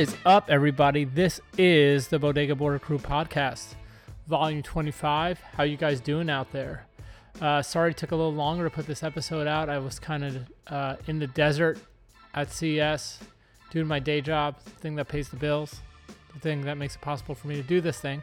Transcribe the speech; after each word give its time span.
Is 0.00 0.16
up, 0.24 0.48
everybody? 0.48 1.04
This 1.04 1.42
is 1.58 2.08
the 2.08 2.18
Bodega 2.18 2.54
Border 2.54 2.78
Crew 2.78 2.96
podcast, 2.96 3.74
volume 4.26 4.62
25. 4.62 5.38
How 5.40 5.64
you 5.64 5.76
guys 5.76 6.00
doing 6.00 6.30
out 6.30 6.50
there? 6.52 6.86
Uh, 7.38 7.60
sorry 7.60 7.90
it 7.90 7.98
took 7.98 8.10
a 8.10 8.16
little 8.16 8.32
longer 8.32 8.64
to 8.64 8.70
put 8.70 8.86
this 8.86 9.02
episode 9.02 9.46
out. 9.46 9.68
I 9.68 9.78
was 9.78 9.98
kind 9.98 10.24
of 10.24 10.36
uh, 10.68 10.96
in 11.06 11.18
the 11.18 11.26
desert 11.26 11.80
at 12.32 12.50
CES 12.50 13.18
doing 13.72 13.86
my 13.86 13.98
day 13.98 14.22
job, 14.22 14.56
the 14.64 14.70
thing 14.70 14.96
that 14.96 15.06
pays 15.06 15.28
the 15.28 15.36
bills, 15.36 15.82
the 16.32 16.40
thing 16.40 16.62
that 16.62 16.78
makes 16.78 16.94
it 16.96 17.02
possible 17.02 17.34
for 17.34 17.48
me 17.48 17.56
to 17.56 17.62
do 17.62 17.82
this 17.82 18.00
thing. 18.00 18.22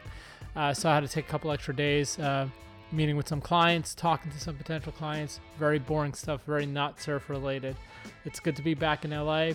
Uh, 0.56 0.74
so 0.74 0.90
I 0.90 0.94
had 0.94 1.04
to 1.04 1.08
take 1.08 1.28
a 1.28 1.30
couple 1.30 1.52
extra 1.52 1.76
days, 1.76 2.18
uh, 2.18 2.48
meeting 2.90 3.16
with 3.16 3.28
some 3.28 3.40
clients, 3.40 3.94
talking 3.94 4.32
to 4.32 4.40
some 4.40 4.56
potential 4.56 4.90
clients. 4.90 5.38
Very 5.60 5.78
boring 5.78 6.14
stuff, 6.14 6.42
very 6.44 6.66
not 6.66 7.00
surf 7.00 7.30
related. 7.30 7.76
It's 8.24 8.40
good 8.40 8.56
to 8.56 8.62
be 8.62 8.74
back 8.74 9.04
in 9.04 9.12
LA. 9.12 9.52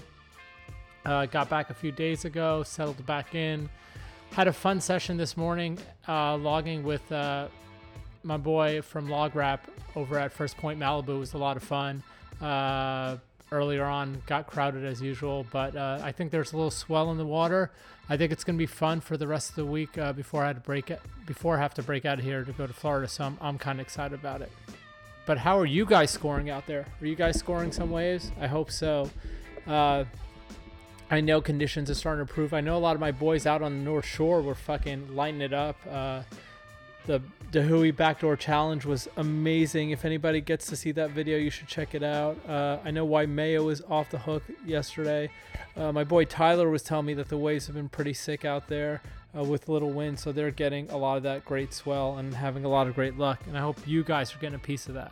Uh, 1.05 1.25
got 1.25 1.49
back 1.49 1.69
a 1.69 1.73
few 1.73 1.91
days 1.91 2.25
ago, 2.25 2.63
settled 2.63 3.05
back 3.05 3.35
in. 3.35 3.69
Had 4.31 4.47
a 4.47 4.53
fun 4.53 4.79
session 4.81 5.17
this 5.17 5.37
morning, 5.37 5.77
uh, 6.07 6.37
logging 6.37 6.83
with 6.83 7.11
uh, 7.11 7.47
my 8.23 8.37
boy 8.37 8.81
from 8.81 9.09
Log 9.09 9.35
Wrap 9.35 9.69
over 9.95 10.17
at 10.17 10.31
First 10.31 10.57
Point 10.57 10.79
Malibu. 10.79 11.09
It 11.09 11.19
was 11.19 11.33
a 11.33 11.37
lot 11.37 11.57
of 11.57 11.63
fun. 11.63 12.03
Uh, 12.41 13.17
earlier 13.51 13.85
on, 13.85 14.21
got 14.25 14.47
crowded 14.47 14.83
as 14.83 15.01
usual, 15.01 15.45
but 15.51 15.75
uh, 15.75 15.99
I 16.03 16.11
think 16.11 16.31
there's 16.31 16.53
a 16.53 16.55
little 16.55 16.71
swell 16.71 17.11
in 17.11 17.17
the 17.17 17.25
water. 17.25 17.71
I 18.09 18.17
think 18.17 18.31
it's 18.31 18.43
going 18.43 18.57
to 18.57 18.61
be 18.61 18.65
fun 18.65 18.99
for 18.99 19.15
the 19.15 19.27
rest 19.27 19.51
of 19.51 19.55
the 19.55 19.65
week 19.65 19.97
uh, 19.97 20.11
before 20.11 20.43
I 20.43 20.47
had 20.47 20.55
to 20.55 20.61
break 20.61 20.89
it, 20.89 20.99
before 21.25 21.57
I 21.57 21.61
have 21.61 21.73
to 21.75 21.83
break 21.83 22.05
out 22.05 22.17
of 22.17 22.25
here 22.25 22.43
to 22.43 22.51
go 22.51 22.65
to 22.65 22.73
Florida. 22.73 23.07
So 23.07 23.25
I'm, 23.25 23.37
I'm 23.39 23.57
kind 23.57 23.79
of 23.79 23.85
excited 23.85 24.19
about 24.19 24.41
it. 24.41 24.51
But 25.25 25.37
how 25.37 25.57
are 25.59 25.65
you 25.65 25.85
guys 25.85 26.11
scoring 26.11 26.49
out 26.49 26.65
there? 26.65 26.85
Are 26.99 27.05
you 27.05 27.15
guys 27.15 27.37
scoring 27.37 27.71
some 27.71 27.91
waves? 27.91 28.31
I 28.41 28.47
hope 28.47 28.71
so. 28.71 29.09
Uh, 29.67 30.03
I 31.13 31.21
know 31.21 31.41
conditions 31.41 31.91
are 31.91 31.93
starting 31.93 32.25
to 32.25 32.31
improve. 32.31 32.55
I 32.55 32.61
know 32.61 32.75
a 32.75 32.79
lot 32.79 32.95
of 32.95 32.99
my 32.99 33.11
boys 33.11 33.45
out 33.45 33.61
on 33.61 33.77
the 33.77 33.83
North 33.83 34.03
Shore 34.05 34.41
were 34.41 34.55
fucking 34.55 35.15
lighting 35.15 35.41
it 35.41 35.53
up. 35.53 35.77
Uh, 35.87 36.23
the 37.05 37.21
Dahui 37.51 37.95
Backdoor 37.95 38.35
Challenge 38.35 38.83
was 38.83 39.07
amazing. 39.17 39.91
If 39.91 40.05
anybody 40.05 40.41
gets 40.41 40.65
to 40.69 40.75
see 40.75 40.91
that 40.93 41.11
video, 41.11 41.37
you 41.37 41.51
should 41.51 41.67
check 41.67 41.93
it 41.93 42.01
out. 42.01 42.35
Uh, 42.49 42.79
I 42.83 42.89
know 42.89 43.05
Waimea 43.05 43.61
was 43.61 43.83
off 43.91 44.09
the 44.09 44.17
hook 44.17 44.41
yesterday. 44.65 45.29
Uh, 45.77 45.91
my 45.91 46.03
boy 46.03 46.25
Tyler 46.25 46.67
was 46.71 46.81
telling 46.81 47.05
me 47.05 47.13
that 47.13 47.29
the 47.29 47.37
waves 47.37 47.67
have 47.67 47.75
been 47.75 47.89
pretty 47.89 48.13
sick 48.13 48.43
out 48.43 48.67
there 48.67 48.99
uh, 49.37 49.43
with 49.43 49.69
little 49.69 49.91
wind, 49.91 50.17
so 50.17 50.31
they're 50.31 50.49
getting 50.49 50.89
a 50.89 50.97
lot 50.97 51.17
of 51.17 51.21
that 51.23 51.45
great 51.45 51.75
swell 51.75 52.17
and 52.17 52.33
having 52.33 52.65
a 52.65 52.69
lot 52.69 52.87
of 52.87 52.95
great 52.95 53.19
luck. 53.19 53.39
And 53.45 53.55
I 53.55 53.61
hope 53.61 53.77
you 53.85 54.03
guys 54.03 54.33
are 54.33 54.39
getting 54.39 54.55
a 54.55 54.59
piece 54.59 54.87
of 54.87 54.95
that. 54.95 55.11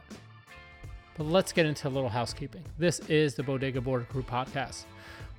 But 1.16 1.28
let's 1.28 1.52
get 1.52 1.68
into 1.68 1.88
a 1.88 1.92
little 1.92 2.10
housekeeping. 2.10 2.64
This 2.80 3.02
is 3.02 3.36
the 3.36 3.44
Bodega 3.44 3.82
Border 3.82 4.06
Crew 4.06 4.24
podcast, 4.24 4.86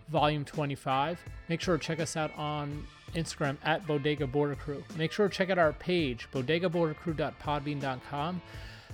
volume 0.08 0.44
25. 0.44 1.20
Make 1.48 1.60
sure 1.60 1.78
to 1.78 1.84
check 1.84 2.00
us 2.00 2.16
out 2.16 2.36
on 2.36 2.86
Instagram 3.14 3.56
at 3.62 3.86
Bodega 3.86 4.26
Border 4.26 4.54
Crew. 4.54 4.82
Make 4.96 5.12
sure 5.12 5.28
to 5.28 5.34
check 5.34 5.50
out 5.50 5.58
our 5.58 5.72
page, 5.72 6.28
bodegabordercrew.podbean.com, 6.32 8.42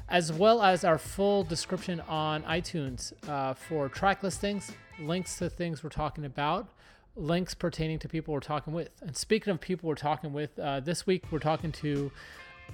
as 0.08 0.32
well 0.32 0.62
as 0.62 0.84
our 0.84 0.98
full 0.98 1.44
description 1.44 2.00
on 2.08 2.42
iTunes 2.44 3.12
uh, 3.28 3.54
for 3.54 3.88
track 3.88 4.22
listings, 4.22 4.72
links 5.00 5.38
to 5.38 5.48
things 5.48 5.82
we're 5.82 5.90
talking 5.90 6.24
about, 6.24 6.68
links 7.16 7.54
pertaining 7.54 7.98
to 8.00 8.08
people 8.08 8.34
we're 8.34 8.40
talking 8.40 8.72
with. 8.72 8.90
And 9.00 9.16
speaking 9.16 9.52
of 9.52 9.60
people 9.60 9.88
we're 9.88 9.94
talking 9.94 10.32
with, 10.32 10.58
uh, 10.58 10.80
this 10.80 11.06
week 11.06 11.24
we're 11.30 11.38
talking 11.38 11.72
to 11.72 12.10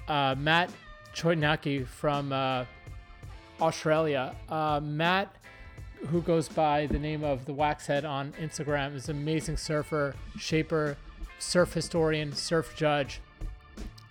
uh, 0.07 0.35
Matt 0.37 0.71
Chojnacki 1.13 1.87
from 1.87 2.31
uh, 2.31 2.65
Australia. 3.61 4.35
Uh, 4.49 4.79
Matt 4.83 5.35
who 6.07 6.21
goes 6.21 6.47
by 6.47 6.85
the 6.87 6.99
name 6.99 7.23
of 7.23 7.45
the 7.45 7.53
Waxhead 7.53 8.07
on 8.07 8.33
Instagram, 8.33 8.95
is 8.95 9.09
an 9.09 9.17
amazing 9.17 9.57
surfer, 9.57 10.15
shaper, 10.37 10.97
surf 11.39 11.73
historian, 11.73 12.31
surf 12.33 12.73
judge, 12.75 13.21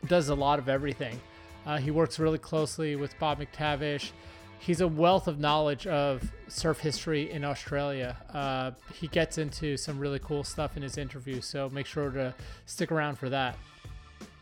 does 0.06 0.28
a 0.28 0.34
lot 0.34 0.58
of 0.58 0.68
everything. 0.68 1.20
Uh, 1.66 1.78
he 1.78 1.90
works 1.90 2.18
really 2.18 2.38
closely 2.38 2.96
with 2.96 3.18
Bob 3.18 3.40
McTavish. 3.40 4.10
He's 4.58 4.80
a 4.80 4.88
wealth 4.88 5.28
of 5.28 5.38
knowledge 5.38 5.86
of 5.86 6.32
surf 6.48 6.80
history 6.80 7.30
in 7.30 7.44
Australia. 7.44 8.16
Uh, 8.32 8.72
he 8.94 9.08
gets 9.08 9.38
into 9.38 9.76
some 9.76 9.98
really 9.98 10.18
cool 10.18 10.44
stuff 10.44 10.76
in 10.76 10.82
his 10.82 10.98
interview, 10.98 11.40
so 11.40 11.68
make 11.70 11.86
sure 11.86 12.10
to 12.10 12.34
stick 12.66 12.90
around 12.90 13.18
for 13.18 13.28
that. 13.28 13.56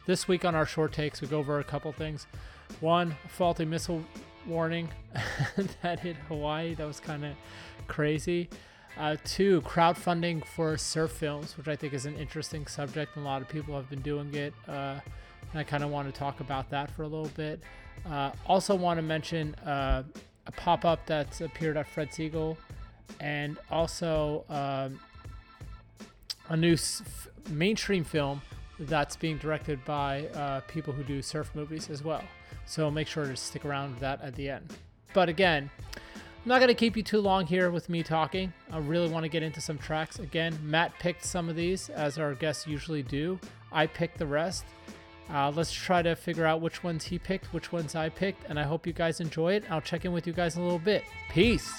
This 0.07 0.27
week 0.27 0.45
on 0.45 0.55
our 0.55 0.67
short 0.67 0.93
takes, 0.93 1.21
we 1.21 1.29
go 1.29 1.39
over 1.39 1.61
a 1.61 1.65
couple 1.65 1.93
things. 1.93 2.27
One, 2.81 3.17
faulty 3.29 3.65
missile 3.65 4.05
warning 4.47 4.88
that 5.82 6.00
hit 6.00 6.16
Hawaii. 6.28 6.75
That 6.75 6.86
was 6.86 7.00
kind 7.00 7.25
of 7.25 7.32
crazy. 7.86 8.48
Uh, 8.98 9.16
two, 9.25 9.62
crowdfunding 9.62 10.44
for 10.44 10.76
surf 10.76 11.12
films, 11.12 11.56
which 11.56 11.69
I 11.69 11.76
think 11.76 11.94
is 11.94 12.04
an 12.04 12.16
interesting 12.16 12.66
subject. 12.66 13.16
And 13.16 13.25
a 13.25 13.28
lot 13.28 13.41
of 13.41 13.48
people 13.48 13.75
have 13.75 13.88
been 13.88 14.03
doing 14.03 14.34
it. 14.34 14.53
Uh, 14.69 15.00
and 15.53 15.60
I 15.60 15.64
kind 15.64 15.82
of 15.82 15.91
want 15.91 16.12
to 16.12 16.19
talk 16.19 16.41
about 16.41 16.70
that 16.70 16.91
for 16.91 17.03
a 17.03 17.08
little 17.08 17.30
bit. 17.36 17.62
Uh, 18.08 18.32
also, 18.47 18.75
want 18.75 18.98
to 18.98 19.03
mention 19.03 19.54
uh, 19.66 20.03
a 20.47 20.53
pop 20.53 20.84
up 20.84 21.06
that's 21.06 21.41
appeared 21.41 21.76
at 21.76 21.86
Fred 21.86 22.10
Segal, 22.10 22.56
and 23.20 23.59
also 23.70 24.44
um, 24.48 24.98
a 26.48 26.56
new 26.56 26.76
mainstream 27.50 28.03
film 28.03 28.42
that's 28.78 29.16
being 29.16 29.38
directed 29.38 29.84
by 29.84 30.26
uh, 30.28 30.60
people 30.60 30.92
who 30.92 31.04
do 31.04 31.22
surf 31.22 31.50
movies 31.54 31.91
as 31.91 32.03
well. 32.03 32.22
So 32.72 32.91
make 32.91 33.06
sure 33.06 33.27
to 33.27 33.37
stick 33.37 33.66
around 33.66 33.99
that 33.99 34.22
at 34.22 34.34
the 34.34 34.49
end. 34.49 34.72
But 35.12 35.28
again, 35.28 35.71
I'm 35.94 36.47
not 36.47 36.56
going 36.56 36.69
to 36.69 36.75
keep 36.75 36.97
you 36.97 37.03
too 37.03 37.21
long 37.21 37.44
here 37.44 37.71
with 37.71 37.91
me 37.91 38.03
talking. 38.03 38.50
I 38.71 38.78
really 38.78 39.10
want 39.10 39.25
to 39.25 39.28
get 39.28 39.43
into 39.43 39.60
some 39.60 39.77
tracks. 39.77 40.21
Again, 40.21 40.59
Matt 40.62 40.99
picked 40.99 41.22
some 41.22 41.50
of 41.50 41.55
these, 41.55 41.91
as 41.91 42.19
our 42.19 42.33
guests 42.33 42.66
usually 42.66 43.03
do. 43.03 43.38
I 43.71 43.87
picked 43.87 44.16
the 44.16 44.27
rest. 44.27 44.65
Uh, 45.28 45.53
let's 45.55 45.71
try 45.71 46.00
to 46.00 46.16
figure 46.16 46.47
out 46.47 46.62
which 46.62 46.83
ones 46.83 47.05
he 47.05 47.19
picked, 47.19 47.53
which 47.53 47.72
ones 47.72 47.94
I 47.94 48.09
picked, 48.09 48.49
and 48.49 48.59
I 48.59 48.62
hope 48.62 48.87
you 48.87 48.94
guys 48.94 49.21
enjoy 49.21 49.53
it. 49.53 49.71
I'll 49.71 49.83
check 49.83 50.06
in 50.06 50.12
with 50.12 50.27
you 50.27 50.33
guys 50.33 50.56
in 50.56 50.62
a 50.62 50.65
little 50.65 50.78
bit. 50.78 51.04
Peace. 51.28 51.78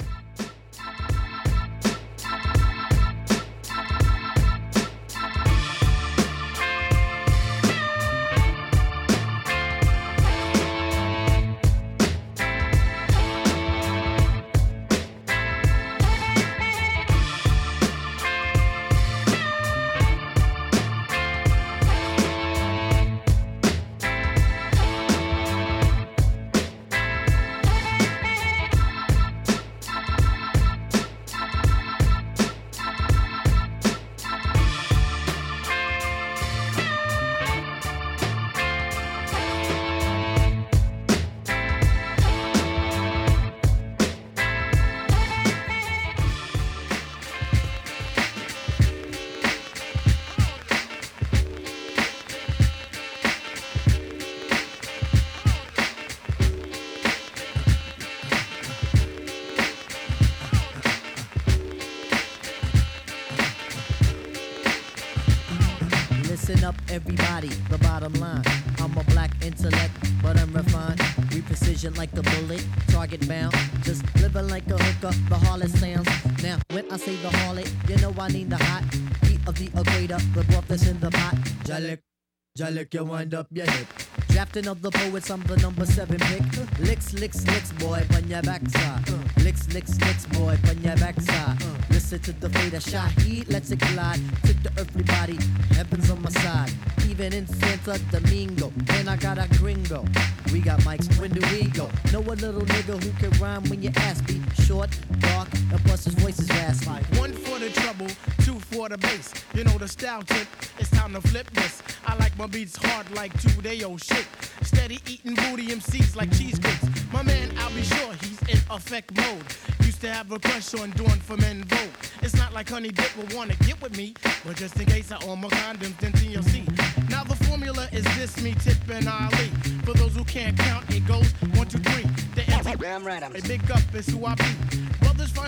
Jalik, 82.73 82.93
you 82.93 83.03
wind 83.03 83.33
up 83.35 83.47
your 83.51 83.69
hip. 83.69 83.87
Drafting 84.29 84.67
of 84.67 84.81
the 84.81 84.89
poets, 84.89 85.29
I'm 85.29 85.43
the 85.43 85.57
number 85.57 85.85
seven 85.85 86.17
pick. 86.17 86.41
Licks, 86.79 87.13
licks, 87.13 87.45
licks, 87.45 87.71
boy, 87.73 88.03
on 88.15 88.27
your 88.27 88.41
backside. 88.41 89.07
Licks, 89.43 89.71
licks, 89.73 89.99
licks, 90.01 90.25
boy, 90.25 90.57
on 90.67 90.81
your 90.81 90.95
backside. 90.95 91.61
Listen 91.91 92.19
to 92.21 92.33
the 92.33 92.49
fate 92.49 92.73
of 92.73 92.83
Shaheed, 92.83 93.51
let's 93.51 93.69
it 93.69 93.79
collide. 93.79 94.19
Tip 94.43 94.57
the 94.63 94.71
earthly 94.79 95.03
body, 95.03 95.37
heaven's 95.75 96.09
on 96.09 96.21
my 96.23 96.29
side. 96.29 96.71
Even 97.07 97.31
in 97.33 97.45
Santa 97.45 97.99
Domingo, 98.09 98.73
and 98.89 99.07
I 99.07 99.17
got 99.17 99.37
a 99.37 99.47
gringo. 99.59 100.03
We 100.51 100.59
got 100.59 100.79
mics, 100.79 101.07
when 101.19 101.29
do 101.29 101.41
we 101.51 101.69
go? 101.69 101.89
Know 102.11 102.21
a 102.21 102.33
little 102.33 102.61
nigga 102.61 103.03
who 103.03 103.11
can 103.19 103.39
rhyme 103.39 103.63
when 103.69 103.83
you 103.83 103.91
ask 103.97 104.27
me. 104.27 104.41
Short, 104.65 104.89
dark, 105.19 105.47
and 105.53 105.79
plus 105.85 106.05
his 106.05 106.15
voice 106.15 106.39
is 106.39 106.49
raspy. 106.49 107.19
One 107.19 107.33
for 107.33 107.59
the 107.59 107.69
trouble, 107.69 108.07
two 108.39 108.59
for 108.73 108.89
the 108.89 108.97
bass. 108.97 109.33
You 109.53 109.63
know 109.63 109.77
the 109.77 109.87
style 109.87 110.23
tip, 110.23 110.47
it's 110.79 110.89
time 110.89 111.13
to 111.13 111.21
flip 111.21 111.49
this. 111.51 111.81
I 112.05 112.15
like 112.15 112.37
my 112.37 112.47
beats 112.47 112.75
hard 112.75 113.09
like 113.11 113.31
two 113.39 113.61
day 113.61 113.83
old 113.83 114.03
shit. 114.03 114.25
Steady 114.63 114.99
eating 115.07 115.35
booty 115.35 115.67
MCs 115.67 116.15
like 116.15 116.31
cheesecakes. 116.31 116.85
My 117.11 117.21
man, 117.21 117.53
I'll 117.59 117.73
be 117.73 117.83
sure 117.83 118.13
he's 118.21 118.41
in 118.53 118.59
effect 118.71 119.15
mode. 119.15 119.45
Used 119.81 120.01
to 120.01 120.09
have 120.11 120.31
a 120.31 120.39
crush 120.39 120.73
on 120.73 120.89
doing 120.91 121.21
for 121.27 121.37
men 121.37 121.63
vote. 121.65 121.93
It's 122.23 122.35
not 122.35 122.53
like 122.53 122.69
Honey 122.69 122.89
Dip 122.89 123.15
will 123.15 123.37
wanna 123.37 123.55
get 123.67 123.79
with 123.81 123.95
me, 123.95 124.15
but 124.45 124.55
just 124.55 124.79
in 124.79 124.87
case 124.87 125.11
I 125.11 125.23
own 125.27 125.41
my 125.41 125.49
condoms, 125.49 125.97
then 125.99 126.11
TLC. 126.13 126.65
Now 127.09 127.23
the 127.23 127.35
formula 127.45 127.87
is 127.91 128.05
this: 128.17 128.41
me, 128.41 128.55
Tip, 128.55 128.77
and 128.89 129.07
Ali. 129.07 129.49
For 129.85 129.93
those 129.93 130.15
who 130.15 130.23
can't 130.23 130.57
count, 130.57 130.89
it 130.89 131.05
goes 131.05 131.29
one, 131.55 131.67
two, 131.67 131.79
three. 131.79 132.05
The 132.35 132.43
empty 132.51 132.75
Damn 132.79 133.05
right, 133.05 133.23
I'm 133.23 133.35
a 133.35 133.41
big 133.41 133.69
up 133.71 133.81
is 133.93 134.07
who 134.07 134.25
I 134.25 134.35
be. 134.35 134.83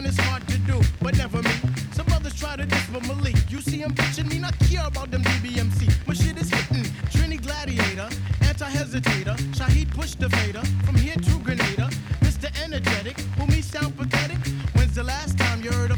It's 0.03 0.19
hard 0.19 0.45
to 0.49 0.57
do, 0.59 0.81
but 1.01 1.17
never 1.17 1.41
me. 1.41 1.51
Some 1.93 2.05
brothers 2.05 2.35
try 2.35 2.57
to 2.57 2.65
diss, 2.65 2.85
but 2.91 3.07
Malik, 3.07 3.37
you 3.49 3.61
see 3.61 3.77
him 3.77 3.91
bitching 3.91 4.29
me, 4.29 4.39
not 4.39 4.57
care 4.59 4.85
about 4.85 5.09
them 5.09 5.23
DBMC. 5.23 6.05
My 6.05 6.13
shit 6.13 6.37
is 6.37 6.49
hitting. 6.49 6.83
Trini 7.09 7.41
Gladiator, 7.41 8.09
anti-hesitator. 8.41 9.35
Shaheed 9.55 9.89
push 9.91 10.13
the 10.15 10.29
fader 10.29 10.63
from 10.85 10.95
here 10.95 11.15
to 11.15 11.39
Grenada. 11.39 11.89
Mr. 12.21 12.51
Energetic, 12.63 13.19
who 13.37 13.47
me 13.47 13.61
sound 13.61 13.97
pathetic. 13.97 14.37
When's 14.75 14.95
the 14.95 15.03
last 15.03 15.37
time 15.39 15.63
you 15.63 15.71
heard 15.71 15.91
a 15.91 15.97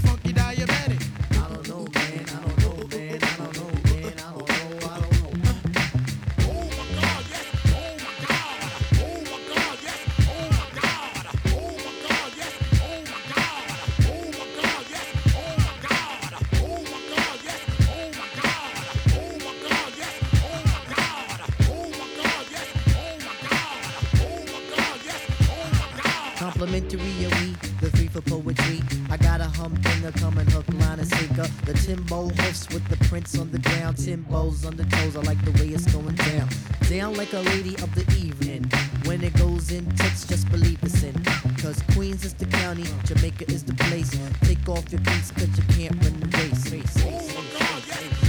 for 28.22 28.42
poetry. 28.42 28.82
I 29.10 29.18
got 29.18 29.42
a 29.42 29.46
humdinger 29.46 30.12
coming 30.14 30.48
hook, 30.48 30.66
line, 30.74 31.00
and 31.00 31.08
sinker. 31.08 31.48
The 31.66 31.74
Timbo 31.74 32.30
hoofs 32.30 32.68
with 32.70 32.88
the 32.88 32.98
prints 33.08 33.38
on 33.38 33.52
the 33.52 33.60
ground. 33.60 33.98
Timbo's 33.98 34.66
on 34.66 34.76
the 34.76 34.86
toes. 34.86 35.16
I 35.16 35.22
like 35.22 35.44
the 35.46 35.52
way 35.52 35.70
it's 35.70 35.92
going 35.92 36.16
down. 36.16 36.50
Down 36.90 37.16
like 37.16 37.34
a 37.34 37.40
lady 37.40 37.76
of 37.76 37.94
the 37.96 38.06
evening. 38.18 38.64
When 39.06 39.24
it 39.24 39.36
goes 39.38 39.72
in 39.72 39.86
tits, 39.96 40.26
just 40.26 40.50
believe 40.50 40.80
it's 40.84 41.04
in. 41.04 41.14
Cause 41.62 41.82
Queens 41.94 42.24
is 42.26 42.34
the 42.34 42.46
county, 42.46 42.86
Jamaica 43.06 43.46
is 43.52 43.64
the 43.64 43.74
place. 43.76 44.12
Take 44.42 44.68
off 44.68 44.92
your 44.92 45.02
boots, 45.02 45.32
cause 45.32 45.50
you 45.58 45.64
can't 45.76 45.96
run 46.04 46.20
the 46.20 46.38
race. 46.38 47.04
Oh 47.06 47.12
my 47.36 47.60
God. 47.60 48.27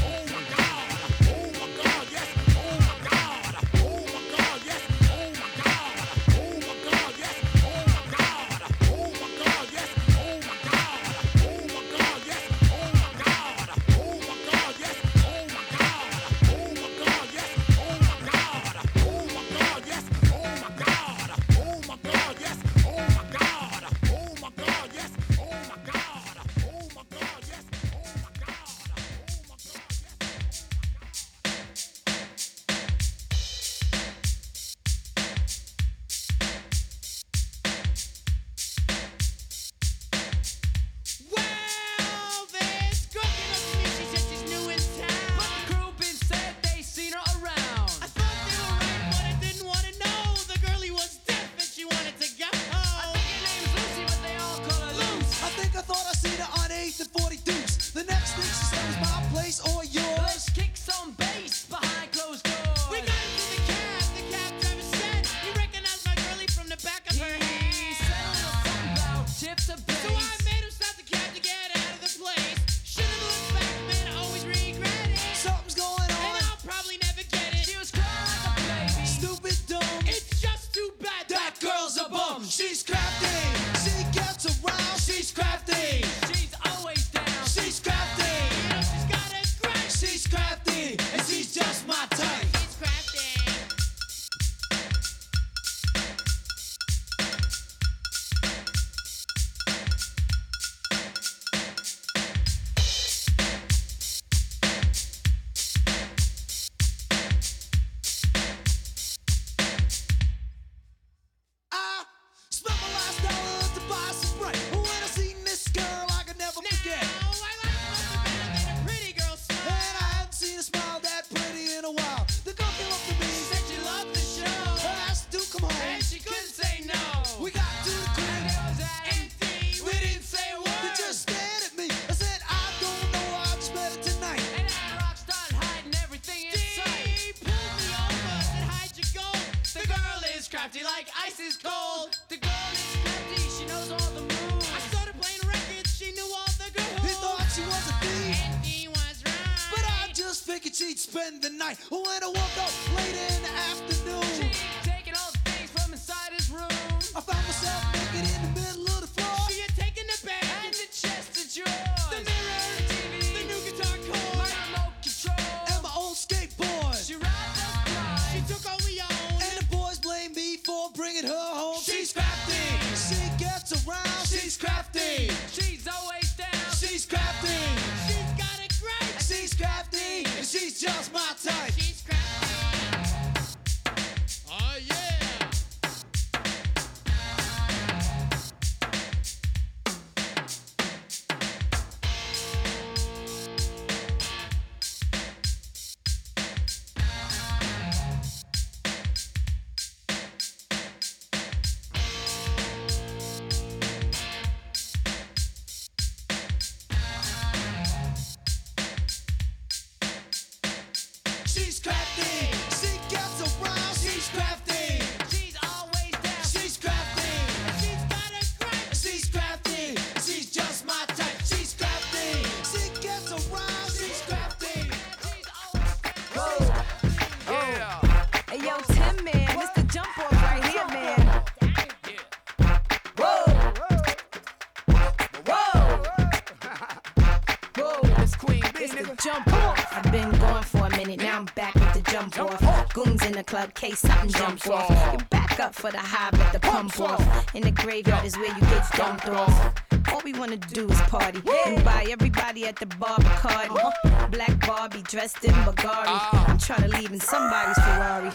Friends 243.74 244.04
in 244.04 244.08
the 244.08 244.30
club, 244.30 244.30
case 244.30 244.30
something 244.30 244.30
jumps 244.30 244.68
off. 244.68 245.12
You 245.12 245.24
back 245.30 245.60
up 245.60 245.74
for 245.74 245.90
the 245.90 245.98
high, 245.98 246.30
but 246.30 246.52
the 246.52 246.60
pump 246.60 247.00
off. 247.00 247.54
In 247.54 247.62
the 247.62 247.70
graveyard 247.70 248.24
is 248.24 248.36
where 248.36 248.54
you 248.54 248.60
get 248.60 248.84
dumped 248.92 249.28
off. 249.28 249.74
All 250.12 250.20
we 250.24 250.32
wanna 250.32 250.56
do 250.56 250.88
is 250.88 251.00
party 251.02 251.42
and 251.66 251.84
buy 251.84 252.06
everybody 252.10 252.66
at 252.66 252.76
the 252.76 252.86
bar 252.86 253.18
Bacardi. 253.18 254.30
Black 254.30 254.66
Barbie 254.66 255.02
dressed 255.02 255.44
in 255.44 255.52
Bulgari. 255.64 256.06
Ah. 256.06 256.46
I'm 256.48 256.58
trying 256.58 256.82
to 256.82 256.88
leave 256.88 257.12
in 257.12 257.20
somebody's 257.20 257.76
Ferrari. 257.76 258.30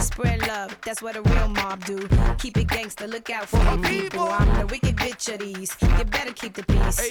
Spread 0.00 0.46
love, 0.46 0.76
that's 0.84 1.02
what 1.02 1.16
a 1.16 1.22
real 1.22 1.48
mob 1.48 1.84
do. 1.84 2.08
Keep 2.38 2.56
it 2.58 2.68
gangster, 2.68 3.06
look 3.06 3.30
out 3.30 3.48
for 3.48 3.62
your 3.62 3.78
people. 3.82 4.28
I'm 4.28 4.58
the 4.58 4.66
wicked 4.66 4.96
bitch 4.96 5.32
of 5.32 5.40
these. 5.40 5.76
You 5.98 6.04
better 6.04 6.32
keep 6.32 6.54
the 6.54 6.62
peace, 6.64 7.10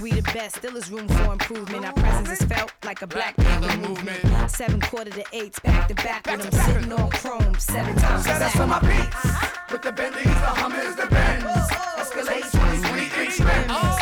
we 0.00 0.12
the 0.12 0.22
best, 0.32 0.56
still 0.56 0.76
is 0.76 0.90
room 0.90 1.08
for 1.08 1.32
improvement. 1.32 1.84
Our 1.84 1.92
presence 1.92 2.40
is 2.40 2.48
felt 2.48 2.72
like 2.84 3.02
a 3.02 3.06
black 3.06 3.36
panther 3.36 3.76
movement. 3.78 4.50
Seven 4.50 4.80
quarter 4.80 5.10
to 5.10 5.24
eights, 5.32 5.58
back 5.60 5.88
to 5.88 5.94
back, 5.94 6.26
when 6.26 6.40
I'm 6.40 6.52
sitting 6.52 6.92
on 6.92 7.10
chrome. 7.10 7.54
Seven 7.58 7.96
times 7.96 8.24
Set 8.24 8.42
us 8.42 8.58
on 8.60 8.68
my 8.68 8.80
beats. 8.80 9.72
With 9.72 9.82
the 9.82 9.92
Bentleys, 9.92 10.24
the 10.24 10.30
Hummers, 10.30 10.96
the 10.96 11.06
Benz. 11.06 11.44
Escalate 11.44 12.50
20, 12.50 12.80
20, 12.80 13.08
20, 13.08 13.68
20, 13.68 13.97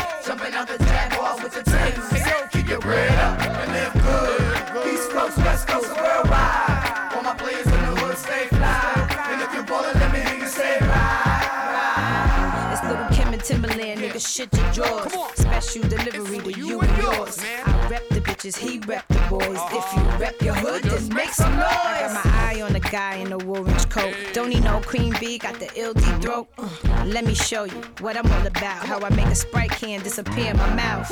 bitches, 18.46 18.56
he 18.56 18.78
rep 18.80 19.06
the 19.08 19.20
boys. 19.28 19.58
If 19.72 19.96
you 19.96 20.02
rep 20.18 20.40
your 20.42 20.54
hood, 20.54 20.82
then 20.82 21.14
make 21.14 21.30
some 21.30 21.52
noise. 21.52 21.64
I 21.64 22.00
got 22.00 22.24
my 22.24 22.30
eye 22.30 22.62
on 22.62 22.72
the 22.72 22.80
guy 22.80 23.16
in 23.16 23.30
the 23.30 23.44
orange 23.44 23.75
coat. 23.96 24.14
Don't 24.32 24.50
he 24.50 24.60
no 24.60 24.80
cream 24.80 25.14
Bee 25.20 25.38
got 25.38 25.58
the 25.58 25.68
ill 25.74 25.94
deep 25.94 26.16
throat? 26.20 26.48
Uh, 26.58 26.68
let 27.06 27.24
me 27.24 27.34
show 27.34 27.64
you 27.64 27.80
what 28.00 28.16
I'm 28.16 28.30
all 28.30 28.46
about. 28.46 28.84
How 28.84 29.00
I 29.00 29.10
make 29.10 29.26
a 29.26 29.34
sprite 29.34 29.70
can 29.70 30.00
disappear 30.02 30.50
in 30.50 30.56
my 30.56 30.74
mouth. 30.74 31.06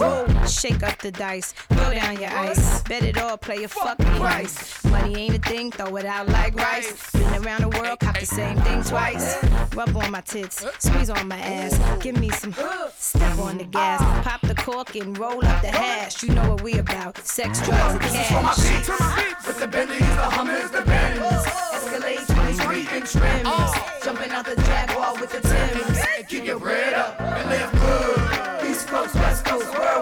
Shake 0.50 0.82
up 0.82 0.98
the 0.98 1.10
dice, 1.10 1.52
throw 1.52 1.94
down 1.94 2.20
your 2.20 2.30
ice. 2.30 2.82
Bet 2.82 3.02
it 3.02 3.18
all, 3.18 3.36
play 3.36 3.64
a 3.64 3.68
fucking 3.68 4.14
price. 4.20 4.84
Money 4.84 5.14
ain't 5.16 5.36
a 5.36 5.38
thing, 5.38 5.70
throw 5.70 5.96
it 5.96 6.04
out 6.04 6.28
like 6.28 6.54
rice. 6.56 7.10
Been 7.12 7.44
around 7.44 7.62
the 7.62 7.70
world, 7.78 7.98
cop 8.00 8.18
the 8.18 8.26
same 8.26 8.56
thing 8.58 8.82
twice. 8.82 9.42
Rub 9.74 9.96
on 9.96 10.10
my 10.10 10.20
tits, 10.20 10.64
squeeze 10.78 11.10
on 11.10 11.26
my 11.28 11.38
ass. 11.38 12.02
Give 12.02 12.16
me 12.18 12.30
some, 12.30 12.54
step 12.96 13.38
on 13.38 13.58
the 13.58 13.64
gas. 13.64 14.00
Pop 14.26 14.40
the 14.42 14.54
cork 14.54 14.94
and 14.96 15.16
roll 15.18 15.44
up 15.44 15.62
the 15.62 15.68
hash. 15.68 16.22
You 16.22 16.34
know 16.34 16.50
what 16.50 16.62
we 16.62 16.78
about, 16.78 17.18
sex, 17.18 17.64
drugs, 17.64 17.94
and 17.94 18.02
This 18.02 18.14
is 18.14 18.26
for 18.26 18.42
my 18.42 18.54
cash. 18.54 18.86
beats. 18.86 19.46
With 19.46 19.60
the 19.60 19.68
Bentleys, 19.68 20.00
the 20.00 20.30
Hummers, 20.36 20.70
the 20.70 20.84
Benz. 22.56 22.61
Escalade 22.61 22.87
23 22.87 22.96
inch 22.96 23.14
rims. 23.14 24.04
Jumping 24.04 24.30
out 24.30 24.44
the 24.44 24.56
Jaguar 24.56 25.14
with 25.20 25.30
the 25.30 25.40
Timbs. 25.40 26.28
Keep 26.28 26.44
your 26.44 26.58
bread 26.58 26.94
up 26.94 27.20
and 27.20 27.50
live 27.50 27.73
good. 27.73 28.70
East 28.70 28.88
Coast, 28.88 29.14
West 29.14 29.44
Coast, 29.44 29.66
worldwide. 29.73 29.93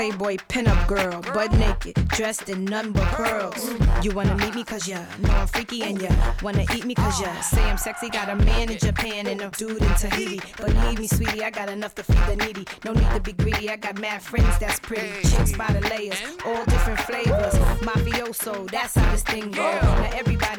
Playboy 0.00 0.38
pinup 0.48 0.88
girl, 0.88 1.20
butt 1.34 1.52
naked, 1.52 1.94
dressed 2.08 2.48
in 2.48 2.64
nothing 2.64 2.92
but 2.92 3.04
pearls. 3.08 3.70
You 4.02 4.12
wanna 4.12 4.34
meet 4.34 4.54
me 4.54 4.64
cause 4.64 4.88
ya 4.88 5.04
know 5.18 5.28
I'm 5.28 5.46
freaky 5.46 5.82
and 5.82 6.00
ya 6.00 6.08
wanna 6.42 6.64
eat 6.74 6.86
me 6.86 6.94
cause 6.94 7.20
ya 7.20 7.38
say 7.42 7.62
I'm 7.68 7.76
sexy. 7.76 8.08
Got 8.08 8.30
a 8.30 8.36
man 8.36 8.70
in 8.70 8.78
Japan 8.78 9.26
and 9.26 9.42
a 9.42 9.50
dude 9.50 9.82
in 9.82 9.94
Tahiti. 9.96 10.40
Believe 10.56 11.00
me, 11.00 11.06
sweetie, 11.06 11.44
I 11.44 11.50
got 11.50 11.68
enough 11.68 11.94
to 11.96 12.02
feed 12.02 12.24
the 12.28 12.36
needy. 12.46 12.64
No 12.82 12.94
need 12.94 13.10
to 13.10 13.20
be 13.20 13.34
greedy, 13.34 13.68
I 13.68 13.76
got 13.76 14.00
mad 14.00 14.22
friends 14.22 14.58
that's 14.58 14.80
pretty. 14.80 15.20
Chicks 15.28 15.54
by 15.54 15.70
the 15.70 15.86
layers, 15.90 16.18
all 16.46 16.64
different 16.64 17.00
flavors. 17.00 17.52
Mafioso, 17.84 18.70
that's 18.70 18.94
how 18.94 19.12
this 19.12 19.22
thing 19.22 19.50
go. 19.50 19.89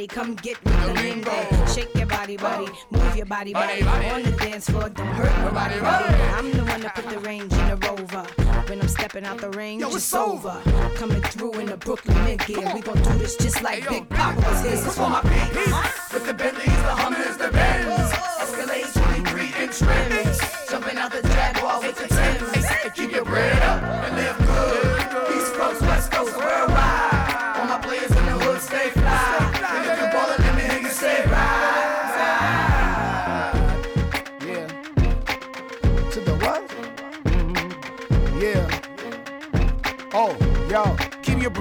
Everybody 0.02 0.20
come 0.20 0.36
get 0.38 0.66
me 0.66 0.72
the 0.72 0.94
lingo. 1.00 1.66
Shake 1.68 1.94
your 1.94 2.08
body, 2.08 2.36
body, 2.36 2.72
move 2.90 3.16
your 3.16 3.28
body, 3.28 3.54
body. 3.54 3.84
On 3.84 4.24
the 4.24 4.32
dance 4.32 4.68
floor, 4.68 4.90
don't 4.90 5.06
hurt 5.10 5.38
nobody, 5.46 5.80
body. 5.80 6.16
I'm 6.34 6.52
the 6.52 6.66
one 6.66 6.82
that 6.82 6.96
put 6.96 7.08
the 7.08 7.20
range 7.20 7.54
in 7.54 7.68
the 7.70 7.78
rover. 7.88 8.24
When 8.68 8.82
I'm 8.82 8.88
stepping 8.88 9.26
out 9.26 9.38
the 9.38 9.52
range, 9.52 9.84
it's 9.86 10.14
over. 10.16 10.60
Coming 10.96 11.22
through 11.22 11.54
in 11.60 11.68
the 11.68 11.78
Brooklyn 11.78 12.18
mid 12.24 12.44
gear. 12.48 12.72
We 12.74 12.82
gon' 12.82 12.98
do 13.04 13.14
this 13.20 13.36
just 13.36 13.62
like 13.62 13.88
Big 13.90 14.10
Papa 14.10 14.42
was 14.42 14.64
This 14.64 14.88
is 14.88 14.96
for 14.96 15.08
my 15.08 15.22
beats. 15.22 16.14
With 16.14 16.26
the 16.26 16.34
Bentleys, 16.34 16.66
the 16.66 16.96
Hummers, 16.98 17.38
the 17.38 17.52
Benz. 17.52 18.12
Escalade 18.42 18.86
23 19.22 19.64
inch 19.64 19.82
rims. 19.82 20.40
Jumping 20.68 20.98
out 20.98 21.12
the 21.12 21.22
Jaguar 21.22 21.80
with 21.80 21.96
the 21.96 22.08
Timbs. 22.08 22.96
Keep 22.96 23.12
your 23.12 23.26
bread 23.26 23.62
up 23.62 23.84
and 23.84 24.16
live 24.16 24.41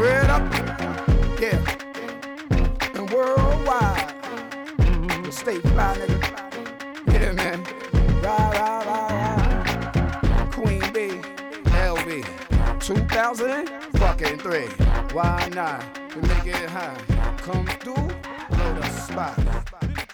bread 0.00 0.30
up. 0.30 0.42
Yeah. 1.38 1.60
And 2.94 3.10
worldwide. 3.10 4.14
The 5.24 5.30
state 5.30 5.60
fly, 5.60 5.94
nigga. 5.98 6.18
Yeah, 7.12 7.32
man. 7.32 7.62
Ride, 8.22 8.54
ride, 8.56 8.86
ride, 8.86 9.12
ride. 10.24 10.52
Queen 10.52 10.80
B, 10.94 11.20
LB. 11.92 12.24
2000 12.80 13.68
fucking 13.98 14.38
three. 14.38 14.68
Why 15.12 15.50
not? 15.54 15.82
To 16.12 16.18
make 16.22 16.46
it 16.46 16.70
high. 16.70 16.96
Come 17.36 17.66
through, 17.66 18.08
know 18.56 18.74
the 18.80 18.88
spot. 18.88 19.36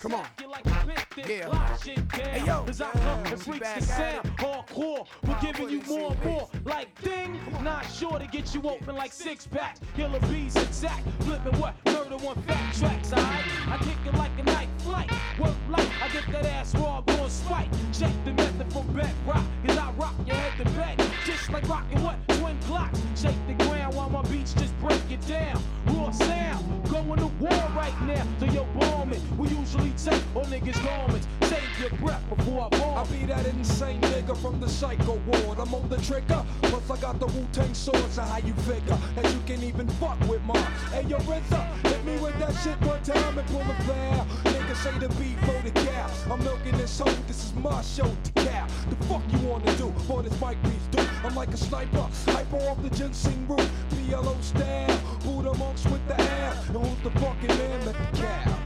Come 0.01 0.15
on. 0.15 0.76
Yeah. 1.17 1.77
Hey, 2.13 2.45
yo. 2.45 2.65
As 2.69 2.83
I 2.83 2.91
come 2.91 3.25
and 3.25 3.61
back 3.61 3.79
the 3.79 3.87
sound, 3.87 4.25
hardcore. 4.37 5.07
We're 5.27 5.41
giving 5.41 5.71
you 5.71 5.81
more 5.83 6.13
and 6.13 6.25
more. 6.25 6.49
Like 6.65 7.01
ding, 7.03 7.41
not 7.63 7.91
sure 7.91 8.19
to 8.19 8.27
get 8.27 8.55
you 8.55 8.61
open 8.63 8.95
like 8.95 9.13
six 9.13 9.47
packs. 9.47 9.81
Killer 9.97 10.21
bees 10.21 10.57
exact, 10.57 11.09
flipping 11.21 11.59
what? 11.59 11.75
Murder 11.87 12.19
one 12.19 12.37
fat 12.43 12.75
tracks, 12.75 13.13
alright? 13.15 13.45
I 13.67 13.79
kick 13.79 13.97
it 14.13 14.19
like 14.19 14.31
a 14.39 14.43
night 14.43 14.69
flight. 14.79 15.11
Work 15.39 15.55
like 15.71 15.89
I 16.03 16.09
get 16.09 16.31
that 16.33 16.45
ass 16.45 16.75
raw, 16.75 17.01
going 17.01 17.31
spike. 17.31 17.71
Check 17.93 18.13
the 18.27 18.33
method 18.33 18.71
from 18.73 18.87
bedrock, 18.95 19.45
cause 19.67 19.79
I 19.79 19.91
rock 19.93 20.15
your 20.27 20.37
head 20.37 20.67
to 20.67 20.71
bed. 20.73 21.03
Just 21.25 21.51
like 21.51 21.67
rocking 21.67 22.03
what? 22.03 22.17
Twin 22.29 22.59
clocks. 22.63 23.01
Shake 23.15 23.47
the 23.47 23.65
ground 23.65 23.95
while 23.95 24.11
my 24.11 24.23
beats 24.23 24.53
just 24.53 24.79
break 24.81 25.01
it 25.11 25.27
down. 25.27 25.63
Raw 25.87 26.11
sound, 26.11 26.89
going 26.89 27.19
to 27.19 27.27
war 27.41 27.63
right 27.75 28.03
now. 28.03 28.27
So 28.41 28.47
yo, 28.47 28.65
bomb 28.79 29.13
it. 29.13 29.21
We 29.37 29.49
usually 29.49 29.91
take 29.91 30.23
all 30.35 30.45
niggas' 30.45 30.83
garments. 30.85 31.27
Save 31.43 31.63
your 31.81 31.91
breath 32.01 32.23
before 32.29 32.67
I 32.67 32.79
bomb. 32.79 32.99
I'll 32.99 33.07
be 33.07 33.25
that 33.27 33.47
insane 33.47 34.01
nigga 34.01 34.37
from 34.37 34.61
the 34.61 34.69
psycho 34.69 35.21
ward. 35.27 35.59
I'm 35.59 35.75
on 35.75 35.89
the 35.89 35.99
trigger, 35.99 36.45
plus 36.63 36.91
I 36.91 36.97
got 37.01 37.21
the 37.21 37.27
Wu 37.27 37.47
Tang 37.53 37.75
sword. 37.75 38.11
So 38.11 38.23
how 38.23 38.39
you 38.39 38.55
figure 38.55 38.99
that 39.15 39.33
you 39.33 39.41
can 39.47 39.63
even 39.63 39.89
fuck 40.01 40.19
with 40.29 40.43
mine? 40.43 40.57
Hey, 40.93 41.03
yo, 41.03 41.19
Rizza, 41.19 41.63
hit 41.87 42.05
me 42.05 42.17
with 42.19 42.39
that 42.39 42.55
shit 42.63 42.81
one 42.83 43.03
time 43.03 43.39
and 43.39 43.47
pull 43.49 43.61
a 43.61 43.75
flare. 43.85 44.27
Niggas 44.45 44.77
say 44.77 44.99
the 44.99 45.09
beat 45.21 45.39
for 45.41 45.61
the 45.63 45.71
cow. 45.87 46.11
I'm 46.31 46.43
milking 46.43 46.77
this 46.79 46.99
hoe, 46.99 47.05
this 47.27 47.45
is 47.45 47.55
my 47.55 47.83
show 47.83 48.11
to 48.25 48.33
cow. 48.45 48.67
The 48.91 48.97
fuck 49.07 49.23
you 49.33 49.39
wanna 49.41 49.77
do? 49.77 49.93
For 50.07 50.23
this 50.23 50.39
mic 50.41 50.61
piece, 50.63 50.87
do. 50.91 51.07
I'm 51.25 51.35
like 51.35 51.51
a 51.51 51.57
sniper, 51.57 52.09
hyper 52.27 52.57
off 52.69 52.83
the 52.83 52.91
ginseng 52.91 53.47
root. 53.49 53.69
PLO 54.07 54.41
style, 54.41 55.01
Buddha 55.25 55.53
monks 55.59 55.85
with 55.85 56.07
the 56.07 56.21
air. 56.21 56.53
And 56.69 56.77
who's 56.77 57.03
the 57.03 57.11
fucking 57.19 57.49
man? 57.49 57.87
Let 57.87 57.97
the 57.97 58.07
the 58.13 58.23
cow, 58.23 58.59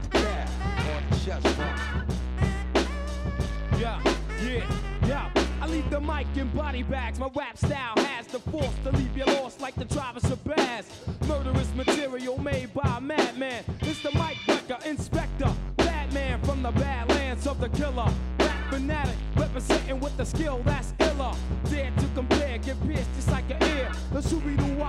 on 0.95 1.03
the 1.09 1.17
chest. 1.25 1.47
Yeah, 3.79 3.99
yeah, 4.43 5.07
yeah. 5.07 5.31
I 5.59 5.67
leave 5.67 5.89
the 5.89 5.99
mic 5.99 6.27
in 6.35 6.49
body 6.49 6.83
bags. 6.83 7.17
My 7.17 7.29
rap 7.35 7.57
style 7.57 7.95
has 7.97 8.27
the 8.27 8.39
force 8.39 8.75
to 8.83 8.91
leave 8.91 9.17
you 9.17 9.25
lost 9.25 9.59
like 9.61 9.73
the 9.75 9.85
driver's 9.85 10.25
a 10.25 10.35
Shabazz. 10.35 10.85
Murderous 11.27 11.73
material 11.73 12.37
made 12.39 12.71
by 12.75 12.97
a 12.97 13.01
madman. 13.01 13.63
It's 13.81 14.01
the 14.03 14.11
mic 14.11 14.37
wrecker, 14.47 14.77
inspector, 14.87 15.51
Batman 15.77 16.39
from 16.43 16.61
the 16.61 16.71
badlands 16.71 17.47
of 17.47 17.59
the 17.59 17.69
killer. 17.69 18.13
Fanatic, 18.69 19.17
representing 19.35 19.99
with 19.99 20.15
the 20.17 20.25
skill 20.25 20.61
that's 20.63 20.93
iller. 20.99 21.33
Dare 21.69 21.91
to 21.97 22.07
compare, 22.15 22.57
get 22.59 22.81
pierced 22.87 23.09
just 23.15 23.29
like 23.29 23.49
an 23.49 23.61
ear. 23.63 23.91
The 24.13 24.19
Scooby 24.19 24.57
Doo 24.57 24.81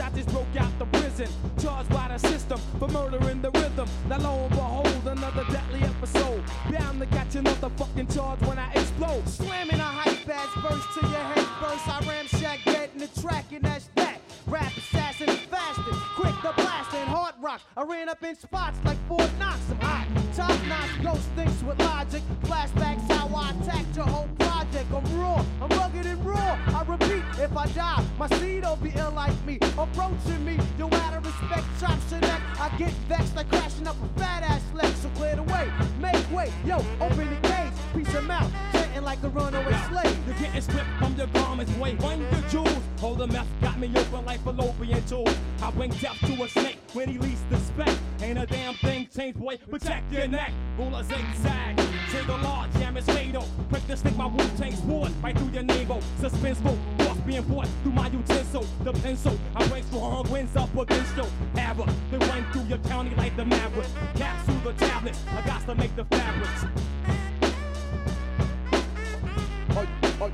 I 0.00 0.10
just 0.10 0.28
broke 0.30 0.46
out 0.58 0.78
the 0.78 0.86
prison. 0.86 1.28
Charged 1.60 1.90
by 1.90 2.08
the 2.08 2.18
system 2.18 2.58
for 2.78 2.88
murdering 2.88 3.42
the 3.42 3.50
rhythm. 3.50 3.88
Now 4.08 4.18
lo 4.18 4.44
and 4.44 4.50
behold, 4.50 5.06
another 5.06 5.44
deadly 5.50 5.80
episode. 5.82 6.42
Bound 6.70 7.00
to 7.00 7.06
catch 7.06 7.34
another 7.34 7.70
fucking 7.76 8.08
charge 8.08 8.40
when 8.40 8.58
I 8.58 8.70
explode. 8.72 9.28
Slamming 9.28 9.80
a 9.80 9.82
hype 9.82 10.11
I 17.76 17.82
ran 17.82 18.08
up 18.08 18.22
in 18.22 18.34
spots 18.34 18.78
like 18.82 18.96
Fort 19.06 19.30
Knox. 19.38 19.58
I'm 19.70 19.80
hot. 19.80 20.06
Top 20.34 20.66
notch 20.66 21.02
ghost 21.02 21.28
thinks 21.36 21.62
with 21.62 21.78
logic. 21.80 22.22
Flashbacks 22.44 23.06
how 23.12 23.28
I 23.28 23.50
attacked 23.50 23.94
your 23.94 24.06
whole 24.06 24.28
project. 24.38 24.86
I'm 24.90 25.20
raw, 25.20 25.44
I'm 25.60 25.68
rugged 25.68 26.06
and 26.06 26.24
raw. 26.24 26.58
I 26.68 26.82
repeat, 26.86 27.22
if 27.38 27.54
I 27.54 27.66
die, 27.68 28.04
my 28.18 28.26
seed'll 28.38 28.76
be 28.76 28.92
ill 28.96 29.12
like 29.12 29.34
me. 29.44 29.58
Approaching 29.76 30.44
me, 30.46 30.58
you 30.78 30.86
out 30.86 31.22
respect, 31.22 31.66
chops 31.78 32.10
your 32.10 32.20
neck. 32.20 32.40
I 32.58 32.70
get 32.78 32.92
vexed 33.08 33.36
like 33.36 33.48
crashing 33.50 33.86
up 33.86 33.96
a 34.02 34.18
fat 34.18 34.42
ass 34.44 34.62
leg. 34.72 34.94
So 34.96 35.10
clear 35.10 35.36
the 35.36 35.42
way, 35.42 35.70
make 36.00 36.30
way. 36.32 36.50
Yo, 36.64 36.76
open 37.00 37.28
the 37.28 37.48
gates, 37.48 37.78
piece 37.94 38.14
of 38.14 38.24
mouth, 38.24 38.50
chanting 38.72 39.04
like 39.04 39.22
a 39.24 39.28
runaway 39.28 39.76
slave. 39.90 40.18
You're 40.26 40.36
getting 40.36 40.60
stripped 40.62 40.88
from 40.98 41.14
your 41.16 41.26
garments, 41.28 41.72
wait, 41.76 42.00
run 42.02 42.20
the 42.30 42.48
jewels. 42.48 42.71
Hold 43.02 43.18
the 43.18 43.26
meth, 43.26 43.48
got 43.60 43.80
me 43.80 43.90
open 43.96 44.24
like 44.24 44.40
fallopian 44.44 45.04
tubes. 45.06 45.36
I 45.60 45.72
bring 45.72 45.90
death 45.90 46.16
to 46.20 46.40
a 46.44 46.48
snake 46.48 46.78
when 46.92 47.08
he 47.08 47.18
least 47.18 47.42
expect. 47.50 47.98
Ain't 48.20 48.38
a 48.38 48.46
damn 48.46 48.74
thing 48.74 49.08
changed, 49.12 49.40
boy. 49.40 49.56
Protect 49.56 50.12
your 50.12 50.28
neck. 50.28 50.52
Rule 50.78 50.94
a 50.94 51.02
zigzag. 51.02 51.80
Trigger 52.10 52.38
large, 52.44 52.72
jam 52.74 52.96
is 52.96 53.04
fatal. 53.06 53.48
Quick 53.70 53.84
to 53.88 53.96
stick 53.96 54.16
my 54.16 54.26
Wu 54.26 54.38
Tang 54.56 54.76
sword 54.76 55.10
right 55.20 55.36
through 55.36 55.50
your 55.50 55.64
navel. 55.64 56.00
Suspenseful, 56.20 56.78
force 56.98 57.18
being 57.26 57.42
brought 57.42 57.66
through 57.82 57.90
my 57.90 58.06
utensil. 58.06 58.64
The 58.84 58.92
pencil, 58.92 59.36
I 59.56 59.66
through 59.66 59.98
hard 59.98 60.28
winds 60.28 60.54
up 60.54 60.72
against 60.76 61.16
you. 61.16 61.24
Have 61.56 61.78
They 62.12 62.18
run 62.18 62.46
through 62.52 62.66
your 62.66 62.78
county 62.86 63.12
like 63.16 63.36
the 63.36 63.44
maverick. 63.44 63.88
Capsule 64.14 64.54
the 64.62 64.74
tablets. 64.74 65.18
I 65.36 65.44
got 65.44 65.66
to 65.66 65.74
make 65.74 65.96
the 65.96 66.04
fabrics. 66.04 66.64
Are, 69.70 69.88
are, 70.22 70.30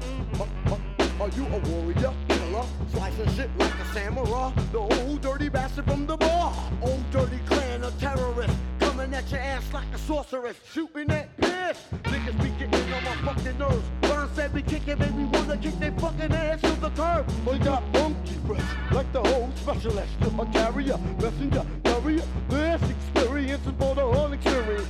are, 0.71 0.79
are 1.23 1.29
you 1.31 1.47
a 1.47 1.59
warrior, 1.71 2.13
killer, 2.49 2.67
slicing 2.93 3.29
shit 3.35 3.51
like 3.59 3.75
a 3.75 3.85
samurai? 3.93 4.53
The 4.73 4.79
old 4.79 5.21
dirty 5.21 5.49
bastard 5.49 5.87
from 5.87 6.07
the 6.07 6.17
bar. 6.17 6.55
Old 6.83 7.11
dirty 7.11 7.39
clan 7.47 7.83
of 7.85 7.99
terrorists 8.01 8.57
coming 8.79 9.13
at 9.15 9.31
your 9.31 9.41
ass 9.41 9.73
like 9.73 9.87
a 9.95 9.99
sorceress, 9.99 10.57
shooting 10.73 11.09
that 11.09 11.37
piss. 11.37 11.79
Niggas 12.05 12.43
be 12.43 12.51
getting 12.59 12.93
on 12.93 13.05
my 13.05 13.33
fucking 13.33 13.59
nerves. 13.59 13.89
Burn 14.03 14.29
said 14.35 14.53
we 14.55 14.63
kicking, 14.63 14.99
make 14.99 15.15
me 15.15 15.25
wanna 15.25 15.57
kick 15.57 15.79
their 15.79 15.93
fucking 15.93 16.33
ass 16.33 16.61
to 16.63 16.73
the 16.81 16.91
curb. 16.91 17.27
We 17.47 17.59
got 17.59 17.83
funky 17.93 18.35
fresh, 18.47 18.93
like 18.93 19.13
the 19.13 19.23
whole 19.23 19.51
specialist. 19.57 20.13
A 20.21 20.47
carrier, 20.47 20.99
messenger, 21.21 21.67
carrier. 21.85 22.23
This 22.49 22.83
experience 22.91 23.67
is 23.67 23.73
for 23.79 23.95
the 23.95 24.03
whole 24.03 24.33
experience. 24.33 24.89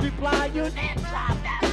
Be 0.00 0.10
fly, 0.10 0.46
you 0.54 0.70
that's 0.70 1.63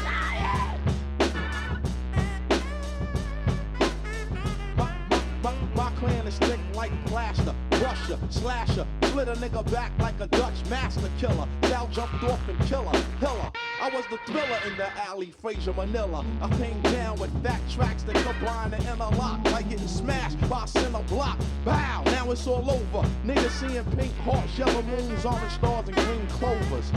clan 6.01 6.27
is 6.27 6.37
thick 6.39 6.59
like 6.73 6.91
plaster. 7.05 7.53
Rusher, 7.73 8.17
slasher, 8.29 8.87
split 9.03 9.27
a 9.27 9.33
nigga 9.33 9.63
back 9.71 9.91
like 9.99 10.19
a 10.19 10.27
Dutch 10.27 10.65
master 10.67 11.09
killer. 11.19 11.47
Now 11.63 11.87
jumped 11.91 12.23
off 12.23 12.39
and 12.49 12.59
killer, 12.67 12.91
killer. 13.19 13.51
I 13.79 13.89
was 13.93 14.05
the 14.09 14.17
thriller 14.25 14.59
in 14.67 14.75
the 14.77 14.89
alley, 15.07 15.31
Fraser 15.41 15.73
Manila. 15.73 16.25
I 16.41 16.49
came 16.57 16.81
down 16.81 17.19
with 17.19 17.31
fat 17.43 17.61
tracks 17.69 18.01
that 18.03 18.15
combine 18.15 18.73
and 18.73 18.83
interlock 18.83 19.45
like 19.51 19.69
getting 19.69 19.87
smashed 19.87 20.39
by 20.49 20.63
a 20.63 20.67
center 20.67 21.03
block. 21.03 21.37
Bow, 21.65 22.01
now 22.05 22.31
it's 22.31 22.47
all 22.47 22.69
over. 22.69 23.07
Niggas 23.23 23.51
seeing 23.51 23.85
pink 23.95 24.15
hearts, 24.17 24.57
yellow 24.57 24.81
moons, 24.81 25.23
orange 25.23 25.51
stars, 25.51 25.87
and 25.87 25.95
green 25.97 26.27
clovers. 26.27 26.91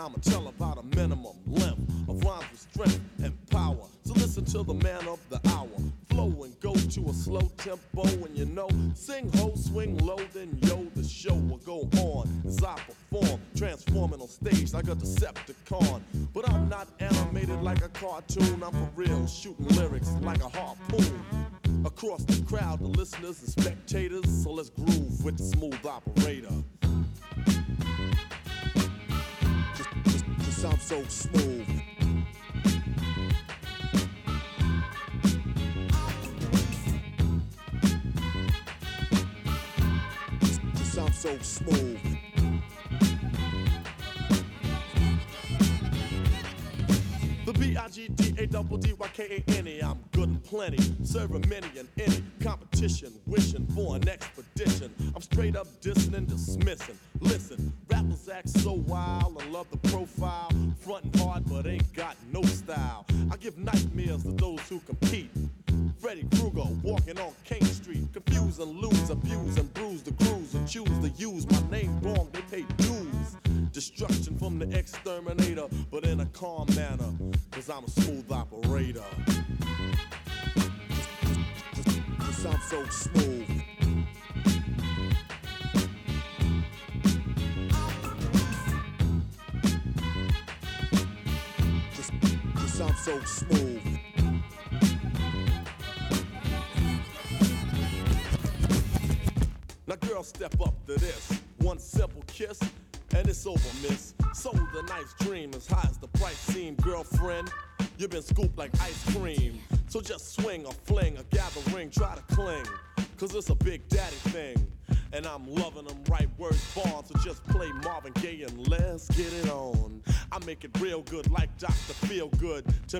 I'ma 0.00 0.16
tell 0.22 0.49
B-I-G-D-A-double-D-Y-K-A-N-E 49.20 49.49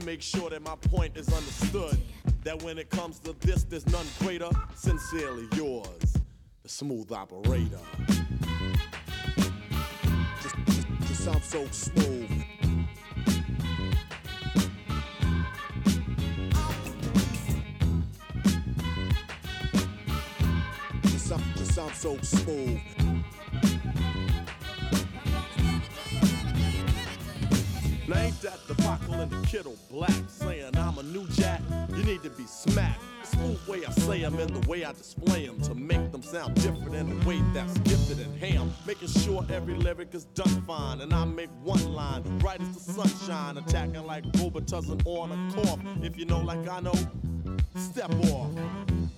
make 0.05 0.23
sure 0.23 0.51
that 0.51 0.63
my 0.63 0.77
point 0.77 1.17
is 1.17 1.29
understood. 1.33 2.01
That 2.43 2.63
when 2.63 2.79
it 2.79 2.89
comes 2.91 3.19
to 3.21 3.35
this, 3.41 3.65
there's 3.65 3.87
none 3.87 4.07
greater. 4.19 4.49
Sincerely 4.75 5.47
yours, 5.55 6.17
the 6.63 6.69
smooth 6.69 7.13
operator. 7.13 7.79
Just, 10.43 10.57
just, 10.67 10.87
just 11.07 11.51
so 11.51 11.67
smooth. 11.71 12.31
Just 21.03 21.29
just 21.57 22.01
so 22.03 22.17
smooth. 22.23 22.81
Now 28.11 28.19
ain't 28.19 28.43
that 28.43 28.59
the 28.67 28.75
Buckle 28.75 29.15
and 29.15 29.31
the 29.31 29.47
Kittle 29.47 29.77
Black 29.89 30.11
saying 30.27 30.77
I'm 30.77 30.99
a 30.99 31.03
new 31.05 31.29
jack? 31.29 31.61
You 31.91 32.03
need 32.03 32.25
to 32.25 32.31
be 32.31 32.43
smacked. 32.45 33.01
Smooth 33.23 33.69
way 33.69 33.85
I 33.87 33.93
say 33.93 34.25
'em 34.25 34.37
and 34.37 34.51
the 34.51 34.69
way 34.69 34.85
I 34.85 34.91
display 34.91 35.49
'em 35.49 35.61
to 35.61 35.77
make 35.77 36.11
them 36.11 36.21
sound 36.21 36.57
different 36.57 36.93
in 36.97 37.09
a 37.09 37.25
way 37.25 37.41
that's 37.55 37.79
gifted 37.79 38.19
and 38.19 38.37
ham. 38.37 38.75
Making 38.85 39.11
sure 39.11 39.47
every 39.49 39.75
lyric 39.75 40.13
is 40.13 40.25
done 40.35 40.61
fine, 40.63 41.03
and 41.03 41.15
I 41.15 41.25
make 41.25 41.51
one 41.63 41.93
line 41.93 42.23
bright 42.39 42.61
as 42.61 42.75
the 42.75 42.93
sunshine, 42.95 43.59
attacking 43.59 44.05
like 44.05 44.25
Robitussin 44.39 45.01
on 45.05 45.31
a 45.31 45.55
cough. 45.55 45.79
If 46.03 46.19
you 46.19 46.25
know 46.25 46.41
like 46.41 46.69
I 46.69 46.81
know, 46.81 46.99
step 47.77 48.13
off. 48.33 48.51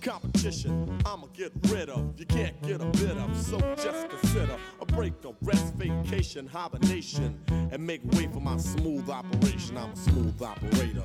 Competition, 0.03 0.99
I'ma 1.07 1.29
get 1.33 1.53
rid 1.69 1.89
of. 1.89 2.19
You 2.19 2.27
can't 2.27 2.61
get 2.63 2.81
a 2.81 2.87
bit 2.87 3.17
of, 3.17 3.37
so 3.37 3.61
just 3.77 4.09
consider 4.11 4.57
a 4.81 4.87
break, 4.87 5.13
a 5.25 5.33
rest, 5.43 5.75
vacation, 5.75 6.45
hibernation, 6.45 7.39
and 7.71 7.87
make 7.87 8.01
way 8.15 8.27
for 8.27 8.41
my 8.41 8.57
smooth 8.57 9.09
operation. 9.09 9.77
I'm 9.77 9.93
a 9.93 9.97
smooth 9.97 10.43
operator. 10.43 11.03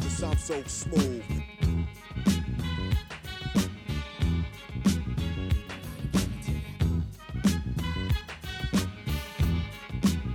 Cause 0.00 0.22
I'm 0.22 0.38
so 0.38 0.62
smooth. 0.62 1.24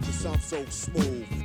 Cause 0.01 0.25
I'm 0.25 0.39
so 0.41 0.65
smooth. 0.65 1.42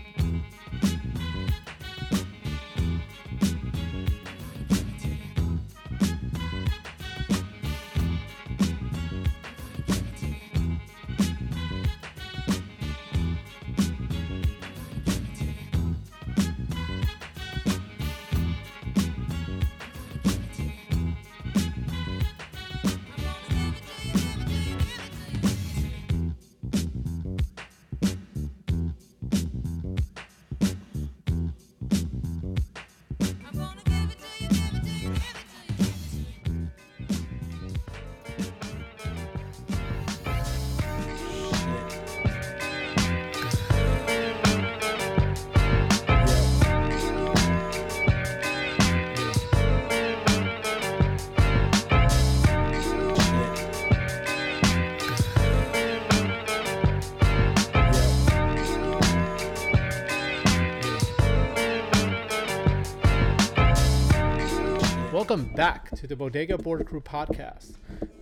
Welcome 65.28 65.54
back 65.54 65.90
to 65.90 66.06
the 66.06 66.16
Bodega 66.16 66.56
Border 66.56 66.84
Crew 66.84 67.02
podcast, 67.02 67.74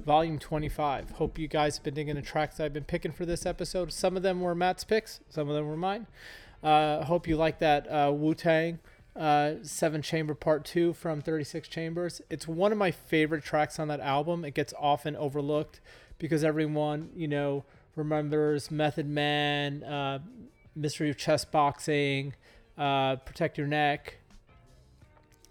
volume 0.04 0.40
25. 0.40 1.12
Hope 1.12 1.38
you 1.38 1.46
guys 1.46 1.76
have 1.76 1.84
been 1.84 1.94
digging 1.94 2.16
the 2.16 2.20
tracks 2.20 2.58
I've 2.58 2.72
been 2.72 2.82
picking 2.82 3.12
for 3.12 3.24
this 3.24 3.46
episode. 3.46 3.92
Some 3.92 4.16
of 4.16 4.24
them 4.24 4.40
were 4.40 4.56
Matt's 4.56 4.82
picks, 4.82 5.20
some 5.28 5.48
of 5.48 5.54
them 5.54 5.68
were 5.68 5.76
mine. 5.76 6.08
Uh, 6.64 7.04
hope 7.04 7.28
you 7.28 7.36
like 7.36 7.60
that 7.60 7.86
uh, 7.86 8.10
Wu 8.12 8.34
Tang 8.34 8.80
uh, 9.14 9.52
Seven 9.62 10.02
Chamber 10.02 10.34
Part 10.34 10.64
2 10.64 10.94
from 10.94 11.20
36 11.20 11.68
Chambers. 11.68 12.20
It's 12.28 12.48
one 12.48 12.72
of 12.72 12.78
my 12.78 12.90
favorite 12.90 13.44
tracks 13.44 13.78
on 13.78 13.86
that 13.86 14.00
album. 14.00 14.44
It 14.44 14.54
gets 14.54 14.74
often 14.76 15.14
overlooked 15.14 15.80
because 16.18 16.42
everyone, 16.42 17.10
you 17.14 17.28
know, 17.28 17.62
remembers 17.94 18.68
Method 18.68 19.08
Man, 19.08 19.84
uh, 19.84 20.18
Mystery 20.74 21.10
of 21.10 21.16
Chess 21.16 21.44
Boxing, 21.44 22.34
uh, 22.76 23.14
Protect 23.14 23.58
Your 23.58 23.68
Neck, 23.68 24.18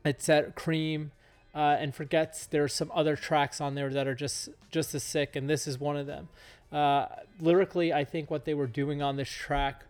etc. 0.03 0.51
Cream, 0.51 1.11
uh, 1.55 1.77
and 1.79 1.95
forgets 1.95 2.45
there's 2.45 2.73
some 2.73 2.91
other 2.93 3.15
tracks 3.15 3.61
on 3.61 3.75
there 3.75 3.89
that 3.89 4.07
are 4.07 4.15
just 4.15 4.49
just 4.71 4.93
as 4.93 5.03
sick, 5.03 5.35
and 5.35 5.49
this 5.49 5.67
is 5.67 5.79
one 5.79 5.95
of 5.95 6.05
them. 6.05 6.27
Uh, 6.71 7.07
lyrically, 7.39 7.93
I 7.93 8.03
think 8.03 8.29
what 8.29 8.43
they 8.43 8.53
were 8.53 8.67
doing 8.67 9.01
on 9.01 9.15
this 9.15 9.29
track 9.29 9.85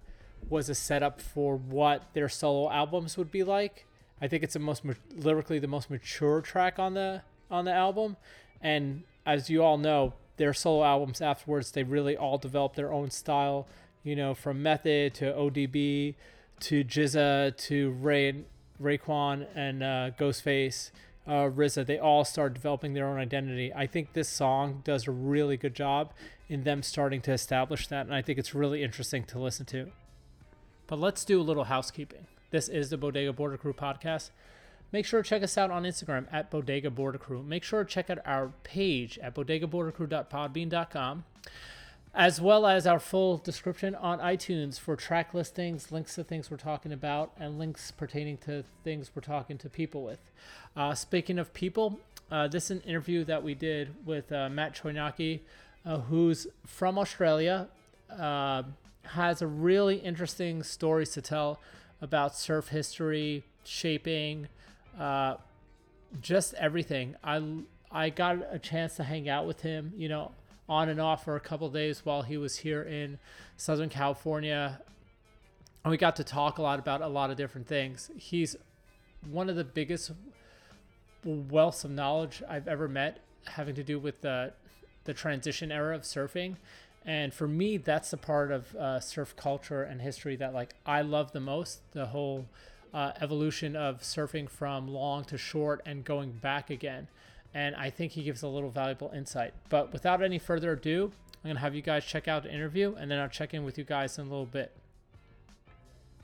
was 0.48 0.70
a 0.70 0.76
setup 0.76 1.20
for 1.20 1.58
what 1.58 2.04
their 2.14 2.30
solo 2.30 2.70
albums 2.70 3.18
would 3.18 3.32
be 3.32 3.44
like. 3.44 3.86
I 4.22 4.28
think 4.28 4.44
it's 4.44 4.54
the 4.54 4.60
most 4.60 4.84
lyrically 5.16 5.58
the 5.58 5.68
most 5.68 5.90
mature 5.90 6.42
track 6.42 6.78
on 6.78 6.94
the 6.94 7.24
on 7.50 7.66
the 7.66 7.74
album, 7.74 8.18
and 8.62 9.04
as 9.26 9.50
you 9.50 9.64
all 9.64 9.80
know, 9.80 10.14
their 10.38 10.54
solo 10.54 10.84
albums 10.84 11.20
afterwards 11.20 11.72
they 11.72 11.84
really 11.84 12.16
all 12.16 12.38
developed 12.38 12.76
their 12.76 12.94
own 12.94 13.10
style. 13.10 13.68
You 14.04 14.16
know, 14.16 14.36
from 14.36 14.62
Method 14.62 15.16
to 15.16 15.34
ODB 15.34 16.14
to 16.60 16.84
GZA 16.84 17.58
to 17.58 17.90
Ray 17.90 18.44
Raekwon 18.82 19.48
and 19.56 19.82
uh, 19.82 20.12
Ghostface, 20.18 20.92
uh, 21.28 21.50
RZA, 21.50 21.86
they 21.86 21.98
all 21.98 22.24
start 22.24 22.54
developing 22.54 22.94
their 22.94 23.08
own 23.08 23.18
identity. 23.18 23.74
I 23.74 23.88
think 23.88 24.14
this 24.14 24.30
song 24.30 24.82
does 24.84 25.08
a 25.08 25.12
really 25.12 25.58
good 25.58 25.74
job 25.74 26.14
in 26.48 26.64
them 26.64 26.84
starting 26.84 27.22
to 27.22 27.34
establish 27.34 27.88
that, 27.88 28.06
and 28.06 28.14
I 28.14 28.22
think 28.22 28.38
it's 28.38 28.54
really 28.54 28.84
interesting 28.84 29.24
to 29.26 29.40
listen 29.40 29.66
to. 29.68 29.92
But 30.88 31.00
let's 31.00 31.26
do 31.26 31.42
a 31.42 31.44
little 31.44 31.64
housekeeping. 31.64 32.28
This 32.52 32.68
is 32.68 32.90
the 32.90 32.98
Bodega 32.98 33.34
Border 33.34 33.58
Crew 33.58 33.74
podcast. 33.74 34.30
Make 34.92 35.06
sure 35.06 35.24
to 35.24 35.28
check 35.28 35.42
us 35.42 35.58
out 35.58 35.72
on 35.72 35.84
Instagram 35.84 36.28
at 36.32 36.52
Bodega 36.52 36.92
Border 36.92 37.18
Crew. 37.18 37.42
Make 37.42 37.64
sure 37.64 37.84
to 37.84 37.90
check 37.90 38.10
out 38.10 38.20
our 38.26 38.54
page 38.64 39.18
at 39.20 39.34
bodegabordercrew.podbean.com 39.34 41.26
as 42.16 42.40
well 42.40 42.66
as 42.66 42.88
our 42.88 43.00
full 43.00 43.38
description 43.38 43.94
on 43.94 44.20
iTunes 44.20 44.80
for 44.80 44.96
track 44.96 45.34
listings, 45.34 45.92
links 45.92 46.16
to 46.16 46.24
things 46.24 46.50
we're 46.50 46.56
talking 46.56 46.94
about, 46.94 47.34
and 47.38 47.60
links 47.60 47.92
pertaining 47.92 48.38
to 48.38 48.64
things 48.86 49.12
we're 49.14 49.22
talking 49.22 49.58
to 49.58 49.70
people 49.70 50.02
with. 50.02 50.32
Uh, 50.78 50.96
speaking 50.96 51.38
of 51.38 51.54
people, 51.54 52.00
uh, 52.32 52.48
this 52.48 52.66
is 52.66 52.72
an 52.72 52.82
interview 52.82 53.26
that 53.26 53.44
we 53.44 53.54
did 53.54 53.94
with 54.06 54.32
uh, 54.32 54.50
Matt 54.50 54.74
Chojnacki, 54.76 55.42
uh, 55.86 56.00
who's 56.00 56.48
from 56.66 56.98
Australia, 56.98 57.68
uh, 58.18 58.64
has 59.04 59.42
a 59.42 59.48
really 59.48 59.98
interesting 59.98 60.64
stories 60.64 61.10
to 61.10 61.22
tell 61.22 61.60
about 62.02 62.34
surf 62.34 62.70
history, 62.70 63.44
shaping, 63.66 64.48
uh, 64.98 65.36
just 66.22 66.54
everything. 66.54 67.16
I 67.24 67.44
I 67.92 68.10
got 68.10 68.38
a 68.50 68.60
chance 68.60 68.96
to 68.96 69.04
hang 69.04 69.30
out 69.30 69.46
with 69.46 69.62
him, 69.62 69.94
you 69.96 70.10
know, 70.10 70.32
on 70.68 70.90
and 70.90 71.00
off 71.00 71.24
for 71.24 71.36
a 71.36 71.40
couple 71.40 71.70
days 71.70 72.06
while 72.06 72.24
he 72.24 72.38
was 72.38 72.58
here 72.58 72.82
in 72.82 73.20
Southern 73.58 73.90
California. 73.90 74.82
And 75.84 75.92
we 75.92 75.98
got 75.98 76.16
to 76.16 76.24
talk 76.24 76.58
a 76.58 76.62
lot 76.62 76.80
about 76.80 77.02
a 77.02 77.08
lot 77.08 77.30
of 77.30 77.38
different 77.38 77.68
things. 77.68 78.10
He's 78.18 78.56
one 79.30 79.50
of 79.50 79.56
the 79.56 79.64
biggest 79.64 80.12
wealths 81.26 81.84
of 81.84 81.92
knowledge 81.92 82.44
I've 82.48 82.68
ever 82.68 82.88
met, 82.88 83.20
having 83.46 83.76
to 83.76 83.84
do 83.84 84.00
with 84.00 84.22
the 84.22 84.54
the 85.04 85.14
transition 85.14 85.72
era 85.72 85.96
of 85.96 86.02
surfing. 86.02 86.56
And 87.06 87.32
for 87.32 87.48
me, 87.48 87.78
that's 87.78 88.10
the 88.10 88.18
part 88.18 88.52
of 88.52 88.76
uh, 88.76 89.00
surf 89.00 89.36
culture 89.36 89.84
and 89.84 90.02
history 90.02 90.36
that 90.38 90.54
like 90.54 90.74
I 90.86 91.02
love 91.02 91.32
the 91.32 91.40
most. 91.40 91.82
The 91.92 92.08
whole 92.08 92.48
uh, 92.94 93.12
evolution 93.22 93.76
of 93.76 94.02
surfing 94.02 94.50
from 94.50 94.88
long 94.88 95.24
to 95.26 95.38
short 95.38 95.82
and 95.86 96.04
going 96.04 96.32
back 96.32 96.70
again. 96.70 97.08
And 97.56 97.74
I 97.78 97.90
think 97.90 98.12
he 98.12 98.22
gives 98.22 98.44
a 98.44 98.48
little 98.50 98.70
valuable 98.70 99.12
insight. 99.16 99.54
But 99.70 99.94
without 99.94 100.22
any 100.22 100.38
further 100.40 100.74
ado, 100.74 101.12
I'm 101.44 101.50
gonna 101.50 101.60
have 101.62 101.74
you 101.74 101.82
guys 101.82 102.04
check 102.04 102.28
out 102.28 102.44
the 102.44 102.54
interview, 102.54 102.94
and 103.00 103.10
then 103.10 103.18
I'll 103.18 103.30
check 103.30 103.54
in 103.54 103.64
with 103.64 103.78
you 103.78 103.86
guys 103.86 104.18
in 104.20 104.28
a 104.28 104.30
little 104.30 104.46
bit. 104.46 104.76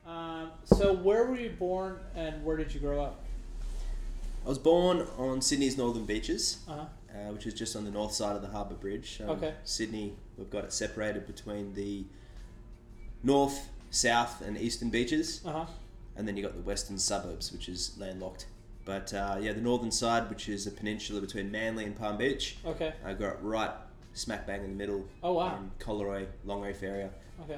Um, 0.05 0.51
so, 0.65 0.91
where 0.93 1.25
were 1.27 1.37
you 1.37 1.51
born, 1.51 1.99
and 2.15 2.43
where 2.43 2.57
did 2.57 2.73
you 2.73 2.81
grow 2.81 3.01
up? 3.01 3.23
I 4.45 4.49
was 4.49 4.57
born 4.57 5.07
on 5.17 5.41
Sydney's 5.41 5.77
northern 5.77 6.05
beaches, 6.05 6.57
Uh-huh. 6.67 6.81
uh, 7.15 7.31
which 7.31 7.45
is 7.45 7.53
just 7.53 7.75
on 7.77 7.85
the 7.85 7.91
north 7.91 8.11
side 8.11 8.35
of 8.35 8.41
the 8.41 8.47
Harbour 8.49 8.73
Bridge. 8.75 9.21
Um, 9.23 9.29
Okay. 9.29 9.53
Sydney, 9.63 10.15
we've 10.37 10.49
got 10.49 10.65
it 10.65 10.73
separated 10.73 11.27
between 11.27 11.75
the 11.75 12.03
north, 13.23 13.69
south, 13.89 14.41
and 14.41 14.57
eastern 14.57 14.89
beaches, 14.89 15.41
Uh 15.45 15.51
huh. 15.51 15.65
and 16.17 16.27
then 16.27 16.35
you 16.35 16.43
got 16.43 16.55
the 16.55 16.61
western 16.61 16.97
suburbs, 16.97 17.53
which 17.53 17.69
is 17.69 17.97
landlocked. 17.97 18.47
But 18.91 19.13
uh, 19.13 19.37
yeah, 19.39 19.53
the 19.53 19.61
northern 19.61 19.89
side, 19.91 20.29
which 20.29 20.49
is 20.49 20.67
a 20.67 20.71
peninsula 20.71 21.21
between 21.21 21.49
Manly 21.49 21.85
and 21.85 21.95
Palm 21.95 22.17
Beach, 22.17 22.57
Okay. 22.65 22.91
I 23.05 23.13
grew 23.13 23.27
up 23.27 23.37
right 23.41 23.71
smack 24.13 24.45
bang 24.45 24.65
in 24.65 24.71
the 24.71 24.75
middle. 24.75 25.05
Oh, 25.23 25.31
wow. 25.31 25.55
In 25.55 25.71
Collaroy, 25.79 26.25
Long 26.43 26.61
Reef 26.61 26.83
area. 26.83 27.09
Okay. 27.45 27.57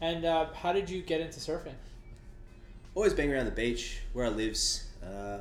And 0.00 0.24
uh, 0.24 0.46
how 0.54 0.72
did 0.72 0.88
you 0.88 1.02
get 1.02 1.20
into 1.20 1.40
surfing? 1.40 1.74
always 2.94 3.12
being 3.12 3.30
around 3.30 3.44
the 3.44 3.50
beach 3.50 3.98
where 4.14 4.24
I 4.24 4.28
lives. 4.30 4.84
Uh, 5.04 5.38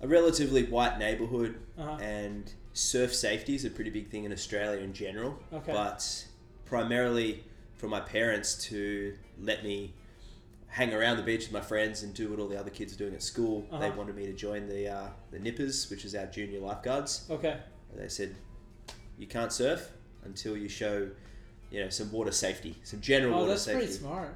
a 0.00 0.08
relatively 0.08 0.64
white 0.64 0.98
neighborhood, 0.98 1.56
Uh-huh. 1.78 1.98
and 2.02 2.50
surf 2.72 3.14
safety 3.14 3.54
is 3.56 3.64
a 3.66 3.70
pretty 3.70 3.90
big 3.90 4.08
thing 4.10 4.24
in 4.24 4.32
Australia 4.32 4.80
in 4.80 4.92
general. 4.94 5.38
Okay. 5.52 5.70
But 5.72 6.24
primarily 6.64 7.44
for 7.76 7.88
my 7.88 8.00
parents 8.00 8.54
to 8.68 9.14
let 9.40 9.62
me 9.64 9.92
hang 10.68 10.92
around 10.94 11.16
the 11.16 11.22
beach 11.22 11.40
with 11.44 11.52
my 11.52 11.60
friends 11.60 12.02
and 12.02 12.12
do 12.14 12.28
what 12.30 12.38
all 12.38 12.46
the 12.48 12.58
other 12.58 12.70
kids 12.70 12.92
are 12.94 12.98
doing 12.98 13.14
at 13.14 13.22
school. 13.22 13.66
They 13.70 13.76
Uh-huh. 13.88 13.92
wanted 13.96 14.14
me 14.16 14.26
to 14.26 14.32
join 14.32 14.68
the 14.68 14.88
uh, 14.88 15.08
the 15.30 15.38
Nippers, 15.38 15.88
which 15.90 16.04
is 16.04 16.14
our 16.14 16.26
junior 16.26 16.60
lifeguards. 16.60 17.26
Okay. 17.30 17.56
They 17.94 18.08
said 18.08 18.34
you 19.18 19.26
can't 19.26 19.52
surf 19.52 19.90
until 20.24 20.56
you 20.56 20.68
show, 20.68 21.10
you 21.70 21.80
know, 21.82 21.88
some 21.88 22.12
water 22.12 22.32
safety, 22.32 22.76
some 22.84 23.00
general 23.00 23.34
Oh, 23.34 23.38
water 23.38 23.50
that's 23.50 23.62
safety. 23.62 23.86
pretty 23.86 23.92
smart. 23.98 24.34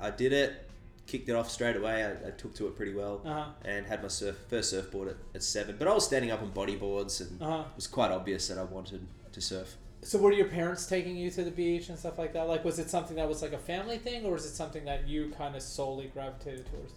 I 0.00 0.10
did 0.10 0.32
it, 0.32 0.68
kicked 1.06 1.28
it 1.28 1.34
off 1.36 1.50
straight 1.50 1.76
away. 1.76 2.04
I, 2.04 2.28
I 2.28 2.30
took 2.32 2.54
to 2.56 2.66
it 2.68 2.74
pretty 2.76 2.94
well, 2.94 3.20
Uh-huh. 3.24 3.50
and 3.64 3.86
had 3.86 4.02
my 4.02 4.08
surf 4.08 4.36
first 4.48 4.70
surfboard 4.70 5.08
at, 5.08 5.16
at 5.34 5.42
seven. 5.42 5.76
But 5.78 5.88
I 5.88 5.94
was 5.94 6.04
standing 6.06 6.30
up 6.30 6.42
on 6.42 6.52
bodyboards, 6.52 7.20
and 7.20 7.40
Uh-huh. 7.40 7.64
it 7.70 7.76
was 7.76 7.86
quite 7.86 8.10
obvious 8.10 8.48
that 8.48 8.58
I 8.58 8.64
wanted 8.64 9.06
to 9.32 9.40
surf. 9.40 9.76
So 10.06 10.20
were 10.20 10.30
your 10.30 10.46
parents 10.46 10.86
taking 10.86 11.16
you 11.16 11.32
to 11.32 11.42
the 11.42 11.50
beach 11.50 11.88
and 11.88 11.98
stuff 11.98 12.16
like 12.16 12.32
that? 12.34 12.46
Like, 12.46 12.64
was 12.64 12.78
it 12.78 12.88
something 12.88 13.16
that 13.16 13.28
was 13.28 13.42
like 13.42 13.52
a 13.52 13.58
family 13.58 13.98
thing, 13.98 14.24
or 14.24 14.34
was 14.34 14.46
it 14.46 14.54
something 14.54 14.84
that 14.84 15.08
you 15.08 15.32
kind 15.36 15.56
of 15.56 15.62
solely 15.62 16.06
gravitated 16.06 16.64
towards? 16.70 16.92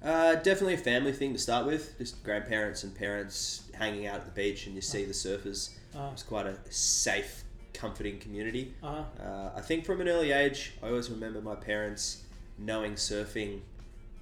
Uh, 0.00 0.36
definitely 0.36 0.74
a 0.74 0.78
family 0.78 1.12
thing 1.12 1.32
to 1.32 1.38
start 1.38 1.66
with. 1.66 1.98
Just 1.98 2.22
grandparents 2.22 2.84
and 2.84 2.94
parents 2.94 3.64
hanging 3.74 4.06
out 4.06 4.20
at 4.20 4.24
the 4.24 4.30
beach, 4.30 4.66
and 4.66 4.76
you 4.76 4.80
see 4.80 5.04
the 5.04 5.12
surfers. 5.12 5.70
Uh-huh. 5.96 6.10
It's 6.12 6.22
quite 6.22 6.46
a 6.46 6.56
safe, 6.70 7.42
comforting 7.72 8.20
community. 8.20 8.72
Uh-huh. 8.84 9.02
Uh, 9.20 9.50
I 9.56 9.60
think 9.60 9.84
from 9.84 10.00
an 10.00 10.08
early 10.08 10.30
age, 10.30 10.74
I 10.80 10.90
always 10.90 11.10
remember 11.10 11.40
my 11.40 11.56
parents 11.56 12.22
knowing 12.56 12.94
surfing 12.94 13.62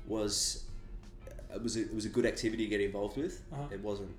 was 0.07 0.64
it 1.55 1.62
was 1.62 1.77
a, 1.77 1.83
it 1.83 1.95
was 1.95 2.07
a 2.07 2.09
good 2.09 2.25
activity 2.25 2.64
to 2.64 2.71
get 2.71 2.81
involved 2.81 3.18
with. 3.18 3.42
Uh-huh. 3.53 3.64
It 3.71 3.81
wasn't 3.81 4.16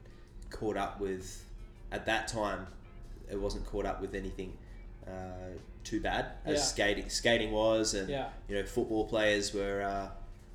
caught 0.52 0.78
up 0.78 1.00
with 1.00 1.44
at 1.92 2.06
that 2.06 2.28
time. 2.28 2.68
It 3.34 3.42
wasn't 3.42 3.66
caught 3.66 3.86
up 3.86 4.00
with 4.02 4.16
anything 4.16 4.58
uh, 5.08 5.12
too 5.84 6.00
bad 6.00 6.28
as 6.46 6.60
Yeah. 6.60 6.64
skating 6.64 7.10
skating 7.10 7.52
was, 7.52 7.94
and 7.94 8.10
Yeah. 8.10 8.30
you 8.48 8.56
know 8.56 8.66
football 8.66 9.06
players 9.08 9.54
were 9.54 9.82
uh, 9.82 10.10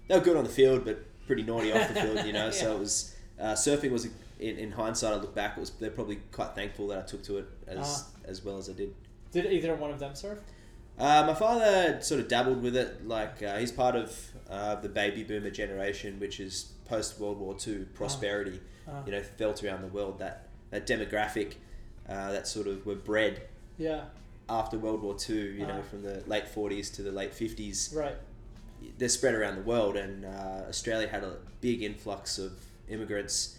they 0.06 0.16
were 0.16 0.24
good 0.24 0.36
on 0.36 0.44
the 0.44 0.50
field, 0.50 0.84
but 0.84 0.98
pretty 1.26 1.42
naughty 1.42 1.72
off 1.72 1.88
the 1.92 2.00
field. 2.00 2.24
You 2.26 2.32
know, 2.32 2.50
so 2.50 2.74
it 2.76 2.78
was 2.78 3.14
uh, 3.38 3.52
surfing 3.52 3.90
was 3.90 4.06
in, 4.40 4.56
in 4.56 4.70
hindsight. 4.72 5.12
I 5.12 5.16
look 5.16 5.34
back, 5.34 5.56
it 5.56 5.60
was 5.60 5.70
they're 5.70 5.90
probably 5.90 6.16
quite 6.32 6.54
thankful 6.54 6.88
that 6.88 6.98
I 6.98 7.02
took 7.02 7.22
to 7.24 7.38
it 7.38 7.46
as 7.66 7.78
Uh-huh. 7.78 8.30
as 8.30 8.44
well 8.44 8.56
as 8.56 8.70
I 8.70 8.72
did. 8.72 8.94
Did 9.32 9.46
either 9.46 9.74
one 9.74 9.90
of 9.90 9.98
them 9.98 10.14
surf? 10.14 10.38
Uh, 10.98 11.22
my 11.26 11.34
father 11.34 11.98
sort 12.00 12.20
of 12.20 12.26
dabbled 12.28 12.60
with 12.62 12.74
it. 12.74 13.06
Like 13.06 13.42
uh, 13.42 13.58
he's 13.58 13.70
part 13.70 13.94
of 13.96 14.32
uh, 14.50 14.76
the 14.76 14.88
baby 14.88 15.22
boomer 15.24 15.50
generation, 15.50 16.18
which 16.18 16.40
is 16.40 16.72
post 16.86 17.20
World 17.20 17.38
War 17.38 17.54
II 17.66 17.84
prosperity. 17.94 18.60
Uh-huh. 18.88 19.02
You 19.04 19.12
know, 19.12 19.22
felt 19.22 19.62
around 19.62 19.82
the 19.82 19.88
world. 19.88 20.18
That 20.18 20.48
that 20.70 20.86
demographic 20.86 21.54
uh, 22.08 22.32
that 22.32 22.46
sort 22.46 22.66
of 22.66 22.84
were 22.86 22.94
bred 22.94 23.42
Yeah. 23.78 24.04
after 24.48 24.78
World 24.78 25.02
War 25.02 25.16
II. 25.28 25.36
You 25.36 25.66
know, 25.66 25.74
Uh-huh. 25.74 25.82
from 25.90 26.02
the 26.02 26.22
late 26.26 26.48
forties 26.48 26.90
to 26.90 27.02
the 27.02 27.12
late 27.12 27.32
fifties. 27.34 27.92
Right. 27.94 28.16
They're 28.96 29.08
spread 29.08 29.34
around 29.34 29.56
the 29.56 29.62
world, 29.62 29.96
and 29.96 30.24
uh, 30.24 30.64
Australia 30.68 31.08
had 31.08 31.24
a 31.24 31.36
big 31.60 31.82
influx 31.82 32.38
of 32.38 32.52
immigrants 32.88 33.56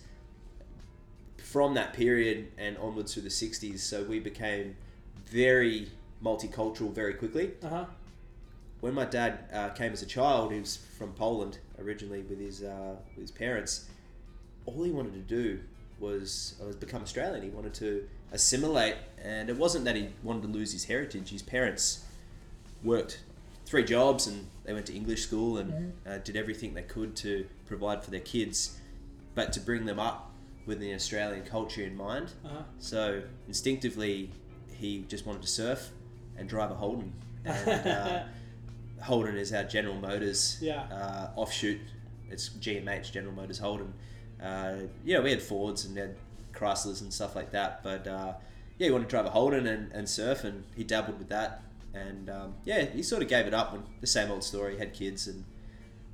from 1.38 1.74
that 1.74 1.94
period 1.94 2.52
and 2.58 2.78
onwards 2.78 3.14
through 3.14 3.24
the 3.24 3.30
60s. 3.30 3.80
So 3.80 4.04
we 4.04 4.20
became 4.20 4.76
very 5.26 5.90
multicultural 6.24 6.92
very 6.94 7.14
quickly 7.14 7.52
Uh 7.64 7.70
huh. 7.70 7.86
when 8.82 8.94
my 8.94 9.06
dad 9.06 9.40
uh, 9.54 9.70
came 9.70 9.94
as 9.94 10.02
a 10.02 10.06
child, 10.06 10.52
he 10.52 10.60
was 10.60 10.78
from 10.98 11.14
Poland 11.14 11.60
originally 11.80 12.22
with 12.24 12.40
his 12.40 12.62
uh, 12.64 12.96
with 13.16 13.22
his 13.22 13.32
parents. 13.32 13.86
All 14.66 14.84
he 14.84 14.92
wanted 14.92 15.14
to 15.14 15.20
do 15.42 15.60
was 16.00 16.56
was 16.66 16.76
become 16.76 17.02
Australian. 17.04 17.42
He 17.44 17.50
wanted 17.50 17.74
to 17.76 18.08
assimilate, 18.32 18.96
and 19.24 19.50
it 19.50 19.58
wasn't 19.58 19.86
that 19.86 19.96
he 19.96 20.10
wanted 20.24 20.44
to 20.44 20.48
lose 20.50 20.72
his 20.74 20.86
heritage. 20.86 21.30
His 21.30 21.42
parents 21.42 22.06
worked 22.84 23.22
three 23.66 23.84
jobs, 23.84 24.28
and 24.28 24.48
they 24.64 24.74
went 24.74 24.86
to 24.88 24.94
English 24.96 25.24
school 25.24 25.58
and 25.58 25.94
uh, 26.08 26.18
did 26.20 26.36
everything 26.36 26.74
they 26.74 26.82
could 26.84 27.16
to 27.18 27.46
provide 27.66 28.04
for 28.04 28.12
their 28.12 28.20
kids, 28.20 28.78
but 29.36 29.54
to 29.54 29.60
bring 29.60 29.86
them 29.86 30.00
up 30.00 30.32
with 30.66 30.80
the 30.80 30.94
Australian 30.94 31.44
culture 31.46 31.84
in 31.84 31.96
mind. 31.96 32.32
Uh-huh. 32.46 32.62
So 32.80 33.22
instinctively, 33.48 34.32
he 34.74 35.06
just 35.08 35.26
wanted 35.26 35.42
to 35.42 35.48
surf 35.48 35.90
and 36.38 36.48
drive 36.48 36.72
a 36.72 36.76
Holden. 36.76 37.14
And 37.46 37.88
uh, 37.88 38.24
Holden 39.02 39.36
is 39.38 39.52
our 39.54 39.64
General 39.64 39.96
Motors 39.96 40.58
Yeah. 40.62 40.84
uh, 40.84 41.32
offshoot. 41.36 41.80
It's 42.30 42.50
GMH 42.50 43.12
General 43.12 43.34
Motors 43.34 43.58
Holden. 43.60 43.94
Uh, 44.42 44.76
yeah, 45.04 45.20
we 45.20 45.32
had 45.32 45.42
Fords 45.42 45.86
and 45.86 45.98
had 45.98 46.16
Chryslers 46.60 47.02
and 47.02 47.14
stuff 47.14 47.36
like 47.36 47.52
that. 47.52 47.84
But 47.84 48.08
uh, 48.08 48.34
yeah, 48.78 48.88
he 48.88 48.92
wanted 48.92 49.06
to 49.06 49.10
drive 49.10 49.26
a 49.26 49.30
Holden 49.30 49.66
and, 49.68 49.92
and 49.92 50.08
surf, 50.10 50.44
and 50.44 50.64
he 50.76 50.84
dabbled 50.84 51.18
with 51.20 51.30
that. 51.30 51.64
And 51.94 52.30
um, 52.30 52.56
yeah, 52.66 52.86
he 52.86 53.02
sort 53.04 53.22
of 53.24 53.30
gave 53.30 53.48
it 53.48 53.54
up 53.54 53.72
when 53.74 53.84
the 54.02 54.08
same 54.08 54.30
old 54.32 54.44
story. 54.44 54.78
Had 54.78 54.94
kids 54.94 55.28
and 55.28 55.46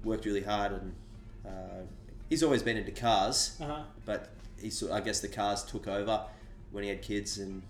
worked 0.03 0.25
really 0.25 0.43
hard, 0.43 0.71
and 0.71 0.95
uh, 1.45 1.81
he's 2.29 2.43
always 2.43 2.63
been 2.63 2.77
into 2.77 2.91
cars 2.91 3.57
Uh 3.61 3.65
huh. 3.65 3.83
but 4.05 4.29
he 4.61 4.69
sort 4.69 4.91
I 4.91 5.01
guess 5.01 5.19
the 5.19 5.27
cars 5.27 5.63
took 5.63 5.87
over 5.87 6.21
when 6.71 6.83
he 6.83 6.89
had 6.89 7.01
kids, 7.01 7.37
and 7.37 7.61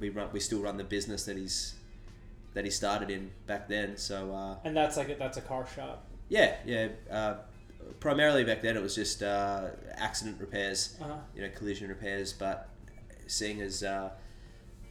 we 0.00 0.08
run 0.08 0.28
we 0.32 0.40
still 0.40 0.60
run 0.60 0.76
the 0.78 0.84
business 0.84 1.24
that 1.26 1.36
he's 1.36 1.74
that 2.54 2.64
he 2.64 2.70
started 2.70 3.10
in 3.10 3.30
back 3.46 3.68
then. 3.68 3.96
So 3.96 4.32
uh, 4.34 4.56
And 4.64 4.76
that's 4.76 4.96
like 4.96 5.08
a, 5.10 5.14
that's 5.16 5.36
a 5.36 5.42
car 5.42 5.66
shop. 5.74 6.06
yeah, 6.28 6.56
yeah. 6.64 6.88
Primarily 8.00 8.44
back 8.44 8.62
then 8.62 8.76
it 8.76 8.82
was 8.82 8.94
just 8.94 9.22
uh, 9.22 9.68
accident 9.96 10.40
repairs, 10.40 10.96
Uh 11.00 11.04
huh. 11.04 11.14
you 11.34 11.42
know, 11.42 11.50
collision 11.54 11.88
repairs. 11.88 12.32
But 12.32 12.68
seeing 13.26 13.60
as 13.60 13.82
uh, 13.82 14.10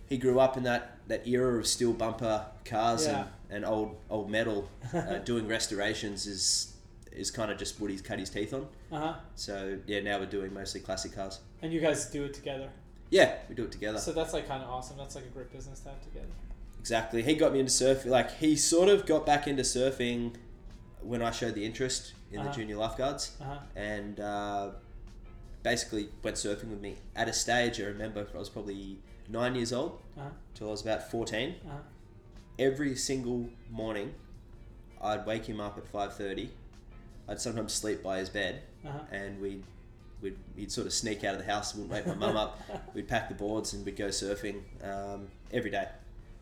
he 0.08 0.18
grew 0.18 0.40
up 0.40 0.58
in 0.58 0.64
that, 0.64 0.98
that 1.08 1.28
era 1.28 1.58
of 1.60 1.68
steel 1.68 1.94
bumper 1.94 2.46
cars 2.66 3.06
Yeah. 3.06 3.26
and, 3.50 3.64
and 3.64 3.66
old 3.66 3.98
old 4.10 4.30
metal, 4.30 4.70
uh, 4.94 5.18
doing 5.20 5.48
restorations 5.48 6.28
is 6.28 6.76
is 7.12 7.32
kind 7.32 7.52
of 7.52 7.58
just 7.58 7.80
what 7.82 7.90
he's 7.90 8.02
cut 8.04 8.20
his 8.20 8.30
teeth 8.30 8.54
on. 8.54 8.68
Uh 8.92 9.00
huh. 9.00 9.14
So 9.36 9.80
yeah, 9.88 10.00
now 10.02 10.20
we're 10.20 10.26
doing 10.28 10.54
mostly 10.54 10.80
classic 10.82 11.16
cars. 11.16 11.40
And 11.62 11.74
you 11.74 11.80
guys 11.82 12.06
do 12.12 12.24
it 12.26 12.34
together. 12.34 12.70
Yeah, 13.10 13.38
we 13.50 13.56
do 13.56 13.64
it 13.64 13.72
together. 13.72 13.98
So 13.98 14.12
that's 14.12 14.34
like 14.34 14.48
kind 14.48 14.62
of 14.64 14.70
awesome. 14.70 14.98
That's 14.98 15.16
like 15.16 15.26
a 15.26 15.30
great 15.30 15.52
business 15.52 15.80
to 15.80 15.90
have 15.90 16.02
together. 16.04 16.28
Exactly. 16.80 17.24
He 17.24 17.34
got 17.34 17.52
me 17.54 17.60
into 17.60 17.72
surfing. 17.72 18.06
Like 18.06 18.38
he 18.38 18.56
sort 18.56 18.88
of 18.88 19.08
got 19.08 19.26
back 19.26 19.48
into 19.48 19.64
surfing 19.64 20.36
when 21.02 21.22
I 21.24 21.32
showed 21.32 21.56
the 21.56 21.66
interest 21.66 22.14
in 22.32 22.40
Uh-huh. 22.40 22.50
the 22.50 22.56
junior 22.56 22.76
lifeguards, 22.78 23.36
Uh 23.42 23.44
huh. 23.46 23.60
and 23.76 24.20
uh, 24.20 24.72
basically 25.64 26.10
went 26.24 26.38
surfing 26.38 26.70
with 26.70 26.82
me. 26.82 26.96
At 27.16 27.28
a 27.28 27.34
stage, 27.34 27.80
I 27.82 27.86
remember 27.86 28.28
I 28.34 28.38
was 28.38 28.50
probably 28.50 29.00
nine 29.28 29.56
years 29.56 29.74
old 29.74 30.00
Uh-huh. 30.18 30.30
till 30.54 30.68
I 30.68 30.72
was 30.72 30.82
about 30.82 31.10
fourteen. 31.12 31.56
Uh-huh. 31.66 31.78
Every 32.58 32.96
single 32.96 33.50
morning, 33.70 34.14
I'd 35.02 35.26
wake 35.26 35.46
him 35.46 35.60
up 35.60 35.78
at 35.78 35.88
five 35.88 36.16
thirty. 36.16 36.52
I'd 37.28 37.40
sometimes 37.40 37.74
sleep 37.74 38.02
by 38.04 38.20
his 38.20 38.30
bed, 38.30 38.64
Uh-huh. 38.86 39.00
and 39.12 39.40
we'd. 39.42 39.64
We'd, 40.22 40.36
he'd 40.58 40.70
sort 40.70 40.86
of 40.86 40.92
sneak 40.92 41.24
out 41.24 41.36
of 41.36 41.40
the 41.40 41.50
house, 41.50 41.74
wouldn't 41.74 41.94
wake 41.94 42.06
my 42.06 42.14
mum 42.14 42.36
up. 42.36 42.60
We'd 42.94 43.08
pack 43.08 43.30
the 43.30 43.36
boards 43.36 43.74
and 43.74 43.86
we'd 43.86 43.96
go 43.96 44.10
surfing 44.10 44.64
um, 44.84 45.30
every 45.54 45.72
day 45.72 45.88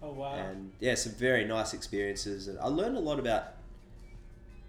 Oh 0.01 0.13
wow. 0.13 0.33
and 0.33 0.71
yeah, 0.79 0.95
some 0.95 1.11
very 1.11 1.45
nice 1.45 1.75
experiences. 1.75 2.47
And 2.47 2.57
I 2.57 2.69
learned 2.69 2.97
a 2.97 2.99
lot 2.99 3.19
about 3.19 3.53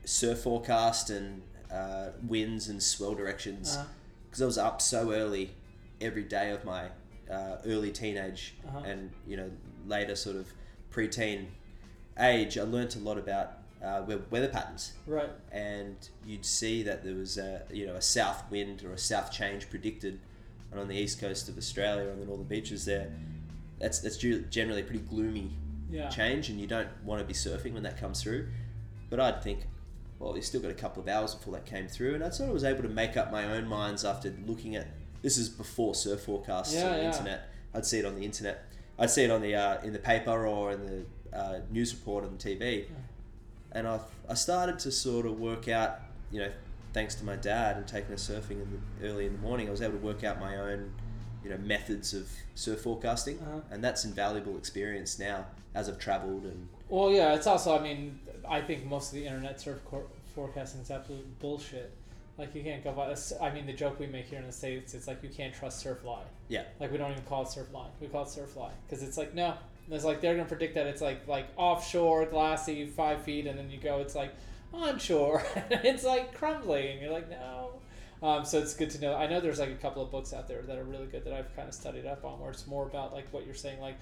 surf 0.05 0.41
forecast 0.41 1.11
and 1.11 1.43
uh, 1.73 2.09
winds 2.27 2.69
and 2.69 2.83
swell 2.83 3.15
directions 3.15 3.77
Uh-huh. 3.77 3.87
because 4.27 4.43
I 4.43 4.47
was 4.47 4.59
up 4.59 4.81
so 4.81 5.13
early 5.13 5.51
every 6.01 6.23
day 6.25 6.51
of 6.51 6.65
my 6.65 6.87
uh, 7.31 7.57
early 7.67 7.91
teenage 7.93 8.55
Uh-huh. 8.67 8.79
and 8.87 9.11
you 9.27 9.37
know 9.37 9.51
later 9.87 10.17
sort 10.17 10.37
of 10.37 10.47
preteen 10.91 11.47
age. 12.19 12.57
I 12.59 12.63
learnt 12.63 12.97
a 12.97 12.99
lot 13.01 13.19
about 13.19 13.53
uh, 13.83 14.03
weather 14.31 14.49
patterns 14.49 14.93
Right. 15.07 15.31
and 15.53 15.97
you'd 16.27 16.45
see 16.45 16.83
that 16.83 17.05
there 17.05 17.15
was 17.15 17.39
a 17.39 17.63
you 17.73 17.87
know 17.87 17.95
a 17.95 18.03
south 18.03 18.51
wind 18.51 18.83
or 18.83 18.93
a 18.93 18.99
south 18.99 19.31
change 19.31 19.69
predicted 19.71 20.19
and 20.73 20.81
on 20.81 20.89
the 20.89 20.97
east 20.97 21.21
coast 21.21 21.49
of 21.49 21.57
Australia 21.57 22.11
on 22.11 22.19
the 22.19 22.27
northern 22.27 22.47
beaches 22.47 22.85
there 22.87 23.13
that's 23.79 24.01
that's 24.01 24.17
generally 24.17 24.81
a 24.81 24.85
pretty 24.85 25.05
gloomy 25.05 25.51
Yeah. 25.91 26.09
change 26.09 26.49
and 26.51 26.59
you 26.61 26.67
don't 26.67 26.89
want 27.05 27.21
to 27.21 27.25
be 27.27 27.35
surfing 27.35 27.73
when 27.75 27.85
that 27.85 27.99
comes 28.01 28.21
through 28.23 28.49
but 29.11 29.21
I'd 29.21 29.43
think 29.45 29.61
well 30.19 30.35
you 30.37 30.43
still 30.43 30.61
got 30.61 30.71
a 30.71 30.75
couple 30.75 31.03
of 31.03 31.09
hours 31.09 31.35
before 31.35 31.53
that 31.55 31.67
came 31.67 31.87
through 31.89 32.15
and 32.15 32.25
I 32.25 32.31
sort 32.31 32.49
of 32.49 32.55
was 32.55 32.65
able 32.65 32.83
to 32.83 32.89
make 32.89 33.17
up 33.17 33.31
my 33.31 33.45
own 33.45 33.67
minds 33.69 34.05
after 34.05 34.35
looking 34.47 34.75
at 34.77 34.89
this 35.23 35.37
is 35.37 35.49
before 35.49 35.95
surf 35.95 36.21
forecasts 36.23 36.75
Yeah, 36.75 36.87
on 36.87 36.93
the 36.93 36.99
yeah. 37.03 37.11
internet. 37.11 37.49
I'd 37.75 37.85
see 37.87 37.99
it 37.99 38.05
on 38.05 38.15
the 38.17 38.25
internet. 38.25 38.65
I'd 38.99 39.11
see 39.11 39.25
it 39.25 39.31
on 39.31 39.43
the 39.43 39.55
uh, 39.55 39.81
in 39.83 39.93
the 39.93 39.99
paper 39.99 40.47
or 40.47 40.73
in 40.73 40.87
the 40.87 41.37
uh, 41.37 41.61
news 41.71 41.95
report 41.95 42.25
on 42.25 42.37
the 42.37 42.43
TV 42.43 42.87
and 43.73 43.87
I, 43.87 44.01
I 44.29 44.35
started 44.35 44.79
to 44.81 44.91
sort 44.91 45.27
of 45.27 45.39
work 45.39 45.69
out, 45.69 45.99
you 46.31 46.41
know, 46.41 46.51
thanks 46.95 47.15
to 47.17 47.25
my 47.25 47.37
dad 47.37 47.77
and 47.77 47.87
taking 47.87 48.15
us 48.15 48.27
surfing 48.29 48.63
in 48.63 48.81
the, 49.01 49.07
early 49.09 49.27
in 49.27 49.33
the 49.35 49.39
morning, 49.41 49.69
I 49.69 49.71
was 49.71 49.83
able 49.83 49.99
to 49.99 50.05
work 50.05 50.25
out 50.25 50.41
my 50.41 50.57
own, 50.57 50.91
you 51.45 51.51
know, 51.51 51.59
methods 51.59 52.15
of 52.15 52.29
surf 52.55 52.81
forecasting, 52.81 53.39
Uh-huh. 53.41 53.61
and 53.71 53.85
that's 53.85 54.05
invaluable 54.07 54.57
experience 54.57 55.19
now 55.19 55.45
as 55.75 55.87
I've 55.89 55.99
travelled 55.99 56.45
and 56.45 56.67
Well, 56.89 57.11
yeah. 57.11 57.35
It's 57.35 57.47
also. 57.47 57.77
I 57.79 57.83
mean, 57.83 58.19
I 58.49 58.61
think 58.61 58.85
most 58.87 59.09
of 59.13 59.15
the 59.19 59.25
internet 59.27 59.61
surf 59.61 59.79
cor- 59.85 60.07
forecasting 60.35 60.81
is 60.81 60.91
absolute 60.91 61.39
bullshit. 61.41 61.93
Like 62.39 62.55
you 62.55 62.63
can't 62.63 62.83
go 62.85 62.93
by. 62.93 63.09
this- 63.09 63.33
I 63.41 63.51
mean, 63.51 63.67
the 63.67 63.73
joke 63.73 63.99
we 63.99 64.07
make 64.07 64.27
here 64.27 64.39
in 64.39 64.47
the 64.47 64.53
states, 64.53 64.95
it's 64.95 65.07
like 65.09 65.23
you 65.23 65.29
can't 65.29 65.53
trust 65.55 65.85
Surfly. 65.85 66.21
yeah, 66.49 66.63
Like 66.79 66.93
we 66.93 66.99
don't 66.99 67.11
even 67.11 67.25
call 67.25 67.43
it 67.43 67.49
Surfline. 67.49 67.91
We 68.01 68.07
call 68.07 68.23
it 68.23 68.29
Surfly 68.29 68.71
because 68.87 69.03
it's 69.03 69.19
like 69.19 69.35
no, 69.35 69.55
It's 69.91 70.05
like 70.05 70.21
they're 70.21 70.35
gonna 70.37 70.47
predict 70.49 70.75
that 70.77 70.87
it's 70.87 71.03
like 71.03 71.27
like 71.27 71.47
offshore, 71.57 72.27
glassy, 72.27 72.87
five 72.87 73.23
feet, 73.23 73.47
and 73.49 73.59
then 73.59 73.71
you 73.71 73.79
go, 73.79 73.99
it's 74.01 74.15
like 74.15 74.33
onshore, 74.73 75.43
it's 75.71 76.05
like 76.05 76.33
crumbly, 76.35 76.93
and 76.93 77.01
you're 77.03 77.11
like, 77.13 77.29
no. 77.29 77.71
Um, 78.23 78.45
so 78.45 78.59
it's 78.59 78.75
good 78.75 78.91
to 78.91 79.01
know. 79.01 79.15
I 79.17 79.27
know 79.27 79.41
there's 79.41 79.59
like 79.61 79.71
a 79.71 79.75
couple 79.77 80.03
of 80.03 80.11
books 80.11 80.33
out 80.33 80.47
there 80.49 80.63
that 80.63 80.77
are 80.79 80.85
really 80.85 81.07
good 81.07 81.25
that 81.25 81.33
I've 81.33 81.55
kind 81.57 81.69
of 81.69 81.75
studied 81.75 82.07
up 82.07 82.25
on, 82.25 82.39
where 82.41 82.51
it's 82.51 82.67
more 82.69 82.85
about 82.87 83.13
like 83.13 83.33
what 83.33 83.47
you're 83.47 83.55
saying, 83.55 83.81
like 83.81 83.97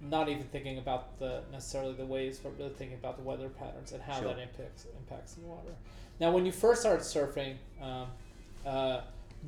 not 0.00 0.28
even 0.28 0.44
thinking 0.44 0.78
about 0.78 1.18
the 1.18 1.42
necessarily 1.52 1.92
the 1.94 2.06
waves, 2.06 2.38
but 2.38 2.56
really 2.58 2.70
thinking 2.70 2.96
about 2.98 3.16
the 3.16 3.22
weather 3.22 3.48
patterns 3.48 3.92
and 3.92 4.02
how 4.02 4.18
Sure. 4.20 4.28
that 4.28 4.38
impacts 4.38 4.86
impacts 4.98 5.34
the 5.34 5.42
water. 5.46 5.74
Now, 6.18 6.30
when 6.32 6.46
you 6.46 6.52
first 6.52 6.80
started 6.82 7.02
surfing, 7.02 7.56
um, 7.82 8.06
uh, 8.64 9.00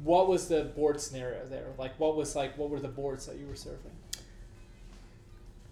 what 0.02 0.28
was 0.28 0.48
the 0.48 0.64
board 0.64 1.00
scenario 1.00 1.44
there? 1.46 1.66
Like, 1.78 1.98
what 1.98 2.16
was 2.16 2.34
like 2.36 2.56
what 2.58 2.70
were 2.70 2.80
the 2.80 2.88
boards 2.88 3.26
that 3.26 3.36
you 3.36 3.46
were 3.46 3.54
surfing? 3.54 3.92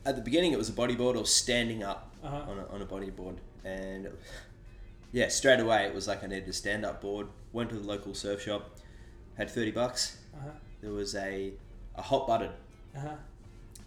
At 0.05 0.17
the 0.17 0.23
beginning, 0.23 0.53
it 0.53 0.59
was 0.59 0.69
a 0.71 0.73
bodyboard 0.73 1.17
or 1.17 1.27
standing 1.27 1.83
up 1.83 2.11
Uh-huh. 2.23 2.51
on, 2.51 2.59
a, 2.59 2.67
on 2.69 2.83
a 2.83 2.87
bodyboard. 2.87 3.37
And 3.65 4.09
yeah, 5.13 5.29
straight 5.29 5.61
away, 5.61 5.85
it 5.85 5.95
was 5.95 6.09
like 6.09 6.25
I 6.25 6.27
needed 6.27 6.49
a 6.49 6.53
stand 6.55 6.85
up 6.87 7.03
board. 7.03 7.27
Went 7.53 7.69
to 7.71 7.77
the 7.77 7.87
local 7.87 8.15
surf 8.15 8.41
shop, 8.43 8.71
had 9.37 9.51
30 9.51 9.73
bucks. 9.73 10.17
Uh-huh. 10.35 10.49
There 10.81 10.93
was 10.93 11.15
a, 11.15 11.53
a 11.97 12.03
Hot 12.03 12.27
Buttered. 12.27 12.53
Uh 12.97 13.01
huh. 13.01 13.15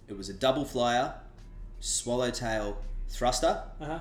It 0.07 0.17
was 0.17 0.29
a 0.29 0.33
double 0.33 0.65
flyer, 0.65 1.13
swallowtail 1.79 2.77
thruster, 3.09 3.63
Uh 3.79 3.85
huh. 3.85 3.99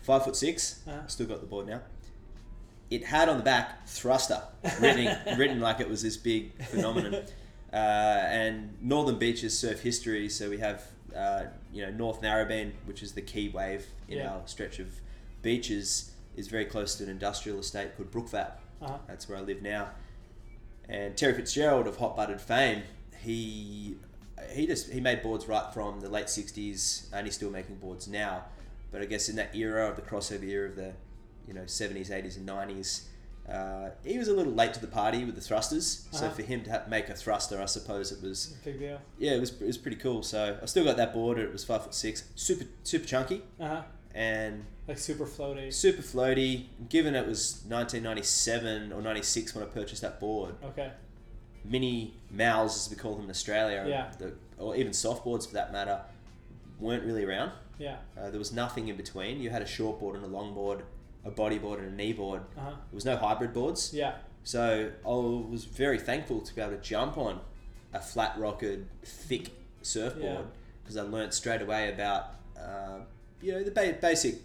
five 0.00 0.24
foot 0.24 0.36
6 0.36 0.82
Uh-huh. 0.86 1.06
Still 1.06 1.26
got 1.26 1.40
the 1.40 1.46
board 1.46 1.66
now. 1.66 1.80
It 2.90 3.04
had 3.04 3.28
on 3.28 3.36
the 3.36 3.42
back 3.44 3.86
thruster 3.86 4.42
written, 4.80 5.16
written 5.38 5.60
like 5.60 5.80
it 5.80 5.88
was 5.88 6.02
this 6.02 6.16
big 6.16 6.52
phenomenon. 6.64 7.22
Uh, 7.72 7.76
and 7.76 8.76
Northern 8.80 9.18
Beaches 9.18 9.58
surf 9.58 9.80
history, 9.82 10.28
so 10.30 10.48
we 10.48 10.58
have 10.58 10.82
uh, 11.14 11.44
you 11.72 11.84
know 11.84 11.90
North 11.92 12.22
Narrabeen, 12.22 12.72
which 12.86 13.02
is 13.02 13.12
the 13.12 13.20
key 13.22 13.48
wave 13.50 13.86
in 14.08 14.18
Yeah. 14.18 14.32
our 14.32 14.40
stretch 14.46 14.78
of 14.78 14.88
beaches, 15.42 16.12
is 16.36 16.48
very 16.48 16.64
close 16.64 16.94
to 16.96 17.04
an 17.04 17.10
industrial 17.10 17.58
estate 17.58 17.94
called 17.96 18.10
Brookvale. 18.10 18.52
Uh-huh. 18.80 18.96
That's 19.06 19.28
where 19.28 19.36
I 19.38 19.42
live 19.42 19.60
now. 19.60 19.88
And 20.88 21.14
Terry 21.16 21.34
Fitzgerald 21.34 21.86
of 21.86 21.98
Hot 21.98 22.16
Buttered 22.16 22.40
fame, 22.40 22.82
he 23.20 23.96
he 24.52 24.66
just 24.66 24.90
he 24.92 25.00
made 25.00 25.22
boards 25.22 25.46
right 25.48 25.72
from 25.72 26.00
the 26.00 26.08
late 26.08 26.26
'60s, 26.26 27.06
and 27.12 27.26
he's 27.26 27.34
still 27.34 27.50
making 27.50 27.76
boards 27.76 28.08
now. 28.08 28.44
But 28.90 29.02
I 29.02 29.04
guess 29.06 29.28
in 29.28 29.36
that 29.36 29.54
era 29.54 29.88
of 29.88 29.96
the 29.96 30.02
crossover 30.02 30.44
era 30.44 30.68
of 30.68 30.76
the 30.76 30.92
you 31.46 31.54
know 31.54 31.62
'70s, 31.62 32.08
'80s, 32.10 32.36
and 32.36 32.48
'90s, 32.48 33.02
uh, 33.50 33.90
he 34.04 34.18
was 34.18 34.28
a 34.28 34.32
little 34.34 34.52
late 34.52 34.74
to 34.74 34.80
the 34.80 34.86
party 34.86 35.24
with 35.24 35.34
the 35.34 35.40
thrusters. 35.40 36.06
So 36.10 36.26
Uh-huh. 36.26 36.34
for 36.34 36.42
him 36.42 36.62
to 36.64 36.84
make 36.88 37.08
a 37.08 37.14
thruster, 37.14 37.60
I 37.60 37.66
suppose 37.66 38.12
it 38.12 38.22
was 38.22 38.54
Big 38.64 38.78
deal. 38.78 39.00
yeah, 39.18 39.32
it 39.32 39.40
was 39.40 39.50
it 39.60 39.66
was 39.66 39.78
pretty 39.78 39.96
cool. 39.98 40.22
So 40.22 40.58
I 40.62 40.66
still 40.66 40.84
got 40.84 40.96
that 40.96 41.12
board. 41.12 41.38
It 41.38 41.52
was 41.52 41.64
five 41.64 41.82
foot 41.84 41.94
six, 41.94 42.24
super 42.34 42.64
super 42.82 43.06
chunky, 43.06 43.42
Uh 43.60 43.66
huh. 43.68 43.82
and 44.14 44.64
Like 44.86 44.98
super 44.98 45.26
floaty. 45.26 45.72
super 45.72 46.02
floaty. 46.02 46.66
Given 46.88 47.14
it 47.14 47.26
was 47.26 47.62
1997 47.68 48.92
or 48.92 49.02
96 49.02 49.54
when 49.54 49.64
I 49.64 49.66
purchased 49.66 50.02
that 50.02 50.18
board, 50.20 50.54
Okay. 50.64 50.90
Mini 51.64 52.14
mals 52.34 52.76
as 52.76 52.88
we 52.90 52.96
call 52.96 53.14
them 53.14 53.24
in 53.24 53.30
Australia, 53.30 53.84
Yeah. 53.88 54.10
the, 54.18 54.34
or 54.58 54.76
even 54.76 54.92
softboards 54.92 55.46
for 55.46 55.54
that 55.54 55.72
matter, 55.72 56.00
weren't 56.80 57.04
really 57.04 57.24
around. 57.24 57.52
Yeah. 57.78 57.96
Uh, 58.18 58.30
there 58.30 58.38
was 58.38 58.52
nothing 58.52 58.88
in 58.88 58.96
between. 58.96 59.40
You 59.40 59.50
had 59.50 59.62
a 59.62 59.66
shortboard 59.66 60.14
and 60.16 60.24
a 60.24 60.28
longboard, 60.28 60.82
a 61.24 61.30
bodyboard 61.30 61.78
and 61.78 61.98
a 62.00 62.02
kneeboard. 62.02 62.40
Uh 62.56 62.60
huh. 62.60 62.70
There 62.70 62.76
was 62.94 63.04
no 63.04 63.16
hybrid 63.16 63.52
boards. 63.52 63.92
Yeah. 63.94 64.14
So 64.44 64.90
I 65.04 65.08
was 65.08 65.64
very 65.64 65.98
thankful 65.98 66.40
to 66.40 66.54
be 66.54 66.60
able 66.60 66.72
to 66.76 66.78
jump 66.82 67.18
on 67.18 67.40
a 67.92 68.00
flat 68.00 68.34
rockered, 68.38 68.86
thick 69.04 69.50
surfboard 69.82 70.24
Yeah. 70.24 70.40
because 70.82 70.96
I 70.96 71.02
learnt 71.02 71.34
straight 71.34 71.62
away 71.62 71.92
about 71.92 72.34
uh, 72.58 73.00
you 73.40 73.52
know 73.52 73.62
the 73.62 73.70
ba- 73.70 73.98
basic, 74.00 74.36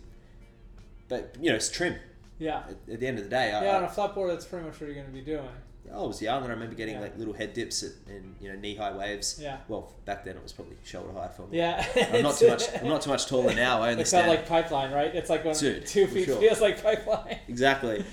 but 1.08 1.36
you 1.39 1.49
know 1.49 1.56
it's 1.56 1.69
trim. 1.71 1.95
Yeah. 2.39 2.63
At, 2.69 2.93
at 2.93 2.99
the 2.99 3.08
end 3.08 3.17
of 3.19 3.23
the 3.23 3.30
day, 3.30 3.52
I, 3.52 3.63
Yeah, 3.63 3.78
on 3.78 3.84
a 3.86 3.89
flat 3.89 4.13
board, 4.13 4.32
that's 4.32 4.45
pretty 4.45 4.65
much 4.65 4.73
what 4.80 4.88
you're 4.88 4.95
going 4.95 5.08
to 5.08 5.12
be 5.13 5.21
doing. 5.21 5.47
I 5.93 6.01
was 6.01 6.21
young 6.21 6.41
and 6.43 6.51
I 6.51 6.56
remember 6.56 6.75
getting 6.75 6.95
Yeah. 6.95 7.01
like 7.01 7.17
little 7.17 7.34
head 7.34 7.53
dips 7.53 7.84
at, 7.84 7.91
and 8.08 8.36
you 8.41 8.49
know 8.51 8.56
knee 8.60 8.75
high 8.75 8.91
waves. 8.95 9.39
Yeah. 9.41 9.58
Well, 9.67 9.93
back 10.06 10.25
then 10.25 10.36
it 10.38 10.43
was 10.43 10.51
probably 10.51 10.75
shoulder 10.84 11.13
high 11.13 11.27
for 11.27 11.43
me. 11.47 11.58
Yeah. 11.60 11.86
I'm 12.13 12.23
not 12.23 12.38
too 12.39 12.47
much. 12.49 12.63
I'm 12.82 12.88
not 12.88 13.01
too 13.01 13.10
much 13.12 13.27
taller 13.27 13.53
now. 13.53 13.82
I 13.82 13.91
It's 13.91 14.12
not 14.12 14.23
understand. 14.23 14.27
like 14.29 14.47
pipeline, 14.47 14.91
right? 14.91 15.13
It's 15.13 15.29
like 15.29 15.45
when 15.45 15.56
Dude, 15.56 15.86
two 15.86 16.08
feet 16.08 16.25
sure. 16.25 16.38
feels 16.38 16.60
like 16.62 16.82
pipeline. 16.82 17.38
exactly. 17.47 18.03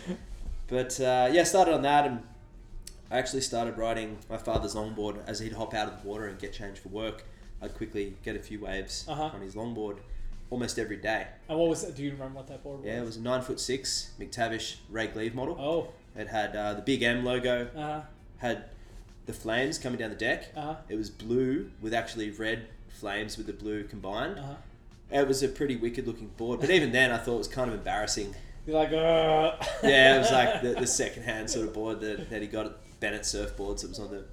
But 0.69 1.01
uh, 1.01 1.31
yeah, 1.33 1.43
started 1.45 1.75
on 1.75 1.83
that, 1.83 2.07
and 2.07 2.23
I 3.11 3.19
actually 3.19 3.40
started 3.43 3.77
riding 3.79 4.19
my 4.29 4.37
father's 4.37 4.75
longboard 4.75 5.16
as 5.27 5.40
he'd 5.40 5.53
hop 5.55 5.75
out 5.75 5.88
of 5.93 6.03
the 6.03 6.09
water 6.09 6.27
and 6.27 6.38
get 6.38 6.53
changed 6.53 6.81
for 6.81 6.90
work. 6.90 7.25
I'd 7.62 7.75
quickly 7.75 8.14
get 8.23 8.37
a 8.37 8.40
few 8.40 8.61
waves 8.61 9.05
Uh-huh. 9.09 9.31
on 9.35 9.40
his 9.43 9.55
longboard, 9.55 9.99
almost 10.49 10.79
every 10.79 10.97
day. 10.97 11.27
And 11.49 11.59
what 11.59 11.69
was 11.69 11.83
it? 11.85 11.95
Do 11.97 12.03
you 12.05 12.12
remember 12.12 12.37
what 12.37 12.47
that 12.49 12.62
board 12.62 12.79
was? 12.81 12.87
Yeah, 12.87 13.01
it 13.01 13.05
was 13.05 13.16
a 13.16 13.21
nine 13.21 13.43
foot 13.43 13.59
six 13.61 14.12
McTavish 14.21 14.77
Ray 14.90 15.09
Gleave 15.09 15.35
model. 15.35 15.57
Oh. 15.59 15.88
It 16.16 16.29
had 16.29 16.55
uh, 16.57 16.75
the 16.75 16.83
big 16.83 17.03
M 17.03 17.25
logo, 17.25 17.68
Uh 17.77 17.81
huh. 17.81 18.01
had 18.38 18.64
the 19.27 19.33
flames 19.33 19.79
coming 19.79 19.99
down 19.99 20.11
the 20.11 20.16
deck. 20.16 20.49
Uh-huh. 20.57 20.75
It 20.88 20.96
was 20.96 21.09
blue 21.11 21.70
with 21.81 21.94
actually 21.94 22.31
red 22.31 22.66
flames 22.88 23.37
with 23.37 23.46
the 23.46 23.53
blue 23.53 23.85
combined. 23.85 24.38
Uh 24.38 24.42
huh. 24.42 24.55
It 25.12 25.27
was 25.29 25.42
a 25.42 25.49
pretty 25.49 25.77
wicked 25.77 26.07
looking 26.07 26.29
board, 26.37 26.61
but 26.61 26.70
even 26.70 26.92
then 26.92 27.11
I 27.11 27.18
thought 27.18 27.35
it 27.35 27.38
was 27.38 27.49
kind 27.49 27.68
of 27.68 27.75
embarrassing. 27.75 28.35
You're 28.66 28.77
like, 28.77 28.92
uh. 28.92 29.57
Yeah, 29.83 30.16
it 30.16 30.18
was 30.20 30.31
like 30.33 30.62
the, 30.62 30.75
the 30.75 30.87
second 30.87 31.23
hand 31.25 31.51
sort 31.51 31.66
of 31.66 31.75
board 31.75 32.01
that, 32.01 32.31
that 32.31 32.42
he 32.42 32.49
got 32.49 32.66
at 32.66 33.01
Bennett 33.01 33.23
Surfboards. 33.23 33.83
It 33.85 33.88
was 33.90 33.99
on 33.99 34.11
the, 34.11 34.25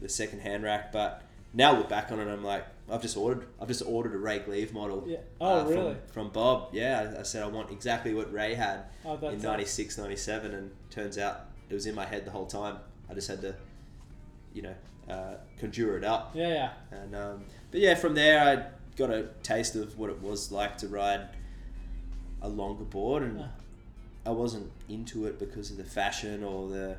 the 0.00 0.08
second 0.08 0.40
hand 0.40 0.64
rack. 0.64 0.92
But 0.92 1.22
now 1.54 1.76
look 1.76 1.88
back 1.88 2.10
on 2.10 2.18
it, 2.18 2.26
I'm 2.28 2.42
like, 2.44 2.64
I've 2.90 3.02
just 3.02 3.16
ordered 3.16 3.46
I've 3.60 3.68
just 3.68 3.82
ordered 3.84 4.14
a 4.14 4.18
Ray 4.18 4.38
Gleave 4.40 4.72
model. 4.72 5.04
Yeah. 5.06 5.18
Oh, 5.40 5.64
from- 5.64 5.74
really? 5.74 5.96
From, 6.12 6.28
Bob. 6.30 6.68
Yeah, 6.72 7.14
I, 7.16 7.20
I 7.20 7.22
said 7.24 7.42
I 7.42 7.46
want 7.48 7.70
exactly 7.70 8.14
what 8.14 8.32
Ray 8.32 8.54
had 8.54 8.84
Oh, 9.04 9.14
in 9.28 9.40
96, 9.40 9.98
97, 9.98 10.54
and 10.54 10.70
turns 10.90 11.18
out 11.18 11.46
it 11.68 11.74
was 11.74 11.86
in 11.86 11.94
my 11.94 12.04
head 12.06 12.24
the 12.24 12.30
whole 12.30 12.46
time. 12.46 12.76
I 13.10 13.14
just 13.14 13.28
had 13.28 13.40
to, 13.40 13.54
you 14.54 14.62
know, 14.62 14.74
uh, 15.10 15.34
conjure 15.58 15.96
it 15.96 16.04
up. 16.04 16.32
Yeah, 16.34 16.48
yeah. 16.48 16.72
And 16.98 17.14
um, 17.16 17.44
but 17.70 17.80
yeah, 17.80 17.94
from 17.94 18.14
there 18.14 18.40
I 18.40 18.96
got 18.96 19.10
a 19.10 19.28
taste 19.42 19.74
of 19.76 19.98
what 19.98 20.10
it 20.10 20.20
was 20.22 20.50
like 20.52 20.78
to 20.78 20.88
ride 20.88 21.28
a 22.42 22.48
longer 22.48 22.84
board, 22.84 23.22
and 23.24 23.40
Yeah. 23.40 23.46
I 24.24 24.30
wasn't 24.30 24.70
into 24.88 25.26
it 25.26 25.38
because 25.38 25.70
of 25.70 25.76
the 25.76 25.84
fashion 25.84 26.42
or 26.44 26.68
the 26.68 26.96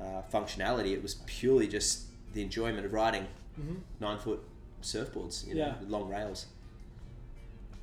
uh, 0.00 0.22
functionality. 0.32 0.92
It 0.92 1.02
was 1.02 1.14
purely 1.26 1.66
just 1.68 2.04
the 2.34 2.42
enjoyment 2.42 2.84
of 2.86 2.92
riding 2.92 3.26
Mhm. 3.60 3.76
nine 4.00 4.18
foot 4.18 4.40
surfboards, 4.84 5.46
you 5.46 5.54
know, 5.54 5.66
Yeah. 5.66 5.78
with 5.80 5.88
long 5.88 6.08
rails. 6.08 6.46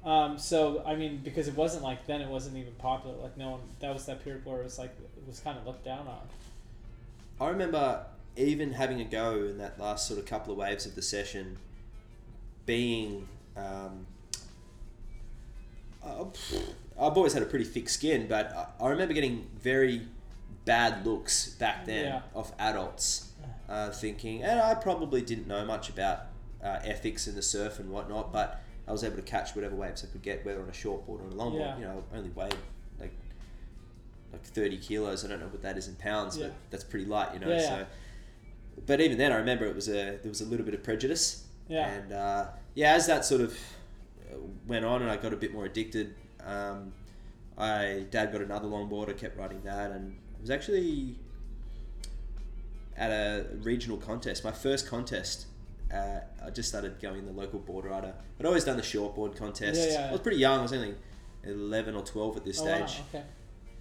Um, 0.03 0.37
so 0.39 0.81
I 0.85 0.95
mean, 0.95 1.21
because 1.23 1.47
it 1.47 1.55
wasn't 1.55 1.83
like 1.83 2.07
then, 2.07 2.21
it 2.21 2.27
wasn't 2.29 2.57
even 2.57 2.73
popular. 2.73 3.15
Like 3.17 3.37
no 3.37 3.51
one. 3.51 3.61
That 3.79 3.93
was 3.93 4.05
that 4.07 4.23
period 4.23 4.45
where 4.45 4.59
it 4.61 4.63
was 4.63 4.79
like 4.79 4.91
it 5.17 5.27
was 5.27 5.39
kind 5.39 5.57
of 5.57 5.65
looked 5.67 5.85
down 5.85 6.07
on. 6.07 6.21
I 7.39 7.49
remember 7.49 8.05
even 8.35 8.73
having 8.73 8.99
a 9.01 9.03
go 9.05 9.35
in 9.35 9.57
that 9.59 9.79
last 9.79 10.07
sort 10.07 10.19
of 10.19 10.25
couple 10.25 10.53
of 10.53 10.57
waves 10.57 10.85
of 10.85 10.95
the 10.95 11.01
session, 11.03 11.57
being. 12.65 13.27
Um, 13.55 14.07
uh, 16.03 16.25
I've 16.99 17.15
always 17.17 17.33
had 17.33 17.43
a 17.43 17.45
pretty 17.45 17.65
thick 17.65 17.87
skin, 17.89 18.25
but 18.27 18.51
I, 18.79 18.85
I 18.85 18.89
remember 18.89 19.13
getting 19.13 19.47
very 19.61 20.07
bad 20.65 21.05
looks 21.05 21.49
back 21.49 21.85
then 21.85 22.05
Yeah. 22.05 22.21
of 22.33 22.51
adults, 22.57 23.29
uh, 23.69 23.91
thinking, 23.91 24.41
and 24.43 24.59
I 24.59 24.73
probably 24.73 25.21
didn't 25.21 25.47
know 25.47 25.63
much 25.63 25.89
about 25.89 26.21
uh, 26.63 26.79
ethics 26.83 27.27
in 27.27 27.35
the 27.35 27.41
surf 27.41 27.79
and 27.79 27.89
whatnot, 27.89 28.31
but 28.31 28.61
I 28.87 28.91
was 28.91 29.03
able 29.03 29.15
to 29.17 29.21
catch 29.21 29.55
whatever 29.55 29.75
waves 29.75 30.03
I 30.03 30.07
could 30.11 30.21
get, 30.21 30.45
whether 30.45 30.61
on 30.61 30.69
a 30.69 30.73
short 30.73 31.05
board 31.05 31.21
or 31.21 31.25
on 31.27 31.31
a 31.31 31.35
long 31.35 31.53
Yeah. 31.53 31.67
board. 31.71 31.79
You 31.79 31.85
know, 31.85 32.03
only 32.13 32.29
weighed 32.29 32.55
like 32.99 33.13
like 34.31 34.43
thirty 34.43 34.77
kilos. 34.77 35.25
I 35.25 35.27
don't 35.27 35.39
know 35.39 35.47
what 35.47 35.61
that 35.63 35.77
is 35.77 35.87
in 35.87 35.95
pounds, 35.95 36.37
Yeah. 36.37 36.47
but 36.47 36.55
that's 36.69 36.83
pretty 36.83 37.05
light, 37.05 37.33
you 37.33 37.39
know. 37.39 37.49
Yeah, 37.49 37.59
yeah. 37.61 37.69
So, 37.69 37.85
but 38.85 39.01
even 39.01 39.17
then, 39.17 39.31
I 39.31 39.35
remember 39.35 39.65
it 39.65 39.75
was 39.75 39.87
a 39.89 40.17
there 40.21 40.29
was 40.29 40.41
a 40.41 40.45
little 40.45 40.65
bit 40.65 40.73
of 40.75 40.83
prejudice. 40.83 41.45
Yeah. 41.67 41.87
And 41.89 42.11
uh, 42.13 42.47
yeah, 42.75 42.93
as 42.93 43.07
that 43.07 43.23
sort 43.25 43.41
of 43.41 43.57
uh, 44.31 44.37
went 44.67 44.85
on, 44.85 45.01
and 45.01 45.09
I 45.11 45.17
got 45.17 45.33
a 45.33 45.37
bit 45.37 45.53
more 45.53 45.65
addicted. 45.65 46.15
Um, 46.45 46.93
I 47.57 48.05
dad 48.09 48.31
got 48.31 48.41
another 48.41 48.67
longboard. 48.67 49.09
I 49.09 49.13
kept 49.13 49.37
riding 49.37 49.61
that, 49.63 49.91
and 49.91 50.13
it 50.35 50.41
was 50.41 50.49
actually 50.49 51.17
at 52.97 53.09
a 53.11 53.45
regional 53.61 53.97
contest. 53.97 54.43
My 54.43 54.51
first 54.51 54.87
contest. 54.87 55.45
Uh, 55.93 56.21
I 56.45 56.49
just 56.49 56.69
started 56.69 56.99
going 57.01 57.25
the 57.25 57.31
local 57.31 57.59
board 57.59 57.85
rider. 57.85 58.13
I'd 58.39 58.45
always 58.45 58.63
done 58.63 58.77
the 58.77 58.83
shortboard 58.83 59.35
contest. 59.35 59.79
Yeah, 59.89 59.99
yeah, 59.99 60.09
I 60.09 60.11
was 60.11 60.21
pretty 60.21 60.37
young. 60.37 60.59
I 60.59 60.61
was 60.61 60.73
only 60.73 60.95
eleven 61.43 61.95
or 61.95 62.03
twelve 62.03 62.37
at 62.37 62.45
this 62.45 62.59
Oh, 62.61 62.65
wow, 62.65 62.85
stage. 62.85 63.01
okay. 63.13 63.23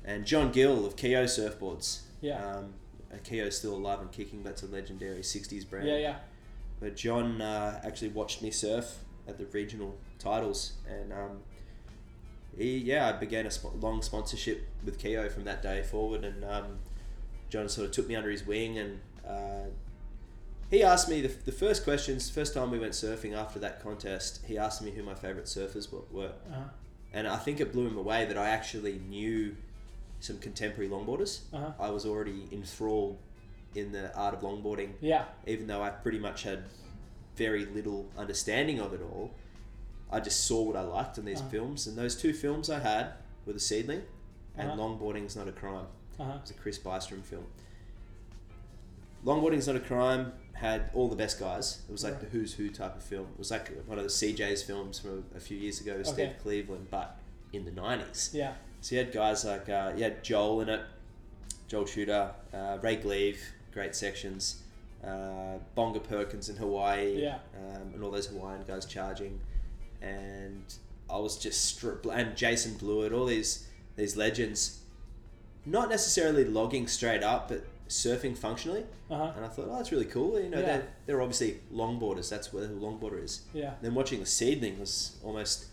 And 0.04 0.24
John 0.26 0.50
Gill 0.50 0.84
of 0.86 0.96
Keyo 0.96 1.24
Surfboards. 1.24 2.00
Yeah. 2.20 2.44
Um, 2.44 2.74
Keyo's 3.24 3.56
still 3.56 3.74
alive 3.74 4.00
and 4.00 4.10
kicking. 4.12 4.42
That's 4.42 4.62
a 4.62 4.66
legendary 4.66 5.20
'60s 5.20 5.68
brand. 5.68 5.86
Yeah, 5.86 5.96
yeah. 5.98 6.16
But 6.80 6.96
John 6.96 7.40
uh, 7.40 7.80
actually 7.84 8.08
watched 8.08 8.40
me 8.42 8.50
surf 8.50 8.98
at 9.28 9.36
the 9.38 9.44
regional 9.46 9.96
titles, 10.18 10.72
and 10.88 11.12
um, 11.12 11.38
he, 12.56 12.78
yeah, 12.78 13.08
I 13.08 13.12
began 13.12 13.46
a 13.46 13.50
sp- 13.52 13.76
long 13.80 14.00
sponsorship 14.02 14.66
with 14.84 14.98
Keyo 14.98 15.30
from 15.30 15.44
that 15.44 15.62
day 15.62 15.82
forward, 15.82 16.24
and 16.24 16.44
um, 16.44 16.78
John 17.50 17.68
sort 17.68 17.86
of 17.86 17.92
took 17.92 18.08
me 18.08 18.16
under 18.16 18.30
his 18.30 18.46
wing 18.46 18.78
and 18.78 19.00
uh, 19.28 19.66
he 20.70 20.82
asked 20.82 21.08
me 21.08 21.20
the, 21.20 21.28
the 21.44 21.52
first 21.52 21.84
questions. 21.84 22.30
First 22.30 22.54
time 22.54 22.70
we 22.70 22.78
went 22.78 22.92
surfing 22.92 23.34
after 23.34 23.58
that 23.60 23.82
contest, 23.82 24.40
he 24.46 24.56
asked 24.56 24.82
me 24.82 24.90
who 24.92 25.02
my 25.02 25.14
favorite 25.14 25.46
surfers 25.46 25.88
were. 26.12 26.32
Uh-huh. 26.50 26.62
and 27.12 27.26
I 27.26 27.36
think 27.36 27.60
it 27.60 27.72
blew 27.72 27.86
him 27.88 27.96
away 27.96 28.24
that 28.26 28.38
I 28.38 28.48
actually 28.50 29.00
knew 29.08 29.56
some 30.20 30.38
contemporary 30.38 30.88
longboarders. 30.88 31.40
Uh-huh. 31.52 31.72
I 31.80 31.90
was 31.90 32.06
already 32.06 32.46
enthralled 32.52 33.18
in 33.74 33.90
the 33.92 34.14
art 34.16 34.34
of 34.34 34.40
longboarding, 34.40 34.90
Yeah. 35.00 35.24
even 35.46 35.66
though 35.66 35.82
I 35.82 35.90
pretty 35.90 36.18
much 36.18 36.42
had 36.44 36.64
very 37.36 37.64
little 37.64 38.08
understanding 38.16 38.80
of 38.80 38.92
it 38.92 39.00
all. 39.02 39.30
I 40.12 40.20
just 40.20 40.44
saw 40.46 40.62
what 40.62 40.76
I 40.76 40.82
liked 40.82 41.18
in 41.18 41.24
these 41.24 41.40
Uh-huh. 41.40 41.48
films, 41.50 41.86
and 41.86 41.96
those 41.96 42.14
two 42.16 42.32
films 42.32 42.68
I 42.68 42.80
had 42.80 43.12
were 43.46 43.52
The 43.54 43.60
Seedling 43.60 44.02
and 44.56 44.70
Uh-huh. 44.72 44.80
Longboarding's 44.80 45.34
Not 45.36 45.48
a 45.48 45.52
Crime. 45.52 45.86
Uh-huh. 46.18 46.32
It 46.34 46.40
was 46.42 46.50
a 46.50 46.54
Chris 46.54 46.78
Bystrom 46.78 47.22
film. 47.24 47.46
Longboarding's 49.24 49.66
Not 49.66 49.76
a 49.76 49.80
Crime 49.80 50.32
had 50.60 50.90
all 50.94 51.08
the 51.08 51.16
best 51.16 51.38
guys. 51.40 51.80
It 51.88 51.92
was 51.92 52.04
like 52.04 52.14
Right. 52.14 52.22
the 52.22 52.26
who's 52.28 52.54
who 52.54 52.68
type 52.70 52.94
of 52.96 53.02
film. 53.02 53.26
It 53.32 53.38
was 53.38 53.50
like 53.50 53.68
one 53.86 53.98
of 53.98 54.04
the 54.04 54.10
CJ's 54.10 54.62
films 54.62 54.98
from 54.98 55.24
a 55.34 55.40
few 55.40 55.56
years 55.56 55.80
ago 55.80 55.96
with 55.98 56.08
Okay. 56.08 56.28
Steve 56.28 56.42
Cleveland, 56.42 56.86
but 56.90 57.16
in 57.52 57.64
the 57.64 57.70
90s. 57.70 58.30
Yeah. 58.34 58.54
So 58.80 58.94
you 58.94 59.02
had 59.04 59.12
guys 59.12 59.44
like, 59.44 59.68
uh, 59.68 59.92
you 59.96 60.04
had 60.04 60.22
Joel 60.22 60.60
in 60.62 60.68
it, 60.68 60.80
Joel 61.68 61.84
Tudor, 61.84 62.32
uh, 62.52 62.78
Ray 62.82 62.96
Gleave, 62.96 63.40
great 63.72 63.94
sections, 63.94 64.62
uh, 65.04 65.58
Bonga 65.74 66.00
Perkins 66.00 66.48
in 66.48 66.56
Hawaii, 66.56 67.22
Yeah. 67.22 67.38
um, 67.56 67.92
and 67.94 68.02
all 68.04 68.10
those 68.10 68.26
Hawaiian 68.26 68.62
guys 68.66 68.84
charging. 68.86 69.40
And 70.02 70.64
I 71.08 71.18
was 71.18 71.38
just, 71.38 71.78
stri- 71.80 72.04
and 72.12 72.36
Jason 72.36 72.74
Blewett, 72.74 73.12
all 73.12 73.26
these, 73.26 73.66
these 73.96 74.16
legends, 74.16 74.80
not 75.66 75.88
necessarily 75.90 76.44
logging 76.44 76.86
straight 76.86 77.22
up, 77.22 77.48
but 77.48 77.64
surfing 77.90 78.36
functionally. 78.38 78.84
Uh-huh. 79.10 79.32
And 79.36 79.44
I 79.44 79.48
thought, 79.48 79.66
oh, 79.70 79.76
that's 79.76 79.92
really 79.92 80.04
cool. 80.06 80.40
You 80.40 80.48
know, 80.48 80.58
Yeah. 80.60 80.66
they're, 80.66 80.88
they're 81.06 81.22
obviously 81.22 81.58
longboarders. 81.72 82.28
That's 82.30 82.52
where 82.52 82.66
the 82.66 82.74
longboarder 82.74 83.22
is. 83.22 83.42
Yeah. 83.52 83.74
Then 83.82 83.94
watching 83.94 84.20
the 84.20 84.26
seedling 84.26 84.78
was 84.80 85.16
almost 85.22 85.66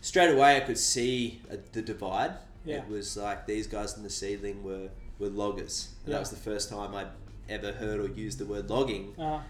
straight 0.00 0.32
away. 0.34 0.56
I 0.56 0.60
could 0.60 0.78
see 0.78 1.40
uh, 1.52 1.56
the 1.72 1.82
divide. 1.82 2.32
Yeah. 2.64 2.78
It 2.78 2.88
was 2.88 3.16
like 3.16 3.46
these 3.46 3.66
guys 3.66 3.96
in 3.96 4.02
the 4.02 4.10
seedling 4.10 4.62
were 4.64 4.88
were 5.18 5.28
loggers, 5.28 5.88
and 6.04 6.08
Yeah. 6.08 6.14
that 6.14 6.20
was 6.20 6.30
the 6.30 6.36
first 6.36 6.68
time 6.70 6.94
I'd 6.94 7.08
ever 7.48 7.72
heard 7.72 7.98
or 7.98 8.06
used 8.08 8.38
the 8.38 8.46
word 8.46 8.70
logging. 8.70 9.14
Uh-huh. 9.18 9.40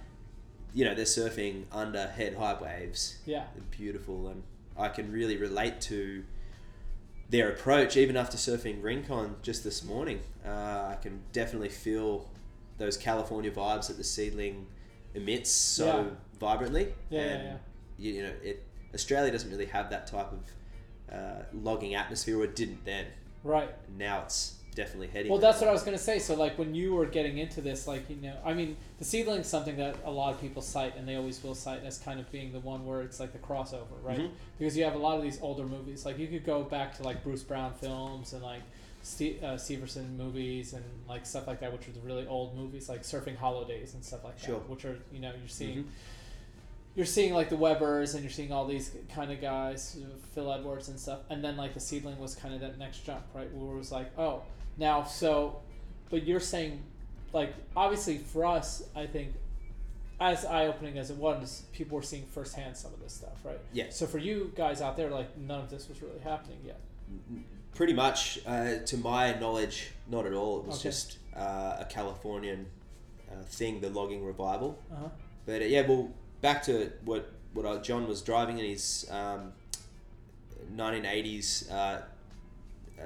You 0.74 0.84
know, 0.86 0.94
they're 0.94 1.04
surfing 1.04 1.64
under 1.72 2.06
head 2.08 2.34
high 2.36 2.54
waves. 2.60 3.18
Yeah. 3.26 3.44
They're 3.54 3.64
beautiful, 3.70 4.28
and 4.28 4.42
I 4.78 4.88
can 4.88 5.12
really 5.12 5.36
relate 5.36 5.80
to 5.82 6.24
their 7.28 7.50
approach. 7.50 7.96
Even 7.96 8.16
after 8.16 8.36
surfing 8.36 8.82
Rincon 8.82 9.36
just 9.42 9.64
this 9.64 9.84
morning, 9.84 10.20
uh, 10.44 10.48
I 10.48 10.96
can 11.00 11.20
definitely 11.32 11.68
feel 11.68 12.28
those 12.78 12.96
California 12.96 13.50
vibes 13.50 13.88
that 13.88 13.96
the 13.96 14.04
seedling 14.04 14.66
emits 15.14 15.50
so 15.50 15.86
Yeah. 15.86 16.04
vibrantly. 16.38 16.94
Yeah, 17.10 17.20
yeah, 17.20 17.26
and 17.32 17.42
yeah. 17.44 17.56
You, 17.98 18.12
you 18.12 18.22
know, 18.22 18.32
it 18.42 18.62
Australia 18.94 19.30
doesn't 19.32 19.50
really 19.50 19.66
have 19.66 19.90
that 19.90 20.06
type 20.06 20.32
of 20.32 21.14
uh, 21.14 21.42
logging 21.52 21.94
atmosphere, 21.94 22.38
or 22.38 22.44
it 22.44 22.56
didn't 22.56 22.84
then. 22.84 23.06
Right. 23.44 23.70
Now 23.96 24.22
it's 24.22 24.54
definitely 24.78 25.08
heading. 25.08 25.30
Well, 25.30 25.40
that 25.40 25.48
that's 25.50 25.60
what. 25.60 25.68
I 25.68 25.72
was 25.72 25.82
gonna 25.82 25.98
say. 25.98 26.18
So, 26.18 26.34
like, 26.34 26.56
when 26.58 26.74
you 26.74 26.94
were 26.94 27.04
getting 27.06 27.38
into 27.38 27.60
this, 27.60 27.86
like, 27.86 28.08
you 28.08 28.16
know, 28.16 28.36
I 28.44 28.54
mean, 28.54 28.76
the 28.98 29.04
seedling's 29.04 29.46
something 29.48 29.76
that 29.76 29.96
a 30.04 30.10
lot 30.10 30.32
of 30.34 30.40
people 30.40 30.62
cite, 30.62 30.96
and 30.96 31.06
they 31.06 31.16
always 31.16 31.42
will 31.42 31.54
cite 31.54 31.84
as 31.84 31.98
kind 31.98 32.18
of 32.20 32.30
being 32.32 32.52
the 32.52 32.60
one 32.60 32.86
where 32.86 33.02
it's 33.02 33.18
like 33.20 33.32
the 33.32 33.38
crossover, 33.38 33.98
right? 34.02 34.18
Mhm. 34.20 34.30
Because 34.58 34.76
you 34.76 34.84
have 34.84 34.94
a 34.94 34.98
lot 34.98 35.16
of 35.16 35.22
these 35.22 35.38
older 35.42 35.64
movies. 35.64 36.06
Like, 36.06 36.18
you 36.18 36.28
could 36.28 36.44
go 36.46 36.62
back 36.62 36.96
to 36.98 37.02
like 37.02 37.22
Bruce 37.24 37.42
Brown 37.42 37.74
films 37.74 38.32
and 38.32 38.42
like 38.42 38.62
Ste- 39.02 39.42
uh, 39.42 39.54
Severson 39.56 40.16
movies 40.16 40.72
and 40.72 40.84
like 41.08 41.26
stuff 41.26 41.46
like 41.46 41.60
that, 41.60 41.72
which 41.72 41.88
are 41.88 41.92
the 41.92 42.00
really 42.00 42.26
old 42.26 42.56
movies, 42.56 42.88
like 42.88 43.02
Surfing 43.02 43.36
Hollow 43.36 43.64
Days 43.66 43.94
and 43.94 44.04
stuff 44.04 44.24
like 44.24 44.38
Sure. 44.38 44.54
that, 44.56 44.68
which 44.68 44.84
are 44.84 44.98
you 45.12 45.20
know 45.20 45.32
you're 45.38 45.48
seeing. 45.48 45.84
Mhm. 45.84 45.86
You're 46.94 47.06
seeing 47.06 47.32
like 47.32 47.48
the 47.48 47.56
Webers 47.56 48.14
and 48.14 48.24
you're 48.24 48.30
seeing 48.32 48.50
all 48.50 48.66
these 48.66 48.90
kind 49.14 49.30
of 49.30 49.40
guys, 49.40 49.96
Phil 50.34 50.52
Edwards 50.52 50.88
and 50.88 50.98
stuff, 50.98 51.20
and 51.30 51.44
then 51.44 51.56
like 51.56 51.74
the 51.74 51.80
seedling 51.80 52.18
was 52.18 52.34
kind 52.34 52.52
of 52.54 52.60
that 52.60 52.76
next 52.76 53.04
jump, 53.06 53.22
right? 53.34 53.48
Where 53.54 53.74
it 53.74 53.78
was 53.78 53.92
like, 53.92 54.10
oh, 54.18 54.42
now 54.78 55.04
so, 55.04 55.60
but 56.10 56.24
you're 56.26 56.40
saying, 56.40 56.82
like 57.32 57.54
obviously 57.76 58.18
for 58.18 58.44
us, 58.46 58.82
I 58.96 59.06
think, 59.06 59.34
as 60.20 60.44
eye 60.44 60.66
opening 60.66 60.98
as 60.98 61.10
it 61.10 61.16
was, 61.16 61.62
people 61.72 61.96
were 61.96 62.02
seeing 62.02 62.24
firsthand 62.26 62.76
some 62.76 62.92
of 62.92 63.00
this 63.00 63.12
stuff, 63.12 63.44
right? 63.44 63.58
Yeah. 63.72 63.86
So 63.90 64.06
for 64.06 64.18
you 64.18 64.52
guys 64.56 64.80
out 64.80 64.96
there, 64.96 65.10
like 65.10 65.36
none 65.38 65.60
of 65.60 65.70
this 65.70 65.88
was 65.88 66.02
really 66.02 66.18
happening 66.20 66.58
yet. 66.64 66.80
Pretty 67.74 67.92
much, 67.92 68.40
uh, 68.46 68.78
to 68.86 68.96
my 68.96 69.38
knowledge, 69.38 69.90
not 70.08 70.26
at 70.26 70.32
all. 70.32 70.58
It 70.60 70.66
was 70.66 70.76
Okay. 70.80 70.88
just 70.88 71.18
uh, 71.36 71.76
a 71.78 71.86
Californian 71.88 72.66
uh, 73.30 73.42
thing, 73.44 73.80
the 73.80 73.90
logging 73.90 74.24
revival. 74.24 74.82
Uh-huh. 74.92 75.08
But 75.46 75.62
uh, 75.62 75.66
yeah, 75.66 75.86
well, 75.86 76.10
back 76.40 76.62
to 76.64 76.90
what 77.04 77.32
what 77.52 77.64
uh, 77.64 77.80
John 77.80 78.06
was 78.08 78.20
driving 78.22 78.58
in 78.58 78.64
his 78.66 79.08
um, 79.10 79.52
1980s 80.74 81.70
uh, 81.72 82.02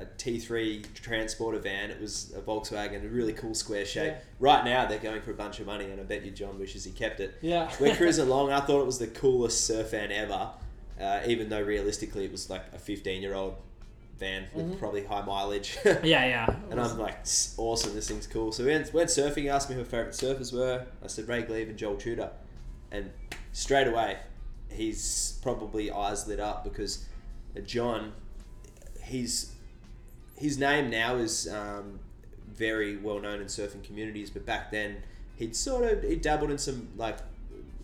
a 0.01 0.07
T3 0.18 0.93
transporter 0.95 1.59
van. 1.59 1.90
It 1.90 2.01
was 2.01 2.32
a 2.36 2.40
Volkswagen, 2.40 3.05
a 3.05 3.09
really 3.09 3.32
cool 3.32 3.55
square 3.55 3.84
shape. 3.84 4.12
Yeah. 4.14 4.18
Right 4.40 4.64
now, 4.64 4.86
they're 4.86 4.99
going 4.99 5.22
for 5.22 5.30
a 5.30 5.34
bunch 5.34 5.61
of 5.61 5.66
money, 5.66 5.84
and 5.90 6.01
I 6.01 6.05
bet 6.05 6.24
you 6.24 6.30
John 6.30 6.59
wishes 6.59 6.84
he 6.84 6.90
kept 6.93 7.20
it. 7.20 7.34
Yeah. 7.40 7.70
We're 7.80 7.95
cruising 7.95 8.26
along. 8.28 8.53
I 8.53 8.61
thought 8.61 8.80
it 8.80 8.86
was 8.86 8.99
the 8.99 9.07
coolest 9.09 9.66
surf 9.66 9.90
van 9.90 10.11
ever, 10.12 10.51
uh, 11.01 11.20
even 11.26 11.49
though 11.49 11.62
realistically 11.62 12.24
it 12.24 12.32
was 12.32 12.49
like 12.51 12.64
a 12.72 12.78
15 12.78 13.22
year 13.22 13.34
old 13.34 13.55
van 14.18 14.47
with 14.55 14.72
Mhm. 14.72 14.78
probably 14.78 15.05
high 15.05 15.22
mileage. 15.24 15.76
Yeah, 15.84 16.24
yeah. 16.26 16.55
and 16.70 16.80
I'm 16.80 16.99
like, 16.99 17.18
awesome, 17.57 17.95
this 17.95 18.09
thing's 18.09 18.26
cool. 18.26 18.53
So 18.53 18.64
we 18.64 18.70
went, 18.70 18.93
went 18.95 19.11
surfing, 19.11 19.51
asked 19.51 19.68
me 19.68 19.74
who 19.76 19.82
my 19.82 19.88
favourite 19.88 20.12
surfers 20.12 20.53
were. 20.53 20.86
I 21.03 21.07
said 21.09 21.28
Ray 21.28 21.43
Gleave 21.43 21.68
and 21.68 21.76
Joel 21.78 21.97
Tudor. 21.97 22.30
And 22.93 23.11
straight 23.53 23.88
away, 23.88 24.18
he's 24.70 25.38
probably 25.43 25.90
eyes 25.90 26.26
lit 26.28 26.40
up 26.40 26.62
because 26.64 27.05
John, 27.64 28.12
he's 29.03 29.51
his 30.37 30.59
name 30.59 30.91
now 30.91 31.16
is 31.16 31.49
um, 31.49 32.01
very 32.49 32.97
well 32.97 33.20
known 33.20 33.41
in 33.41 33.47
surfing 33.47 33.83
communities, 33.85 34.30
but 34.30 34.45
back 34.47 34.70
then 34.70 34.99
he'd 35.37 35.55
sort 35.57 35.85
of 35.85 36.03
he 36.03 36.16
dabbled 36.16 36.51
in 36.51 36.59
some 36.59 36.89
like 36.97 37.18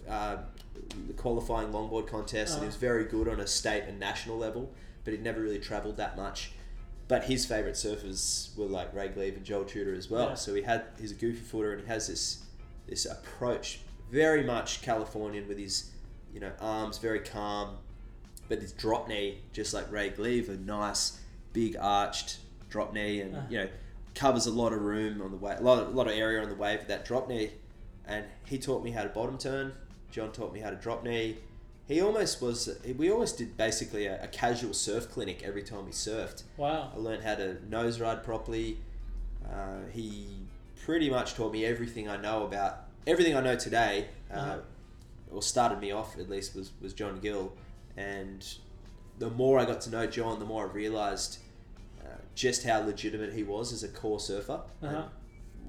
uh, 0.08 0.38
qualifying 1.16 1.68
longboard 1.68 2.06
contests, 2.06 2.52
and 2.54 2.60
he 2.62 2.66
was 2.66 2.74
Uh-huh. 2.76 2.80
very 2.80 3.04
good 3.04 3.28
on 3.28 3.40
a 3.40 3.46
state 3.46 3.84
and 3.86 3.98
national 4.00 4.36
level, 4.38 4.70
but 5.04 5.12
he'd 5.12 5.22
never 5.22 5.40
really 5.40 5.58
travelled 5.58 5.96
that 5.98 6.16
much. 6.16 6.52
But 7.08 7.24
his 7.24 7.46
favourite 7.46 7.74
surfers 7.74 8.54
were 8.56 8.66
like 8.66 8.94
Ray 8.94 9.08
Gleave 9.08 9.34
and 9.36 9.44
Joel 9.44 9.64
Tudor 9.64 9.94
as 9.94 10.10
well. 10.10 10.28
Yeah. 10.30 10.34
So 10.34 10.54
he 10.54 10.62
had 10.62 10.84
he's 11.00 11.12
a 11.12 11.14
goofy 11.14 11.40
footer, 11.40 11.72
and 11.72 11.80
he 11.82 11.86
has 11.88 12.06
this 12.08 12.42
this 12.86 13.06
approach, 13.06 13.80
very 14.10 14.42
much 14.44 14.82
Californian 14.82 15.48
with 15.48 15.58
his 15.58 15.90
you 16.34 16.40
know 16.40 16.52
arms 16.60 16.98
very 16.98 17.20
calm, 17.20 17.76
but 18.48 18.60
his 18.60 18.72
drop 18.72 19.08
knee 19.08 19.38
just 19.52 19.72
like 19.72 19.90
Ray 19.90 20.10
Gleave, 20.10 20.48
a 20.50 20.56
nice 20.56 21.18
big 21.52 21.76
arched 21.80 22.38
drop 22.70 22.92
knee, 22.92 23.20
and 23.20 23.36
Uh. 23.36 23.40
you 23.48 23.58
know 23.58 23.68
covers 24.14 24.46
a 24.46 24.50
lot 24.50 24.72
of 24.72 24.80
room 24.82 25.22
on 25.22 25.30
the 25.30 25.36
way, 25.36 25.54
a 25.56 25.62
lot 25.62 25.80
of, 25.80 25.88
a 25.88 25.90
lot 25.92 26.06
of 26.08 26.12
area 26.12 26.42
on 26.42 26.48
the 26.48 26.54
wave 26.54 26.80
with 26.80 26.88
that 26.88 27.04
drop 27.04 27.28
knee. 27.28 27.52
And 28.04 28.24
he 28.46 28.58
taught 28.58 28.82
me 28.82 28.90
how 28.90 29.02
to 29.04 29.08
bottom 29.10 29.38
turn. 29.38 29.74
John 30.10 30.32
taught 30.32 30.52
me 30.52 30.58
how 30.60 30.70
to 30.70 30.76
drop 30.76 31.04
knee. 31.04 31.36
He 31.86 32.00
almost 32.00 32.40
was. 32.42 32.68
We 32.96 33.10
almost 33.10 33.38
did 33.38 33.56
basically 33.56 34.06
a, 34.06 34.22
a 34.24 34.26
casual 34.28 34.74
surf 34.74 35.10
clinic 35.10 35.42
every 35.42 35.62
time 35.62 35.84
we 35.86 35.92
surfed. 35.92 36.42
Wow. 36.56 36.90
I 36.94 36.98
learned 36.98 37.22
how 37.22 37.34
to 37.36 37.58
nose 37.68 38.00
ride 38.00 38.24
properly. 38.24 38.78
Uh, 39.46 39.86
he 39.92 40.26
pretty 40.84 41.08
much 41.10 41.34
taught 41.34 41.52
me 41.52 41.64
everything 41.64 42.08
I 42.08 42.16
know 42.16 42.44
about 42.44 42.84
everything 43.06 43.36
I 43.36 43.40
know 43.40 43.56
today. 43.56 44.08
Uh, 44.30 44.34
Uh-huh. 44.34 44.58
Or 45.30 45.42
started 45.42 45.78
me 45.80 45.92
off 45.92 46.18
at 46.18 46.28
least 46.30 46.54
was 46.56 46.72
was 46.80 46.92
John 46.94 47.20
Gill, 47.20 47.52
and 47.96 48.42
the 49.18 49.30
more 49.30 49.58
I 49.58 49.64
got 49.64 49.80
to 49.82 49.90
know 49.90 50.06
John, 50.06 50.38
the 50.38 50.44
more 50.44 50.68
I 50.68 50.72
realised 50.72 51.38
uh, 52.02 52.08
just 52.34 52.64
how 52.64 52.80
legitimate 52.80 53.32
he 53.32 53.42
was 53.42 53.72
as 53.72 53.82
a 53.82 53.88
core 53.88 54.20
surfer. 54.20 54.60
Uh-huh. 54.82 55.04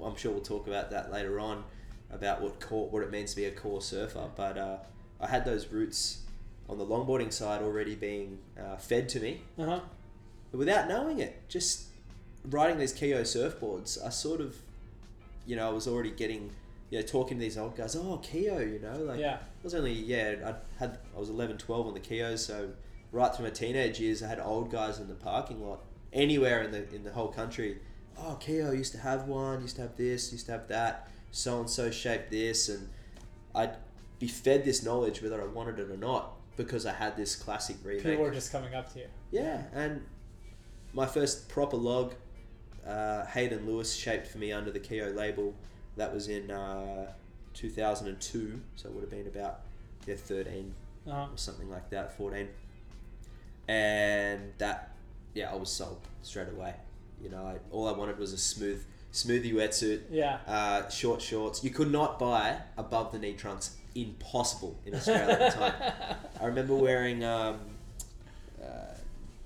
I'm 0.04 0.16
sure 0.16 0.32
we'll 0.32 0.40
talk 0.40 0.66
about 0.66 0.90
that 0.92 1.12
later 1.12 1.38
on 1.40 1.64
about 2.10 2.40
what 2.40 2.60
core 2.60 2.88
what 2.88 3.02
it 3.02 3.10
means 3.10 3.30
to 3.30 3.36
be 3.36 3.44
a 3.44 3.50
core 3.50 3.82
surfer. 3.82 4.28
But 4.36 4.56
uh, 4.58 4.76
I 5.20 5.26
had 5.26 5.44
those 5.44 5.68
roots 5.68 6.22
on 6.68 6.78
the 6.78 6.86
longboarding 6.86 7.32
side 7.32 7.62
already 7.62 7.94
being 7.94 8.38
uh, 8.58 8.76
fed 8.76 9.08
to 9.10 9.20
me 9.20 9.40
Uh 9.58 9.64
huh. 9.66 9.80
but 10.52 10.58
without 10.58 10.88
knowing 10.88 11.18
it, 11.18 11.48
just 11.48 11.86
riding 12.48 12.78
these 12.78 12.92
Keyo 12.94 13.20
surfboards, 13.22 14.02
I 14.04 14.08
sort 14.10 14.40
of, 14.40 14.56
you 15.46 15.56
know, 15.56 15.68
I 15.68 15.72
was 15.72 15.86
already 15.88 16.10
getting, 16.12 16.50
you 16.90 16.98
know, 17.00 17.04
talking 17.04 17.36
to 17.38 17.40
these 17.42 17.58
old 17.58 17.76
guys, 17.76 17.94
oh, 17.96 18.22
Keyo, 18.24 18.60
you 18.72 18.78
know, 18.78 18.96
like, 19.02 19.18
Yeah. 19.20 19.34
I 19.34 19.62
was 19.64 19.74
only, 19.74 19.92
yeah, 19.92 20.36
I 20.46 20.54
had, 20.78 20.98
I 21.14 21.18
was 21.20 21.28
11, 21.28 21.58
12 21.58 21.86
on 21.88 21.92
the 21.94 22.00
Keyos, 22.00 22.38
so 22.38 22.70
right 23.12 23.34
through 23.34 23.46
my 23.46 23.50
teenage 23.50 23.98
years, 24.00 24.22
I 24.22 24.28
had 24.28 24.40
old 24.40 24.70
guys 24.70 24.98
in 24.98 25.08
the 25.08 25.14
parking 25.14 25.66
lot, 25.66 25.80
anywhere 26.12 26.62
in 26.62 26.70
the, 26.70 26.92
in 26.94 27.02
the 27.04 27.12
whole 27.12 27.28
country, 27.28 27.78
oh, 28.18 28.38
Keyo 28.40 28.76
used 28.76 28.92
to 28.92 28.98
have 28.98 29.26
one, 29.26 29.60
used 29.62 29.76
to 29.76 29.82
have 29.82 29.96
this, 29.96 30.32
used 30.32 30.46
to 30.46 30.52
have 30.52 30.68
that, 30.68 31.08
so 31.30 31.60
and 31.60 31.70
so 31.70 31.90
shaped 31.90 32.30
this, 32.30 32.68
and 32.68 32.88
I'd 33.54 33.76
be 34.18 34.28
fed 34.28 34.64
this 34.64 34.82
knowledge 34.84 35.22
whether 35.22 35.40
I 35.40 35.46
wanted 35.46 35.78
it 35.78 35.90
or 35.90 35.96
not, 35.96 36.32
because 36.56 36.84
I 36.86 36.92
had 36.92 37.16
this 37.16 37.34
classic 37.36 37.76
remake. 37.82 38.04
People 38.04 38.24
were 38.24 38.30
just 38.30 38.52
coming 38.52 38.74
up 38.74 38.92
to 38.92 38.98
you. 39.00 39.06
Yeah, 39.30 39.62
and 39.72 40.02
my 40.92 41.06
first 41.06 41.48
proper 41.48 41.76
log, 41.76 42.14
uh, 42.86 43.24
Hayden 43.26 43.66
Lewis 43.66 43.94
shaped 43.94 44.26
for 44.26 44.38
me 44.38 44.52
under 44.52 44.70
the 44.70 44.80
Keyo 44.80 45.14
label. 45.14 45.54
That 45.96 46.12
was 46.14 46.28
in 46.28 46.50
uh, 46.50 47.12
2002, 47.54 48.60
so 48.76 48.88
it 48.88 48.94
would 48.94 49.00
have 49.02 49.10
been 49.10 49.26
about 49.26 49.60
yeah 50.06 50.14
13 50.16 50.74
Uh-huh. 51.06 51.26
or 51.32 51.36
something 51.36 51.68
like 51.70 51.90
that, 51.90 52.16
14. 52.16 52.48
And 53.74 54.52
that, 54.58 54.90
yeah, 55.32 55.52
I 55.52 55.54
was 55.54 55.70
sold 55.70 56.00
straight 56.22 56.48
away. 56.48 56.74
You 57.22 57.28
know, 57.30 57.46
I, 57.46 57.58
all 57.70 57.86
I 57.86 57.92
wanted 57.92 58.18
was 58.18 58.32
a 58.32 58.38
smooth, 58.38 58.82
smoothie 59.12 59.52
wetsuit, 59.54 60.00
Yeah. 60.10 60.38
uh, 60.48 60.88
short 60.88 61.22
shorts. 61.22 61.62
You 61.62 61.70
could 61.70 61.92
not 61.92 62.18
buy 62.18 62.56
above 62.76 63.12
the 63.12 63.18
knee 63.20 63.34
trunks. 63.34 63.76
Impossible 63.94 64.78
in 64.86 64.94
Australia 64.94 65.34
at 65.38 65.52
the 65.52 65.58
time. 65.58 65.92
I 66.40 66.46
remember 66.46 66.74
wearing 66.74 67.22
um, 67.24 67.60
uh, 68.60 68.66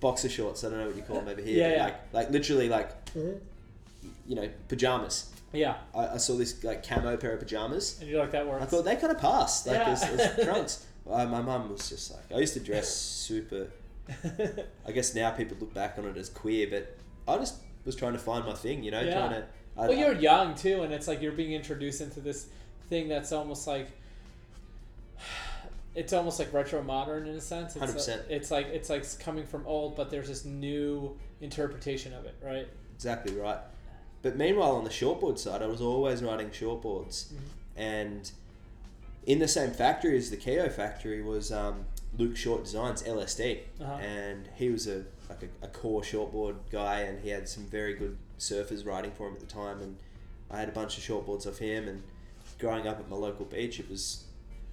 boxer 0.00 0.28
shorts. 0.30 0.64
I 0.64 0.70
don't 0.70 0.78
know 0.78 0.86
what 0.86 0.96
you 0.96 1.02
call 1.02 1.16
them 1.16 1.28
over 1.28 1.40
here. 1.42 1.58
Yeah, 1.68 1.76
yeah. 1.76 1.84
Like, 1.84 2.12
like 2.14 2.30
literally, 2.30 2.68
like 2.68 2.90
you 3.14 4.34
know, 4.36 4.48
pajamas. 4.68 5.30
Yeah. 5.52 5.74
I, 5.94 6.08
I 6.08 6.16
saw 6.18 6.34
this 6.36 6.62
like 6.64 6.86
camo 6.86 7.16
pair 7.18 7.32
of 7.32 7.40
pajamas. 7.40 7.98
And 8.00 8.08
you're 8.08 8.20
like 8.20 8.32
that 8.32 8.46
works. 8.46 8.62
I 8.62 8.66
thought 8.66 8.84
they 8.84 8.96
kind 8.96 9.12
of 9.12 9.18
passed, 9.20 9.66
like 9.66 9.76
Yeah. 9.76 9.90
as, 9.90 10.02
as 10.04 10.44
trunks. 10.44 10.86
Uh, 11.10 11.26
my 11.26 11.40
mum 11.42 11.70
was 11.70 11.88
just 11.90 12.10
like, 12.12 12.32
I 12.34 12.38
used 12.40 12.54
to 12.54 12.60
dress 12.60 12.88
super. 12.94 13.68
I 14.86 14.92
guess 14.92 15.14
now 15.14 15.30
people 15.30 15.56
look 15.60 15.72
back 15.74 15.96
on 15.98 16.04
it 16.06 16.16
as 16.16 16.28
queer, 16.28 16.68
but 16.70 16.96
I 17.26 17.38
just 17.38 17.56
was 17.84 17.96
trying 17.96 18.12
to 18.12 18.18
find 18.18 18.44
my 18.44 18.54
thing, 18.54 18.82
you 18.82 18.90
know, 18.90 19.00
Yeah. 19.00 19.12
trying 19.12 19.30
to. 19.30 19.46
I, 19.76 19.88
well, 19.88 19.98
you're 19.98 20.12
young 20.14 20.54
too, 20.54 20.82
and 20.82 20.92
it's 20.92 21.08
like 21.08 21.20
you're 21.20 21.32
being 21.32 21.52
introduced 21.52 22.00
into 22.00 22.20
this 22.20 22.46
thing 22.88 23.08
that's 23.08 23.32
almost 23.32 23.66
like 23.66 23.88
it's 25.94 26.12
almost 26.12 26.38
like 26.38 26.52
retro 26.52 26.82
modern 26.82 27.26
in 27.26 27.34
a 27.36 27.40
sense. 27.40 27.76
It's, 27.76 28.08
100%. 28.08 28.24
It's 28.28 28.50
like 28.50 28.66
it's 28.66 28.90
like 28.90 29.04
coming 29.20 29.46
from 29.46 29.66
old, 29.66 29.96
but 29.96 30.10
there's 30.10 30.28
this 30.28 30.44
new 30.44 31.16
interpretation 31.40 32.12
of 32.14 32.24
it, 32.24 32.34
right? 32.42 32.68
Exactly 32.94 33.34
right. 33.34 33.58
But 34.22 34.36
meanwhile, 34.36 34.76
on 34.76 34.84
the 34.84 34.90
shortboard 34.90 35.38
side, 35.38 35.60
I 35.62 35.66
was 35.66 35.80
always 35.80 36.22
riding 36.22 36.48
shortboards, 36.50 37.32
and 37.76 38.30
in 39.26 39.38
the 39.38 39.48
same 39.48 39.70
factory 39.70 40.16
as 40.16 40.30
the 40.30 40.36
Keyo 40.36 40.70
factory 40.72 41.22
was 41.22 41.52
um, 41.52 41.84
Luke 42.18 42.36
Short 42.36 42.64
Designs 42.64 43.02
LSD, 43.02 43.60
Uh-huh. 43.80 43.92
and 43.94 44.48
he 44.56 44.68
was 44.70 44.86
a 44.86 45.04
like 45.28 45.42
a, 45.42 45.64
a 45.64 45.68
core 45.68 46.02
shortboard 46.02 46.56
guy, 46.70 47.00
and 47.00 47.20
he 47.20 47.30
had 47.30 47.48
some 47.48 47.64
very 47.64 47.94
good 47.94 48.16
surfers 48.38 48.84
riding 48.86 49.10
for 49.12 49.26
him 49.28 49.34
at 49.34 49.40
the 49.40 49.46
time, 49.46 49.80
and 49.80 49.96
I 50.50 50.58
had 50.60 50.68
a 50.68 50.72
bunch 50.72 50.98
of 50.98 51.02
shortboards 51.04 51.46
off 51.46 51.58
him, 51.58 51.88
and 51.88 52.02
growing 52.58 52.86
up 52.86 53.00
at 53.00 53.08
my 53.08 53.16
local 53.16 53.46
beach, 53.46 53.80
it 53.80 53.88
was 53.88 54.24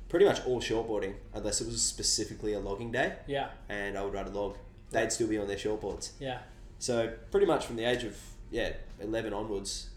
pretty 0.10 0.26
much 0.26 0.46
all 0.46 0.60
shortboarding, 0.62 1.14
unless 1.34 1.62
it 1.62 1.68
was 1.68 1.82
specifically 1.82 2.52
a 2.54 2.60
logging 2.60 2.92
day, 2.92 3.14
Yeah, 3.28 3.50
and 3.70 3.98
I 3.98 4.04
would 4.04 4.14
ride 4.14 4.28
a 4.28 4.30
log. 4.30 4.58
They'd 4.92 5.12
still 5.12 5.28
be 5.28 5.38
on 5.38 5.48
their 5.48 5.56
shortboards. 5.58 6.12
yeah, 6.20 6.40
So 6.80 7.14
pretty 7.32 7.46
much 7.46 7.66
from 7.66 7.78
the 7.78 7.86
age 7.86 8.04
of 8.04 8.18
yeah 8.52 8.74
eleven 9.00 9.32
onwards, 9.32 9.88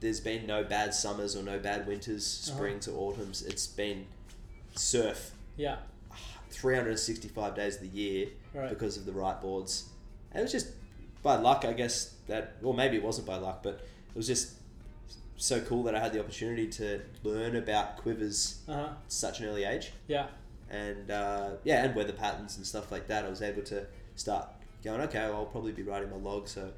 there's 0.00 0.20
been 0.20 0.46
no 0.46 0.64
bad 0.64 0.94
summers 0.94 1.36
or 1.36 1.42
no 1.42 1.58
bad 1.58 1.86
winters, 1.86 2.24
Uh-huh. 2.48 2.56
springs 2.56 2.88
or 2.88 2.98
autumns. 2.98 3.42
It's 3.42 3.66
been 3.66 4.06
surf 4.74 5.32
yeah, 5.56 5.76
365 6.62 7.54
days 7.54 7.76
of 7.76 7.82
the 7.82 7.88
year 7.88 8.28
Right. 8.54 8.68
because 8.70 8.96
of 8.96 9.06
the 9.06 9.12
right 9.12 9.40
boards. 9.40 9.88
And 10.32 10.40
it 10.40 10.42
was 10.42 10.52
just 10.52 10.68
by 11.22 11.36
luck, 11.36 11.64
I 11.64 11.72
guess 11.72 12.14
that, 12.26 12.56
or 12.62 12.74
maybe 12.74 12.96
it 12.96 13.02
wasn't 13.02 13.26
by 13.26 13.36
luck, 13.36 13.62
but 13.62 13.74
it 13.74 14.16
was 14.16 14.26
just 14.26 14.54
so 15.36 15.60
cool 15.60 15.84
that 15.84 15.94
I 15.94 16.00
had 16.00 16.12
the 16.12 16.20
opportunity 16.20 16.66
to 16.68 17.00
learn 17.22 17.54
about 17.56 17.98
quivers 17.98 18.60
uh 18.68 18.74
huh, 18.74 18.80
at 18.86 19.12
such 19.12 19.38
an 19.40 19.46
early 19.46 19.62
age 19.64 19.92
yeah, 20.08 20.26
and 20.68 21.10
uh, 21.12 21.50
yeah, 21.62 21.84
and 21.84 21.94
weather 21.94 22.12
patterns 22.12 22.56
and 22.56 22.66
stuff 22.66 22.90
like 22.90 23.06
that. 23.06 23.24
I 23.24 23.28
was 23.28 23.40
able 23.40 23.62
to 23.62 23.86
start 24.16 24.48
going. 24.82 25.00
Okay, 25.02 25.20
well, 25.28 25.36
I'll 25.36 25.46
probably 25.46 25.72
be 25.72 25.82
riding 25.84 26.10
my 26.10 26.16
log. 26.16 26.48
So, 26.48 26.72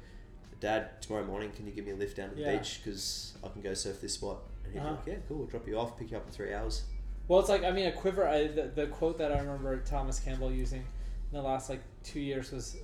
Dad, 0.59 1.01
tomorrow 1.01 1.25
morning, 1.25 1.51
can 1.55 1.65
you 1.65 1.71
give 1.71 1.85
me 1.85 1.91
a 1.91 1.95
lift 1.95 2.17
down 2.17 2.29
to 2.29 2.35
the 2.35 2.41
Yeah. 2.41 2.57
beach 2.57 2.81
because 2.83 3.33
I 3.43 3.47
can 3.49 3.61
go 3.63 3.73
surf 3.73 3.99
this 3.99 4.13
spot? 4.13 4.37
And 4.63 4.73
he'd 4.73 4.79
Uh-huh. 4.79 4.91
like, 4.91 5.07
Yeah, 5.07 5.15
cool. 5.27 5.37
We'll 5.39 5.47
drop 5.47 5.67
you 5.67 5.77
off, 5.79 5.97
pick 5.97 6.11
you 6.11 6.17
up 6.17 6.27
in 6.27 6.31
three 6.31 6.53
hours. 6.53 6.83
Well, 7.31 7.39
it's 7.39 7.47
like 7.47 7.63
I 7.63 7.71
mean, 7.71 7.85
a 7.85 7.93
quiver. 7.93 8.27
I, 8.27 8.47
the, 8.47 8.63
the 8.75 8.87
quote 8.87 9.17
that 9.19 9.31
I 9.31 9.39
remember 9.39 9.77
Thomas 9.77 10.19
Campbell 10.19 10.51
using 10.51 10.81
in 10.81 11.31
the 11.31 11.41
last 11.41 11.69
like 11.69 11.79
two 12.03 12.19
years 12.19 12.51
was 12.51 12.75
it 12.75 12.83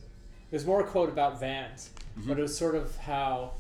was 0.52 0.66
more 0.66 0.80
a 0.80 0.84
quote 0.86 1.10
about 1.10 1.38
vans, 1.38 1.90
but 2.16 2.22
mm-hmm. 2.22 2.32
it 2.32 2.42
was 2.44 2.58
sort 2.58 2.76
of 2.76 2.96
how 2.96 3.52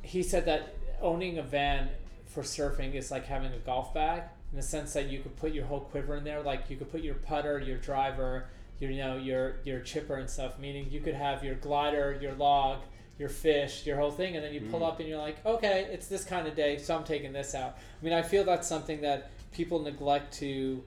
he 0.00 0.22
said 0.22 0.46
that 0.46 0.74
owning 1.02 1.36
a 1.36 1.42
van 1.42 1.90
for 2.24 2.42
surfing 2.42 2.94
is 2.94 3.10
like 3.10 3.26
having 3.26 3.52
a 3.52 3.58
golf 3.58 3.92
bag 3.92 4.22
in 4.52 4.56
the 4.56 4.62
sense 4.62 4.94
that 4.94 5.10
you 5.10 5.18
could 5.18 5.36
put 5.36 5.52
your 5.52 5.66
whole 5.66 5.80
quiver 5.80 6.16
in 6.16 6.24
there. 6.24 6.40
Like 6.40 6.70
you 6.70 6.78
could 6.78 6.90
put 6.90 7.02
your 7.02 7.16
putter, 7.16 7.58
your 7.58 7.76
driver, 7.76 8.46
your 8.78 8.90
you 8.90 9.02
know 9.02 9.18
your 9.18 9.56
your 9.64 9.80
chipper 9.80 10.14
and 10.14 10.30
stuff. 10.30 10.58
Meaning 10.58 10.86
you 10.90 11.00
could 11.00 11.14
have 11.14 11.44
your 11.44 11.56
glider, 11.56 12.18
your 12.22 12.32
log, 12.36 12.78
your 13.18 13.28
fish, 13.28 13.84
your 13.84 13.98
whole 13.98 14.10
thing, 14.10 14.34
and 14.34 14.42
then 14.42 14.54
you 14.54 14.62
pull 14.62 14.80
mm. 14.80 14.88
up 14.88 14.98
and 14.98 15.06
you're 15.06 15.18
like, 15.18 15.44
okay, 15.44 15.88
it's 15.92 16.06
this 16.06 16.24
kind 16.24 16.48
of 16.48 16.56
day, 16.56 16.78
so 16.78 16.96
I'm 16.96 17.04
taking 17.04 17.34
this 17.34 17.54
out. 17.54 17.76
I 18.00 18.02
mean, 18.02 18.14
I 18.14 18.22
feel 18.22 18.44
that's 18.44 18.66
something 18.66 19.02
that 19.02 19.30
people 19.52 19.80
neglect 19.80 20.34
to 20.38 20.82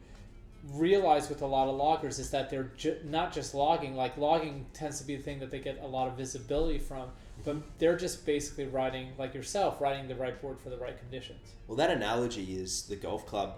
realize 0.71 1.27
with 1.29 1.41
a 1.41 1.45
lot 1.45 1.67
of 1.67 1.75
loggers 1.75 2.19
is 2.19 2.29
that 2.31 2.49
they're 2.49 2.71
ju- 2.77 2.97
not 3.03 3.33
just 3.33 3.53
logging. 3.53 3.95
Like 3.95 4.17
logging 4.17 4.65
tends 4.73 4.99
to 4.99 5.05
be 5.05 5.15
the 5.15 5.23
thing 5.23 5.39
that 5.39 5.51
they 5.51 5.59
get 5.59 5.79
a 5.81 5.87
lot 5.87 6.07
of 6.07 6.15
visibility 6.15 6.79
from, 6.79 7.09
but 7.43 7.57
they're 7.79 7.97
just 7.97 8.25
basically 8.25 8.65
riding 8.65 9.09
like 9.17 9.33
yourself, 9.33 9.81
riding 9.81 10.07
the 10.07 10.15
right 10.15 10.41
board 10.41 10.59
for 10.59 10.69
the 10.69 10.77
right 10.77 10.97
conditions. 10.97 11.39
Well, 11.67 11.77
that 11.77 11.91
analogy 11.91 12.55
is 12.55 12.83
the 12.83 12.95
golf 12.95 13.25
club 13.25 13.57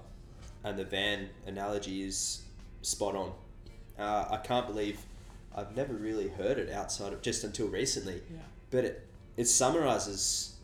and 0.64 0.80
the 0.80 0.86
van 0.86 1.30
analogy 1.46 2.02
is 2.04 2.42
spot 2.82 3.16
on. 3.16 3.34
Uh, 4.00 4.26
I 4.32 4.38
can't 4.38 4.68
believe 4.68 5.00
I've 5.56 5.76
never 5.76 5.94
really 5.94 6.28
heard 6.28 6.58
it 6.58 6.72
outside 6.72 7.14
of 7.14 7.22
just 7.22 7.44
until 7.44 7.68
recently. 7.68 8.22
Yeah. 8.34 8.40
But 8.72 8.84
it, 8.86 9.08
it 9.38 9.46
summarizes 9.46 10.56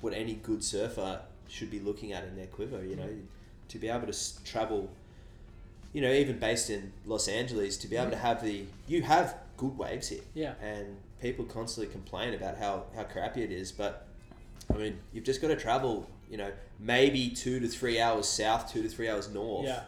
what 0.00 0.12
any 0.14 0.34
good 0.34 0.64
surfer 0.64 1.20
should 1.48 1.70
be 1.70 1.78
looking 1.78 2.12
at 2.12 2.24
in 2.24 2.36
their 2.36 2.46
quiver, 2.46 2.84
you 2.84 2.96
know, 2.96 3.08
to 3.70 3.78
be 3.78 3.88
able 3.88 4.06
to 4.06 4.44
travel, 4.44 4.90
you 5.92 6.00
know, 6.00 6.12
even 6.12 6.38
based 6.38 6.70
in 6.70 6.92
Los 7.06 7.28
Angeles, 7.28 7.76
to 7.78 7.88
be 7.88 7.96
able 7.96 8.10
to 8.10 8.16
mm. 8.16 8.20
have 8.20 8.44
the, 8.44 8.64
you 8.86 9.02
have 9.02 9.36
good 9.56 9.76
waves 9.78 10.08
here. 10.08 10.22
Yeah. 10.34 10.54
And 10.62 10.96
people 11.20 11.44
constantly 11.44 11.90
complain 11.92 12.34
about 12.34 12.58
how, 12.58 12.84
how 12.94 13.04
crappy 13.04 13.42
it 13.42 13.50
is, 13.50 13.72
but 13.72 14.06
I 14.72 14.76
mean, 14.76 14.98
you've 15.12 15.24
just 15.24 15.40
got 15.40 15.48
to 15.48 15.56
travel, 15.56 16.08
you 16.30 16.36
know, 16.36 16.52
maybe 16.78 17.30
two 17.30 17.60
to 17.60 17.68
three 17.68 18.00
hours 18.00 18.28
south, 18.28 18.72
two 18.72 18.82
to 18.82 18.88
three 18.88 19.08
hours 19.08 19.28
north, 19.28 19.66
Yeah. 19.66 19.82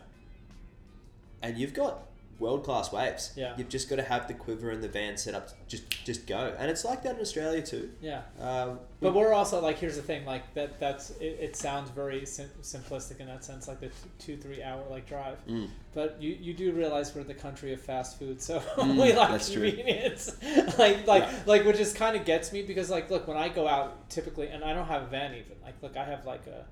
and 1.43 1.57
you've 1.59 1.75
got 1.75 2.07
world 2.43 2.65
class 2.65 2.93
waves. 2.93 3.33
Yeah. 3.37 3.55
You've 3.57 3.69
just 3.71 3.89
got 3.89 3.97
to 3.97 4.03
have 4.03 4.29
the 4.29 4.35
quiver 4.35 4.71
and 4.71 4.83
the 4.83 4.89
van 4.89 5.17
set 5.17 5.35
up. 5.35 5.49
Just 5.69 5.89
just 6.05 6.27
go, 6.27 6.55
and 6.59 6.71
it's 6.71 6.85
like 6.85 7.03
that 7.05 7.15
in 7.15 7.21
Australia 7.23 7.63
too. 7.63 7.89
Yeah. 8.03 8.23
Um, 8.41 8.81
But 9.01 9.15
we're 9.15 9.33
also 9.33 9.61
like, 9.63 9.79
here's 9.79 9.97
the 9.97 10.03
thing, 10.03 10.27
like 10.27 10.53
that. 10.55 10.79
That's 10.81 11.11
it. 11.21 11.39
it 11.41 11.57
sounds 11.57 11.91
very 11.91 12.27
sim- 12.27 12.51
simplistic 12.63 13.21
in 13.21 13.27
that 13.29 13.45
sense, 13.45 13.69
like 13.69 13.81
the 13.81 13.91
two 14.19 14.37
three 14.37 14.63
hour 14.63 14.83
like 14.91 15.07
drive. 15.07 15.39
Mm. 15.49 15.69
But 15.95 16.21
you, 16.21 16.37
you 16.41 16.53
do 16.55 16.73
realize 16.73 17.15
we're 17.15 17.23
the 17.23 17.35
country 17.35 17.73
of 17.73 17.81
fast 17.81 18.19
food, 18.19 18.43
so 18.43 18.59
Mm, 18.77 19.01
we 19.03 19.13
like 19.13 19.41
convenience. 19.47 20.37
like 20.79 21.07
like 21.07 21.23
Yeah. 21.23 21.33
like 21.47 21.65
which 21.65 21.77
just 21.79 21.97
kind 21.97 22.17
of 22.17 22.25
gets 22.25 22.53
me 22.53 22.63
because 22.63 22.91
like 22.91 23.11
look 23.11 23.27
when 23.29 23.37
I 23.37 23.49
go 23.49 23.67
out 23.69 24.11
typically, 24.11 24.49
and 24.49 24.65
I 24.65 24.75
don't 24.75 24.87
have 24.89 25.03
a 25.03 25.07
van 25.07 25.33
even. 25.33 25.57
Like 25.65 25.75
look, 25.83 25.97
I 25.97 26.05
have 26.05 26.27
like 26.27 26.47
a 26.49 26.65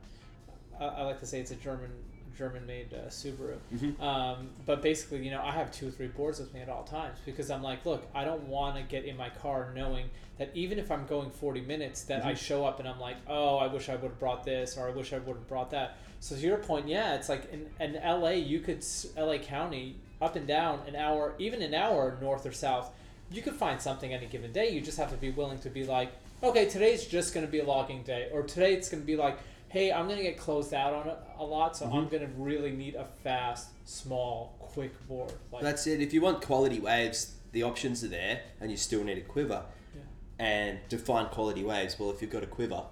I 0.82 1.02
like 1.04 1.20
to 1.20 1.26
say 1.26 1.40
it's 1.40 1.50
a 1.50 1.56
German 1.56 1.90
German 2.36 2.66
made 2.66 2.92
uh, 2.94 3.08
Subaru. 3.08 3.56
Mhm. 3.74 4.00
Um, 4.00 4.50
but 4.66 4.82
basically, 4.82 5.24
you 5.24 5.30
know, 5.30 5.42
I 5.42 5.52
have 5.52 5.70
two 5.72 5.88
or 5.88 5.90
three 5.90 6.08
boards 6.08 6.38
with 6.40 6.52
me 6.54 6.60
at 6.60 6.68
all 6.68 6.84
times 6.84 7.18
because 7.24 7.50
I'm 7.50 7.62
like, 7.62 7.84
look, 7.86 8.06
I 8.14 8.24
don't 8.24 8.48
want 8.48 8.76
to 8.76 8.82
get 8.82 9.04
in 9.04 9.16
my 9.16 9.28
car 9.30 9.72
knowing 9.74 10.10
that 10.38 10.50
even 10.54 10.78
if 10.78 10.90
I'm 10.90 11.06
going 11.06 11.30
40 11.30 11.60
minutes, 11.62 12.02
that 12.04 12.24
I 12.24 12.32
Mhm. 12.32 12.38
show 12.38 12.64
up 12.64 12.78
and 12.80 12.88
I'm 12.88 12.98
like, 13.00 13.16
oh, 13.28 13.56
I 13.58 13.66
wish 13.66 13.88
I 13.88 13.94
would 13.96 14.10
have 14.10 14.18
brought 14.18 14.44
this 14.44 14.76
or 14.78 14.88
I 14.88 14.90
wish 14.90 15.12
I 15.12 15.18
would 15.18 15.36
have 15.36 15.48
brought 15.48 15.70
that. 15.70 15.96
So 16.20 16.34
to 16.34 16.40
your 16.40 16.58
point, 16.58 16.88
yeah, 16.88 17.14
it's 17.14 17.28
like 17.28 17.50
in, 17.52 17.66
in 17.78 17.94
LA, 18.02 18.30
you 18.30 18.60
could 18.60 18.84
LA 19.16 19.38
County 19.38 19.96
up 20.22 20.36
and 20.36 20.46
down 20.46 20.80
an 20.86 20.96
hour, 20.96 21.34
even 21.38 21.62
an 21.62 21.74
hour 21.74 22.16
north 22.20 22.46
or 22.46 22.52
south. 22.52 22.90
You 23.30 23.42
could 23.42 23.54
find 23.54 23.80
something 23.80 24.12
any 24.12 24.26
given 24.26 24.52
day. 24.52 24.70
You 24.70 24.80
just 24.80 24.98
have 24.98 25.10
to 25.10 25.16
be 25.16 25.30
willing 25.30 25.58
to 25.60 25.70
be 25.70 25.84
like, 25.84 26.10
okay, 26.42 26.66
today's 26.68 27.06
just 27.06 27.32
going 27.34 27.44
to 27.46 27.50
be 27.52 27.60
a 27.60 27.64
logging 27.64 28.02
day, 28.02 28.28
or 28.32 28.42
today 28.42 28.72
it's 28.74 28.88
going 28.88 29.02
to 29.02 29.06
be 29.06 29.14
like, 29.16 29.38
hey, 29.70 29.90
I'm 29.92 30.06
going 30.06 30.18
to 30.18 30.22
get 30.22 30.36
closed 30.36 30.74
out 30.74 30.92
on 30.92 31.08
it 31.08 31.16
a 31.38 31.44
lot, 31.44 31.76
so 31.76 31.86
I'm 31.86 32.06
Mhm. 32.06 32.10
going 32.10 32.22
to 32.26 32.32
really 32.36 32.70
need 32.72 32.94
a 32.96 33.04
fast, 33.22 33.70
small, 33.84 34.54
quick 34.60 34.92
board. 35.08 35.32
Like, 35.52 35.62
That's 35.62 35.86
it. 35.86 36.00
If 36.02 36.12
you 36.12 36.20
want 36.20 36.42
quality 36.42 36.78
waves, 36.80 37.34
the 37.52 37.62
options 37.62 38.04
are 38.04 38.08
there, 38.08 38.42
and 38.60 38.70
you 38.70 38.76
still 38.76 39.02
need 39.04 39.18
a 39.18 39.22
quiver. 39.22 39.64
Yeah. 39.94 40.02
And 40.44 40.78
to 40.90 40.98
find 40.98 41.30
quality 41.30 41.64
waves, 41.64 41.98
well, 41.98 42.10
if 42.10 42.20
you've 42.20 42.30
got 42.30 42.42
a 42.42 42.46
quiver, 42.48 42.82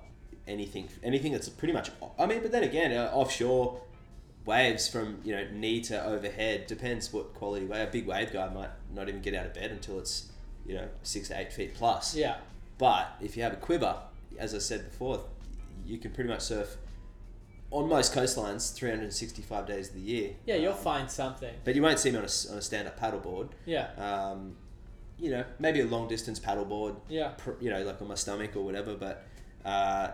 anything, 0.47 0.89
anything 1.03 1.33
that's 1.33 1.49
pretty 1.49 1.75
much. 1.75 1.91
I 2.19 2.27
mean, 2.27 2.41
but 2.43 2.53
then 2.53 2.63
again, 2.63 2.93
uh, 2.97 3.11
offshore 3.13 3.81
waves 4.47 4.89
from 4.89 5.21
you 5.25 5.35
know 5.37 5.47
knee 5.53 5.79
to 5.79 6.03
overhead 6.07 6.67
depends 6.67 7.13
what 7.13 7.35
quality 7.35 7.67
wave. 7.67 7.87
A 7.89 7.91
big 7.91 8.07
wave 8.07 8.33
guy 8.33 8.49
might 8.49 8.71
not 8.95 9.09
even 9.09 9.21
get 9.21 9.35
out 9.35 9.45
of 9.45 9.53
bed 9.53 9.71
until 9.71 9.99
it's 9.99 10.31
you 10.67 10.75
know 10.75 10.89
six 11.03 11.29
to 11.29 11.39
eight 11.39 11.53
feet 11.53 11.75
plus. 11.75 12.15
yeah, 12.15 12.37
But 12.79 13.09
if 13.21 13.37
you 13.37 13.43
have 13.43 13.53
a 13.53 13.57
quiver, 13.57 13.97
as 14.39 14.55
I 14.55 14.59
said 14.59 14.91
before, 14.91 15.25
you 15.89 15.99
can 15.99 16.11
pretty 16.13 16.29
much 16.29 16.43
surf 16.43 16.77
on 17.71 17.89
most 17.89 18.15
coastlines 18.15 18.73
365 18.75 19.67
days 19.67 19.89
of 19.89 19.95
the 19.95 20.01
year. 20.01 20.31
yeah, 20.47 20.55
you'll 20.57 20.73
Um, 20.73 20.79
find 20.79 21.11
something. 21.11 21.55
But 21.65 21.75
you 21.75 21.83
won't 21.83 21.99
see 21.99 22.11
me 22.11 22.19
on 22.19 22.25
a, 22.25 22.53
on 22.53 22.59
a 22.59 22.63
stand-up 22.63 22.99
paddleboard. 22.99 23.51
Yeah, 23.67 23.89
Um, 23.97 24.57
you 25.19 25.31
know, 25.31 25.45
maybe 25.59 25.81
a 25.81 25.87
long-distance 25.87 26.41
paddleboard. 26.41 26.97
yeah, 27.09 27.29
pr- 27.37 27.53
You 27.61 27.71
know, 27.71 27.83
like 27.83 28.01
on 28.01 28.09
my 28.09 28.15
stomach 28.15 28.55
or 28.57 28.63
whatever. 28.63 28.95
But 28.95 29.25
uh, 29.65 30.13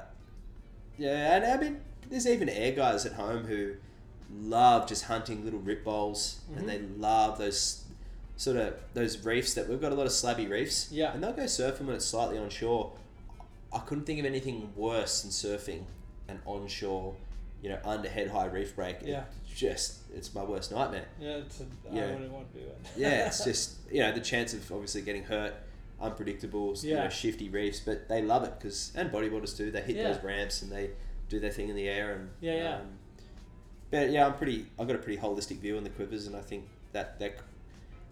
yeah, 0.99 1.37
and 1.37 1.45
I 1.45 1.57
mean, 1.63 1.81
there's 2.09 2.27
even 2.27 2.49
air 2.49 2.73
guys 2.73 3.05
at 3.07 3.13
home 3.13 3.45
who 3.45 3.75
love 4.33 4.89
just 4.89 5.05
hunting 5.05 5.45
little 5.45 5.61
rip 5.61 5.85
bowls, 5.85 6.41
Mhm. 6.51 6.57
and 6.59 6.69
they 6.69 6.79
love 6.81 7.39
those 7.39 7.85
sort 8.37 8.57
of 8.57 8.75
those 8.95 9.25
reefs 9.25 9.55
that 9.55 9.69
we've 9.69 9.81
got 9.81 9.93
a 9.93 9.95
lot 9.95 10.07
of 10.07 10.13
slabby 10.13 10.49
reefs. 10.51 10.91
Yeah. 10.91 11.13
and 11.13 11.23
they'll 11.23 11.33
go 11.33 11.45
surfing 11.45 11.83
when 11.83 11.95
it's 11.95 12.05
slightly 12.07 12.37
onshore. 12.39 12.93
I 13.75 13.81
couldn't 13.81 14.05
think 14.05 14.21
of 14.21 14.25
anything 14.27 14.73
worse 14.77 15.23
than 15.23 15.31
surfing 15.33 15.83
an 16.29 16.41
onshore, 16.47 17.15
you 17.63 17.71
know, 17.71 17.79
under 17.85 18.09
head 18.09 18.31
high 18.31 18.47
reef 18.47 18.77
break. 18.77 18.97
It 19.03 19.09
Yeah. 19.09 19.25
just 19.55 19.99
it's 20.15 20.35
my 20.35 20.45
worst 20.45 20.71
nightmare. 20.73 21.07
Yeah, 21.21 21.37
it's 21.39 21.61
a, 21.61 21.65
I 21.91 21.95
Yeah. 21.95 22.13
wouldn't 22.13 22.33
want 22.33 22.53
to 22.55 22.61
do 22.61 22.67
it. 22.67 22.79
yeah, 22.97 23.27
it's 23.27 23.45
just 23.51 23.77
you 23.91 24.01
know 24.01 24.13
the 24.13 24.21
chance 24.21 24.55
of 24.55 24.71
obviously 24.73 25.03
getting 25.03 25.25
hurt, 25.25 25.55
unpredictable, 26.01 26.75
you 26.83 26.91
Yeah. 26.95 27.05
know, 27.05 27.09
shifty 27.11 27.49
reefs, 27.49 27.81
but 27.81 28.09
they 28.09 28.23
love 28.23 28.45
it 28.45 28.55
because 28.59 28.93
and 28.95 29.11
bodyboarders 29.11 29.57
do. 29.57 29.71
They 29.71 29.83
hit 29.83 29.97
Yeah. 29.97 30.13
those 30.13 30.23
ramps 30.23 30.63
and 30.63 30.71
they 30.71 30.91
do 31.29 31.41
their 31.41 31.51
thing 31.51 31.69
in 31.69 31.77
the 31.77 31.89
air 31.89 32.15
and 32.15 32.31
Yeah, 32.41 32.55
yeah. 32.55 32.77
Um, 32.77 32.99
but 33.91 34.11
yeah, 34.11 34.27
I'm 34.27 34.35
pretty. 34.35 34.67
I've 34.79 34.87
got 34.87 34.97
a 34.97 35.01
pretty 35.01 35.21
holistic 35.21 35.59
view 35.59 35.77
on 35.77 35.85
the 35.85 35.91
quivers, 35.91 36.27
and 36.27 36.37
I 36.37 36.41
think 36.43 36.69
that 36.93 37.19
that 37.19 37.37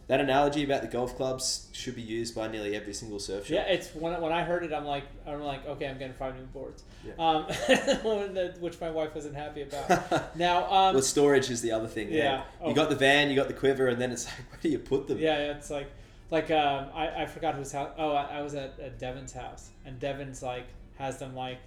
that 0.08 0.20
analogy 0.20 0.64
about 0.64 0.82
the 0.82 0.88
golf 0.88 1.16
clubs 1.16 1.68
should 1.72 1.94
be 1.94 2.02
used 2.02 2.34
by 2.34 2.48
nearly 2.48 2.74
every 2.76 2.92
single 2.92 3.18
surf 3.18 3.46
shop. 3.46 3.54
Yeah, 3.54 3.62
it's 3.62 3.94
when, 3.94 4.20
when 4.20 4.32
I 4.32 4.42
heard 4.42 4.64
it, 4.64 4.72
I'm 4.72 4.84
like, 4.84 5.04
I'm 5.26 5.40
like, 5.42 5.66
okay, 5.66 5.86
I'm 5.88 5.98
getting 5.98 6.14
five 6.14 6.34
new 6.36 6.42
boards, 6.46 6.82
Yeah. 7.06 7.12
um, 7.18 7.44
which 8.60 8.80
my 8.80 8.90
wife 8.90 9.14
wasn't 9.14 9.36
happy 9.36 9.62
about. 9.62 10.36
now, 10.36 10.64
um, 10.64 10.94
well, 10.94 11.02
storage 11.02 11.50
is 11.50 11.62
the 11.62 11.72
other 11.72 11.88
thing. 11.88 12.10
yeah. 12.10 12.22
Yeah, 12.22 12.42
Oh. 12.60 12.68
you 12.68 12.74
got 12.74 12.90
the 12.90 12.96
van, 12.96 13.30
you 13.30 13.36
got 13.36 13.48
the 13.48 13.54
quiver, 13.54 13.88
and 13.88 14.00
then 14.00 14.10
it's 14.12 14.24
like, 14.26 14.34
where 14.50 14.58
do 14.60 14.68
you 14.68 14.78
put 14.78 15.08
them? 15.08 15.18
Yeah, 15.18 15.38
yeah, 15.38 15.56
it's 15.56 15.70
like, 15.70 15.88
like 16.30 16.50
um, 16.50 16.86
I, 16.94 17.22
I 17.22 17.26
forgot 17.26 17.54
whose 17.54 17.72
house. 17.72 17.90
Oh, 17.98 18.12
I, 18.12 18.38
I 18.38 18.42
was 18.42 18.54
at, 18.54 18.78
at 18.80 18.98
Devin's 18.98 19.32
house, 19.32 19.70
and 19.86 19.98
Devin's 20.00 20.42
like 20.42 20.66
has 20.98 21.18
them 21.18 21.34
like 21.34 21.58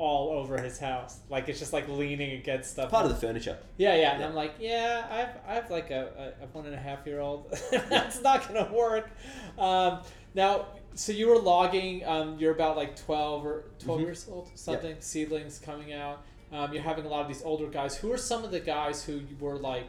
all 0.00 0.30
over 0.38 0.60
his 0.60 0.78
house. 0.78 1.18
Like 1.28 1.48
it's 1.50 1.58
just 1.58 1.72
like 1.74 1.86
leaning 1.88 2.32
against 2.32 2.70
stuff. 2.72 2.90
Part 2.90 3.04
of 3.04 3.10
the 3.12 3.18
furniture. 3.18 3.58
Yeah, 3.76 3.94
yeah, 3.96 4.12
and 4.12 4.20
Yeah. 4.20 4.28
I'm 4.28 4.34
like, 4.34 4.54
yeah, 4.58 5.06
I've 5.46 5.64
I've 5.64 5.70
like 5.70 5.90
a, 5.90 6.32
a, 6.42 6.46
one 6.46 6.64
and 6.66 6.74
a 6.74 6.78
half 6.78 7.06
year 7.06 7.20
old. 7.20 7.50
That's 7.90 8.22
not 8.22 8.48
gonna 8.48 8.72
work. 8.72 9.10
Um, 9.58 10.00
now, 10.34 10.66
so 10.94 11.12
you 11.12 11.28
were 11.28 11.38
logging. 11.38 12.04
Um, 12.06 12.38
you're 12.38 12.52
about 12.54 12.76
like 12.76 12.96
twelve 12.96 13.44
or 13.44 13.64
12 13.80 14.00
Mhm. 14.00 14.04
years 14.04 14.26
old, 14.30 14.50
something. 14.54 14.96
Seedlings 15.00 15.58
coming 15.58 15.92
out. 15.92 16.22
Um, 16.52 16.72
you're 16.72 16.82
having 16.82 17.04
a 17.04 17.08
lot 17.08 17.20
of 17.20 17.28
these 17.28 17.42
older 17.44 17.66
guys. 17.68 17.96
Who 17.96 18.10
are 18.12 18.18
some 18.18 18.42
of 18.42 18.50
the 18.50 18.60
guys 18.60 19.04
who 19.04 19.12
you 19.12 19.36
were 19.38 19.56
like, 19.58 19.86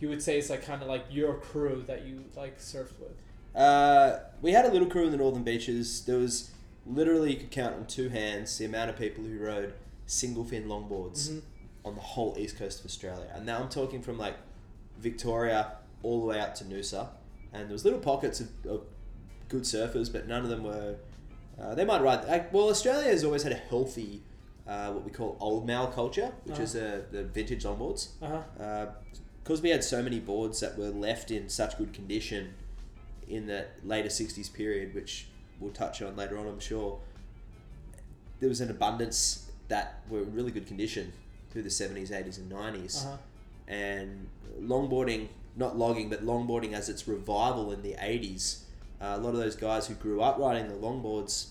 you 0.00 0.08
would 0.08 0.22
say 0.22 0.38
is 0.38 0.48
like 0.50 0.64
kind 0.64 0.80
of 0.82 0.88
like 0.88 1.04
your 1.10 1.34
crew 1.34 1.84
that 1.86 2.04
you 2.06 2.24
like 2.34 2.58
surfed 2.58 2.98
with? 2.98 3.12
Uh, 3.54 4.20
we 4.40 4.52
had 4.52 4.64
a 4.64 4.70
little 4.72 4.88
crew 4.88 5.04
in 5.04 5.10
the 5.10 5.16
northern 5.18 5.42
beaches. 5.44 6.04
There 6.06 6.18
was 6.18 6.49
literally 6.86 7.32
you 7.32 7.38
could 7.38 7.50
count 7.50 7.74
on 7.76 7.86
two 7.86 8.08
hands 8.08 8.56
the 8.58 8.64
amount 8.64 8.90
of 8.90 8.96
people 8.98 9.24
who 9.24 9.38
rode 9.38 9.74
single 10.06 10.44
fin 10.44 10.64
longboards 10.66 11.28
Mhm. 11.30 11.42
on 11.84 11.94
the 11.94 12.00
whole 12.00 12.34
east 12.38 12.56
coast 12.58 12.80
of 12.80 12.86
Australia. 12.86 13.30
And 13.34 13.46
now 13.46 13.60
I'm 13.62 13.68
talking 13.68 14.02
from 14.02 14.18
like 14.18 14.34
Victoria 14.98 15.76
all 16.02 16.20
the 16.20 16.26
way 16.26 16.38
out 16.40 16.54
to 16.56 16.64
Noosa. 16.64 17.08
And 17.52 17.64
there 17.68 17.72
was 17.72 17.84
little 17.84 18.00
pockets 18.00 18.40
of, 18.40 18.48
of 18.66 18.82
good 19.48 19.62
surfers, 19.62 20.12
but 20.12 20.26
none 20.28 20.42
of 20.42 20.48
them 20.48 20.62
were. 20.64 20.96
Uh, 21.60 21.74
they 21.74 21.84
might 21.84 22.00
ride. 22.00 22.26
Like, 22.26 22.52
well, 22.52 22.68
Australia 22.70 23.08
has 23.08 23.22
always 23.24 23.42
had 23.42 23.52
a 23.52 23.56
healthy, 23.56 24.22
uh, 24.66 24.92
what 24.92 25.04
we 25.04 25.10
call 25.10 25.36
old 25.40 25.66
mal 25.66 25.88
culture, 25.88 26.32
which 26.44 26.54
Uh-huh. 26.54 26.62
is 26.62 26.76
uh, 26.76 27.02
the 27.10 27.24
vintage 27.24 27.64
longboards 27.64 28.08
Uh-huh. 28.22 28.86
because 29.42 29.60
we 29.60 29.70
had 29.70 29.82
so 29.84 30.02
many 30.02 30.20
boards 30.20 30.60
that 30.60 30.78
were 30.78 30.90
left 30.90 31.30
in 31.30 31.48
such 31.48 31.76
good 31.76 31.92
condition 31.92 32.54
in 33.28 33.46
the 33.46 33.66
later 33.84 34.08
60s 34.08 34.48
period, 34.48 34.94
which 34.94 35.28
we'll 35.60 35.72
touch 35.72 36.02
on 36.02 36.16
later 36.16 36.38
on, 36.38 36.46
I'm 36.46 36.60
sure, 36.60 36.98
there 38.40 38.48
was 38.48 38.60
an 38.60 38.70
abundance 38.70 39.50
that 39.68 40.00
were 40.08 40.22
in 40.22 40.34
really 40.34 40.50
good 40.50 40.66
condition 40.66 41.12
through 41.50 41.62
the 41.62 41.68
70s, 41.68 42.10
80s, 42.10 42.38
and 42.38 42.50
90s. 42.50 43.04
Uh-huh. 43.04 43.16
And 43.68 44.26
longboarding, 44.60 45.28
not 45.56 45.76
logging, 45.76 46.08
but 46.08 46.24
longboarding 46.24 46.72
as 46.72 46.88
its 46.88 47.06
revival 47.06 47.70
in 47.72 47.82
the 47.82 47.94
80s, 47.94 48.62
uh, 49.00 49.14
a 49.16 49.18
lot 49.18 49.30
of 49.30 49.36
those 49.36 49.56
guys 49.56 49.86
who 49.86 49.94
grew 49.94 50.20
up 50.20 50.38
riding 50.38 50.68
the 50.68 50.74
longboards, 50.74 51.50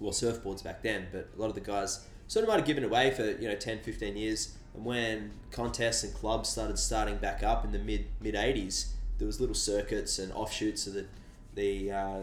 well, 0.00 0.12
surfboards 0.12 0.64
back 0.64 0.82
then, 0.82 1.06
but 1.12 1.28
a 1.36 1.40
lot 1.40 1.48
of 1.48 1.54
the 1.54 1.60
guys 1.60 2.06
sort 2.26 2.42
of 2.42 2.48
might 2.48 2.56
have 2.56 2.66
given 2.66 2.84
away 2.84 3.10
for, 3.10 3.24
you 3.24 3.48
know, 3.48 3.54
10, 3.54 3.80
15 3.80 4.16
years. 4.16 4.56
And 4.74 4.84
when 4.84 5.32
contests 5.50 6.02
and 6.02 6.12
clubs 6.14 6.48
started 6.48 6.78
starting 6.78 7.16
back 7.16 7.42
up 7.42 7.64
in 7.64 7.72
the 7.72 7.78
mid 7.78 8.06
mid 8.20 8.34
80s, 8.34 8.88
there 9.18 9.26
was 9.26 9.40
little 9.40 9.54
circuits 9.54 10.18
and 10.18 10.32
offshoots 10.32 10.86
of 10.86 10.94
the, 10.94 11.06
the 11.54 11.92
uh, 11.92 12.20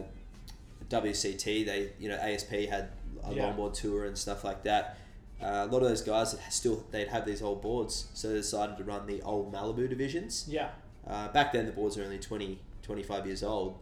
WCT. 0.91 1.65
They, 1.65 1.91
you 1.99 2.09
know, 2.09 2.15
ASP 2.17 2.51
had 2.69 2.89
a 3.23 3.33
Yeah. 3.33 3.43
longboard 3.53 3.73
tour 3.73 4.05
and 4.05 4.17
stuff 4.17 4.43
like 4.43 4.63
that. 4.63 4.97
Uh, 5.41 5.65
a 5.67 5.71
lot 5.71 5.81
of 5.81 5.89
those 5.89 6.01
guys 6.03 6.33
that 6.33 6.53
still 6.53 6.83
they'd 6.91 7.07
have 7.07 7.25
these 7.25 7.41
old 7.41 7.61
boards, 7.61 8.07
so 8.13 8.27
they 8.29 8.35
decided 8.35 8.77
to 8.77 8.83
run 8.83 9.07
the 9.07 9.21
old 9.23 9.51
Malibu 9.51 9.89
divisions. 9.89 10.45
Yeah. 10.47 10.69
Uh, 11.07 11.29
back 11.29 11.51
then, 11.51 11.65
the 11.65 11.71
boards 11.71 11.97
were 11.97 12.03
only 12.03 12.19
20, 12.19 12.59
25 12.83 13.25
years 13.25 13.41
old, 13.41 13.79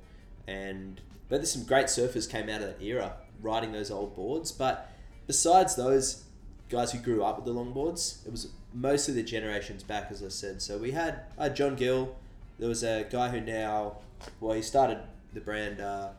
and 0.47 1.01
but 1.27 1.37
there's 1.37 1.51
some 1.51 1.63
great 1.65 1.87
surfers 1.87 2.29
came 2.29 2.49
out 2.49 2.61
of 2.61 2.67
that 2.69 2.81
era 2.81 3.13
riding 3.41 3.71
those 3.71 3.91
old 3.91 4.15
boards. 4.15 4.51
But 4.51 4.89
besides 5.27 5.75
those 5.75 6.23
guys 6.69 6.91
who 6.91 6.99
grew 6.99 7.23
up 7.23 7.35
with 7.37 7.45
the 7.45 7.53
longboards, 7.53 8.25
it 8.25 8.31
was 8.31 8.47
mostly 8.73 9.13
the 9.13 9.23
generations 9.23 9.83
back, 9.83 10.07
as 10.11 10.23
I 10.23 10.29
said. 10.29 10.61
So 10.61 10.77
we 10.77 10.91
had 10.91 11.21
uh, 11.37 11.49
John 11.49 11.75
Gill. 11.75 12.15
There 12.57 12.69
was 12.69 12.83
a 12.83 13.05
guy 13.09 13.29
who 13.29 13.41
now, 13.41 13.97
well, 14.39 14.53
he 14.55 14.61
started 14.61 14.99
the 15.33 15.39
brand 15.41 15.81
uh, 15.81 16.09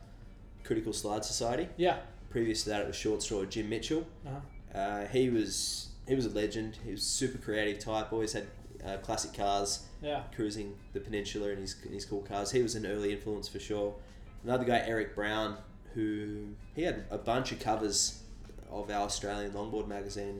Critical 0.63 0.93
Slide 0.93 1.23
Society. 1.25 1.67
Yeah. 1.77 1.97
Previous 2.29 2.63
to 2.63 2.69
that, 2.69 2.81
it 2.81 2.87
was 2.87 2.95
Short 2.95 3.21
Straw. 3.21 3.43
Jim 3.45 3.69
Mitchell. 3.69 4.05
Uh-huh. 4.25 4.77
Uh, 4.77 5.07
he 5.07 5.29
was 5.29 5.89
he 6.07 6.15
was 6.15 6.25
a 6.25 6.29
legend. 6.29 6.77
He 6.85 6.91
was 6.91 7.03
super 7.03 7.37
creative 7.37 7.79
type. 7.83 8.11
Always 8.13 8.33
had 8.33 8.47
uh, 8.85 8.97
classic 8.97 9.33
cars. 9.33 9.85
Yeah. 10.01 10.23
Cruising 10.35 10.75
the 10.93 10.99
peninsula 10.99 11.49
in 11.49 11.59
his 11.59 11.75
in 11.85 11.93
his 11.93 12.05
cool 12.05 12.21
cars. 12.21 12.51
He 12.51 12.61
was 12.63 12.75
an 12.75 12.85
early 12.85 13.11
influence 13.11 13.47
for 13.47 13.59
sure. 13.59 13.95
Another 14.43 14.63
guy, 14.63 14.81
Eric 14.85 15.13
Brown, 15.13 15.57
who 15.93 16.47
he 16.75 16.83
had 16.83 17.03
a 17.11 17.17
bunch 17.17 17.51
of 17.51 17.59
covers 17.59 18.23
of 18.71 18.89
our 18.89 19.01
Australian 19.01 19.51
longboard 19.51 19.87
magazine 19.87 20.39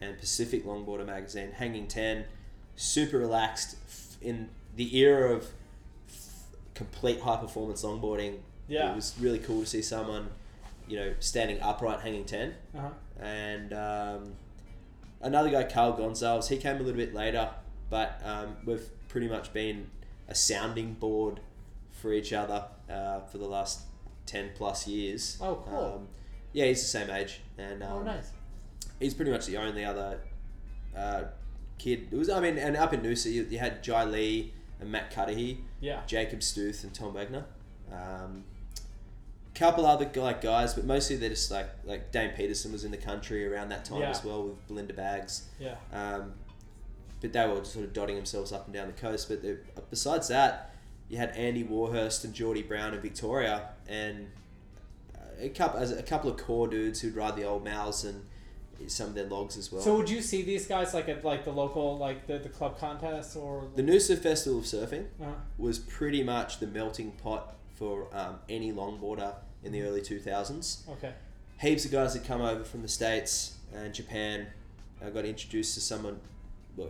and 0.00 0.18
Pacific 0.18 0.64
Longboarder 0.64 1.06
magazine. 1.06 1.50
Hanging 1.52 1.86
Ten, 1.88 2.26
super 2.76 3.18
relaxed 3.18 3.76
in 4.22 4.50
the 4.76 4.96
era 4.98 5.34
of 5.34 5.48
f- 6.08 6.44
complete 6.74 7.20
high 7.20 7.36
performance 7.38 7.82
longboarding. 7.82 8.38
Yeah. 8.70 8.92
it 8.92 8.96
was 8.96 9.14
really 9.20 9.38
cool 9.40 9.60
to 9.60 9.66
see 9.66 9.82
someone, 9.82 10.28
you 10.88 10.96
know, 10.96 11.14
standing 11.20 11.60
upright, 11.60 12.00
hanging 12.00 12.24
ten 12.24 12.54
Uh-huh. 12.76 12.88
and 13.22 13.72
um, 13.72 14.32
another 15.20 15.50
guy, 15.50 15.64
Carl 15.64 15.92
Gonzalez. 15.92 16.48
He 16.48 16.56
came 16.56 16.76
a 16.76 16.78
little 16.78 16.94
bit 16.96 17.12
later, 17.14 17.50
but 17.90 18.20
um, 18.24 18.56
we've 18.64 18.88
pretty 19.08 19.28
much 19.28 19.52
been 19.52 19.90
a 20.28 20.34
sounding 20.34 20.94
board 20.94 21.40
for 21.90 22.12
each 22.12 22.32
other 22.32 22.64
uh, 22.88 23.20
for 23.20 23.38
the 23.38 23.46
last 23.46 23.82
ten 24.26 24.50
plus 24.54 24.86
years. 24.86 25.36
Oh, 25.40 25.62
cool. 25.68 25.94
Um, 25.96 26.08
yeah, 26.52 26.66
he's 26.66 26.80
the 26.80 26.88
same 26.88 27.10
age, 27.10 27.40
and 27.58 27.82
um, 27.82 27.92
oh, 27.92 28.02
nice. 28.02 28.30
he's 28.98 29.14
pretty 29.14 29.30
much 29.32 29.46
the 29.46 29.56
only 29.56 29.84
other 29.84 30.20
uh, 30.96 31.22
kid. 31.78 32.08
It 32.10 32.16
was, 32.16 32.28
I 32.30 32.40
mean, 32.40 32.56
and 32.58 32.76
up 32.76 32.92
in 32.92 33.00
Noosa, 33.02 33.30
you, 33.32 33.46
you 33.50 33.58
had 33.58 33.82
Jai 33.82 34.04
Lee 34.04 34.52
and 34.80 34.90
Matt 34.90 35.10
Cudahy, 35.12 35.58
Yeah. 35.80 36.00
Jacob 36.06 36.42
Stuth 36.42 36.82
and 36.84 36.92
Tom 36.94 37.14
Wegener. 37.14 37.44
Um, 37.92 38.44
couple 39.54 39.84
other 39.86 40.08
like 40.16 40.40
guys, 40.40 40.74
but 40.74 40.84
mostly 40.84 41.16
they're 41.16 41.28
just 41.30 41.50
like 41.50 41.68
like 41.84 42.12
Dane 42.12 42.30
Peterson 42.36 42.72
was 42.72 42.84
in 42.84 42.90
the 42.90 42.96
country 42.96 43.46
around 43.46 43.68
that 43.70 43.84
time 43.84 44.00
Yeah. 44.00 44.10
as 44.10 44.24
well 44.24 44.44
with 44.44 44.66
Belinda 44.68 44.94
Baggs. 44.94 45.44
Yeah. 45.58 45.74
Um, 45.92 46.34
but 47.20 47.32
they 47.32 47.46
were 47.46 47.58
just 47.58 47.72
sort 47.74 47.84
of 47.84 47.92
dotting 47.92 48.16
themselves 48.16 48.52
up 48.52 48.64
and 48.66 48.72
down 48.74 48.86
the 48.86 48.92
coast. 48.94 49.28
But 49.28 49.90
besides 49.90 50.28
that, 50.28 50.72
you 51.08 51.16
had 51.18 51.30
Andy 51.30 51.62
Warhurst 51.64 52.24
and 52.24 52.32
Geordie 52.32 52.62
Brown 52.62 52.94
in 52.94 53.00
Victoria, 53.00 53.70
and 53.88 54.28
a 55.38 55.48
couple 55.50 55.80
as 55.80 55.90
a 55.92 56.02
couple 56.02 56.30
of 56.30 56.36
core 56.36 56.68
dudes 56.68 57.00
who'd 57.00 57.14
ride 57.16 57.36
the 57.36 57.44
old 57.44 57.64
mals 57.64 58.04
and 58.08 58.24
some 58.90 59.08
of 59.08 59.14
their 59.14 59.26
logs 59.26 59.58
as 59.58 59.70
well. 59.70 59.82
So 59.82 59.96
would 59.96 60.08
you 60.08 60.22
see 60.22 60.40
these 60.42 60.66
guys 60.66 60.94
like 60.94 61.08
at 61.10 61.22
like 61.24 61.44
the 61.44 61.50
local 61.52 61.98
like 61.98 62.26
the, 62.26 62.38
the 62.38 62.48
club 62.48 62.78
contests 62.78 63.36
or 63.36 63.64
the 63.76 63.82
Noosa 63.82 64.16
Festival 64.18 64.60
of 64.60 64.64
Surfing 64.64 65.04
Uh-huh. 65.20 65.32
was 65.58 65.78
pretty 65.78 66.22
much 66.22 66.60
the 66.60 66.66
melting 66.66 67.10
pot 67.12 67.56
for 67.80 68.06
um, 68.14 68.38
any 68.50 68.72
longboarder 68.72 69.34
in 69.64 69.72
the 69.72 69.80
early 69.82 70.02
2000s. 70.02 70.86
Okay. 70.90 71.14
Heaps 71.60 71.86
of 71.86 71.90
guys 71.90 72.12
had 72.12 72.24
come 72.24 72.42
over 72.42 72.62
from 72.62 72.82
the 72.82 72.88
States 72.88 73.54
and 73.74 73.92
Japan. 73.94 74.46
I 75.04 75.08
got 75.08 75.24
introduced 75.24 75.74
to 75.74 75.80
someone 75.80 76.20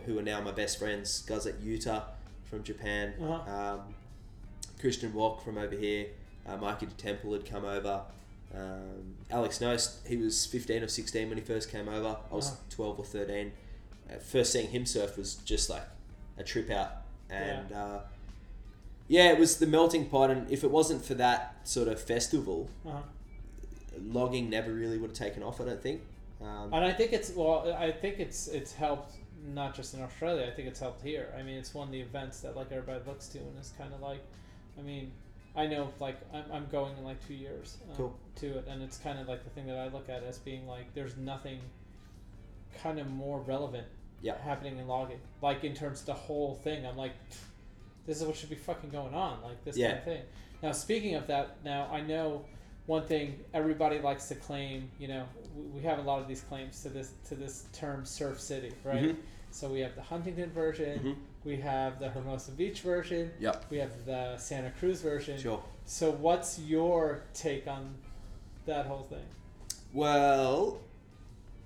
who 0.05 0.19
are 0.19 0.21
now 0.21 0.41
my 0.41 0.51
best 0.51 0.77
friends, 0.77 1.21
guys 1.21 1.47
at 1.47 1.61
Utah 1.61 2.03
from 2.43 2.61
Japan, 2.63 3.13
Uh-huh. 3.21 3.75
um, 3.75 3.95
Christian 4.79 5.13
Wach 5.13 5.43
from 5.43 5.57
over 5.57 5.75
here, 5.75 6.07
uh, 6.45 6.57
Mikey 6.57 6.87
De 6.87 6.93
Temple 6.93 7.31
had 7.33 7.45
come 7.45 7.63
over. 7.63 8.01
Um, 8.53 9.15
Alex 9.29 9.59
Knost, 9.59 10.05
he 10.05 10.17
was 10.17 10.45
15 10.45 10.83
or 10.83 10.87
16 10.89 11.29
when 11.29 11.37
he 11.37 11.43
first 11.43 11.71
came 11.71 11.87
over. 11.87 12.17
I 12.29 12.35
was 12.35 12.47
Uh-huh. 12.49 12.57
12 12.69 12.99
or 12.99 13.05
13. 13.05 13.53
Uh, 14.09 14.15
first 14.19 14.51
seeing 14.51 14.67
him 14.69 14.85
surf 14.85 15.17
was 15.17 15.35
just 15.35 15.69
like 15.69 15.83
a 16.37 16.43
trip 16.43 16.69
out. 16.69 17.03
And 17.29 17.71
uh, 17.71 17.99
yeah, 19.11 19.29
it 19.33 19.37
was 19.37 19.57
the 19.57 19.67
melting 19.67 20.05
pot. 20.05 20.31
And 20.31 20.49
if 20.49 20.63
it 20.63 20.71
wasn't 20.71 21.03
for 21.03 21.15
that 21.15 21.55
sort 21.65 21.87
of 21.89 21.99
festival, 22.01 22.69
Uh-huh. 22.85 23.01
logging 24.01 24.49
never 24.49 24.71
really 24.73 24.97
would 24.97 25.09
have 25.11 25.17
taken 25.17 25.43
off, 25.43 25.59
I 25.59 25.65
don't 25.65 25.81
think. 25.81 26.01
Um, 26.41 26.73
And 26.73 26.85
I 26.85 26.93
think 26.93 27.11
it's 27.13 27.29
well, 27.35 27.71
I 27.77 27.91
think 27.91 28.19
it's 28.19 28.47
it's 28.47 28.73
helped 28.73 29.15
not 29.53 29.75
just 29.75 29.93
in 29.93 30.01
Australia. 30.01 30.47
I 30.47 30.51
think 30.55 30.67
it's 30.69 30.79
helped 30.79 31.01
here. 31.03 31.33
I 31.37 31.43
mean, 31.43 31.57
it's 31.57 31.73
one 31.73 31.87
of 31.87 31.91
the 31.91 31.99
events 32.01 32.39
that 32.41 32.55
like 32.55 32.71
everybody 32.71 33.03
looks 33.05 33.27
to, 33.29 33.39
and 33.39 33.57
it's 33.57 33.71
kind 33.77 33.93
of 33.93 33.99
like, 34.01 34.21
I 34.79 34.81
mean, 34.81 35.11
I 35.55 35.67
know 35.67 35.89
like 35.99 36.17
I'm, 36.33 36.45
I'm 36.55 36.67
going 36.71 36.97
in 36.97 37.03
like 37.03 37.19
two 37.27 37.33
years 37.33 37.77
um, 37.89 37.95
Cool. 37.97 38.13
to 38.37 38.47
it, 38.59 38.67
and 38.69 38.81
it's 38.81 38.97
kind 38.97 39.19
of 39.19 39.27
like 39.27 39.43
the 39.43 39.49
thing 39.49 39.67
that 39.67 39.77
I 39.77 39.87
look 39.89 40.07
at 40.09 40.23
as 40.23 40.37
being 40.39 40.65
like 40.67 40.93
there's 40.93 41.17
nothing 41.17 41.59
kind 42.81 42.97
of 42.99 43.07
more 43.09 43.39
relevant 43.41 43.87
Yeah. 44.21 44.37
happening 44.37 44.77
in 44.77 44.87
logging. 44.87 45.19
Like 45.41 45.63
in 45.65 45.73
terms 45.73 45.99
of 46.01 46.05
the 46.05 46.13
whole 46.13 46.55
thing, 46.63 46.85
I'm 46.85 46.95
like, 46.97 47.13
this 48.05 48.19
is 48.19 48.25
what 48.27 48.35
should 48.35 48.49
be 48.49 48.55
fucking 48.55 48.89
going 48.89 49.13
on. 49.13 49.41
Like 49.43 49.63
this 49.63 49.77
kind 49.77 49.97
of 49.97 50.03
thing. 50.03 50.21
Now, 50.63 50.71
speaking 50.71 51.15
of 51.15 51.27
that, 51.27 51.57
now 51.63 51.89
I 51.91 52.01
know 52.01 52.45
one 52.87 53.05
thing 53.07 53.39
everybody 53.53 53.99
likes 53.99 54.27
to 54.29 54.35
claim. 54.35 54.89
You 54.99 55.07
know, 55.07 55.25
we, 55.55 55.63
we 55.79 55.81
have 55.83 55.99
a 55.99 56.01
lot 56.01 56.21
of 56.21 56.27
these 56.27 56.41
claims 56.41 56.81
to 56.83 56.89
this 56.89 57.13
to 57.29 57.35
this 57.35 57.65
term 57.73 58.05
Surf 58.05 58.39
City, 58.39 58.71
right? 58.83 59.01
Mhm. 59.03 59.17
So 59.51 59.67
we 59.69 59.81
have 59.81 59.95
the 59.95 60.01
Huntington 60.01 60.49
version, 60.51 60.99
Mhm. 60.99 61.15
we 61.43 61.57
have 61.57 61.99
the 61.99 62.09
Hermosa 62.09 62.51
Beach 62.51 62.81
version, 62.81 63.31
Yep. 63.39 63.65
we 63.69 63.77
have 63.79 64.05
the 64.05 64.37
Santa 64.37 64.71
Cruz 64.71 65.01
version. 65.01 65.37
Sure. 65.37 65.61
So 65.85 66.11
what's 66.11 66.57
your 66.59 67.23
take 67.33 67.67
on 67.67 67.95
that 68.65 68.85
whole 68.85 69.03
thing? 69.09 69.25
Well, 69.93 70.79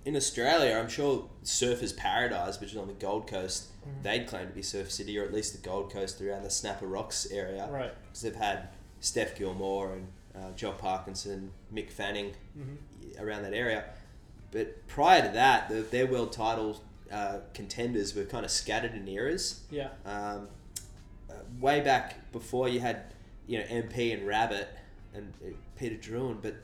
in 0.06 0.16
Australia, 0.16 0.76
I'm 0.78 0.88
sure 0.88 1.28
Surfers 1.44 1.96
Paradise, 1.98 2.60
which 2.62 2.72
is 2.72 2.78
on 2.78 2.88
the 2.88 2.94
Gold 2.94 3.28
Coast, 3.28 3.66
Mhm. 3.86 4.04
they'd 4.04 4.28
claim 4.28 4.48
to 4.48 4.54
be 4.54 4.62
Surf 4.62 4.92
City, 4.92 5.18
or 5.18 5.24
at 5.24 5.34
least 5.34 5.54
the 5.54 5.60
Gold 5.68 5.92
Coast 5.92 6.22
around 6.22 6.44
the 6.44 6.50
Snapper 6.50 6.86
Rocks 6.88 7.26
area. 7.32 7.68
Right. 7.70 7.92
Because 8.04 8.22
they've 8.22 8.36
had 8.36 8.70
Steph 9.00 9.36
Gilmore 9.36 9.94
and 9.94 10.08
uh, 10.36 10.72
Parkinson, 10.74 11.52
Mick 11.74 11.90
Fanning 11.90 12.34
Mhm. 12.58 12.78
around 13.20 13.44
that 13.44 13.54
area. 13.54 13.86
But 14.52 14.86
prior 14.88 15.22
to 15.22 15.30
that, 15.30 15.70
the, 15.70 15.82
their 15.82 16.06
world 16.08 16.32
title 16.34 16.82
uh, 17.12 17.40
contenders 17.54 18.16
were 18.16 18.26
kind 18.26 18.44
of 18.44 18.50
scattered 18.52 18.94
in 18.96 19.08
eras. 19.08 19.62
Yeah. 19.70 19.90
Um, 20.06 20.50
uh, 21.30 21.34
way 21.60 21.80
back 21.82 22.32
before 22.32 22.68
you 22.68 22.80
had, 22.80 23.14
you 23.48 23.60
know, 23.60 23.66
MP 23.66 24.12
and 24.12 24.26
Rabbit 24.28 24.68
and 25.14 25.34
uh, 25.46 25.50
Peter 25.78 25.96
Drouyn, 25.96 26.42
but 26.42 26.56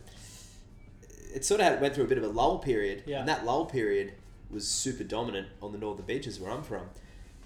it 1.33 1.45
sort 1.45 1.61
of 1.61 1.79
went 1.81 1.95
through 1.95 2.03
a 2.05 2.07
bit 2.07 2.17
of 2.17 2.23
a 2.23 2.27
lull 2.27 2.59
period. 2.59 3.03
Yeah. 3.05 3.19
And 3.19 3.27
that 3.27 3.45
lull 3.45 3.65
period 3.65 4.13
was 4.49 4.67
super 4.67 5.03
dominant 5.03 5.47
on 5.61 5.71
the 5.71 5.77
northern 5.77 6.05
beaches 6.05 6.39
where 6.39 6.51
I'm 6.51 6.63
from. 6.63 6.89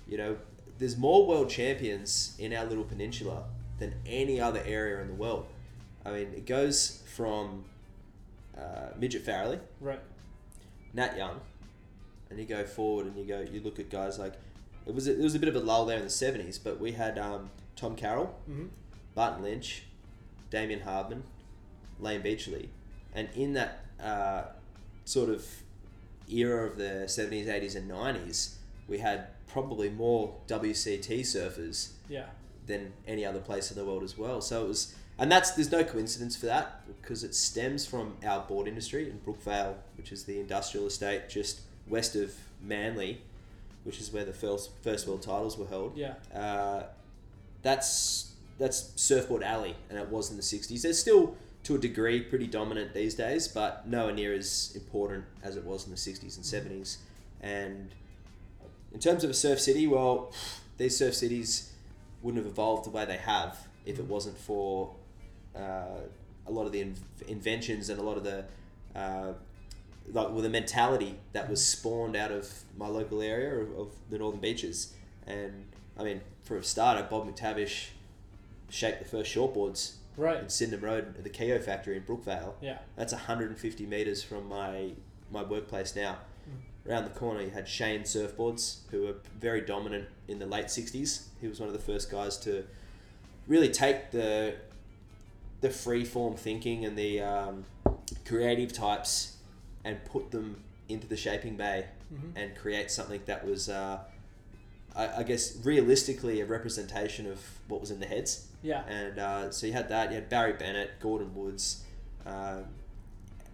You 0.07 0.17
know, 0.17 0.37
there's 0.79 0.97
more 0.97 1.25
world 1.25 1.49
champions 1.49 2.35
in 2.39 2.53
our 2.53 2.65
little 2.65 2.83
peninsula 2.83 3.43
than 3.79 3.93
any 4.05 4.39
other 4.41 4.61
area 4.65 5.01
in 5.01 5.07
the 5.07 5.13
world. 5.13 5.45
I 6.05 6.11
mean, 6.11 6.27
it 6.35 6.45
goes 6.45 7.01
from 7.15 7.65
uh, 8.57 8.89
Midget 8.97 9.25
Farrelly, 9.25 9.59
Right. 9.81 9.99
Nat 10.93 11.17
Young, 11.17 11.41
and 12.29 12.39
you 12.39 12.45
go 12.45 12.63
forward 12.65 13.05
and 13.07 13.17
you 13.17 13.25
go, 13.25 13.41
you 13.51 13.59
look 13.61 13.79
at 13.79 13.89
guys 13.89 14.17
like, 14.17 14.33
it 14.87 14.93
was 14.93 15.07
a, 15.07 15.11
it 15.19 15.21
was 15.23 15.35
a 15.35 15.39
bit 15.39 15.49
of 15.49 15.55
a 15.55 15.59
lull 15.59 15.85
there 15.85 15.97
in 15.97 16.03
the 16.03 16.09
'70s, 16.09 16.59
but 16.63 16.79
we 16.79 16.91
had 16.93 17.17
um, 17.17 17.49
Tom 17.75 17.95
Carroll, 17.95 18.35
Mhm. 18.49 18.69
Barton 19.15 19.43
Lynch, 19.43 19.83
Damien 20.51 20.81
Hardman, 20.81 21.23
Layne 21.99 22.21
Beachley, 22.21 22.69
and 23.15 23.27
in 23.35 23.53
that 23.53 23.85
uh, 23.99 24.43
sort 25.05 25.29
of 25.29 25.45
era 26.29 26.67
of 26.67 26.77
the 26.77 27.05
'70s, 27.07 27.47
'80s, 27.47 27.75
and 27.75 27.89
'90s, 27.89 28.55
we 28.87 28.99
had 28.99 29.27
probably 29.47 29.89
more 29.89 30.35
WCT 30.47 31.21
surfers 31.21 31.89
Yeah. 32.09 32.25
than 32.67 32.91
any 33.07 33.25
other 33.25 33.39
place 33.39 33.71
in 33.71 33.77
the 33.77 33.85
world 33.85 34.03
as 34.03 34.17
well. 34.17 34.41
So 34.41 34.65
it 34.65 34.67
was, 34.67 34.93
and 35.17 35.31
that's 35.31 35.51
there's 35.51 35.71
no 35.71 35.83
coincidence 35.83 36.35
for 36.35 36.47
that 36.47 36.81
because 37.01 37.23
it 37.23 37.33
stems 37.33 37.85
from 37.85 38.17
our 38.25 38.41
board 38.41 38.67
industry 38.67 39.09
in 39.09 39.19
Brookvale, 39.19 39.75
which 39.97 40.11
is 40.11 40.25
the 40.25 40.39
industrial 40.39 40.85
estate 40.87 41.29
just 41.29 41.61
west 41.87 42.15
of 42.15 42.33
Manly, 42.61 43.21
which 43.85 43.99
is 44.01 44.11
where 44.11 44.25
the 44.25 44.33
first 44.33 44.71
first 44.81 45.07
world 45.07 45.21
titles 45.21 45.57
were 45.57 45.67
held. 45.67 45.95
Yeah. 45.95 46.15
Uh, 46.33 46.83
that's 47.61 48.31
that's 48.57 48.91
surfboard 48.95 49.43
alley, 49.43 49.75
and 49.89 49.97
it 49.99 50.09
was 50.09 50.31
in 50.31 50.37
the 50.37 50.43
'60s. 50.43 50.81
There's 50.81 50.99
still 50.99 51.35
to 51.65 51.75
a 51.75 51.77
degree 51.79 52.21
pretty 52.21 52.47
dominant 52.47 52.93
these 52.93 53.15
days, 53.15 53.47
but 53.47 53.87
nowhere 53.87 54.13
near 54.13 54.33
as 54.33 54.71
important 54.75 55.25
as 55.43 55.57
it 55.57 55.65
was 55.65 55.85
in 55.85 55.91
the 55.91 55.97
'60s 55.97 56.37
and 56.37 56.45
'70s. 56.45 56.97
And 57.41 57.89
in 58.93 58.99
terms 58.99 59.23
of 59.23 59.29
a 59.29 59.33
surf 59.33 59.59
city, 59.59 59.87
well, 59.87 60.31
these 60.77 60.95
surf 60.95 61.15
cities 61.15 61.71
wouldn't 62.21 62.43
have 62.43 62.51
evolved 62.51 62.85
the 62.85 62.91
way 62.91 63.05
they 63.05 63.17
have 63.17 63.67
if 63.85 63.99
it 63.99 64.05
wasn't 64.05 64.37
for 64.37 64.95
uh, 65.55 66.01
a 66.47 66.51
lot 66.51 66.65
of 66.65 66.71
the 66.71 66.81
in- 66.81 66.95
inventions 67.27 67.89
and 67.89 67.99
a 67.99 68.03
lot 68.03 68.17
of 68.17 68.23
the 68.23 68.45
uh, 68.95 69.33
like 70.11 70.29
with 70.29 70.43
the 70.43 70.49
mentality 70.49 71.15
that 71.33 71.49
was 71.49 71.65
spawned 71.65 72.15
out 72.15 72.31
of 72.31 72.63
my 72.77 72.87
local 72.87 73.21
area 73.21 73.55
of, 73.55 73.77
of 73.77 73.89
the 74.11 74.19
northern 74.19 74.39
beaches. 74.39 74.93
And 75.25 75.65
I 75.97 76.03
mean, 76.03 76.21
for 76.43 76.57
a 76.57 76.63
starter, 76.63 77.07
Bob 77.09 77.27
McTavish 77.27 77.87
shaped 78.69 78.99
the 78.99 79.05
first 79.05 79.33
shortboards 79.33 79.95
Right. 80.17 80.39
in 80.41 80.49
Sydenham 80.49 80.81
Road 80.81 81.15
at 81.17 81.23
the 81.23 81.29
Keyo 81.29 81.61
factory 81.63 81.97
in 81.97 82.03
Brookvale. 82.03 82.53
Yeah. 82.61 82.77
That's 82.95 83.13
150 83.13 83.85
meters 83.85 84.23
from 84.23 84.47
my 84.47 84.91
my 85.31 85.43
workplace 85.43 85.95
now. 85.95 86.17
Around 86.87 87.05
the 87.05 87.09
corner, 87.19 87.41
you 87.41 87.49
had 87.49 87.67
Shane 87.67 88.01
Surfboards, 88.01 88.81
who 88.91 89.01
were 89.03 89.15
very 89.39 89.61
dominant 89.61 90.07
in 90.27 90.37
the 90.37 90.45
late 90.45 90.67
60s. 90.67 91.23
He 91.41 91.47
was 91.47 91.59
one 91.59 91.67
of 91.67 91.73
the 91.73 91.79
first 91.81 92.11
guys 92.11 92.37
to 92.39 92.63
really 93.47 93.69
take 93.69 94.11
the 94.11 94.53
the 95.61 95.69
free 95.71 96.05
form 96.05 96.35
thinking 96.35 96.85
and 96.85 96.95
the 96.95 97.21
um, 97.21 97.65
creative 98.25 98.71
types 98.71 99.37
and 99.83 100.03
put 100.05 100.29
them 100.31 100.61
into 100.87 101.07
the 101.07 101.17
shaping 101.17 101.55
bay 101.57 101.85
Mhm. 102.13 102.31
and 102.35 102.55
create 102.55 102.91
something 102.91 103.21
that 103.25 103.43
was, 103.43 103.67
uh, 103.67 103.99
I, 104.95 105.19
I 105.19 105.23
guess, 105.23 105.57
realistically 105.63 106.41
a 106.41 106.45
representation 106.45 107.27
of 107.27 107.39
what 107.67 107.81
was 107.81 107.91
in 107.91 107.99
the 107.99 108.05
heads. 108.05 108.47
Yeah. 108.63 108.83
And 108.87 109.19
uh, 109.19 109.51
so 109.51 109.67
you 109.67 109.73
had 109.73 109.89
that. 109.89 110.09
You 110.09 110.15
had 110.15 110.29
Barry 110.29 110.53
Bennett, 110.53 110.99
Gordon 110.99 111.35
Woods. 111.35 111.83
Um, 112.25 112.65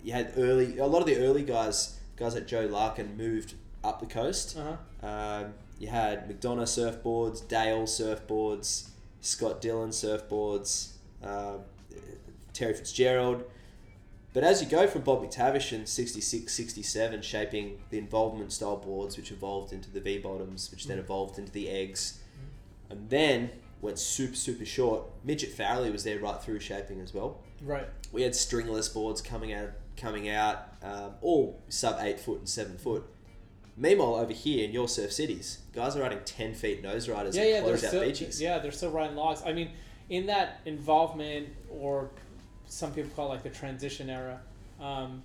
you 0.03 0.13
had 0.13 0.33
early 0.37 0.77
a 0.77 0.85
lot 0.85 0.99
of 0.99 1.07
the 1.07 1.17
early 1.17 1.43
guys, 1.43 1.99
guys 2.15 2.35
like 2.35 2.47
Joe 2.47 2.65
Larkin, 2.65 3.17
moved 3.17 3.55
up 3.83 3.99
the 3.99 4.05
coast. 4.05 4.57
Uh-huh. 4.57 5.07
Um, 5.07 5.53
you 5.79 5.87
had 5.87 6.29
McDonough 6.29 6.63
surfboards, 6.63 7.47
Dale 7.47 7.83
surfboards, 7.83 8.89
Scott 9.19 9.61
Dillon 9.61 9.89
surfboards, 9.89 10.93
uh, 11.23 11.57
Terry 12.53 12.73
Fitzgerald. 12.73 13.43
But 14.33 14.43
as 14.45 14.61
you 14.61 14.69
go 14.69 14.87
from 14.87 15.01
Bob 15.01 15.23
McTavish 15.23 15.73
in 15.73 15.85
66, 15.85 16.53
67, 16.53 17.21
shaping 17.21 17.79
the 17.89 17.97
involvement 17.97 18.53
style 18.53 18.77
boards, 18.77 19.17
which 19.17 19.31
evolved 19.31 19.73
into 19.73 19.89
the 19.91 19.99
V 19.99 20.19
bottoms, 20.19 20.71
which 20.71 20.87
then 20.87 20.97
Mm. 20.97 21.01
evolved 21.01 21.37
into 21.37 21.51
the 21.51 21.69
eggs, 21.69 22.19
and 22.89 23.09
then 23.09 23.49
went 23.81 23.99
super, 23.99 24.35
super 24.35 24.63
short. 24.65 25.03
Midget 25.23 25.55
Farrelly 25.55 25.91
was 25.91 26.03
there 26.05 26.19
right 26.19 26.41
through 26.41 26.59
shaping 26.61 27.01
as 27.01 27.13
well. 27.13 27.39
Right. 27.61 27.87
We 28.13 28.21
had 28.21 28.31
stringerless 28.33 28.93
boards 28.93 29.21
coming 29.21 29.51
out, 29.53 29.71
coming 29.97 30.29
out, 30.29 30.75
um, 30.81 31.15
all 31.21 31.59
sub 31.67 31.97
eight 31.99 32.19
foot 32.19 32.39
and 32.39 32.47
seven 32.49 32.77
foot. 32.77 33.03
Meanwhile, 33.75 34.15
over 34.15 34.33
here 34.33 34.63
in 34.63 34.71
your 34.71 34.87
surf 34.87 35.11
cities, 35.11 35.59
guys 35.73 35.95
are 35.97 36.01
riding 36.01 36.19
ten 36.25 36.53
feet 36.53 36.81
nose 36.83 37.09
riders 37.09 37.35
yeah, 37.35 37.43
and 37.43 37.51
yeah, 37.51 37.61
close 37.61 37.83
out 37.83 37.87
still, 37.89 38.03
beaches. 38.05 38.41
yeah, 38.41 38.59
they're 38.59 38.71
still 38.71 38.91
riding 38.91 39.15
logs. 39.15 39.41
I 39.45 39.51
mean, 39.53 39.71
in 40.09 40.25
that 40.27 40.59
involvement, 40.65 41.49
or 41.69 42.11
some 42.71 42.93
people 42.93 43.11
call 43.15 43.27
it 43.27 43.29
like 43.29 43.43
the 43.43 43.49
transition 43.49 44.09
era, 44.09 44.39
um, 44.79 45.21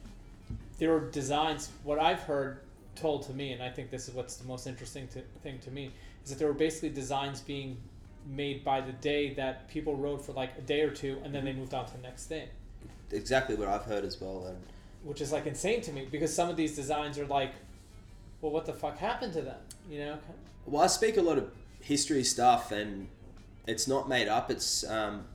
there 0.78 0.90
were 0.90 1.08
designs. 1.10 1.70
What 1.84 2.00
I've 2.00 2.20
heard 2.20 2.58
told 2.96 3.22
to 3.26 3.32
me, 3.32 3.52
and 3.52 3.62
I 3.62 3.70
think 3.70 3.90
this 3.90 4.08
is 4.08 4.14
what's 4.14 4.36
the 4.36 4.48
most 4.48 4.66
interesting 4.66 5.06
to, 5.08 5.22
thing 5.42 5.60
to 5.60 5.70
me, 5.70 5.92
is 6.24 6.30
that 6.30 6.40
there 6.40 6.48
were 6.48 6.54
basically 6.54 6.88
designs 6.88 7.40
being 7.40 7.76
made 8.28 8.64
by 8.64 8.80
the 8.80 8.90
day 8.92 9.32
that 9.34 9.68
people 9.68 9.94
rode 9.94 10.20
for 10.20 10.32
like 10.32 10.58
a 10.58 10.60
day 10.62 10.80
or 10.80 10.90
two, 10.90 11.18
and 11.22 11.32
then 11.32 11.44
they 11.44 11.52
moved 11.52 11.72
on 11.72 11.86
to 11.86 11.92
the 11.92 12.02
next 12.02 12.26
thing, 12.26 12.48
Exactly 13.12 13.54
what 13.54 13.68
I've 13.68 13.84
heard 13.84 14.04
as 14.04 14.20
well. 14.20 14.46
And 14.46 14.58
which 15.04 15.20
is 15.20 15.30
like 15.30 15.46
insane 15.46 15.80
to 15.82 15.92
me 15.92 16.08
because 16.10 16.34
some 16.34 16.50
of 16.50 16.56
these 16.56 16.74
designs 16.74 17.16
are 17.16 17.26
like, 17.26 17.52
well, 18.40 18.50
what 18.50 18.66
the 18.66 18.72
fuck 18.72 18.98
happened 18.98 19.32
to 19.34 19.42
them? 19.42 19.60
You 19.88 20.00
know? 20.00 20.18
Well, 20.66 20.82
I 20.82 20.88
speak 20.88 21.16
a 21.16 21.22
lot 21.22 21.38
of 21.38 21.48
history 21.80 22.24
stuff, 22.24 22.72
and 22.72 23.06
it's 23.68 23.86
not 23.86 24.08
made 24.08 24.26
up. 24.26 24.50
It's, 24.50 24.82
um, 24.90 25.26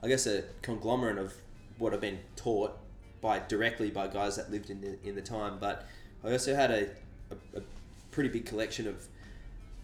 I 0.00 0.06
guess, 0.06 0.28
a 0.28 0.44
conglomerate 0.62 1.18
of 1.18 1.34
what 1.78 1.92
I've 1.92 2.00
been 2.00 2.20
taught 2.36 2.76
by 3.20 3.40
directly 3.48 3.90
by 3.90 4.06
guys 4.06 4.36
that 4.36 4.50
lived 4.50 4.70
in 4.70 4.80
the 4.80 4.98
in 5.08 5.14
the 5.14 5.22
time. 5.22 5.58
But 5.58 5.86
I 6.24 6.32
also 6.32 6.54
had 6.54 6.70
a, 6.70 6.82
a, 7.30 7.58
a 7.58 7.62
pretty 8.10 8.28
big 8.28 8.46
collection 8.46 8.86
of 8.86 9.06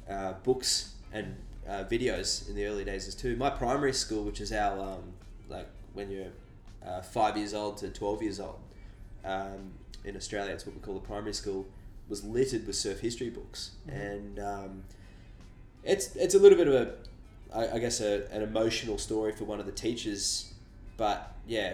uh, 0.08 0.32
books 0.44 0.94
and 1.12 1.36
uh, 1.68 1.84
videos 1.84 2.48
in 2.48 2.56
the 2.56 2.66
early 2.66 2.84
days 2.84 3.06
as 3.08 3.14
too. 3.14 3.36
My 3.36 3.50
primary 3.50 3.92
school, 3.92 4.24
which 4.24 4.40
is 4.40 4.52
our 4.52 4.78
um, 4.78 5.12
like 5.48 5.68
when 5.92 6.10
you're 6.10 6.32
uh, 6.86 7.02
five 7.02 7.36
years 7.36 7.54
old 7.54 7.76
to 7.78 7.88
twelve 7.90 8.22
years 8.22 8.40
old 8.40 8.60
um, 9.24 9.72
in 10.04 10.16
Australia, 10.16 10.52
it's 10.52 10.66
what 10.66 10.74
we 10.74 10.80
call 10.80 10.94
the 10.94 11.00
primary 11.00 11.34
school, 11.34 11.66
was 12.08 12.24
littered 12.24 12.66
with 12.66 12.76
surf 12.76 13.00
history 13.00 13.30
books, 13.30 13.72
and 13.88 14.38
um, 14.38 14.84
it's 15.84 16.16
it's 16.16 16.34
a 16.34 16.38
little 16.38 16.58
bit 16.58 16.68
of 16.68 16.74
a, 16.74 16.94
I, 17.54 17.76
I 17.76 17.78
guess, 17.78 18.00
a, 18.00 18.26
an 18.32 18.42
emotional 18.42 18.98
story 18.98 19.32
for 19.32 19.44
one 19.44 19.60
of 19.60 19.66
the 19.66 19.72
teachers, 19.72 20.51
but 21.02 21.32
yeah, 21.48 21.72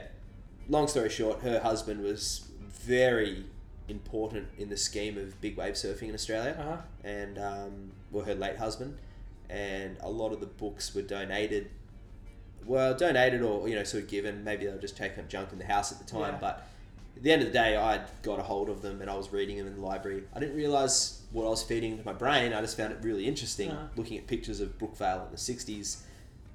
long 0.70 0.88
story 0.88 1.10
short, 1.10 1.40
her 1.42 1.60
husband 1.60 2.02
was 2.02 2.48
very 2.70 3.44
important 3.88 4.46
in 4.56 4.70
the 4.70 4.76
scheme 4.76 5.18
of 5.18 5.38
big 5.42 5.54
wave 5.58 5.74
surfing 5.74 6.08
in 6.08 6.14
Australia. 6.14 6.56
Uh-huh. 6.58 6.76
And 7.04 7.36
um, 7.38 7.90
well, 8.10 8.24
her 8.24 8.34
late 8.34 8.56
husband, 8.56 8.96
and 9.50 9.98
a 10.00 10.08
lot 10.08 10.32
of 10.32 10.40
the 10.40 10.46
books 10.46 10.94
were 10.94 11.02
donated. 11.02 11.68
Well, 12.64 12.94
donated 12.96 13.42
or 13.42 13.68
you 13.68 13.74
know 13.74 13.84
sort 13.84 14.04
of 14.04 14.08
given. 14.08 14.44
Maybe 14.44 14.64
they 14.64 14.72
were 14.72 14.78
just 14.78 14.96
taking 14.96 15.18
up 15.20 15.28
junk 15.28 15.52
in 15.52 15.58
the 15.58 15.66
house 15.66 15.92
at 15.92 15.98
the 15.98 16.04
time, 16.06 16.34
Yeah. 16.34 16.38
but. 16.40 16.66
At 17.16 17.24
the 17.24 17.32
end 17.32 17.42
of 17.42 17.48
the 17.48 17.52
day, 17.54 17.76
I 17.76 18.00
got 18.22 18.38
a 18.38 18.44
hold 18.44 18.68
of 18.68 18.80
them 18.80 19.00
and 19.00 19.10
I 19.10 19.16
was 19.16 19.32
reading 19.32 19.58
them 19.58 19.66
in 19.66 19.74
the 19.74 19.80
library. 19.80 20.22
I 20.32 20.38
didn't 20.38 20.54
realize 20.54 21.22
what 21.32 21.46
I 21.46 21.48
was 21.48 21.64
feeding 21.64 21.90
into 21.90 22.04
my 22.04 22.12
brain. 22.12 22.52
I 22.52 22.60
just 22.60 22.76
found 22.76 22.92
it 22.92 22.98
really 23.02 23.26
interesting 23.26 23.72
Uh-huh. 23.72 23.88
looking 23.96 24.16
at 24.18 24.28
pictures 24.28 24.60
of 24.60 24.78
Brookvale 24.78 25.24
in 25.26 25.32
the 25.32 25.36
60s. 25.36 26.02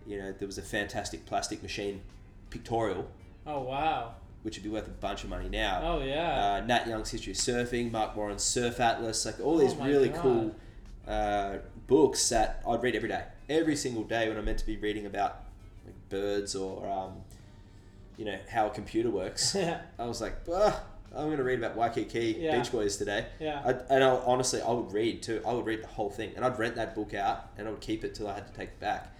You 0.07 0.19
know, 0.19 0.31
there 0.31 0.47
was 0.47 0.57
a 0.57 0.61
fantastic 0.61 1.25
plastic 1.25 1.61
machine 1.61 1.99
pictorial, 2.53 3.09
Oh 3.45 3.61
wow. 3.61 4.13
which 4.43 4.55
would 4.57 4.63
be 4.63 4.69
worth 4.69 4.87
a 4.87 4.91
bunch 4.91 5.23
of 5.23 5.29
money 5.29 5.49
now. 5.49 5.81
Oh 5.83 6.01
yeah. 6.03 6.55
Uh, 6.61 6.65
Nat 6.65 6.87
Young's 6.87 7.09
History 7.11 7.31
of 7.33 7.37
Surfing, 7.37 7.91
Mark 7.91 8.15
Warren's 8.15 8.43
Surf 8.43 8.79
Atlas, 8.79 9.25
like 9.25 9.39
all 9.41 9.57
these 9.57 9.73
Oh 9.79 9.83
really 9.85 10.09
God. 10.09 10.21
cool 10.21 10.55
uh, 11.07 11.57
books 11.87 12.29
that 12.29 12.61
I'd 12.67 12.81
read 12.83 12.95
every 12.95 13.09
day. 13.09 13.23
Every 13.49 13.75
single 13.75 14.03
day 14.03 14.29
when 14.29 14.37
I'm 14.37 14.45
meant 14.45 14.59
to 14.59 14.65
be 14.65 14.77
reading 14.77 15.05
about 15.05 15.43
like, 15.85 15.95
birds 16.09 16.55
or, 16.55 16.87
um, 16.87 17.13
you 18.17 18.25
know, 18.25 18.37
how 18.49 18.67
a 18.67 18.69
computer 18.69 19.09
works. 19.09 19.55
I 19.99 20.05
was 20.05 20.21
like, 20.21 20.35
"Ah, 20.49 20.81
I'm 21.15 21.25
going 21.25 21.37
to 21.37 21.43
read 21.43 21.59
about 21.59 21.75
Waikiki 21.75 22.37
Yeah. 22.39 22.57
Beach 22.57 22.71
Boys 22.71 22.95
today. 22.97 23.25
Yeah. 23.39 23.61
I, 23.65 23.71
and 23.93 24.03
I, 24.03 24.09
honestly, 24.09 24.61
I 24.61 24.71
would 24.71 24.93
read 24.93 25.21
too. 25.23 25.41
I 25.45 25.51
would 25.53 25.65
read 25.65 25.83
the 25.83 25.87
whole 25.87 26.09
thing, 26.09 26.31
and 26.35 26.45
I'd 26.45 26.57
rent 26.57 26.75
that 26.75 26.95
book 26.95 27.13
out, 27.13 27.49
and 27.57 27.67
I 27.67 27.71
would 27.71 27.81
keep 27.81 28.03
it 28.05 28.15
till 28.15 28.27
I 28.27 28.35
had 28.35 28.47
to 28.47 28.53
take 28.53 28.69
it 28.69 28.79
back. 28.79 29.13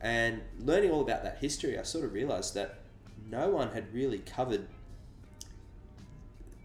And 0.00 0.42
learning 0.58 0.90
all 0.90 1.00
about 1.00 1.22
that 1.24 1.38
history, 1.38 1.78
I 1.78 1.82
sort 1.82 2.04
of 2.04 2.12
realized 2.12 2.54
that 2.54 2.77
no 3.30 3.48
one 3.50 3.72
had 3.72 3.92
really 3.92 4.18
covered 4.18 4.66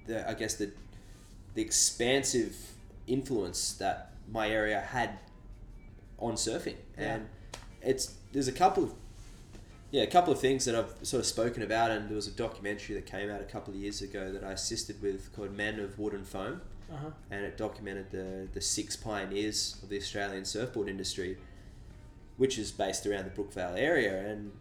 the, 0.05 0.28
I 0.30 0.34
guess 0.34 0.55
the, 0.55 0.72
the 1.53 1.61
expansive 1.61 2.55
influence 3.07 3.74
that 3.74 4.14
my 4.32 4.49
area 4.49 4.80
had 4.80 5.20
on 6.20 6.34
surfing, 6.34 6.76
Yeah. 6.97 7.16
and 7.16 7.28
it's 7.82 8.16
there's 8.32 8.47
a 8.47 8.51
couple 8.53 8.86
of 8.86 8.93
yeah, 9.91 10.01
a 10.03 10.07
couple 10.07 10.34
of 10.34 10.39
things 10.39 10.66
that 10.66 10.74
I've 10.74 10.91
sort 11.03 11.20
of 11.20 11.26
spoken 11.28 11.61
about, 11.61 11.91
and 11.91 12.09
there 12.09 12.16
was 12.16 12.26
a 12.28 12.32
documentary 12.32 12.95
that 12.95 13.05
came 13.05 13.30
out 13.30 13.41
a 13.41 13.45
couple 13.45 13.74
of 13.76 13.80
years 13.80 14.01
ago 14.01 14.32
that 14.32 14.43
I 14.43 14.51
assisted 14.53 14.99
with 15.03 15.32
called 15.36 15.55
Men 15.55 15.80
of 15.80 15.99
Wood 15.99 16.14
and 16.14 16.26
Foam, 16.28 16.61
Uh-huh. 16.91 17.11
and 17.30 17.45
it 17.45 17.57
documented 17.57 18.09
the, 18.09 18.47
the 18.53 18.61
six 18.61 18.95
pioneers 18.95 19.78
of 19.84 19.89
the 19.89 19.97
Australian 19.97 20.45
surfboard 20.45 20.88
industry, 20.89 21.38
which 22.38 22.57
is 22.57 22.72
based 22.72 23.05
around 23.05 23.26
the 23.26 23.30
Brookvale 23.30 23.78
area. 23.78 24.20
And 24.32 24.51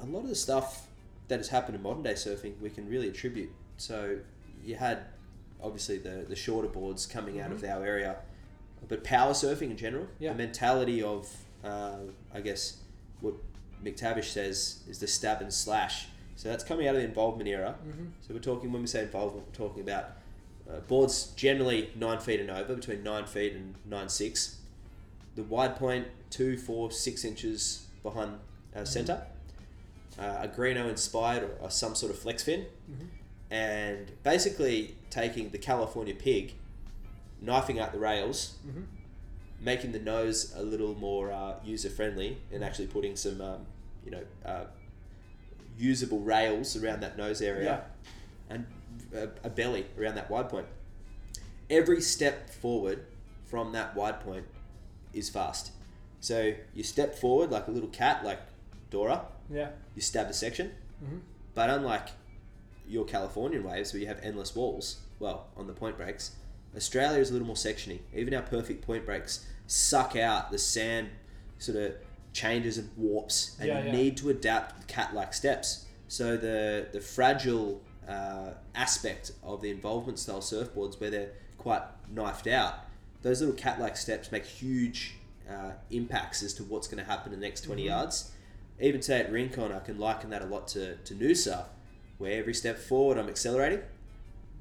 a 0.00 0.06
lot 0.06 0.20
of 0.20 0.28
the 0.28 0.34
stuff 0.34 0.86
that 1.30 1.38
has 1.38 1.48
happened 1.48 1.76
in 1.76 1.82
modern 1.82 2.02
day 2.02 2.12
surfing, 2.12 2.60
we 2.60 2.68
can 2.68 2.86
really 2.88 3.08
attribute. 3.08 3.50
So 3.78 4.18
you 4.62 4.74
had 4.76 4.98
obviously 5.62 5.96
the, 5.98 6.26
the 6.28 6.36
shorter 6.36 6.68
boards 6.68 7.06
coming 7.06 7.40
out 7.40 7.50
of 7.52 7.64
our 7.64 7.84
area, 7.84 8.16
but 8.88 9.02
power 9.04 9.32
surfing 9.32 9.70
in 9.70 9.76
general, 9.76 10.06
Yeah. 10.18 10.32
the 10.32 10.38
mentality 10.38 11.02
of, 11.02 11.28
uh, 11.64 11.98
I 12.34 12.40
guess, 12.40 12.78
what 13.20 13.34
McTavish 13.84 14.24
says 14.24 14.80
is 14.88 14.98
the 14.98 15.06
stab 15.06 15.40
and 15.40 15.52
slash. 15.52 16.08
So 16.36 16.48
that's 16.48 16.64
coming 16.64 16.86
out 16.88 16.94
of 16.94 17.00
the 17.02 17.06
involvement 17.06 17.48
era. 17.48 17.74
So 18.22 18.34
we're 18.34 18.40
talking, 18.40 18.72
when 18.72 18.82
we 18.82 18.86
say 18.88 19.02
involvement, 19.02 19.46
we're 19.48 19.66
talking 19.66 19.82
about 19.82 20.12
uh, 20.70 20.80
boards 20.80 21.32
generally 21.36 21.90
nine 21.96 22.18
feet 22.20 22.40
and 22.40 22.50
over, 22.50 22.74
between 22.74 23.02
nine 23.02 23.26
feet 23.26 23.52
and 23.54 23.74
nine 23.84 24.08
six. 24.08 24.56
The 25.36 25.42
wide 25.42 25.76
point 25.76 26.06
two, 26.30 26.56
four, 26.56 26.90
six 26.90 27.24
inches 27.24 27.86
behind 28.02 28.38
uh, 28.74 28.84
center. 28.84 29.22
Uh, 30.18 30.38
a 30.40 30.48
Greenough 30.48 30.88
inspired 30.88 31.42
or, 31.44 31.50
or 31.60 31.70
some 31.70 31.94
sort 31.94 32.12
of 32.12 32.18
flex 32.18 32.42
fin, 32.42 32.66
and 33.50 34.10
basically 34.22 34.96
taking 35.08 35.50
the 35.50 35.58
California 35.58 36.14
pig, 36.14 36.54
knifing 37.40 37.78
out 37.78 37.92
the 37.92 37.98
rails, 37.98 38.56
making 39.60 39.92
the 39.92 39.98
nose 39.98 40.52
a 40.56 40.62
little 40.62 40.94
more 40.96 41.30
uh, 41.32 41.54
user 41.64 41.88
friendly, 41.90 42.38
and 42.52 42.62
actually 42.64 42.86
putting 42.88 43.16
some 43.16 43.40
um, 43.40 43.60
you 44.04 44.10
know 44.10 44.22
uh, 44.44 44.64
usable 45.78 46.20
rails 46.20 46.76
around 46.76 47.00
that 47.00 47.16
nose 47.16 47.40
area 47.40 47.84
and 48.50 48.66
a, 49.14 49.28
a 49.44 49.50
belly 49.50 49.86
around 49.98 50.16
that 50.16 50.28
wide 50.30 50.48
point. 50.48 50.66
Every 51.70 52.00
step 52.00 52.50
forward 52.50 53.06
from 53.46 53.72
that 53.72 53.94
wide 53.94 54.20
point 54.20 54.44
is 55.14 55.30
fast. 55.30 55.70
So 56.20 56.52
you 56.74 56.82
step 56.82 57.14
forward 57.16 57.50
like 57.50 57.68
a 57.68 57.70
little 57.70 57.88
cat, 57.88 58.24
like 58.24 58.40
Dora, 58.90 59.22
Yeah. 59.50 59.70
you 59.94 60.02
stab 60.02 60.28
the 60.28 60.34
section. 60.34 60.72
Mm-hmm. 61.04 61.18
But 61.54 61.70
unlike 61.70 62.08
your 62.86 63.04
Californian 63.04 63.64
waves 63.64 63.92
where 63.92 64.00
you 64.00 64.06
have 64.08 64.20
endless 64.22 64.54
walls, 64.54 65.00
well, 65.18 65.48
on 65.56 65.66
the 65.66 65.72
point 65.72 65.96
breaks, 65.96 66.32
Australia 66.76 67.18
is 67.20 67.30
a 67.30 67.32
little 67.32 67.46
more 67.46 67.56
sectiony. 67.56 68.00
Even 68.14 68.32
our 68.34 68.42
perfect 68.42 68.82
point 68.84 69.04
breaks 69.04 69.46
suck 69.66 70.16
out 70.16 70.50
the 70.50 70.58
sand 70.58 71.08
sort 71.58 71.76
of 71.78 71.94
changes 72.32 72.78
and 72.78 72.88
warps, 72.96 73.56
and 73.58 73.68
Yeah, 73.68 73.80
you 73.80 73.86
yeah. 73.86 73.92
need 73.92 74.16
to 74.18 74.30
adapt 74.30 74.86
cat-like 74.88 75.34
steps. 75.34 75.86
So 76.08 76.36
the 76.36 76.88
the 76.92 77.00
fragile 77.00 77.82
uh, 78.08 78.52
aspect 78.74 79.32
of 79.42 79.60
the 79.62 79.70
involvement 79.70 80.18
style 80.18 80.40
surfboards, 80.40 81.00
where 81.00 81.10
they're 81.10 81.32
quite 81.58 81.82
knifed 82.12 82.46
out, 82.46 82.74
those 83.22 83.40
little 83.40 83.54
cat-like 83.56 83.96
steps 83.96 84.30
make 84.32 84.44
huge 84.46 85.16
uh, 85.48 85.72
impacts 85.90 86.42
as 86.42 86.54
to 86.54 86.62
what's 86.64 86.86
going 86.88 87.02
to 87.04 87.08
happen 87.10 87.32
in 87.32 87.40
the 87.40 87.46
next 87.46 87.62
20 87.62 87.82
Mm-hmm. 87.82 87.88
yards. 87.88 88.32
Even 88.80 89.02
say 89.02 89.20
at 89.20 89.30
Rincon, 89.30 89.72
I 89.72 89.80
can 89.80 89.98
liken 89.98 90.30
that 90.30 90.42
a 90.42 90.46
lot 90.46 90.68
to, 90.68 90.96
to 90.96 91.14
Noosa, 91.14 91.64
where 92.18 92.38
every 92.38 92.54
step 92.54 92.78
forward 92.78 93.18
I'm 93.18 93.28
accelerating, 93.28 93.80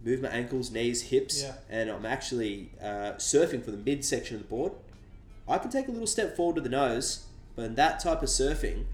move 0.04 0.22
my 0.22 0.30
ankles, 0.30 0.72
knees, 0.72 1.04
hips, 1.04 1.42
Yeah. 1.42 1.54
and 1.70 1.90
I'm 1.90 2.06
actually 2.06 2.72
uh, 2.82 3.14
surfing 3.18 3.64
for 3.64 3.72
the 3.72 3.78
midsection 3.78 4.36
of 4.38 4.42
the 4.44 4.48
board. 4.48 4.74
I 5.48 5.58
can 5.58 5.70
take 5.72 5.88
a 5.88 5.92
little 5.92 6.08
step 6.08 6.36
forward 6.36 6.56
to 6.56 6.62
the 6.62 6.70
nose, 6.70 7.26
but 7.56 7.66
in 7.66 7.76
that 7.76 8.00
type 8.00 8.22
of 8.22 8.30
surfing 8.30 8.86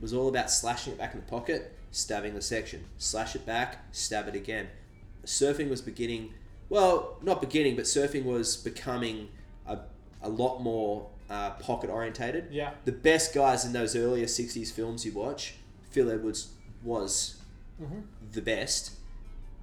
was 0.00 0.12
all 0.12 0.28
about 0.28 0.50
slashing 0.50 0.92
it 0.92 0.98
back 0.98 1.14
in 1.14 1.20
the 1.20 1.26
pocket, 1.26 1.72
stabbing 1.90 2.34
the 2.34 2.42
section, 2.42 2.84
slash 2.98 3.34
it 3.36 3.46
back, 3.46 3.84
stab 3.92 4.28
it 4.28 4.34
again. 4.34 4.68
Surfing 5.24 5.70
was 5.70 5.80
beginning, 5.80 6.34
well, 6.68 7.18
not 7.22 7.40
beginning, 7.40 7.76
but 7.76 7.84
surfing 7.84 8.24
was 8.24 8.56
becoming 8.56 9.28
a, 9.66 9.78
a 10.20 10.28
lot 10.28 10.60
more 10.60 11.08
uh, 11.32 11.50
pocket 11.52 11.88
orientated. 11.90 12.48
Yeah. 12.52 12.72
The 12.84 12.92
best 12.92 13.34
guys 13.34 13.64
in 13.64 13.72
those 13.72 13.96
earlier 13.96 14.26
60s 14.26 14.70
films 14.70 15.04
you 15.06 15.12
watch, 15.12 15.54
Phil 15.90 16.10
Edwards 16.10 16.48
was 16.84 17.36
Mm-hmm. 17.82 18.00
the 18.32 18.42
best, 18.42 18.92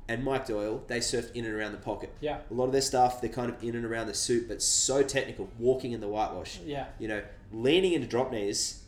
and 0.09 0.23
Mike 0.25 0.47
Doyle, 0.47 0.83
they 0.87 0.97
surfed 0.99 1.31
in 1.35 1.45
and 1.45 1.53
around 1.53 1.71
the 1.71 1.77
pocket. 1.77 2.11
Yeah. 2.19 2.39
A 2.49 2.53
lot 2.53 2.65
of 2.65 2.71
their 2.73 2.81
stuff, 2.81 3.21
they're 3.21 3.29
kind 3.29 3.49
of 3.53 3.63
in 3.63 3.75
and 3.75 3.85
around 3.85 4.07
the 4.07 4.13
suit, 4.13 4.47
but 4.49 4.61
so 4.61 5.03
technical, 5.03 5.47
walking 5.57 5.91
in 5.93 6.01
the 6.01 6.07
whitewash. 6.09 6.59
Yeah. 6.65 6.87
You 6.97 7.07
know, 7.07 7.21
leaning 7.53 7.93
into 7.93 8.07
drop 8.07 8.31
knees 8.31 8.81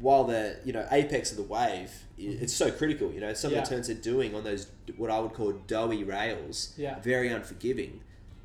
while 0.00 0.24
the, 0.24 0.56
you 0.64 0.72
know, 0.72 0.84
apex 0.90 1.30
of 1.30 1.36
the 1.36 1.44
wave, 1.44 1.90
i- 2.18 2.22
it's 2.22 2.52
so 2.54 2.72
critical. 2.72 3.12
You 3.12 3.20
know, 3.20 3.34
some 3.34 3.52
Yeah. 3.52 3.58
of 3.58 3.68
the 3.68 3.76
turns 3.76 3.86
they're 3.86 3.94
doing 3.96 4.34
on 4.34 4.42
those, 4.42 4.66
what 4.96 5.10
I 5.10 5.20
would 5.20 5.34
call 5.34 5.52
doughy 5.52 6.02
rails, 6.02 6.72
Yeah. 6.76 6.98
very 7.00 7.28
unforgiving, 7.28 8.00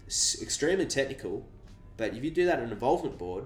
extremely 0.08 0.86
technical, 0.86 1.46
but 1.98 2.14
if 2.14 2.24
you 2.24 2.30
do 2.32 2.46
that 2.46 2.60
on 2.60 2.66
an 2.66 2.72
involvement 2.72 3.18
board, 3.18 3.46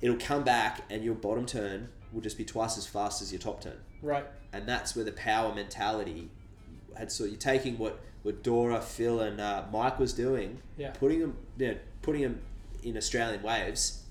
it'll 0.00 0.16
come 0.16 0.42
back 0.44 0.82
and 0.90 1.04
your 1.04 1.14
bottom 1.14 1.46
turn 1.46 1.88
will 2.12 2.20
just 2.20 2.36
be 2.38 2.44
twice 2.44 2.76
as 2.78 2.86
fast 2.86 3.22
as 3.22 3.32
your 3.32 3.40
top 3.40 3.60
turn 3.62 3.78
Right. 4.02 4.24
and 4.52 4.66
that's 4.66 4.96
where 4.96 5.04
the 5.04 5.12
power 5.12 5.54
mentality 5.54 6.30
had. 6.96 7.12
So 7.12 7.24
you're 7.24 7.36
taking 7.36 7.78
what 7.78 8.00
what 8.22 8.42
Dora, 8.42 8.80
Phil, 8.82 9.20
and 9.20 9.40
uh, 9.40 9.64
Mike 9.72 9.98
was 9.98 10.12
doing, 10.12 10.58
Yeah. 10.76 10.90
putting 10.90 11.20
them, 11.20 11.36
you 11.56 11.68
know, 11.68 11.76
putting 12.02 12.20
them 12.20 12.42
in 12.82 12.96
Australian 12.98 13.42
waves, 13.42 14.02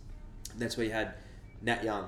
and 0.51 0.59
that's 0.59 0.77
where 0.77 0.85
you 0.87 0.91
had 0.91 1.13
Nat 1.61 1.83
Young, 1.83 2.07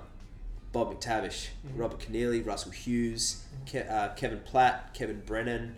Bob 0.71 0.91
McTavish, 0.99 1.49
Robert 1.75 1.99
Conneeley, 1.99 2.43
Russell 2.43 2.71
Hughes, 2.71 3.43
Ke- 3.67 3.87
uh, 3.87 4.15
Kevin 4.15 4.39
Platt, 4.39 4.95
Kevin 4.95 5.21
Brennan, 5.27 5.75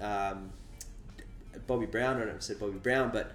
um, 0.00 0.50
Bobby 1.66 1.84
Brown. 1.84 2.16
I 2.16 2.18
don't 2.20 2.28
know 2.28 2.34
if 2.34 2.38
I 2.38 2.40
said 2.40 2.58
Bobby 2.60 2.78
Brown, 2.78 3.10
but 3.12 3.32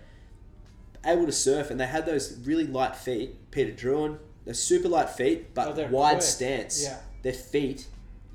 able 1.05 1.25
to 1.25 1.31
surf, 1.31 1.69
and 1.71 1.79
they 1.79 1.85
had 1.87 2.05
those 2.05 2.37
really 2.45 2.65
light 2.67 2.95
feet. 2.95 3.51
Peter 3.51 3.71
Drouyn, 3.71 4.17
they're 4.43 4.53
super 4.53 4.89
light 4.89 5.09
feet, 5.09 5.45
Oh, 5.47 5.51
but 5.53 5.75
they're 5.75 5.89
wide 5.89 6.13
quick. 6.13 6.21
stance. 6.23 6.83
Yeah. 6.83 6.99
Their 7.23 7.33
feet, 7.33 7.87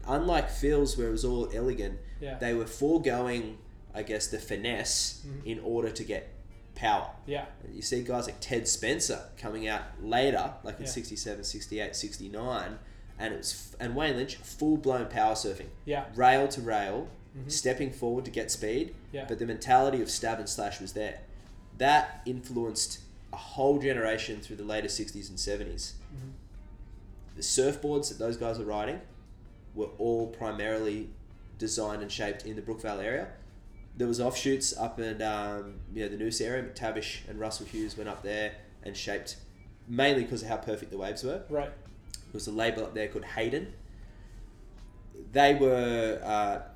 unlike 0.07 0.51
Phil's, 0.51 0.97
where 0.97 1.09
it 1.09 1.13
was 1.13 1.25
all 1.25 1.49
elegant, 1.55 1.99
Yeah. 2.21 2.39
they 2.39 2.55
were 2.55 2.67
foregoing, 2.67 3.59
I 3.95 4.03
guess, 4.03 4.27
the 4.27 4.39
finesse 4.39 5.23
Mhm. 5.27 5.47
in 5.47 5.59
order 5.61 5.91
to 5.91 6.05
get 6.05 6.29
power. 6.75 7.11
Yeah. 7.27 7.47
You 7.73 7.83
see 7.83 8.03
guys 8.03 8.27
like 8.27 8.41
Ted 8.41 8.67
Spencer 8.67 9.25
coming 9.37 9.69
out 9.69 9.83
later, 10.03 10.55
like 10.63 10.79
in 10.79 10.85
Yeah. 10.87 10.91
67, 10.91 11.45
68, 11.45 11.95
69, 11.95 12.79
and 13.19 13.35
it 13.35 13.37
was 13.37 13.53
f- 13.53 13.77
and 13.81 13.95
Wayne 13.95 14.17
Lynch 14.17 14.37
full 14.37 14.77
blown 14.79 15.07
power 15.07 15.35
surfing. 15.35 15.67
Yeah. 15.85 16.07
Rail 16.15 16.49
to 16.49 16.61
rail, 16.63 17.09
Mhm. 17.37 17.51
stepping 17.53 17.91
forward 17.93 18.25
to 18.25 18.31
get 18.31 18.51
speed, 18.51 18.95
Yeah. 19.13 19.27
but 19.29 19.39
the 19.39 19.47
mentality 19.47 20.01
of 20.01 20.11
stab 20.11 20.39
and 20.39 20.49
slash 20.49 20.81
was 20.81 20.95
there. 20.95 21.21
That 21.81 22.21
influenced 22.27 23.01
a 23.33 23.37
whole 23.37 23.79
generation 23.79 24.41
through 24.43 24.57
the 24.57 24.65
later 24.65 24.89
60s 24.89 25.31
and 25.31 25.39
70s. 25.39 25.95
Mhm. 26.15 26.33
The 27.37 27.43
surfboards 27.43 28.09
that 28.11 28.19
those 28.19 28.37
guys 28.37 28.59
were 28.59 28.67
riding 28.67 29.01
were 29.75 29.89
all 29.99 30.27
primarily 30.27 31.09
designed 31.57 32.03
and 32.03 32.13
shaped 32.13 32.45
in 32.45 32.55
the 32.57 32.63
Brookvale 32.63 33.03
area. 33.03 33.29
there 33.97 34.07
was 34.09 34.21
offshoots 34.21 34.75
up 34.79 34.99
in 35.01 35.21
um, 35.21 35.75
you 35.93 36.03
know 36.03 36.09
the 36.17 36.23
Noosa 36.23 36.43
area. 36.47 36.63
McTavish 36.63 37.29
and 37.29 37.39
Russell 37.41 37.67
Hughes 37.67 37.97
went 37.99 38.09
up 38.09 38.23
there 38.23 38.53
and 38.83 38.97
shaped 38.97 39.37
mainly 39.89 40.23
because 40.23 40.43
of 40.43 40.49
how 40.49 40.57
perfect 40.57 40.91
the 40.91 40.97
waves 40.97 41.23
were. 41.25 41.43
Right. 41.51 41.71
There 42.13 42.33
was 42.33 42.47
a 42.47 42.53
label 42.53 42.85
up 42.85 42.95
there 42.95 43.09
called 43.09 43.25
Hayden. 43.37 43.75
They 45.33 45.55
were 45.55 46.21
uh, 46.25 46.70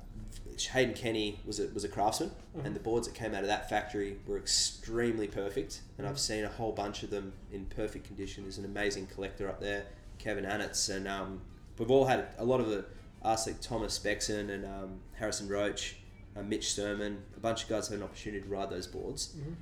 Hayden 0.59 0.93
Kenny 0.93 1.39
was 1.45 1.59
a, 1.59 1.67
was 1.69 1.83
a 1.83 1.89
craftsman, 1.89 2.31
Mhm. 2.57 2.65
and 2.65 2.75
the 2.75 2.79
boards 2.79 3.07
that 3.07 3.13
came 3.15 3.33
out 3.33 3.41
of 3.41 3.47
that 3.47 3.69
factory 3.69 4.17
were 4.25 4.37
extremely 4.37 5.27
perfect. 5.27 5.81
And 5.97 6.07
I've 6.07 6.15
Mhm. 6.15 6.19
seen 6.19 6.43
a 6.43 6.49
whole 6.49 6.71
bunch 6.71 7.03
of 7.03 7.09
them 7.09 7.33
in 7.51 7.65
perfect 7.65 8.05
condition. 8.05 8.43
There's 8.43 8.57
an 8.57 8.65
amazing 8.65 9.07
collector 9.07 9.47
up 9.49 9.59
there, 9.59 9.85
Kevin 10.17 10.45
Annitz, 10.45 10.89
and 10.89 11.07
um, 11.07 11.41
we've 11.77 11.91
all 11.91 12.05
had 12.05 12.27
a 12.37 12.45
lot 12.45 12.59
of 12.59 12.67
the 12.69 12.85
us 13.23 13.47
like 13.47 13.59
Thomas 13.59 13.97
Bexon 13.99 14.49
and 14.51 14.65
um, 14.65 14.99
Harrison 15.13 15.47
Roach, 15.49 15.95
uh, 16.35 16.43
Mitch 16.43 16.71
Sermon, 16.73 17.23
a 17.35 17.39
bunch 17.39 17.63
of 17.63 17.69
guys 17.69 17.87
had 17.87 17.97
an 17.97 18.03
opportunity 18.03 18.43
to 18.43 18.47
ride 18.49 18.69
those 18.69 18.85
boards. 18.87 19.33
Mhm. 19.35 19.55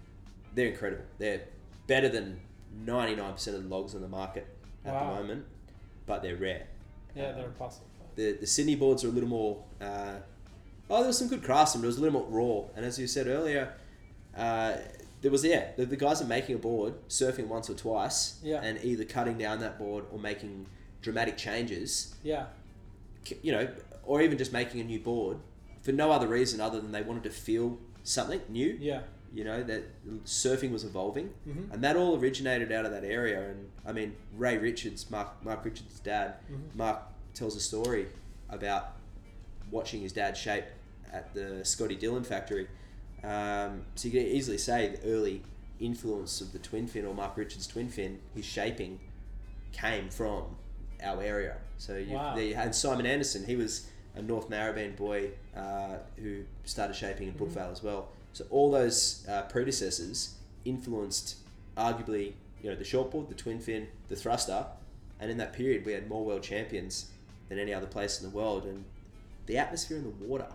They're 0.53 0.67
incredible. 0.67 1.05
They're 1.17 1.43
better 1.87 2.09
than 2.09 2.41
99% 2.85 3.55
of 3.55 3.63
the 3.63 3.69
logs 3.69 3.95
on 3.95 4.01
the 4.01 4.07
market 4.09 4.47
at 4.83 4.93
Wow. 4.93 5.13
the 5.15 5.21
moment, 5.21 5.45
but 6.05 6.21
they're 6.21 6.35
rare. 6.35 6.67
Yeah, 7.15 7.29
Um, 7.29 7.35
they're 7.37 7.45
impossible. 7.47 7.87
the 8.15 8.33
the 8.33 8.47
Sydney 8.47 8.75
boards 8.75 9.03
are 9.03 9.07
a 9.07 9.11
little 9.11 9.29
more. 9.29 9.63
Uh, 9.81 10.17
oh, 10.89 10.97
there 10.99 11.07
was 11.07 11.17
some 11.17 11.27
good 11.27 11.43
craftsmen. 11.43 11.83
It 11.83 11.87
was 11.87 11.97
a 11.97 12.01
little 12.01 12.19
more 12.21 12.29
raw, 12.29 12.67
and 12.75 12.85
as 12.85 12.97
you 12.99 13.07
said 13.07 13.27
earlier, 13.27 13.73
uh, 14.35 14.77
there 15.21 15.31
was 15.31 15.43
yeah 15.45 15.71
the, 15.77 15.85
the 15.85 15.95
guys 15.97 16.21
are 16.21 16.25
making 16.25 16.55
a 16.55 16.57
board, 16.59 16.93
surfing 17.07 17.47
once 17.47 17.69
or 17.69 17.73
twice, 17.75 18.39
Yeah. 18.43 18.61
and 18.61 18.83
either 18.83 19.05
cutting 19.05 19.37
down 19.37 19.59
that 19.59 19.77
board 19.77 20.05
or 20.11 20.19
making 20.19 20.65
dramatic 21.01 21.37
changes. 21.37 22.15
Yeah. 22.23 22.45
You 23.41 23.51
know, 23.53 23.67
or 24.05 24.21
even 24.21 24.37
just 24.37 24.51
making 24.51 24.81
a 24.81 24.83
new 24.83 24.99
board 24.99 25.37
for 25.81 25.91
no 25.93 26.11
other 26.11 26.27
reason 26.27 26.59
other 26.59 26.79
than 26.81 26.91
they 26.91 27.01
wanted 27.01 27.23
to 27.23 27.29
feel 27.29 27.77
something 28.03 28.41
new. 28.49 28.77
Yeah. 28.79 29.01
You 29.33 29.43
know 29.45 29.63
that 29.63 29.83
surfing 30.25 30.71
was 30.71 30.83
evolving, 30.83 31.33
Mhm. 31.47 31.73
and 31.73 31.83
that 31.83 31.95
all 31.95 32.15
originated 32.19 32.71
out 32.71 32.85
of 32.85 32.91
that 32.91 33.03
area. 33.03 33.49
And 33.49 33.69
I 33.85 33.91
mean, 33.93 34.15
Ray 34.35 34.57
Richards, 34.57 35.09
Mark 35.09 35.43
Mark 35.43 35.63
Richards' 35.65 35.99
dad, 35.99 36.35
Mhm. 36.51 36.75
Mark 36.75 36.99
tells 37.33 37.55
a 37.55 37.59
story 37.59 38.07
about 38.49 38.93
watching 39.71 40.01
his 40.01 40.13
dad 40.13 40.37
shape 40.37 40.65
at 41.11 41.33
the 41.33 41.63
Scotty 41.63 41.95
Dillon 41.95 42.23
factory. 42.23 42.67
Um, 43.23 43.83
so 43.95 44.07
you 44.07 44.11
can 44.11 44.27
easily 44.27 44.57
say 44.57 44.95
the 44.95 45.09
early 45.09 45.43
influence 45.79 46.41
of 46.41 46.51
the 46.51 46.59
twin 46.59 46.87
fin 46.87 47.05
or 47.05 47.13
Mark 47.13 47.37
Richards' 47.37 47.67
twin 47.67 47.89
fin, 47.89 48.19
his 48.35 48.45
shaping 48.45 48.99
came 49.71 50.09
from 50.09 50.43
our 51.03 51.21
area. 51.21 51.57
So 51.77 51.97
you, 51.97 52.15
Wow. 52.15 52.35
there 52.35 52.45
you 52.45 52.55
had 52.55 52.73
Simon 52.75 53.05
Anderson. 53.05 53.45
He 53.45 53.55
was 53.55 53.87
a 54.15 54.21
North 54.21 54.49
Narrabeen 54.49 54.95
boy 54.95 55.31
uh, 55.55 55.97
who 56.17 56.43
started 56.63 56.95
shaping 56.95 57.27
in. 57.27 57.33
Brookvale 57.33 57.71
as 57.71 57.81
well. 57.83 58.09
So 58.33 58.45
all 58.49 58.71
those 58.71 59.25
uh, 59.27 59.43
predecessors 59.43 60.35
influenced 60.65 61.37
arguably 61.77 62.33
you 62.61 62.69
know 62.69 62.75
the 62.75 62.83
shortboard, 62.83 63.27
the 63.29 63.35
twin 63.35 63.59
fin, 63.59 63.87
the 64.07 64.15
thruster, 64.15 64.65
and 65.19 65.29
in 65.29 65.37
that 65.37 65.53
period 65.53 65.85
we 65.85 65.91
had 65.93 66.07
more 66.07 66.23
world 66.23 66.43
champions 66.43 67.11
than 67.49 67.59
any 67.59 67.73
other 67.73 67.87
place 67.87 68.21
in 68.21 68.29
the 68.29 68.35
world. 68.35 68.63
And 68.65 68.85
the 69.45 69.57
atmosphere 69.57 69.97
in 69.97 70.03
the 70.03 70.09
water 70.25 70.47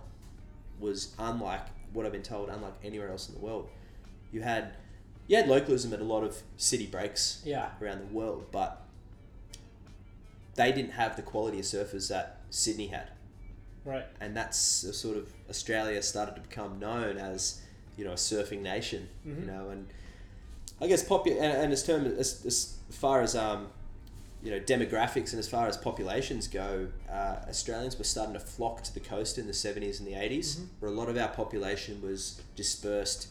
was 0.80 1.14
unlike 1.18 1.62
what 1.92 2.06
I've 2.06 2.12
been 2.12 2.22
told, 2.22 2.48
unlike 2.48 2.74
anywhere 2.84 3.10
else 3.10 3.28
in 3.28 3.34
the 3.34 3.40
world. 3.40 3.68
You 4.32 4.42
had 4.42 4.74
you 5.26 5.36
had 5.36 5.46
localism 5.48 5.92
at 5.92 6.00
a 6.00 6.04
lot 6.04 6.24
of 6.24 6.42
city 6.56 6.86
breaks 6.86 7.42
Yeah. 7.44 7.70
around 7.82 8.00
the 8.00 8.14
world, 8.14 8.46
but 8.50 8.82
they 10.54 10.72
didn't 10.72 10.92
have 10.92 11.16
the 11.16 11.22
quality 11.22 11.58
of 11.58 11.64
surfers 11.64 12.08
that 12.08 12.38
Sydney 12.50 12.88
had. 12.88 13.10
Right. 13.84 14.06
And 14.20 14.36
that's 14.36 14.84
a 14.84 14.92
sort 14.92 15.16
of 15.16 15.32
Australia 15.48 16.02
started 16.02 16.34
to 16.36 16.40
become 16.40 16.78
known 16.78 17.16
as, 17.18 17.60
you 17.96 18.04
know, 18.04 18.12
a 18.12 18.16
surfing 18.16 18.62
nation, 18.62 19.08
Mhm. 19.26 19.40
you 19.40 19.46
know, 19.46 19.68
and 19.70 19.86
I 20.80 20.86
guess 20.86 21.02
popular 21.02 21.38
and, 21.42 21.52
and 21.64 21.72
as 21.72 21.82
term 21.84 22.06
as, 22.06 22.44
as 22.46 22.76
far 22.90 23.20
as 23.20 23.34
um, 23.36 23.68
you 24.42 24.50
know 24.52 24.60
demographics 24.60 25.30
and 25.32 25.38
as 25.40 25.48
far 25.48 25.66
as 25.66 25.76
populations 25.76 26.46
go, 26.48 26.88
uh, 27.10 27.36
Australians 27.48 27.98
were 27.98 28.04
starting 28.04 28.34
to 28.34 28.40
flock 28.40 28.82
to 28.84 28.94
the 28.94 29.00
coast 29.00 29.36
in 29.38 29.46
the 29.46 29.52
seventies 29.54 29.98
and 30.00 30.06
the 30.08 30.14
80s 30.14 30.56
Mhm. 30.56 30.66
where 30.80 30.90
a 30.90 30.94
lot 30.94 31.08
of 31.08 31.16
our 31.16 31.28
population 31.28 32.00
was 32.02 32.40
dispersed, 32.54 33.28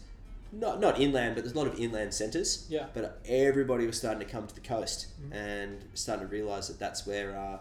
not 0.51 0.79
not 0.81 0.99
inland, 0.99 1.35
but 1.35 1.43
there's 1.43 1.55
a 1.55 1.57
lot 1.57 1.67
of 1.67 1.79
inland 1.79 2.13
centres. 2.13 2.65
Yeah. 2.69 2.87
But 2.93 3.19
everybody 3.25 3.85
was 3.87 3.97
starting 3.97 4.19
to 4.19 4.25
come 4.31 4.47
to 4.47 4.55
the 4.55 4.61
coast 4.61 5.07
Mhm. 5.21 5.33
and 5.33 5.85
starting 5.93 6.27
to 6.27 6.31
realise 6.31 6.67
that 6.67 6.77
that's 6.79 7.07
where, 7.07 7.37
uh, 7.37 7.59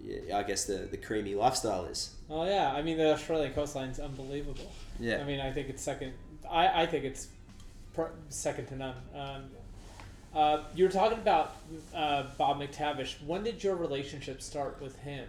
yeah, 0.00 0.36
I 0.38 0.42
guess 0.42 0.64
the 0.64 0.78
the 0.90 0.96
creamy 0.96 1.34
lifestyle 1.36 1.84
is. 1.86 2.10
Oh 2.28 2.44
yeah, 2.44 2.72
I 2.72 2.82
mean 2.82 2.96
the 2.98 3.12
Australian 3.12 3.52
coastline's 3.54 4.00
unbelievable. 4.00 4.70
Yeah. 4.98 5.18
I 5.18 5.24
mean, 5.24 5.40
I 5.40 5.52
think 5.52 5.68
it's 5.68 5.82
second. 5.82 6.12
I, 6.50 6.82
I 6.82 6.86
think 6.86 7.04
it's 7.04 7.28
second 8.28 8.66
to 8.68 8.76
none. 8.76 8.96
Um, 9.14 9.50
uh, 10.36 10.62
you 10.74 10.84
were 10.84 10.90
talking 10.90 11.18
about 11.18 11.56
uh, 11.94 12.24
Bob 12.38 12.60
McTavish. 12.60 13.14
When 13.24 13.42
did 13.42 13.64
your 13.64 13.74
relationship 13.76 14.40
start 14.42 14.80
with 14.80 14.96
him? 15.00 15.26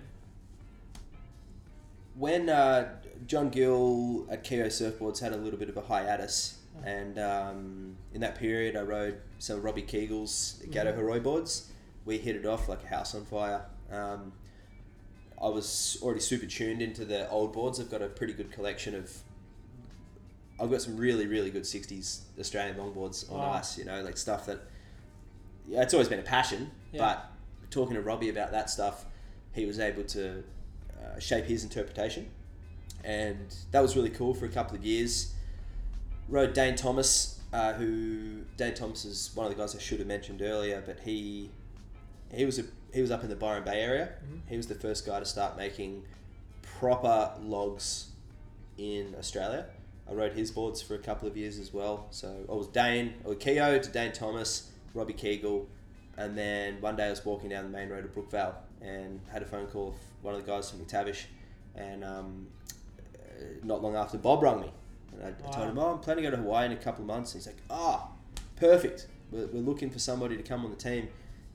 when 2.15 2.49
uh, 2.49 2.89
John 3.27 3.49
Gill 3.49 4.25
at 4.31 4.43
Keyo 4.43 4.65
Surfboards 4.65 5.19
had 5.19 5.33
a 5.33 5.37
little 5.37 5.59
bit 5.59 5.69
of 5.69 5.77
a 5.77 5.81
hiatus, 5.81 6.57
Uh-huh. 6.75 6.89
and 6.89 7.19
um, 7.19 7.95
in 8.11 8.21
that 8.21 8.33
period 8.39 8.75
I 8.75 8.81
rode 8.81 9.19
some 9.37 9.57
of 9.57 9.63
Robbie 9.63 9.83
Kegel's 9.83 10.59
Gato 10.71 10.93
Mhm. 10.93 10.97
Heroi 10.97 11.19
boards. 11.21 11.69
We 12.05 12.17
hit 12.17 12.35
it 12.35 12.43
off 12.47 12.67
like 12.67 12.83
a 12.83 12.87
house 12.87 13.13
on 13.13 13.23
fire. 13.25 13.65
Um, 13.91 14.33
I 15.39 15.47
was 15.49 15.99
already 16.01 16.19
super 16.21 16.47
tuned 16.47 16.81
into 16.81 17.05
the 17.05 17.29
old 17.29 17.53
boards. 17.53 17.79
I've 17.79 17.91
got 17.91 18.01
a 18.01 18.07
pretty 18.07 18.33
good 18.33 18.51
collection 18.51 18.95
of. 18.95 19.15
I've 20.59 20.71
got 20.71 20.81
some 20.81 20.97
really, 20.97 21.27
really 21.27 21.51
good 21.51 21.67
'60s 21.67 22.21
Australian 22.39 22.77
longboards 22.77 23.31
on 23.31 23.37
Wow. 23.37 23.51
ice. 23.51 23.77
You 23.77 23.85
know, 23.85 24.01
like 24.01 24.17
stuff 24.17 24.47
that. 24.47 24.61
Yeah, 25.67 25.81
it's 25.83 25.93
always 25.93 26.07
been 26.09 26.19
a 26.19 26.23
passion, 26.23 26.71
Yeah. 26.93 26.99
but 26.99 27.31
talking 27.69 27.95
to 27.95 28.01
Robbie 28.01 28.29
about 28.29 28.51
that 28.51 28.69
stuff, 28.69 29.05
he 29.53 29.65
was 29.65 29.79
able 29.79 30.03
to 30.05 30.43
uh, 30.97 31.19
shape 31.19 31.45
his 31.45 31.63
interpretation, 31.63 32.29
and 33.03 33.53
that 33.71 33.81
was 33.81 33.95
really 33.95 34.09
cool 34.09 34.33
for 34.33 34.45
a 34.45 34.49
couple 34.49 34.75
of 34.77 34.85
years. 34.85 35.33
Rode 36.29 36.53
Dane 36.53 36.75
Thomas, 36.75 37.39
uh, 37.53 37.73
who 37.73 38.43
Dane 38.57 38.73
Thomas 38.73 39.05
is 39.05 39.31
one 39.35 39.45
of 39.45 39.51
the 39.53 39.57
guys 39.57 39.75
I 39.75 39.79
should 39.79 39.99
have 39.99 40.07
mentioned 40.07 40.41
earlier, 40.41 40.81
but 40.85 40.99
he 41.01 41.51
he 42.33 42.45
was 42.45 42.59
a 42.59 42.63
he 42.93 43.01
was 43.01 43.11
up 43.11 43.23
in 43.23 43.29
the 43.29 43.35
Byron 43.35 43.63
Bay 43.63 43.79
area. 43.81 44.09
Mhm. 44.29 44.41
He 44.49 44.57
was 44.57 44.67
the 44.67 44.75
first 44.75 45.05
guy 45.05 45.19
to 45.19 45.25
start 45.25 45.55
making 45.57 46.03
proper 46.61 47.33
logs 47.41 48.07
in 48.77 49.15
Australia. 49.17 49.65
I 50.09 50.13
rode 50.13 50.33
his 50.33 50.51
boards 50.51 50.81
for 50.81 50.95
a 50.95 50.99
couple 50.99 51.27
of 51.27 51.35
years 51.35 51.59
as 51.59 51.73
well. 51.73 52.07
So 52.11 52.45
I 52.49 52.53
was 52.53 52.67
Dane, 52.67 53.15
or 53.25 53.33
Keyo 53.35 53.81
to 53.81 53.89
Dane 53.89 54.11
Thomas, 54.13 54.71
Robbie 54.97 55.13
Kegel, 55.13 55.67
and 56.17 56.37
then 56.37 56.81
one 56.81 56.95
day 56.95 57.05
I 57.05 57.09
was 57.09 57.23
walking 57.23 57.49
down 57.49 57.63
the 57.63 57.77
main 57.77 57.89
road 57.89 58.03
of 58.05 58.13
Brookvale 58.13 58.55
and 58.81 59.21
had 59.31 59.41
a 59.41 59.45
phone 59.45 59.67
call 59.67 59.91
with 59.91 60.01
one 60.21 60.35
of 60.35 60.45
the 60.45 60.51
guys 60.51 60.69
from 60.69 60.79
McTavish, 60.79 61.25
and 61.75 62.03
um, 62.03 62.47
uh, 62.99 63.43
not 63.63 63.81
long 63.81 63.95
after 63.95 64.17
Bob 64.17 64.43
rung 64.43 64.61
me, 64.61 64.71
and 65.13 65.23
I, 65.23 65.29
I 65.47 65.51
told 65.51 65.69
him, 65.69 65.79
"Oh, 65.79 65.93
I'm 65.93 65.99
planning 65.99 66.23
to 66.23 66.31
go 66.31 66.35
to 66.35 66.41
Hawaii 66.41 66.65
in 66.65 66.71
a 66.71 66.77
couple 66.77 67.01
of 67.03 67.07
months." 67.07 67.33
And 67.33 67.41
he's 67.41 67.47
like, 67.47 67.61
"Ah, 67.69 68.09
perfect. 68.55 69.07
We're, 69.31 69.47
we're 69.47 69.61
looking 69.61 69.89
for 69.89 69.99
somebody 69.99 70.37
to 70.37 70.43
come 70.43 70.65
on 70.65 70.71
the 70.71 70.77
team," 70.77 71.07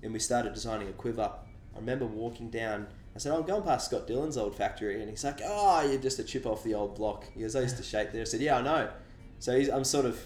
and 0.02 0.12
we 0.12 0.18
started 0.18 0.54
designing 0.54 0.88
a 0.88 0.92
quiver. 0.92 1.30
I 1.74 1.78
remember 1.78 2.06
walking 2.06 2.50
down. 2.50 2.86
I 3.14 3.18
said, 3.18 3.32
"I'm 3.32 3.42
going 3.42 3.62
past 3.62 3.86
Scott 3.86 4.06
Dillon's 4.06 4.36
old 4.36 4.54
factory," 4.56 5.00
and 5.00 5.10
he's 5.10 5.24
like, 5.24 5.40
"Oh, 5.44 5.82
you're 5.82 6.00
just 6.00 6.18
a 6.18 6.24
chip 6.24 6.46
off 6.46 6.62
the 6.62 6.74
old 6.74 6.94
block." 6.94 7.24
He 7.34 7.40
goes, 7.40 7.56
"I 7.56 7.60
used 7.60 7.76
to 7.76 7.82
shape 7.82 8.12
there." 8.12 8.22
I 8.22 8.24
said, 8.24 8.40
"Yeah, 8.40 8.58
I 8.58 8.62
know." 8.62 8.90
So 9.38 9.58
he's, 9.58 9.68
I'm 9.68 9.84
sort 9.84 10.06
of, 10.06 10.24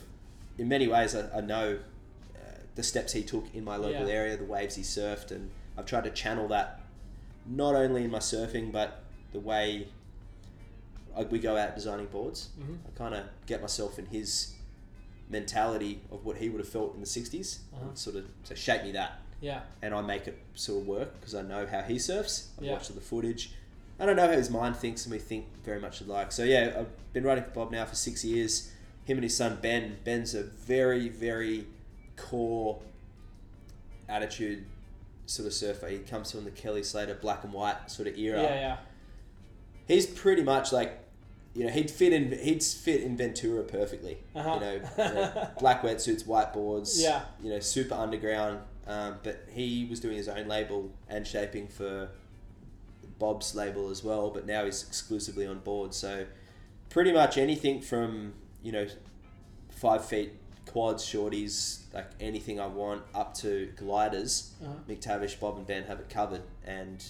in 0.58 0.68
many 0.68 0.88
ways, 0.88 1.14
I, 1.16 1.38
I 1.38 1.40
know 1.40 1.78
the 2.76 2.82
steps 2.82 3.12
he 3.12 3.22
took 3.22 3.46
in 3.54 3.64
my 3.64 3.76
local 3.76 4.06
Yeah. 4.06 4.14
area, 4.14 4.36
the 4.36 4.44
waves 4.44 4.76
he 4.76 4.82
surfed, 4.82 5.30
and 5.32 5.50
I've 5.76 5.86
tried 5.86 6.04
to 6.04 6.10
channel 6.10 6.46
that 6.48 6.80
not 7.46 7.74
only 7.74 8.04
in 8.04 8.10
my 8.10 8.18
surfing, 8.18 8.70
but 8.72 9.02
the 9.32 9.40
way 9.40 9.88
I, 11.16 11.22
we 11.24 11.38
go 11.38 11.56
out 11.56 11.74
designing 11.74 12.06
boards. 12.06 12.50
Mhm. 12.60 12.78
I 12.86 12.90
kind 12.98 13.14
of 13.14 13.24
get 13.46 13.60
myself 13.62 13.98
in 13.98 14.06
his 14.06 14.52
mentality 15.30 16.02
of 16.12 16.24
what 16.24 16.36
he 16.36 16.48
would 16.48 16.60
have 16.60 16.68
felt 16.68 16.94
in 16.94 17.00
the 17.00 17.06
60s 17.06 17.60
Uh-huh. 17.74 17.88
and 17.88 17.98
sort 17.98 18.16
of 18.16 18.26
so 18.44 18.54
shape 18.54 18.82
me 18.84 18.92
that 18.92 19.20
Yeah. 19.40 19.62
and 19.82 19.94
I 19.94 20.00
make 20.02 20.26
it 20.28 20.38
sort 20.54 20.82
of 20.82 20.86
work 20.86 21.18
because 21.20 21.34
I 21.34 21.42
know 21.42 21.66
how 21.66 21.82
he 21.82 21.98
surfs. 21.98 22.48
I've 22.58 22.64
Yeah. 22.64 22.72
watched 22.72 22.94
the 22.94 23.00
footage, 23.00 23.52
and 23.98 24.10
I 24.10 24.14
know 24.14 24.26
how 24.28 24.32
his 24.36 24.50
mind 24.50 24.76
thinks, 24.76 25.04
and 25.04 25.12
we 25.12 25.18
think 25.18 25.46
very 25.64 25.80
much 25.80 26.00
alike. 26.00 26.32
So 26.32 26.44
yeah, 26.44 26.74
I've 26.78 27.12
been 27.12 27.24
writing 27.24 27.44
for 27.44 27.50
Bob 27.50 27.72
now 27.72 27.84
for 27.86 27.94
six 27.96 28.24
years. 28.24 28.70
Him 29.04 29.18
and 29.18 29.24
his 29.24 29.36
son 29.36 29.58
Ben. 29.62 29.98
Ben's 30.04 30.34
a 30.34 30.42
very, 30.42 31.08
very 31.08 31.66
core 32.16 32.80
attitude 34.08 34.64
sort 35.26 35.46
of 35.46 35.52
surfer. 35.52 35.88
He 35.88 35.98
comes 35.98 36.30
from 36.30 36.44
the 36.44 36.50
Kelly 36.50 36.82
Slater 36.82 37.14
black 37.14 37.44
and 37.44 37.52
white 37.52 37.90
sort 37.90 38.08
of 38.08 38.18
era. 38.18 38.42
Yeah, 38.42 38.54
yeah. 38.54 38.76
He's 39.86 40.06
pretty 40.06 40.42
much 40.42 40.72
like. 40.72 41.02
You 41.54 41.64
know, 41.64 41.70
he'd 41.70 41.90
fit 41.90 42.12
in. 42.12 42.38
He'd 42.38 42.62
fit 42.62 43.02
in 43.02 43.16
Ventura 43.16 43.62
perfectly. 43.62 44.18
Uh-huh. 44.34 44.54
You 44.54 44.60
know, 44.60 44.72
you 44.98 45.14
know, 45.14 45.48
black 45.58 45.82
wetsuits, 45.82 46.26
white 46.26 46.52
boards. 46.52 47.00
Yeah. 47.00 47.22
You 47.42 47.50
know, 47.50 47.60
super 47.60 47.94
underground. 47.94 48.60
Um, 48.86 49.16
but 49.22 49.46
he 49.50 49.86
was 49.88 49.98
doing 49.98 50.16
his 50.16 50.28
own 50.28 50.48
label 50.48 50.92
and 51.08 51.26
shaping 51.26 51.66
for 51.66 52.10
Bob's 53.18 53.54
label 53.54 53.88
as 53.88 54.04
well. 54.04 54.30
But 54.30 54.46
now 54.46 54.66
he's 54.66 54.82
exclusively 54.86 55.46
on 55.46 55.60
board. 55.60 55.94
So 55.94 56.26
pretty 56.90 57.12
much 57.12 57.36
anything 57.38 57.80
from 57.80 58.34
you 58.62 58.72
know 58.72 58.86
five 59.70 60.04
feet 60.04 60.32
quads, 60.66 61.04
shorties, 61.04 61.80
like 61.94 62.10
anything 62.20 62.60
I 62.60 62.66
want, 62.66 63.02
up 63.14 63.34
to 63.34 63.72
gliders. 63.76 64.52
Uh-huh. 64.62 64.72
McTavish, 64.88 65.38
Bob, 65.40 65.56
and 65.56 65.66
Ben 65.66 65.84
have 65.84 66.00
it 66.00 66.08
covered. 66.08 66.42
And 66.66 67.04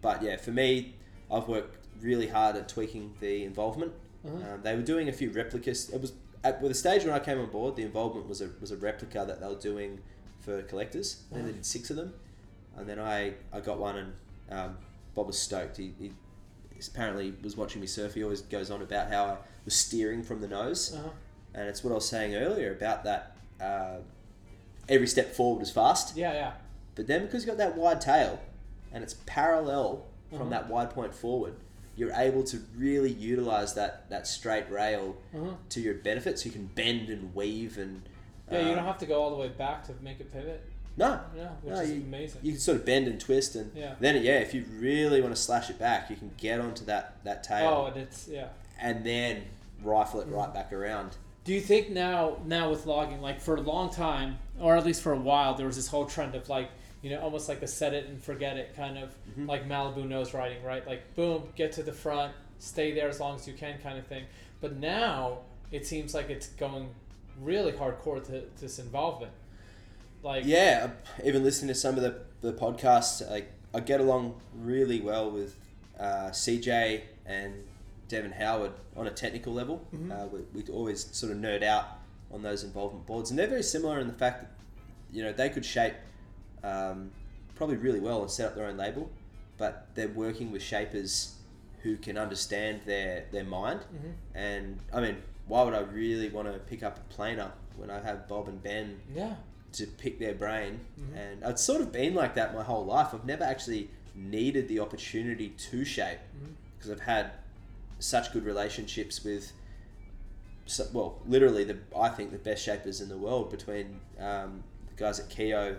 but 0.00 0.22
yeah, 0.22 0.36
for 0.36 0.50
me, 0.50 0.94
I've 1.30 1.48
worked 1.48 1.76
really 2.00 2.26
hard 2.28 2.56
at 2.56 2.68
tweaking 2.68 3.14
the 3.20 3.44
involvement. 3.44 3.92
Uh-huh. 4.26 4.54
Um, 4.54 4.62
they 4.62 4.74
were 4.76 4.82
doing 4.82 5.08
a 5.08 5.12
few 5.12 5.30
replicas. 5.30 5.90
It 5.90 6.00
was 6.00 6.12
at 6.44 6.60
with 6.60 6.70
the 6.70 6.78
stage 6.78 7.04
when 7.04 7.14
I 7.14 7.18
came 7.18 7.38
on 7.38 7.50
board. 7.50 7.76
The 7.76 7.82
involvement 7.82 8.28
was 8.28 8.40
a 8.40 8.50
was 8.60 8.70
a 8.70 8.76
replica 8.76 9.24
that 9.26 9.40
they 9.40 9.46
were 9.46 9.54
doing 9.54 10.00
for 10.40 10.62
collectors. 10.62 11.22
And 11.30 11.40
they 11.40 11.50
Uh-huh. 11.50 11.52
did 11.52 11.66
six 11.66 11.90
of 11.90 11.96
them, 11.96 12.12
and 12.76 12.88
then 12.88 12.98
I 12.98 13.34
I 13.52 13.60
got 13.60 13.78
one, 13.78 13.96
and 13.96 14.12
um, 14.50 14.76
Bob 15.14 15.26
was 15.28 15.38
stoked. 15.38 15.76
He, 15.76 15.94
he 15.98 16.12
apparently 16.88 17.32
was 17.42 17.56
watching 17.56 17.80
me 17.80 17.86
surf. 17.86 18.14
He 18.14 18.24
always 18.24 18.42
goes 18.42 18.70
on 18.70 18.82
about 18.82 19.08
how 19.08 19.24
I 19.24 19.36
was 19.64 19.74
steering 19.74 20.22
from 20.24 20.40
the 20.40 20.48
nose, 20.48 20.92
Uh-huh. 20.94 21.10
And 21.54 21.68
it's 21.68 21.82
what 21.84 21.90
I 21.90 21.94
was 21.94 22.08
saying 22.08 22.34
earlier 22.34 22.72
about 22.72 23.04
that. 23.04 23.36
Uh, 23.60 23.98
every 24.88 25.06
step 25.06 25.32
forward 25.34 25.62
is 25.62 25.70
fast, 25.70 26.16
Yeah, 26.16 26.32
yeah. 26.32 26.52
but 26.96 27.06
then 27.06 27.22
because 27.22 27.44
you've 27.46 27.56
got 27.56 27.58
that 27.58 27.76
wide 27.76 28.00
tail, 28.00 28.40
and 28.92 29.02
it's 29.04 29.14
parallel 29.26 30.04
from 30.30 30.40
Uh-huh. 30.42 30.50
that 30.50 30.68
wide 30.68 30.90
point 30.90 31.14
forward, 31.14 31.54
you're 31.94 32.12
able 32.12 32.42
to 32.44 32.58
really 32.76 33.12
utilize 33.12 33.74
that 33.74 34.08
that 34.10 34.26
straight 34.26 34.68
rail 34.70 35.16
Uh-huh. 35.34 35.52
to 35.68 35.80
your 35.80 35.94
benefit. 35.94 36.38
So 36.38 36.46
you 36.46 36.52
can 36.52 36.66
bend 36.66 37.08
and 37.10 37.34
weave 37.34 37.78
and 37.78 38.02
Yeah, 38.50 38.68
you 38.68 38.74
don't 38.74 38.84
have 38.84 38.98
to 38.98 39.06
go 39.06 39.22
all 39.22 39.30
the 39.30 39.36
way 39.36 39.48
back 39.48 39.84
to 39.86 39.92
make 40.02 40.18
it 40.20 40.32
pivot. 40.32 40.62
no, 40.96 41.20
Yeah, 41.36 41.48
which 41.62 41.74
no, 41.74 41.80
is 41.80 41.90
you, 41.90 42.00
amazing. 42.02 42.40
You 42.42 42.52
can 42.52 42.60
sort 42.60 42.76
of 42.78 42.84
bend 42.84 43.06
and 43.08 43.18
twist, 43.20 43.54
and 43.56 43.70
Yeah. 43.74 43.94
then 44.00 44.20
yeah, 44.22 44.38
if 44.40 44.52
you 44.52 44.64
really 44.78 45.20
want 45.22 45.34
to 45.36 45.40
slash 45.40 45.70
it 45.70 45.78
back, 45.78 46.10
you 46.10 46.16
can 46.16 46.32
get 46.36 46.60
onto 46.60 46.84
that 46.86 47.22
that 47.24 47.44
tail 47.44 47.68
oh, 47.68 47.86
and 47.86 47.96
it's 47.98 48.26
yeah. 48.28 48.48
and 48.80 49.04
then 49.06 49.44
rifle 49.82 50.20
it 50.20 50.24
Mm-hmm. 50.26 50.34
right 50.34 50.52
back 50.52 50.72
around. 50.72 51.16
Do 51.44 51.52
you 51.52 51.60
think 51.60 51.90
now 51.90 52.38
now 52.46 52.70
with 52.70 52.86
logging, 52.86 53.20
like 53.20 53.40
for 53.40 53.56
a 53.56 53.60
long 53.60 53.92
time, 53.92 54.38
or 54.60 54.76
at 54.76 54.84
least 54.86 55.02
for 55.02 55.12
a 55.12 55.16
while, 55.18 55.54
there 55.54 55.66
was 55.66 55.76
this 55.76 55.88
whole 55.88 56.06
trend 56.06 56.34
of 56.34 56.48
like, 56.48 56.70
you 57.02 57.10
know, 57.10 57.20
almost 57.20 57.48
like 57.48 57.62
a 57.62 57.66
set 57.66 57.94
it 57.94 58.06
and 58.06 58.22
forget 58.22 58.56
it 58.56 58.74
kind 58.76 58.96
of 58.98 59.10
Mm-hmm. 59.32 59.46
like 59.48 59.66
Malibu 59.66 60.06
nose 60.06 60.34
riding, 60.34 60.62
right? 60.62 60.86
Like 60.86 61.14
boom, 61.16 61.44
get 61.56 61.72
to 61.72 61.82
the 61.82 61.92
front, 61.92 62.32
stay 62.58 62.92
there 62.92 63.08
as 63.08 63.18
long 63.18 63.36
as 63.36 63.48
you 63.48 63.54
can 63.54 63.78
kind 63.80 63.98
of 63.98 64.06
thing. 64.06 64.24
But 64.60 64.76
now 64.76 65.38
it 65.70 65.86
seems 65.86 66.12
like 66.14 66.28
it's 66.30 66.48
going 66.48 66.90
really 67.40 67.72
hardcore 67.72 68.22
to, 68.26 68.42
to 68.42 68.60
this 68.60 68.78
involvement. 68.78 69.32
Like 70.22 70.44
Yeah, 70.44 70.90
even 71.24 71.42
listening 71.42 71.68
to 71.68 71.74
some 71.74 71.96
of 71.96 72.02
the, 72.02 72.20
the 72.42 72.52
podcasts, 72.52 73.28
like 73.30 73.50
I 73.74 73.80
get 73.80 74.00
along 74.00 74.40
really 74.54 75.00
well 75.00 75.30
with 75.30 75.56
uh, 75.98 76.28
CJ 76.30 77.00
and 77.26 77.54
Devon 78.12 78.30
Howard 78.32 78.72
on 78.94 79.06
a 79.06 79.10
technical 79.10 79.52
level. 79.54 79.82
Uh, 80.12 80.26
we, 80.26 80.40
we 80.52 80.68
always 80.72 81.06
sort 81.16 81.32
of 81.32 81.38
nerd 81.38 81.62
out 81.62 81.86
on 82.30 82.42
those 82.42 82.62
involvement 82.62 83.06
boards, 83.06 83.30
and 83.30 83.38
they're 83.38 83.46
very 83.48 83.62
similar 83.62 83.98
in 84.00 84.06
the 84.06 84.12
fact 84.12 84.42
that 84.42 84.50
you 85.10 85.22
know 85.24 85.32
they 85.32 85.48
could 85.48 85.64
shape 85.64 85.94
um, 86.62 87.10
probably 87.54 87.76
really 87.76 88.00
well 88.00 88.20
and 88.20 88.30
set 88.30 88.46
up 88.46 88.54
their 88.54 88.66
own 88.66 88.76
label, 88.76 89.10
but 89.56 89.86
they're 89.94 90.08
working 90.08 90.52
with 90.52 90.62
shapers 90.62 91.36
who 91.82 91.96
can 91.96 92.18
understand 92.18 92.80
their 92.84 93.24
their 93.32 93.44
mind. 93.44 93.80
And 94.34 94.78
I 94.92 95.00
mean, 95.00 95.16
why 95.48 95.62
would 95.62 95.74
I 95.74 95.80
really 95.80 96.28
want 96.28 96.52
to 96.52 96.58
pick 96.58 96.82
up 96.82 96.98
a 96.98 97.14
planer 97.14 97.50
when 97.76 97.90
I 97.90 97.98
have 98.00 98.28
Bob 98.28 98.46
and 98.48 98.62
Ben 98.62 99.00
Yeah. 99.14 99.34
to 99.72 99.86
pick 99.86 100.18
their 100.18 100.34
brain. 100.34 100.80
And 101.16 101.42
it's 101.42 101.62
sort 101.64 101.80
of 101.80 101.90
been 101.90 102.14
like 102.14 102.34
that 102.34 102.54
my 102.54 102.62
whole 102.62 102.84
life. 102.84 103.08
I've 103.14 103.24
never 103.24 103.42
actually 103.44 103.88
needed 104.14 104.68
the 104.68 104.80
opportunity 104.80 105.48
to 105.70 105.82
shape 105.86 106.18
because 106.76 106.90
I've 106.90 107.00
had 107.00 107.32
such 108.02 108.32
good 108.32 108.44
relationships 108.44 109.22
with, 109.24 109.52
so, 110.66 110.86
well, 110.92 111.18
literally 111.26 111.64
the 111.64 111.78
I 111.96 112.08
think 112.08 112.30
the 112.32 112.38
best 112.38 112.62
shapers 112.64 113.00
in 113.00 113.08
the 113.08 113.16
world 113.18 113.50
between 113.50 114.00
um, 114.18 114.62
the 114.88 114.94
guys 114.96 115.18
at 115.20 115.28
Keyo, 115.28 115.76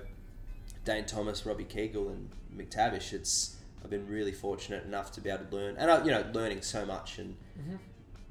Dane 0.86 1.06
Thomas, 1.06 1.46
Robbie 1.46 1.64
Kegel, 1.64 2.10
and 2.10 2.30
McTavish. 2.56 3.14
It's 3.14 3.56
I've 3.84 3.90
been 3.90 4.08
really 4.08 4.32
fortunate 4.32 4.86
enough 4.86 5.12
to 5.14 5.22
be 5.22 5.30
able 5.30 5.46
to 5.46 5.56
learn, 5.56 5.76
and 5.78 5.90
I, 5.92 6.04
you 6.04 6.12
know, 6.12 6.26
learning 6.34 6.62
so 6.62 6.86
much 6.86 7.18
and 7.20 7.36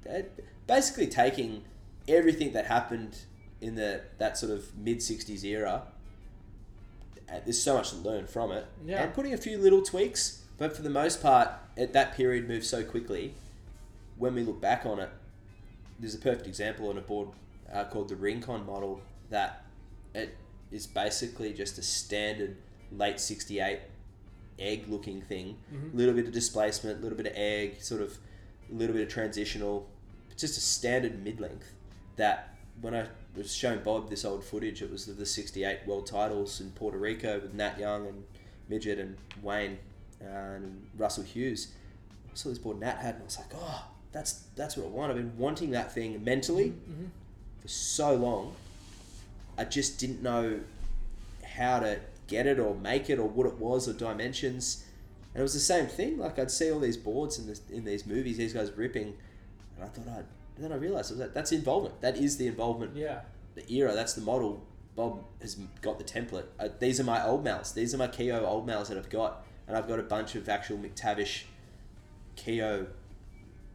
uh, 0.08 0.20
basically 0.66 1.06
taking 1.06 1.64
everything 2.08 2.52
that 2.52 2.66
happened 2.66 3.16
in 3.60 3.74
the 3.76 4.02
that 4.18 4.36
sort 4.38 4.52
of 4.52 4.76
mid 4.76 4.98
'60s 4.98 5.44
era. 5.44 5.82
uh, 7.30 7.40
There's 7.44 7.62
so 7.62 7.74
much 7.74 7.90
to 7.90 7.96
learn 7.96 8.26
from 8.26 8.52
it, 8.52 8.66
Yeah. 8.84 9.02
and 9.04 9.14
putting 9.14 9.32
a 9.32 9.38
few 9.38 9.58
little 9.58 9.82
tweaks. 9.82 10.42
But 10.58 10.76
for 10.76 10.82
the 10.82 10.90
most 10.90 11.22
part, 11.22 11.50
at 11.76 11.92
that 11.94 12.14
period 12.14 12.46
moved 12.46 12.64
so 12.66 12.84
quickly. 12.84 13.34
When 14.22 14.36
we 14.36 14.44
look 14.44 14.60
back 14.60 14.86
on 14.86 15.00
it, 15.00 15.10
there's 15.98 16.14
a 16.14 16.18
perfect 16.18 16.46
example 16.46 16.88
on 16.88 16.96
a 16.96 17.00
board 17.00 17.30
uh, 17.72 17.82
called 17.86 18.08
the 18.08 18.14
Rincon 18.14 18.64
model 18.64 19.00
that 19.30 19.64
it 20.14 20.36
is 20.70 20.86
basically 20.86 21.52
just 21.52 21.76
a 21.76 21.82
standard 21.82 22.56
late 22.92 23.18
'68 23.18 23.80
egg 24.60 24.84
looking 24.86 25.22
thing. 25.22 25.56
A 25.92 25.96
little 25.96 26.14
bit 26.14 26.26
of 26.26 26.32
displacement, 26.32 27.00
a 27.00 27.02
little 27.02 27.16
bit 27.16 27.26
of 27.26 27.32
egg, 27.34 27.82
sort 27.82 28.00
of 28.00 28.16
a 28.70 28.74
little 28.76 28.94
bit 28.94 29.02
of 29.02 29.08
transitional. 29.12 29.88
It's 30.30 30.40
Just 30.40 30.56
a 30.56 30.60
standard 30.60 31.20
mid 31.24 31.40
length 31.40 31.74
that 32.14 32.54
when 32.80 32.94
I 32.94 33.08
was 33.34 33.52
showing 33.52 33.80
Bob 33.80 34.08
this 34.08 34.24
old 34.24 34.44
footage, 34.44 34.82
it 34.82 34.90
was 34.92 35.08
of 35.08 35.16
the 35.16 35.26
68 35.26 35.80
world 35.84 36.06
titles 36.06 36.60
in 36.60 36.70
Puerto 36.70 36.96
Rico 36.96 37.40
with 37.40 37.54
Nat 37.54 37.76
Young 37.76 38.06
and 38.06 38.22
Midget 38.68 39.00
and 39.00 39.16
Wayne 39.42 39.80
uh, 40.24 40.28
and 40.28 40.86
Russell 40.96 41.24
Hughes. 41.24 41.72
I 42.32 42.36
saw 42.36 42.50
this 42.50 42.58
board 42.58 42.78
Nat 42.78 42.98
had 42.98 43.14
and 43.14 43.22
I 43.22 43.24
was 43.24 43.38
like, 43.38 43.52
oh, 43.56 43.86
that's, 44.12 44.44
that's 44.56 44.76
what 44.76 44.86
I 44.86 44.90
want. 44.90 45.10
I've 45.10 45.16
been 45.16 45.36
wanting 45.38 45.70
that 45.70 45.92
thing 45.92 46.22
mentally 46.22 46.74
for 47.60 47.68
so 47.68 48.14
long. 48.14 48.54
I 49.58 49.64
just 49.64 49.98
didn't 49.98 50.22
know 50.22 50.60
how 51.44 51.80
to 51.80 52.00
get 52.26 52.46
it 52.46 52.58
or 52.58 52.74
make 52.74 53.10
it 53.10 53.18
or 53.18 53.28
what 53.28 53.46
it 53.46 53.54
was 53.58 53.88
or 53.88 53.92
dimensions. 53.92 54.84
And 55.34 55.40
it 55.40 55.42
was 55.42 55.54
the 55.54 55.60
same 55.60 55.86
thing. 55.86 56.18
Like 56.18 56.38
I'd 56.38 56.50
see 56.50 56.70
all 56.70 56.80
these 56.80 56.96
boards 56.96 57.38
in 57.38 57.46
this, 57.46 57.62
in 57.70 57.84
these 57.84 58.06
movies, 58.06 58.36
these 58.36 58.52
guys 58.52 58.70
ripping, 58.76 59.14
and 59.76 59.84
I 59.84 59.88
thought 59.88 60.08
I'd. 60.08 60.24
And 60.56 60.64
then 60.64 60.72
I 60.72 60.76
realized 60.76 61.10
it 61.10 61.14
was 61.14 61.20
that, 61.20 61.34
that's 61.34 61.52
involvement. 61.52 62.00
That 62.02 62.18
is 62.18 62.36
the 62.36 62.46
involvement. 62.46 62.94
Yeah. 62.94 63.20
The 63.54 63.70
era. 63.72 63.94
That's 63.94 64.12
the 64.12 64.20
model. 64.20 64.66
Bob 64.94 65.24
has 65.40 65.54
got 65.80 65.98
the 65.98 66.04
template. 66.04 66.44
Uh, 66.60 66.68
these 66.78 67.00
are 67.00 67.04
my 67.04 67.24
old 67.24 67.44
mals. 67.44 67.72
These 67.72 67.94
are 67.94 67.98
my 67.98 68.08
Keyo 68.08 68.42
old 68.42 68.66
mals 68.66 68.88
that 68.88 68.98
I've 68.98 69.08
got, 69.08 69.46
and 69.66 69.74
I've 69.74 69.88
got 69.88 69.98
a 69.98 70.02
bunch 70.02 70.34
of 70.34 70.46
actual 70.50 70.76
McTavish 70.76 71.44
Keyo 72.36 72.88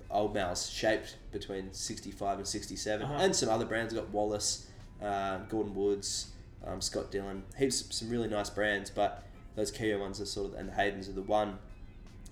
old 0.10 0.34
mals 0.36 0.72
shaped 0.74 1.18
between 1.32 1.74
65 1.74 2.38
and 2.40 2.48
67 2.48 3.06
Uh-huh. 3.06 3.14
and 3.24 3.36
some 3.36 3.50
other 3.50 3.66
brands. 3.66 3.94
Got 3.94 4.10
Wallace 4.10 4.68
uh, 5.02 5.38
Gordon 5.50 5.76
Woods 5.76 6.32
um, 6.66 6.82
Scott 6.82 7.12
Dillon. 7.12 7.44
Heaps 7.58 7.96
some 7.96 8.10
really 8.10 8.28
nice 8.28 8.50
brands 8.50 8.90
but 8.90 9.24
those 9.56 9.72
Keyo 9.72 10.00
ones 10.00 10.20
are 10.22 10.26
sort 10.26 10.54
of 10.54 10.60
and 10.60 10.70
the 10.70 10.74
Haydens 10.74 11.10
are 11.10 11.14
the 11.14 11.22
one. 11.22 11.58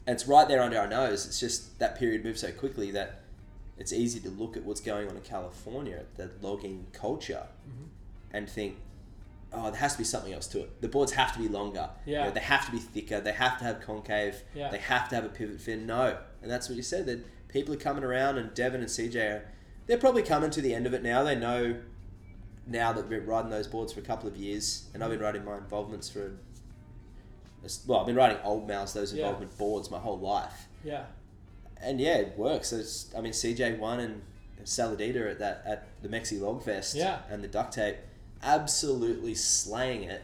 And 0.07 0.13
it's 0.13 0.27
right 0.27 0.47
there 0.47 0.61
under 0.61 0.77
our 0.77 0.87
nose. 0.87 1.25
It's 1.25 1.39
just 1.39 1.79
that 1.79 1.97
period 1.97 2.23
moves 2.23 2.41
so 2.41 2.51
quickly 2.51 2.91
that 2.91 3.21
it's 3.77 3.91
easy 3.91 4.19
to 4.21 4.29
look 4.29 4.55
at 4.55 4.63
what's 4.63 4.79
going 4.81 5.09
on 5.09 5.15
in 5.15 5.21
California 5.23 6.03
the 6.15 6.29
logging 6.41 6.87
culture 6.93 7.47
Mm-hmm. 7.67 7.85
and 8.37 8.49
think 8.49 8.75
oh 9.53 9.71
there 9.71 9.79
has 9.79 9.93
to 9.93 9.97
be 9.99 10.03
something 10.03 10.33
else 10.33 10.47
to 10.47 10.59
it. 10.61 10.81
The 10.81 10.87
boards 10.87 11.13
have 11.13 11.33
to 11.33 11.39
be 11.39 11.47
longer. 11.47 11.89
You 12.05 12.13
Yeah. 12.13 12.25
know, 12.25 12.31
they 12.31 12.39
have 12.41 12.65
to 12.67 12.71
be 12.71 12.77
thicker. 12.79 13.19
They 13.21 13.31
have 13.31 13.57
to 13.59 13.63
have 13.63 13.81
concave. 13.81 14.43
Yeah. 14.53 14.69
they 14.69 14.77
have 14.79 15.09
to 15.09 15.15
have 15.15 15.25
a 15.25 15.29
pivot 15.29 15.59
fin. 15.61 15.85
No. 15.85 16.17
And 16.41 16.51
that's 16.51 16.67
what 16.69 16.75
you 16.75 16.83
said 16.83 17.05
that 17.07 17.19
people 17.55 17.73
are 17.73 17.77
coming 17.77 18.03
around 18.03 18.37
and 18.37 18.53
Devon 18.53 18.81
and 18.81 18.89
CJ 18.89 19.15
are 19.15 19.45
they're 19.87 19.97
probably 19.97 20.23
coming 20.23 20.49
to 20.49 20.61
the 20.61 20.73
end 20.75 20.85
of 20.85 20.93
it 20.93 21.01
now 21.01 21.23
they 21.23 21.35
know 21.37 21.77
now 22.67 22.91
that 22.91 23.03
we've 23.07 23.19
been 23.21 23.25
riding 23.25 23.49
those 23.49 23.65
boards 23.65 23.93
for 23.93 24.01
a 24.01 24.03
couple 24.03 24.27
of 24.27 24.35
years 24.35 24.87
and 24.93 25.01
I've 25.01 25.09
been 25.09 25.21
riding 25.21 25.45
my 25.45 25.55
involvements 25.57 26.09
for 26.09 26.25
a, 26.25 26.31
well 27.87 28.01
I've 28.01 28.07
been 28.07 28.15
riding 28.17 28.39
old 28.43 28.67
mouse 28.67 28.91
those 28.91 29.13
Yeah. 29.13 29.23
involvement 29.23 29.57
boards 29.57 29.89
my 29.89 29.99
whole 29.99 30.19
life 30.19 30.67
Yeah. 30.83 31.05
and 31.81 32.01
yeah 32.01 32.15
it 32.17 32.37
works 32.37 32.73
it's, 32.73 33.07
I 33.17 33.21
mean 33.21 33.31
CJ 33.31 33.79
won 33.79 34.01
and 34.01 34.21
Saladita 34.65 35.31
at 35.31 35.39
that 35.39 35.61
at 35.65 35.87
the 36.01 36.09
Mexi 36.09 36.41
Log 36.41 36.61
Fest 36.61 36.93
Yeah. 36.93 37.19
and 37.29 37.41
the 37.41 37.47
duct 37.47 37.73
tape 37.73 37.95
absolutely 38.43 39.33
slaying 39.33 40.03
it 40.03 40.23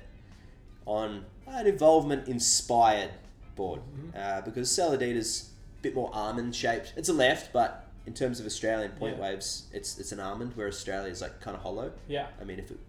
on 0.86 1.24
an 1.48 1.66
involvement 1.66 2.28
inspired 2.28 3.12
board 3.56 3.80
Mm-hmm. 3.96 4.18
uh, 4.18 4.42
because 4.42 4.68
Saladita's 4.70 5.51
bit 5.82 5.96
more 5.96 6.10
almond 6.14 6.56
shaped 6.56 6.94
it's 6.96 7.10
a 7.10 7.14
left 7.14 7.52
but 7.54 7.88
in 8.06 8.14
terms 8.14 8.40
of 8.40 8.46
Australian 8.46 8.92
point 8.92 9.16
Yeah. 9.18 9.24
waves 9.24 9.68
it's 9.74 10.00
it's 10.00 10.12
an 10.12 10.20
almond 10.20 10.56
where 10.56 10.68
Australia 10.68 11.10
is 11.12 11.22
like 11.22 11.40
kind 11.42 11.56
of 11.56 11.64
hollow 11.64 11.92
Yeah. 12.08 12.28
I 12.40 12.44
mean, 12.44 12.60
if 12.60 12.72
it, 12.72 12.80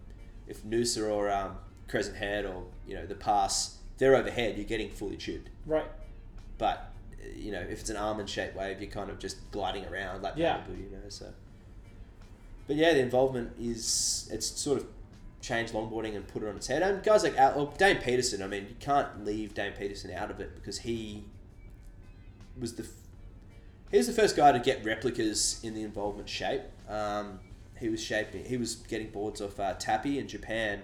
if 0.46 0.62
Noosa 0.64 1.10
or 1.10 1.30
um, 1.30 1.56
Crescent 1.88 2.16
Head 2.16 2.44
or 2.46 2.64
you 2.86 2.94
know 2.94 3.06
the 3.06 3.14
pass, 3.14 3.78
they're 3.98 4.16
overhead, 4.16 4.56
you're 4.56 4.64
getting 4.66 4.90
fully 4.90 5.16
tubed. 5.16 5.48
Right. 5.66 5.86
But 6.58 6.90
you 7.36 7.52
know, 7.52 7.60
if 7.60 7.80
it's 7.80 7.90
an 7.90 7.96
almond 7.96 8.28
shaped 8.28 8.56
wave, 8.56 8.80
you're 8.80 8.90
kind 8.90 9.08
of 9.10 9.18
just 9.18 9.36
gliding 9.52 9.84
around 9.86 10.22
like 10.22 10.34
Yeah. 10.36 10.58
Malibu, 10.58 10.76
you 10.78 10.90
know. 10.90 11.08
So, 11.08 11.32
but 12.66 12.76
yeah, 12.76 12.92
the 12.94 13.00
involvement 13.00 13.52
is 13.60 14.28
it's 14.32 14.46
sort 14.46 14.80
of 14.80 14.86
changed 15.40 15.72
longboarding 15.74 16.14
and 16.16 16.26
put 16.26 16.42
it 16.42 16.48
on 16.48 16.56
its 16.56 16.66
head. 16.66 16.82
And 16.82 17.02
guys 17.02 17.22
like 17.22 17.36
Al, 17.36 17.58
or 17.60 17.72
Dane 17.78 17.98
Peterson, 17.98 18.42
I 18.42 18.46
mean, 18.46 18.66
you 18.68 18.76
can't 18.80 19.24
leave 19.24 19.54
Dane 19.54 19.72
Peterson 19.78 20.10
out 20.12 20.30
of 20.30 20.40
it 20.40 20.54
because 20.54 20.78
he 20.78 21.24
was 22.58 22.74
the 22.74 22.86
he 23.90 23.98
was 23.98 24.06
the 24.06 24.12
first 24.12 24.36
guy 24.36 24.52
to 24.52 24.58
get 24.58 24.84
replicas 24.84 25.60
in 25.62 25.74
the 25.74 25.82
involvement 25.82 26.28
shape. 26.28 26.62
Um, 26.88 27.40
he 27.78 27.88
was 27.88 28.02
shaping. 28.02 28.44
He 28.44 28.56
was 28.56 28.76
getting 28.76 29.10
boards 29.10 29.40
off 29.40 29.60
uh, 29.60 29.74
Tapi 29.74 30.18
in 30.18 30.28
Japan, 30.28 30.82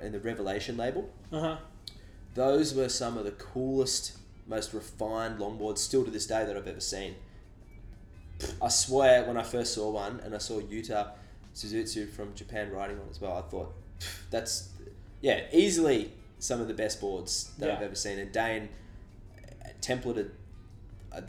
and 0.00 0.14
the 0.14 0.20
Revelation 0.20 0.76
label. 0.76 1.10
Uh 1.32 1.40
huh. 1.40 1.56
Those 2.34 2.74
were 2.74 2.88
some 2.88 3.16
of 3.16 3.24
the 3.24 3.32
coolest, 3.32 4.18
most 4.46 4.72
refined 4.74 5.38
longboards 5.38 5.78
still 5.78 6.04
to 6.04 6.10
this 6.10 6.26
day 6.26 6.44
that 6.44 6.56
I've 6.56 6.66
ever 6.66 6.80
seen. 6.80 7.14
I 8.60 8.68
swear, 8.68 9.24
when 9.24 9.36
I 9.36 9.42
first 9.42 9.74
saw 9.74 9.90
one 9.90 10.20
and 10.24 10.34
I 10.34 10.38
saw 10.38 10.60
Yuta 10.60 11.10
Suzuki 11.52 12.04
from 12.06 12.34
Japan 12.34 12.70
riding 12.70 12.98
on 12.98 13.08
as 13.10 13.20
well, 13.20 13.36
I 13.36 13.42
thought 13.42 13.72
that's 14.30 14.70
yeah 15.20 15.42
easily 15.52 16.12
some 16.38 16.60
of 16.60 16.68
the 16.68 16.74
best 16.74 17.00
boards 17.00 17.52
that 17.58 17.70
I've 17.70 17.82
ever 17.82 17.94
seen. 17.94 18.18
And 18.18 18.30
Dane 18.32 18.68
templated, 19.80 20.30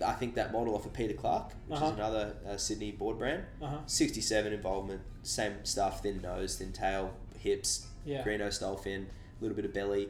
I 0.05 0.13
think 0.13 0.35
that 0.35 0.51
model 0.51 0.75
off 0.75 0.85
of 0.85 0.93
Peter 0.93 1.13
Clark, 1.13 1.51
which 1.67 1.77
Uh-huh. 1.77 1.85
is 1.87 1.91
another 1.93 2.35
uh, 2.47 2.57
Sydney 2.57 2.91
board 2.91 3.17
brand. 3.19 3.43
Uh-huh. 3.61 3.77
67 3.85 4.51
involvement, 4.53 5.01
same 5.23 5.63
stuff, 5.63 6.01
thin 6.03 6.21
nose, 6.21 6.55
thin 6.57 6.71
tail, 6.71 7.13
hips, 7.39 7.87
Yeah. 8.05 8.23
Greenough 8.23 8.53
style 8.53 8.77
fin, 8.77 9.07
a 9.39 9.43
little 9.43 9.55
bit 9.55 9.65
of 9.65 9.73
belly. 9.73 10.09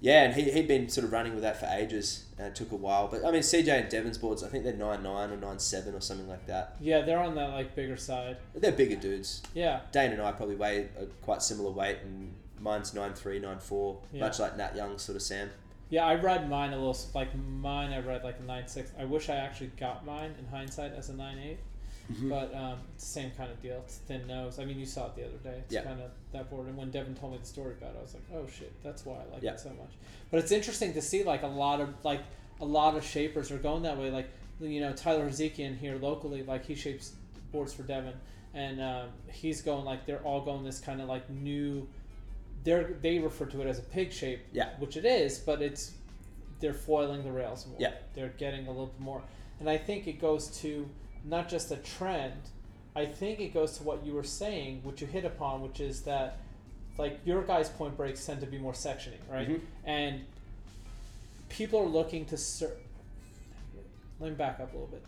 Yeah, 0.00 0.24
and 0.24 0.34
he, 0.34 0.50
he'd 0.50 0.68
been 0.68 0.88
sort 0.90 1.06
of 1.06 1.12
running 1.12 1.32
with 1.32 1.42
that 1.42 1.58
for 1.58 1.66
ages. 1.66 2.24
And 2.38 2.48
it 2.48 2.54
took 2.54 2.70
a 2.72 2.76
while. 2.76 3.08
But 3.08 3.24
I 3.24 3.30
mean, 3.30 3.40
CJ 3.42 3.68
and 3.80 3.88
Devon's 3.88 4.18
boards, 4.18 4.42
I 4.42 4.48
think 4.48 4.62
they're 4.64 4.74
9'9 4.74 5.04
or 5.32 5.36
9'7 5.38 5.94
or 5.94 6.00
something 6.00 6.28
like 6.28 6.46
that. 6.48 6.76
Yeah, 6.80 7.00
they're 7.00 7.18
on 7.18 7.34
that 7.36 7.50
like 7.50 7.74
bigger 7.74 7.96
side. 7.96 8.36
They're 8.54 8.72
bigger 8.72 8.96
dudes. 8.96 9.42
Yeah. 9.54 9.80
Dane 9.92 10.12
and 10.12 10.20
I 10.20 10.32
probably 10.32 10.56
weigh 10.56 10.88
a 11.00 11.06
quite 11.22 11.40
similar 11.42 11.70
weight, 11.70 11.98
and 12.04 12.34
mine's 12.60 12.92
9'3, 12.92 13.40
9'4, 13.40 13.96
Yeah. 14.12 14.20
much 14.20 14.38
like 14.38 14.56
Nat 14.58 14.76
Young, 14.76 14.98
sort 14.98 15.16
of 15.16 15.22
Sam. 15.22 15.50
Yeah, 15.88 16.04
I 16.04 16.14
read 16.16 16.48
mine 16.50 16.72
a 16.72 16.76
little 16.76 16.96
like 17.14 17.28
mine. 17.36 17.92
I 17.92 18.00
read 18.00 18.24
like 18.24 18.38
a 18.40 18.42
nine 18.42 18.66
six. 18.66 18.90
I 18.98 19.04
wish 19.04 19.28
I 19.28 19.36
actually 19.36 19.68
got 19.78 20.04
mine 20.04 20.34
in 20.38 20.46
hindsight 20.46 20.92
as 20.94 21.10
a 21.10 21.14
nine 21.14 21.38
eight, 21.38 21.58
Mhm. 22.12 22.28
but 22.28 22.52
um, 22.54 22.78
it's 22.94 23.04
the 23.04 23.10
same 23.10 23.30
kind 23.32 23.50
of 23.52 23.60
deal. 23.62 23.80
It's 23.84 23.98
thin 23.98 24.26
nose. 24.26 24.58
I 24.58 24.64
mean, 24.64 24.78
you 24.80 24.86
saw 24.86 25.06
it 25.06 25.14
the 25.16 25.24
other 25.24 25.36
day. 25.38 25.58
It's 25.64 25.72
Yeah. 25.74 25.82
kind 25.82 26.00
of 26.00 26.10
that 26.32 26.50
board. 26.50 26.66
And 26.66 26.76
when 26.76 26.90
Devon 26.90 27.14
told 27.14 27.32
me 27.32 27.38
the 27.38 27.46
story 27.46 27.74
about 27.74 27.94
it, 27.94 27.98
I 27.98 28.02
was 28.02 28.14
like, 28.14 28.24
oh 28.34 28.46
shit, 28.48 28.72
that's 28.82 29.06
why 29.06 29.14
I 29.14 29.32
like 29.34 29.42
Yeah. 29.42 29.52
it 29.52 29.60
so 29.60 29.68
much. 29.70 29.92
But 30.30 30.40
it's 30.40 30.50
interesting 30.52 30.92
to 30.94 31.02
see 31.02 31.22
like 31.22 31.42
a 31.44 31.48
lot 31.48 31.80
of 31.80 32.04
like 32.04 32.20
a 32.60 32.64
lot 32.64 32.96
of 32.96 33.04
shapers 33.04 33.50
are 33.52 33.58
going 33.58 33.82
that 33.82 33.96
way. 33.98 34.10
Like 34.10 34.28
you 34.60 34.80
know 34.80 34.92
Tyler 34.92 35.28
Hatzikian 35.28 35.76
here 35.78 35.98
locally, 35.98 36.42
like 36.42 36.64
he 36.64 36.74
shapes 36.74 37.12
boards 37.52 37.72
for 37.74 37.84
Devon, 37.84 38.14
and 38.54 38.80
um, 38.80 39.10
he's 39.30 39.62
going 39.62 39.84
like 39.84 40.04
they're 40.06 40.22
all 40.22 40.40
going 40.40 40.64
this 40.64 40.80
kind 40.80 41.00
of 41.00 41.08
like 41.08 41.28
new. 41.30 41.86
They're, 42.66 42.94
they 43.00 43.20
refer 43.20 43.44
to 43.46 43.60
it 43.62 43.68
as 43.68 43.78
a 43.78 43.82
pig 43.82 44.12
shape, 44.12 44.40
Yeah. 44.52 44.70
which 44.80 44.96
it 44.96 45.04
is, 45.04 45.38
but 45.38 45.62
it's 45.62 45.92
they're 46.58 46.74
foiling 46.74 47.22
the 47.22 47.30
rails 47.30 47.64
more. 47.64 47.76
Yeah. 47.78 47.92
They're 48.14 48.34
getting 48.38 48.66
a 48.66 48.70
little 48.70 48.86
bit 48.86 48.98
more. 49.00 49.22
And 49.60 49.70
I 49.70 49.78
think 49.78 50.08
it 50.08 50.20
goes 50.20 50.48
to 50.62 50.88
not 51.24 51.48
just 51.48 51.70
a 51.70 51.76
trend, 51.76 52.34
I 52.96 53.06
think 53.06 53.38
it 53.38 53.54
goes 53.54 53.76
to 53.78 53.84
what 53.84 54.04
you 54.04 54.14
were 54.14 54.24
saying, 54.24 54.80
which 54.82 55.00
you 55.00 55.06
hit 55.06 55.24
upon, 55.24 55.62
which 55.62 55.78
is 55.78 56.02
that 56.02 56.38
like 56.98 57.20
your 57.24 57.42
guys' 57.44 57.68
point 57.68 57.96
breaks 57.96 58.26
tend 58.26 58.40
to 58.40 58.46
be 58.46 58.58
more 58.58 58.72
sectioning, 58.72 59.20
right? 59.30 59.48
Mhm. 59.48 59.60
And 59.84 60.24
people 61.48 61.78
are 61.78 61.86
looking 61.86 62.24
to 62.26 62.36
ser- 62.36 62.76
let 64.18 64.30
me 64.30 64.34
back 64.36 64.58
up 64.58 64.70
a 64.72 64.76
little 64.76 64.88
bit. 64.88 65.04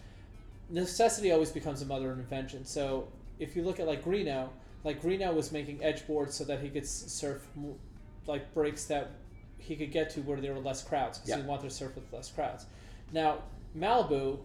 Necessity 0.71 1.33
always 1.33 1.51
becomes 1.51 1.83
a 1.83 1.87
mother 1.87 2.13
of 2.13 2.19
invention. 2.21 2.65
So 2.65 3.09
if 3.41 3.57
you 3.57 3.65
look 3.65 3.81
at 3.81 3.87
like 3.89 4.05
Greenough, 4.05 4.51
like 4.85 5.01
Greenough 5.03 5.35
was 5.35 5.53
making 5.53 5.83
edge 5.83 6.07
boards 6.07 6.35
so 6.35 6.45
that 6.45 6.61
he 6.61 6.69
could 6.69 6.87
surf 6.87 7.47
like 8.27 8.53
breaks 8.55 8.85
that 8.87 9.11
he 9.59 9.75
could 9.77 9.91
get 9.93 10.11
to 10.11 10.21
where 10.21 10.41
there 10.41 10.55
were 10.55 10.61
less 10.61 10.83
crowds 10.83 11.19
because 11.19 11.31
Yeah. 11.31 11.37
he 11.43 11.49
wanted 11.49 11.65
to 11.65 11.71
surf 11.71 11.95
with 11.95 12.11
less 12.13 12.31
crowds. 12.31 12.67
Now 13.13 13.39
Malibu, 13.77 14.39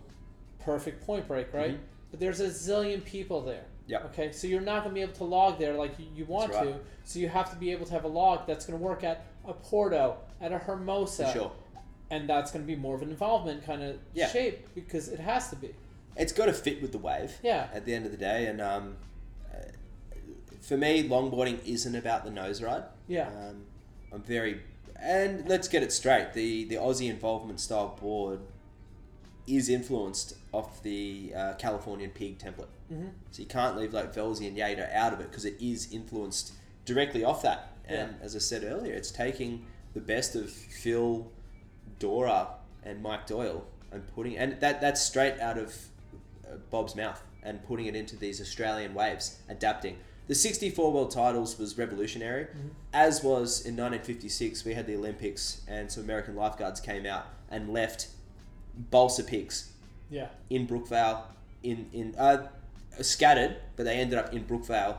perfect 0.60 1.06
point 1.06 1.28
break, 1.28 1.54
right? 1.54 1.76
Mhm. 1.76 1.80
But 2.12 2.20
there's 2.20 2.40
a 2.40 2.48
zillion 2.48 3.04
people 3.04 3.42
there. 3.42 3.66
Yeah. 3.88 4.00
Okay, 4.06 4.32
so 4.32 4.48
you're 4.48 4.62
not 4.62 4.84
going 4.84 4.92
to 4.92 4.94
be 4.96 5.02
able 5.02 5.14
to 5.14 5.24
log 5.26 5.60
there 5.60 5.74
like 5.74 5.92
you, 6.16 6.24
want 6.26 6.52
That's 6.54 6.66
to. 6.66 6.80
So 7.04 7.20
you 7.20 7.28
have 7.28 7.50
to 7.52 7.56
be 7.58 7.72
able 7.72 7.86
to 7.86 7.92
have 7.94 8.06
a 8.06 8.08
log 8.10 8.48
that's 8.48 8.66
going 8.66 8.80
to 8.80 8.84
work 8.84 9.04
at 9.04 9.26
a 9.46 9.54
Porto, 9.54 10.18
at 10.40 10.54
a 10.54 10.58
Hermosa, 10.60 11.26
For 11.28 11.32
sure. 11.34 11.52
and 12.10 12.30
that's 12.30 12.52
going 12.52 12.64
to 12.64 12.68
be 12.68 12.78
more 12.78 12.96
of 12.96 13.02
an 13.02 13.10
involvement 13.10 13.66
kind 13.66 13.84
of 13.84 13.98
Yeah. 14.14 14.28
shape 14.30 14.74
because 14.74 15.10
it 15.10 15.20
has 15.20 15.50
to 15.50 15.58
be. 15.58 15.76
It's 16.16 16.32
got 16.32 16.46
to 16.46 16.54
fit 16.54 16.82
with 16.82 16.92
the 16.94 16.98
wave. 16.98 17.38
Yeah. 17.44 17.68
At 17.74 17.84
the 17.86 17.94
end 17.94 18.06
of 18.06 18.12
the 18.12 18.18
day, 18.18 18.46
and 18.46 18.62
um, 18.62 18.96
for 20.64 20.78
me, 20.78 21.08
longboarding 21.08 21.60
isn't 21.66 21.96
about 21.96 22.24
the 22.24 22.32
nose 22.32 22.62
ride. 22.62 22.84
Yeah. 23.08 23.28
Um, 23.28 23.66
I'm 24.12 24.24
very, 24.24 24.62
and 25.02 25.48
let's 25.48 25.68
get 25.68 25.84
it 25.84 25.92
straight. 25.92 26.34
The 26.34 26.66
the 26.66 26.76
Aussie 26.76 27.10
involvement 27.10 27.60
style 27.60 27.98
board 28.02 28.40
is 29.46 29.68
influenced 29.68 30.36
off 30.54 30.82
the 30.84 31.34
uh, 31.36 31.54
Californian 31.56 32.12
pig 32.12 32.40
template. 32.40 32.70
Mhm. 32.92 33.12
So 33.32 33.42
you 33.42 33.48
can't 33.48 33.76
leave 33.78 33.94
like 33.94 34.14
Velzy 34.14 34.48
and 34.48 34.56
Yater 34.58 34.94
out 34.94 35.12
of 35.14 35.20
it 35.20 35.30
because 35.30 35.44
it 35.46 35.58
is 35.62 35.92
influenced 35.92 36.54
directly 36.86 37.24
off 37.24 37.42
that. 37.42 37.70
And 37.86 38.16
as 38.22 38.34
I 38.34 38.40
said 38.40 38.64
earlier, 38.64 38.94
it's 38.94 39.12
taking 39.12 39.66
the 39.94 40.00
best 40.00 40.36
of 40.36 40.50
Phil, 40.50 41.30
Dora, 42.00 42.48
and 42.84 43.02
Mike 43.04 43.28
Doyle 43.28 43.66
and 43.92 44.08
putting 44.16 44.38
and 44.38 44.60
that 44.62 44.80
that's 44.82 45.02
straight 45.02 45.40
out 45.40 45.58
of 45.58 45.76
uh, 46.50 46.56
Bob's 46.70 46.96
mouth 46.96 47.22
and 47.44 47.64
putting 47.66 47.86
it 47.88 47.96
into 47.96 48.16
these 48.16 48.40
Australian 48.40 48.94
waves, 48.94 49.40
adapting. 49.50 49.98
The 50.28 50.36
64 50.36 50.92
world 50.94 51.12
titles 51.12 51.58
was 51.60 51.78
revolutionary, 51.78 52.48
as 52.94 53.24
was 53.24 53.66
in 53.66 53.76
1956. 53.76 54.64
We 54.64 54.74
had 54.74 54.88
the 54.88 54.96
Olympics, 54.96 55.62
and 55.68 55.92
some 55.92 56.04
American 56.06 56.36
lifeguards 56.36 56.80
came 56.80 57.06
out 57.06 57.26
and 57.50 57.74
left 57.74 58.08
balsa 58.90 59.24
picks. 59.24 59.72
Yeah. 60.10 60.28
in 60.50 60.68
Brookvale, 60.68 61.24
in 61.64 61.88
in 61.92 62.16
uh, 62.20 62.48
scattered, 63.02 63.58
but 63.76 63.84
they 63.84 63.96
ended 64.00 64.20
up 64.20 64.32
in 64.34 64.46
Brookvale 64.46 64.98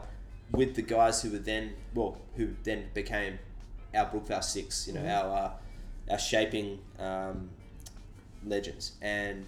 with 0.51 0.75
the 0.75 0.83
guys 0.83 1.23
who 1.23 1.31
were 1.31 1.39
then 1.39 1.75
well, 1.95 2.19
who 2.37 2.49
then 2.65 2.89
became 2.95 3.39
our 3.95 4.07
Brookvale 4.11 4.43
Six. 4.43 4.87
You 4.89 4.95
know, 4.95 5.03
Mhm. 5.03 5.23
our 5.25 5.37
uh, 5.37 5.51
our 6.13 6.19
shaping 6.19 6.81
um, 6.99 7.51
legends, 8.45 8.93
and 9.01 9.47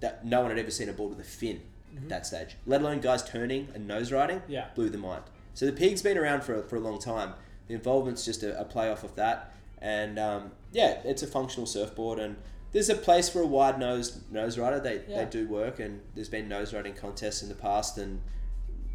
that 0.00 0.24
no 0.24 0.40
one 0.40 0.50
had 0.50 0.58
ever 0.58 0.70
seen 0.70 0.88
a 0.88 0.92
board 0.92 1.10
with 1.10 1.20
a 1.20 1.28
fin 1.28 1.60
Mhm. 1.94 2.02
at 2.04 2.08
that 2.08 2.26
stage, 2.26 2.56
let 2.66 2.80
alone 2.80 3.00
guys 3.00 3.22
turning 3.22 3.68
and 3.74 3.86
nose 3.86 4.10
riding. 4.12 4.42
Yeah. 4.48 4.68
blew 4.74 4.90
the 4.90 4.98
mind. 4.98 5.24
So 5.54 5.66
the 5.66 5.72
pig's 5.72 6.02
been 6.02 6.18
around 6.18 6.42
for 6.42 6.54
a, 6.54 6.62
for 6.62 6.76
a 6.76 6.80
long 6.80 6.98
time. 6.98 7.34
The 7.68 7.74
involvement's 7.74 8.24
just 8.24 8.42
a, 8.42 8.58
a 8.60 8.64
play 8.64 8.90
off 8.90 9.04
of 9.04 9.14
that, 9.16 9.54
and 9.80 10.18
um, 10.18 10.52
yeah, 10.72 11.00
it's 11.04 11.22
a 11.22 11.26
functional 11.26 11.66
surfboard 11.66 12.18
and. 12.18 12.36
There's 12.72 12.88
a 12.90 12.96
place 12.96 13.28
for 13.28 13.40
a 13.40 13.46
wide 13.46 13.78
nose 13.78 14.18
nose 14.32 14.58
rider. 14.58 14.80
They, 14.80 15.02
Yeah. 15.06 15.22
they 15.24 15.30
do 15.30 15.46
work, 15.46 15.78
and 15.78 16.00
there's 16.16 16.28
been 16.28 16.48
nose 16.48 16.74
riding 16.74 16.92
contests 16.94 17.40
in 17.40 17.48
the 17.48 17.54
past, 17.54 17.98
and 17.98 18.20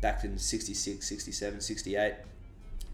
back 0.01 0.25
in 0.25 0.37
66, 0.37 1.07
67, 1.07 1.61
68, 1.61 2.15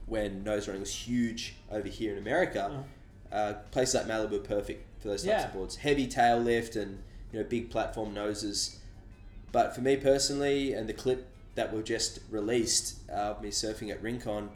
when 0.06 0.44
nose 0.44 0.68
riding 0.68 0.82
was 0.82 0.92
huge 0.94 1.56
over 1.72 1.88
here 1.88 2.12
in 2.12 2.20
America. 2.20 2.84
Uh, 3.32 3.54
places 3.72 3.96
like 3.96 4.06
Malibu 4.06 4.44
perfect 4.44 4.86
for 5.02 5.08
those 5.08 5.24
types 5.24 5.42
Yeah. 5.42 5.48
of 5.48 5.54
boards. 5.54 5.78
Heavy 5.78 6.06
tail 6.06 6.38
lift 6.38 6.76
and 6.76 7.02
you 7.34 7.40
know 7.40 7.46
big 7.50 7.72
platform 7.72 8.14
noses. 8.14 8.80
But 9.56 9.74
for 9.74 9.80
me 9.80 9.96
personally, 9.96 10.74
and 10.74 10.90
the 10.90 10.92
clip 10.94 11.30
that 11.56 11.72
we've 11.72 11.86
just 11.86 12.20
released 12.30 13.00
uh, 13.10 13.14
of 13.32 13.42
me 13.42 13.52
surfing 13.52 13.90
at 13.90 14.04
Rincon, 14.04 14.50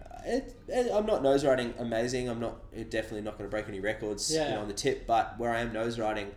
uh, 0.00 0.22
it, 0.24 0.56
it, 0.66 0.90
I'm 0.90 1.04
not 1.04 1.22
nose 1.22 1.44
riding 1.44 1.74
amazing. 1.78 2.26
I'm 2.30 2.40
not 2.40 2.56
definitely 2.88 3.20
not 3.20 3.36
going 3.36 3.50
to 3.50 3.54
break 3.54 3.68
any 3.68 3.80
records 3.80 4.32
you 4.32 4.38
know, 4.40 4.62
on 4.62 4.68
the 4.68 4.72
tip. 4.72 5.06
But 5.06 5.38
where 5.38 5.50
I 5.50 5.60
am 5.60 5.74
nose 5.74 5.98
riding 5.98 6.30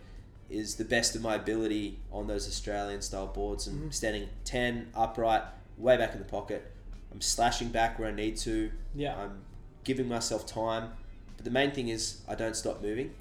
is 0.50 0.76
the 0.76 0.84
best 0.84 1.16
of 1.16 1.22
my 1.22 1.36
ability 1.36 1.98
on 2.12 2.28
those 2.28 2.46
Australian 2.46 3.02
style 3.02 3.28
boards. 3.28 3.68
and 3.68 3.90
Mhm. 3.90 3.94
standing 3.94 4.28
ten 4.44 4.90
upright, 4.94 5.44
way 5.78 5.96
back 5.96 6.12
in 6.12 6.20
the 6.20 6.26
pocket. 6.26 6.70
I'm 7.10 7.22
slashing 7.22 7.70
back 7.70 8.00
where 8.00 8.10
I 8.10 8.14
need 8.14 8.36
to. 8.40 8.70
Yeah. 8.94 9.16
I'm 9.16 9.44
giving 9.86 10.10
myself 10.10 10.46
time. 10.46 10.90
But 11.38 11.46
the 11.46 11.52
main 11.52 11.72
thing 11.72 11.88
is 11.88 12.20
I 12.28 12.36
don't 12.36 12.58
stop 12.58 12.82
moving. 12.82 13.14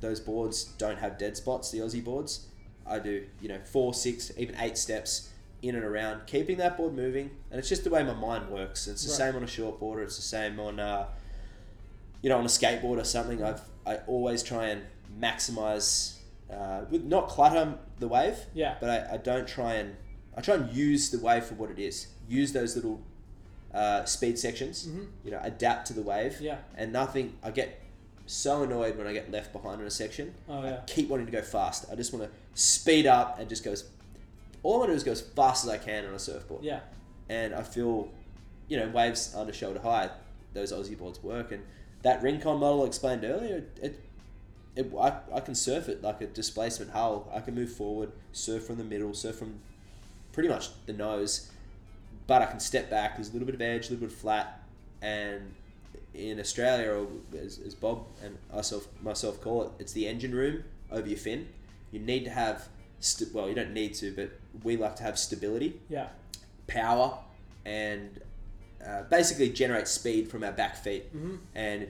Those 0.00 0.20
boards 0.20 0.66
don't 0.78 1.00
have 1.00 1.18
dead 1.18 1.36
spots, 1.36 1.72
the 1.72 1.80
Aussie 1.80 2.04
boards. 2.04 2.46
I 2.86 2.98
do, 2.98 3.26
you 3.40 3.48
know, 3.48 3.58
four, 3.64 3.94
six, 3.94 4.32
even 4.36 4.56
eight 4.60 4.76
steps 4.78 5.30
in 5.62 5.74
and 5.74 5.84
around, 5.84 6.26
keeping 6.26 6.56
that 6.58 6.76
board 6.76 6.94
moving. 6.94 7.30
And 7.50 7.58
it's 7.58 7.68
just 7.68 7.84
the 7.84 7.90
way 7.90 8.02
my 8.02 8.14
mind 8.14 8.50
works. 8.50 8.86
It's 8.88 9.02
the 9.04 9.10
Right. 9.10 9.16
same 9.32 9.36
on 9.36 9.42
a 9.44 9.46
short 9.46 9.78
board, 9.78 10.02
it's 10.02 10.16
the 10.16 10.22
same 10.22 10.58
on, 10.58 10.80
uh, 10.80 11.06
you 12.22 12.28
know, 12.30 12.38
on 12.38 12.44
a 12.44 12.48
skateboard 12.48 12.98
or 12.98 13.04
something. 13.04 13.42
I've, 13.42 13.60
I 13.86 13.96
always 14.06 14.42
try 14.42 14.68
and 14.68 14.82
maximize, 15.20 16.14
uh, 16.50 16.82
with 16.90 17.04
not 17.04 17.28
clutter 17.28 17.74
the 17.98 18.08
wave, 18.08 18.38
Yeah. 18.54 18.76
but 18.80 18.90
I, 18.90 19.14
I 19.14 19.16
don't 19.18 19.46
try 19.46 19.74
and, 19.74 19.96
I 20.36 20.40
try 20.40 20.54
and 20.56 20.72
use 20.72 21.10
the 21.10 21.18
wave 21.18 21.44
for 21.44 21.54
what 21.54 21.70
it 21.70 21.78
is. 21.78 22.06
Use 22.28 22.52
those 22.52 22.74
little 22.76 23.00
uh, 23.72 24.04
speed 24.04 24.36
sections, 24.36 24.88
Mhm. 24.88 25.06
you 25.24 25.30
know, 25.30 25.38
adapt 25.44 25.86
to 25.86 25.92
the 25.92 26.02
wave. 26.02 26.40
Yeah. 26.40 26.58
And 26.76 26.92
nothing, 26.92 27.36
I 27.40 27.52
get 27.52 27.80
so 28.26 28.64
annoyed 28.64 28.96
when 28.98 29.06
I 29.06 29.12
get 29.12 29.30
left 29.30 29.52
behind 29.52 29.80
in 29.80 29.86
a 29.86 29.90
section. 29.92 30.34
Oh, 30.48 30.64
yeah. 30.64 30.80
I 30.82 30.84
keep 30.86 31.08
wanting 31.08 31.26
to 31.26 31.32
go 31.32 31.40
fast. 31.42 31.84
I 31.90 31.94
just 31.94 32.12
want 32.12 32.24
to 32.24 32.30
speed 32.54 33.06
up 33.06 33.38
and 33.38 33.48
just 33.48 33.64
goes. 33.64 33.84
All 34.62 34.74
I 34.74 34.78
want 34.78 34.88
to 34.88 34.92
do 34.92 34.96
is 34.96 35.04
go 35.04 35.12
as 35.12 35.20
fast 35.22 35.64
as 35.64 35.70
I 35.70 35.78
can 35.78 36.04
on 36.04 36.14
a 36.14 36.18
surfboard. 36.18 36.62
Yeah. 36.62 36.80
And 37.28 37.54
I 37.54 37.62
feel, 37.62 38.08
you 38.68 38.76
know, 38.76 38.88
waves 38.88 39.34
under 39.34 39.52
shoulder 39.52 39.80
high, 39.80 40.10
those 40.52 40.72
Aussie 40.72 40.98
boards 40.98 41.22
work. 41.22 41.52
And 41.52 41.62
that 42.02 42.22
Rincon 42.22 42.58
model 42.58 42.82
I 42.82 42.86
explained 42.86 43.24
earlier, 43.24 43.64
it 43.80 44.00
it, 44.76 44.92
I, 44.98 45.14
I 45.34 45.40
can 45.40 45.54
surf 45.54 45.88
it 45.88 46.02
like 46.02 46.20
a 46.20 46.26
displacement 46.26 46.92
hull. 46.92 47.30
I 47.34 47.40
can 47.40 47.54
move 47.54 47.72
forward, 47.72 48.12
surf 48.32 48.64
from 48.64 48.76
the 48.76 48.84
middle, 48.84 49.14
surf 49.14 49.36
from 49.36 49.60
pretty 50.32 50.48
much 50.48 50.70
the 50.86 50.92
nose, 50.92 51.50
but 52.26 52.42
I 52.42 52.46
can 52.46 52.60
step 52.60 52.88
back. 52.88 53.16
There's 53.16 53.30
a 53.30 53.32
little 53.32 53.46
bit 53.46 53.54
of 53.54 53.60
edge, 53.60 53.88
a 53.88 53.90
little 53.92 54.06
bit 54.06 54.12
of 54.12 54.18
flat, 54.18 54.62
and 55.02 55.54
in 56.14 56.38
Australia, 56.38 56.92
or 56.92 57.06
as, 57.38 57.58
as 57.64 57.74
Bob 57.74 58.06
and 58.22 58.38
myself 58.52 58.86
myself 59.02 59.40
call 59.40 59.62
it, 59.64 59.70
it's 59.78 59.92
the 59.92 60.06
engine 60.06 60.34
room 60.34 60.64
over 60.90 61.08
your 61.08 61.18
fin. 61.18 61.48
You 61.92 62.00
need 62.00 62.24
to 62.24 62.30
have, 62.30 62.68
st- 63.00 63.32
well, 63.34 63.48
you 63.48 63.54
don't 63.54 63.72
need 63.72 63.94
to, 63.94 64.12
but 64.14 64.30
we 64.62 64.76
like 64.76 64.96
to 64.96 65.02
have 65.02 65.18
stability 65.18 65.80
Yeah. 65.88 66.08
power 66.66 67.18
and 67.64 68.20
uh, 68.86 69.02
basically 69.10 69.50
generate 69.50 69.86
speed 69.86 70.28
from 70.30 70.42
our 70.42 70.52
back 70.52 70.76
feet. 70.76 71.14
Mhm. 71.14 71.38
And 71.54 71.88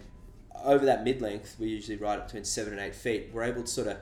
over 0.65 0.85
that 0.87 1.05
mid 1.05 1.21
length, 1.23 1.57
we 1.59 1.69
usually 1.69 1.97
ride 1.97 2.19
up 2.19 2.27
between 2.27 2.45
seven 2.45 2.73
and 2.73 2.83
eight 2.83 2.95
feet. 2.95 3.31
We're 3.33 3.45
able 3.45 3.63
to 3.63 3.69
sort 3.69 3.87
of 3.87 3.99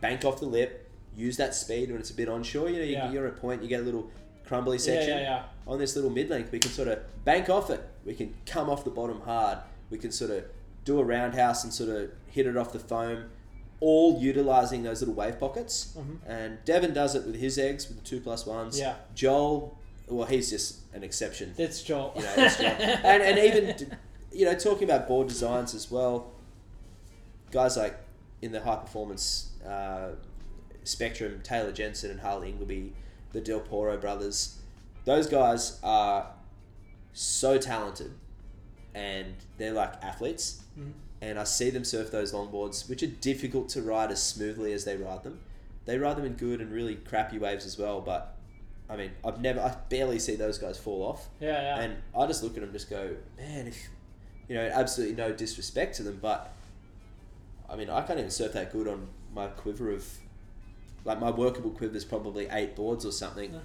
bank 0.00 0.24
off 0.24 0.40
the 0.40 0.46
lip, 0.46 0.88
use 1.14 1.36
that 1.36 1.54
speed 1.54 1.90
when 1.90 2.00
it's 2.00 2.10
a 2.10 2.14
bit 2.14 2.28
onshore. 2.28 2.70
You 2.70 2.78
know, 2.78 2.84
you, 2.84 2.92
Yeah. 2.92 3.12
you're 3.12 3.26
at 3.26 3.34
a 3.34 3.36
point, 3.36 3.62
you 3.62 3.68
get 3.68 3.80
a 3.80 3.84
little 3.84 4.10
crumbly 4.46 4.78
section. 4.78 5.18
yeah, 5.18 5.22
yeah. 5.22 5.42
On 5.66 5.78
this 5.78 5.94
little 5.94 6.10
mid 6.10 6.30
length, 6.30 6.50
we 6.52 6.58
can 6.58 6.70
sort 6.70 6.88
of 6.88 7.00
bank 7.24 7.48
off 7.50 7.68
it. 7.70 7.80
We 8.04 8.14
can 8.14 8.34
come 8.46 8.70
off 8.70 8.82
the 8.84 8.90
bottom 8.90 9.20
hard. 9.20 9.58
We 9.90 9.98
can 9.98 10.10
sort 10.10 10.30
of 10.30 10.44
do 10.84 10.98
a 10.98 11.04
roundhouse 11.04 11.62
and 11.64 11.72
sort 11.72 11.90
of 11.90 12.10
hit 12.28 12.46
it 12.46 12.56
off 12.56 12.72
the 12.72 12.78
foam, 12.78 13.30
all 13.84 14.20
utilizing 14.20 14.84
those 14.84 15.00
little 15.00 15.14
wave 15.14 15.40
pockets. 15.40 15.92
Mhm. 15.98 16.18
And 16.26 16.64
Devon 16.64 16.94
does 16.94 17.16
it 17.16 17.26
with 17.26 17.34
his 17.34 17.58
eggs, 17.58 17.88
with 17.88 17.98
the 17.98 18.04
two 18.04 18.20
plus 18.20 18.46
ones. 18.46 18.78
Yeah. 18.78 18.94
Joel, 19.16 19.76
well, 20.06 20.26
he's 20.28 20.50
just 20.50 20.76
an 20.94 21.02
exception. 21.02 21.52
That's 21.56 21.82
Joel. 21.82 22.12
You 22.14 22.22
know, 22.22 22.36
that's 22.36 22.56
Joel. 22.58 22.66
and, 22.78 23.22
and 23.22 23.38
even, 23.40 23.98
you 24.32 24.44
know, 24.44 24.54
talking 24.54 24.84
about 24.84 25.08
board 25.08 25.26
designs 25.26 25.74
as 25.74 25.90
well, 25.90 26.30
guys 27.50 27.76
like 27.76 27.96
in 28.40 28.52
the 28.52 28.60
high 28.60 28.76
performance 28.76 29.50
uh, 29.66 30.10
spectrum, 30.84 31.40
Taylor 31.42 31.72
Jensen 31.72 32.10
and 32.12 32.20
Harley 32.20 32.50
Ingleby, 32.50 32.92
the 33.32 33.40
Delpero 33.40 33.96
brothers, 34.00 34.58
those 35.04 35.26
guys 35.26 35.80
are 35.82 36.30
so 37.14 37.58
talented 37.58 38.12
and 38.94 39.34
they're 39.58 39.72
like 39.72 39.94
athletes. 40.04 40.62
Mhm. 40.78 40.92
And 41.22 41.38
I 41.38 41.44
see 41.44 41.70
them 41.70 41.84
surf 41.84 42.10
those 42.10 42.32
longboards, 42.34 42.88
which 42.90 43.02
are 43.02 43.06
difficult 43.06 43.68
to 43.70 43.80
ride 43.82 44.10
as 44.10 44.20
smoothly 44.20 44.72
as 44.72 44.84
they 44.84 44.96
ride 44.96 45.22
them. 45.22 45.38
They 45.86 45.96
ride 45.96 46.16
them 46.16 46.24
in 46.24 46.32
good 46.34 46.60
and 46.60 46.70
really 46.72 46.96
crappy 46.96 47.38
waves 47.38 47.64
as 47.64 47.78
well, 47.78 48.00
but 48.00 48.36
I 48.90 48.96
mean, 48.96 49.12
I've 49.24 49.40
never, 49.40 49.60
I 49.60 49.74
barely 49.88 50.18
see 50.18 50.34
those 50.34 50.58
guys 50.58 50.78
fall 50.78 51.02
off. 51.02 51.28
Yeah, 51.40 51.52
yeah. 51.62 51.80
And 51.80 51.96
I 52.18 52.26
just 52.26 52.42
look 52.42 52.52
at 52.52 52.56
them, 52.56 52.64
and 52.64 52.72
just 52.72 52.90
go, 52.90 53.14
man, 53.38 53.68
if 53.68 53.76
you 54.48 54.56
know, 54.56 54.68
absolutely 54.74 55.14
no 55.14 55.32
disrespect 55.32 55.96
to 55.96 56.02
them, 56.02 56.18
but 56.20 56.52
I 57.70 57.76
mean, 57.76 57.88
I 57.88 58.02
can't 58.02 58.18
even 58.18 58.30
surf 58.30 58.52
that 58.54 58.72
good 58.72 58.88
on 58.88 59.06
my 59.32 59.46
quiver 59.46 59.92
of, 59.92 60.04
like 61.04 61.20
my 61.20 61.30
workable 61.30 61.70
quiver 61.70 61.96
is 61.96 62.04
probably 62.04 62.48
eight 62.50 62.74
boards 62.76 63.06
or 63.06 63.12
something. 63.12 63.52
Yeah. 63.52 63.58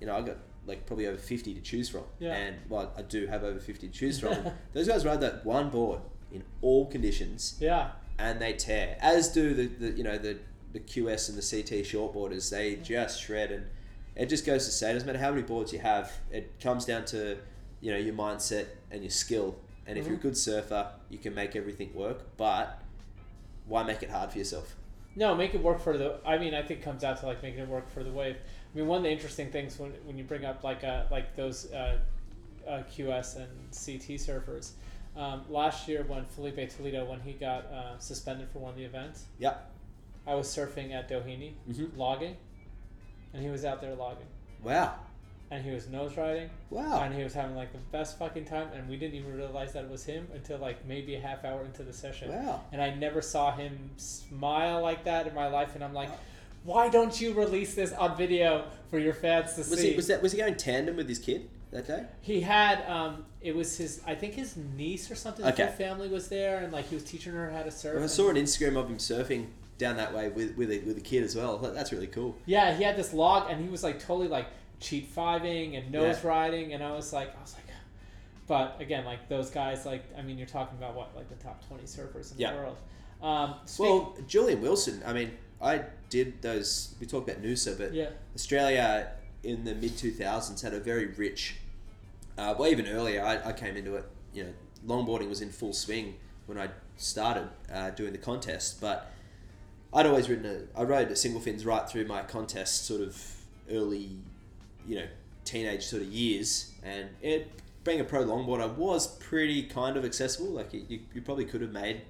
You 0.00 0.06
know, 0.08 0.16
I 0.16 0.20
got 0.22 0.36
like 0.66 0.84
probably 0.86 1.06
over 1.06 1.16
fifty 1.16 1.54
to 1.54 1.60
choose 1.60 1.88
from, 1.88 2.02
Yeah. 2.18 2.34
and 2.34 2.56
well, 2.68 2.92
I 2.96 3.02
do 3.02 3.26
have 3.28 3.42
over 3.44 3.58
fifty 3.60 3.86
to 3.88 3.92
choose 3.94 4.18
from. 4.20 4.36
Those 4.72 4.88
guys 4.88 5.04
ride 5.04 5.20
that 5.22 5.46
one 5.46 5.70
board 5.70 6.00
in 6.32 6.42
all 6.62 6.86
conditions, 6.86 7.56
Yeah. 7.60 7.90
and 8.18 8.40
they 8.40 8.52
tear. 8.52 8.96
As 9.00 9.28
do 9.28 9.54
the, 9.54 9.66
the 9.66 9.90
you 9.96 10.04
know 10.04 10.18
the 10.18 10.38
the 10.72 10.80
QS 10.80 11.30
and 11.30 11.38
the 11.38 11.42
CT 11.42 11.84
shortboarders. 11.84 12.50
They 12.50 12.76
just 12.76 13.22
shred, 13.22 13.50
and 13.50 13.66
it 14.14 14.26
just 14.28 14.44
goes 14.44 14.66
to 14.66 14.70
say, 14.72 14.90
it 14.90 14.94
doesn't 14.94 15.06
matter 15.06 15.18
how 15.18 15.30
many 15.30 15.42
boards 15.42 15.72
you 15.72 15.78
have, 15.78 16.12
it 16.30 16.60
comes 16.60 16.84
down 16.84 17.04
to 17.06 17.38
you 17.80 17.90
know 17.92 17.98
your 17.98 18.14
mindset 18.14 18.66
and 18.90 19.02
your 19.02 19.10
skill. 19.10 19.56
And 19.86 19.96
if 19.98 20.04
you're 20.04 20.16
a 20.16 20.18
Mhm. 20.18 20.22
good 20.22 20.36
surfer, 20.36 20.92
you 21.08 21.16
can 21.16 21.34
make 21.34 21.56
everything 21.56 21.94
work. 21.94 22.36
But 22.36 22.78
why 23.66 23.82
make 23.84 24.02
it 24.02 24.10
hard 24.10 24.30
for 24.32 24.38
yourself? 24.38 24.76
No, 25.16 25.34
make 25.34 25.54
it 25.54 25.62
work 25.62 25.80
for 25.80 25.96
the. 25.96 26.18
I 26.26 26.36
mean, 26.36 26.52
I 26.54 26.60
think 26.62 26.80
it 26.80 26.82
comes 26.82 27.02
out 27.04 27.18
to 27.20 27.26
like 27.26 27.42
making 27.42 27.60
it 27.60 27.68
work 27.68 27.88
for 27.90 28.04
the 28.04 28.12
wave. 28.12 28.36
I 28.36 28.76
mean, 28.78 28.86
one 28.86 28.98
of 28.98 29.04
the 29.04 29.10
interesting 29.10 29.50
things 29.50 29.78
when, 29.78 29.92
when 30.04 30.18
you 30.18 30.24
bring 30.24 30.44
up 30.44 30.62
like 30.62 30.84
uh, 30.84 31.04
like 31.10 31.34
those 31.34 31.72
uh, 31.72 31.98
uh, 32.68 32.82
QS 32.94 33.36
and 33.36 33.48
CT 33.72 34.18
surfers. 34.18 34.72
Um, 35.18 35.42
last 35.50 35.88
year, 35.88 36.04
when 36.06 36.24
Filipe 36.26 36.70
Toledo, 36.70 37.04
when 37.04 37.18
he 37.20 37.32
got 37.32 37.64
uh, 37.66 37.98
suspended 37.98 38.48
for 38.52 38.60
one 38.60 38.70
of 38.70 38.76
the 38.76 38.84
events, 38.84 39.24
yeah, 39.38 39.54
I 40.26 40.34
was 40.36 40.46
surfing 40.46 40.92
at 40.94 41.08
Doheny, 41.08 41.54
Mhm. 41.68 41.96
logging, 41.96 42.36
and 43.34 43.42
he 43.42 43.50
was 43.50 43.64
out 43.64 43.80
there 43.80 43.96
logging, 43.96 44.28
Wow. 44.62 44.94
and 45.50 45.64
he 45.64 45.72
was 45.72 45.88
nose 45.88 46.16
riding, 46.16 46.50
Wow. 46.70 47.02
and 47.02 47.12
he 47.12 47.24
was 47.24 47.34
having 47.34 47.56
like 47.56 47.72
the 47.72 47.80
best 47.90 48.16
fucking 48.16 48.44
time, 48.44 48.68
and 48.72 48.88
we 48.88 48.96
didn't 48.96 49.16
even 49.16 49.36
realize 49.36 49.72
that 49.72 49.82
it 49.84 49.90
was 49.90 50.04
him 50.04 50.28
until 50.32 50.58
like 50.58 50.84
maybe 50.86 51.16
a 51.16 51.20
half 51.20 51.44
hour 51.44 51.64
into 51.64 51.82
the 51.82 51.92
session. 51.92 52.30
Wow. 52.30 52.60
And 52.70 52.80
I 52.80 52.94
never 52.94 53.20
saw 53.20 53.50
him 53.56 53.90
smile 53.96 54.80
like 54.82 55.02
that 55.04 55.26
in 55.26 55.34
my 55.34 55.48
life, 55.48 55.74
and 55.74 55.82
I'm 55.82 55.94
like, 55.94 56.10
why 56.62 56.88
don't 56.90 57.20
you 57.20 57.32
release 57.32 57.74
this 57.74 57.92
on 57.92 58.16
video 58.16 58.66
for 58.88 59.00
your 59.00 59.14
fans 59.14 59.54
to 59.54 59.60
Was 59.60 59.80
see? 59.80 59.90
he 59.90 59.96
was 59.96 60.06
that 60.06 60.22
was 60.22 60.30
he 60.30 60.38
going 60.38 60.54
tandem 60.56 60.94
with 60.94 61.08
his 61.08 61.18
kid 61.18 61.48
that 61.70 61.86
day? 61.86 62.04
He 62.20 62.40
had 62.40 62.82
um, 62.88 63.24
it 63.40 63.54
was 63.54 63.76
his 63.76 64.00
I 64.06 64.14
think 64.14 64.34
his 64.34 64.56
niece 64.56 65.10
or 65.10 65.14
something. 65.14 65.44
The 65.44 65.52
Okay. 65.52 65.64
whole 65.66 65.72
family 65.74 66.08
was 66.08 66.28
there, 66.28 66.58
and 66.58 66.72
like 66.72 66.88
he 66.88 66.94
was 66.94 67.04
teaching 67.04 67.32
her 67.32 67.50
how 67.50 67.62
to 67.62 67.70
surf. 67.70 67.94
Well, 67.94 68.04
I 68.04 68.06
saw 68.08 68.30
an 68.30 68.36
Instagram 68.36 68.76
of 68.76 68.88
him 68.88 68.98
surfing 68.98 69.46
down 69.78 69.96
that 69.96 70.12
way 70.14 70.28
with 70.28 70.56
with 70.56 70.70
a, 70.70 70.78
with 70.80 70.96
a 70.98 71.00
kid 71.00 71.22
as 71.24 71.36
well. 71.36 71.58
That's 71.58 71.92
really 71.92 72.06
cool. 72.08 72.36
Yeah, 72.46 72.74
he 72.76 72.82
had 72.84 72.96
this 72.96 73.12
log, 73.12 73.50
and 73.50 73.62
he 73.62 73.68
was 73.68 73.82
like 73.82 73.98
totally 74.00 74.28
like 74.28 74.46
cheat 74.80 75.14
fiving 75.14 75.76
and 75.76 75.90
nose 75.92 76.18
Yeah. 76.22 76.28
riding, 76.30 76.72
and 76.74 76.82
I 76.82 76.92
was 76.92 77.12
like, 77.12 77.36
I 77.36 77.40
was 77.40 77.54
like, 77.54 77.64
but 78.46 78.80
again, 78.80 79.04
like 79.04 79.28
those 79.28 79.50
guys, 79.50 79.84
like 79.86 80.04
I 80.16 80.22
mean, 80.22 80.38
you're 80.38 80.46
talking 80.46 80.78
about 80.78 80.94
what 80.94 81.14
like 81.16 81.28
the 81.28 81.42
top 81.42 81.66
twenty 81.66 81.84
surfers 81.84 82.32
in 82.32 82.38
Yeah. 82.38 82.52
the 82.52 82.58
world. 82.58 82.76
Um, 83.20 83.54
Well, 83.78 84.16
Julian 84.28 84.60
Wilson. 84.62 85.02
I 85.04 85.12
mean, 85.12 85.32
I 85.60 85.82
did 86.08 86.40
those. 86.40 86.94
We 87.00 87.06
talked 87.08 87.28
about 87.28 87.42
Noosa, 87.42 87.76
but 87.76 87.92
Yeah. 87.92 88.10
Australia 88.34 89.10
in 89.42 89.64
the 89.64 89.74
mid 89.74 89.96
two 89.96 90.10
thousands 90.10 90.62
had 90.62 90.74
a 90.74 90.80
very 90.80 91.06
rich. 91.06 91.56
Uh, 92.36 92.54
well, 92.58 92.70
even 92.70 92.86
earlier, 92.86 93.22
I, 93.22 93.48
I 93.48 93.52
came 93.52 93.76
into 93.76 93.96
it. 93.96 94.04
You 94.32 94.44
know, 94.44 94.52
longboarding 94.86 95.28
was 95.28 95.40
in 95.40 95.50
full 95.50 95.72
swing 95.72 96.16
when 96.46 96.58
I 96.58 96.68
started 96.96 97.48
uh, 97.72 97.90
doing 97.90 98.12
the 98.12 98.18
contest, 98.18 98.80
but 98.80 99.12
I'd 99.92 100.06
always 100.06 100.28
ridden 100.28 100.46
a. 100.46 100.78
I 100.78 100.84
rode 100.84 101.10
a 101.10 101.16
single 101.16 101.40
fins 101.40 101.64
right 101.64 101.88
through 101.88 102.06
my 102.06 102.22
contest, 102.22 102.86
sort 102.86 103.00
of 103.00 103.20
early, 103.70 104.10
you 104.86 104.96
know, 104.96 105.06
teenage 105.44 105.84
sort 105.84 106.02
of 106.02 106.08
years, 106.08 106.72
and 106.82 107.08
it 107.22 107.50
being 107.84 108.00
a 108.00 108.04
pro 108.04 108.24
longboarder 108.24 108.76
was 108.76 109.06
pretty 109.16 109.62
kind 109.62 109.96
of 109.96 110.04
accessible. 110.04 110.48
Like 110.48 110.72
you, 110.72 111.00
you 111.14 111.22
probably 111.22 111.44
could 111.44 111.62
have 111.62 111.72
made 111.72 112.02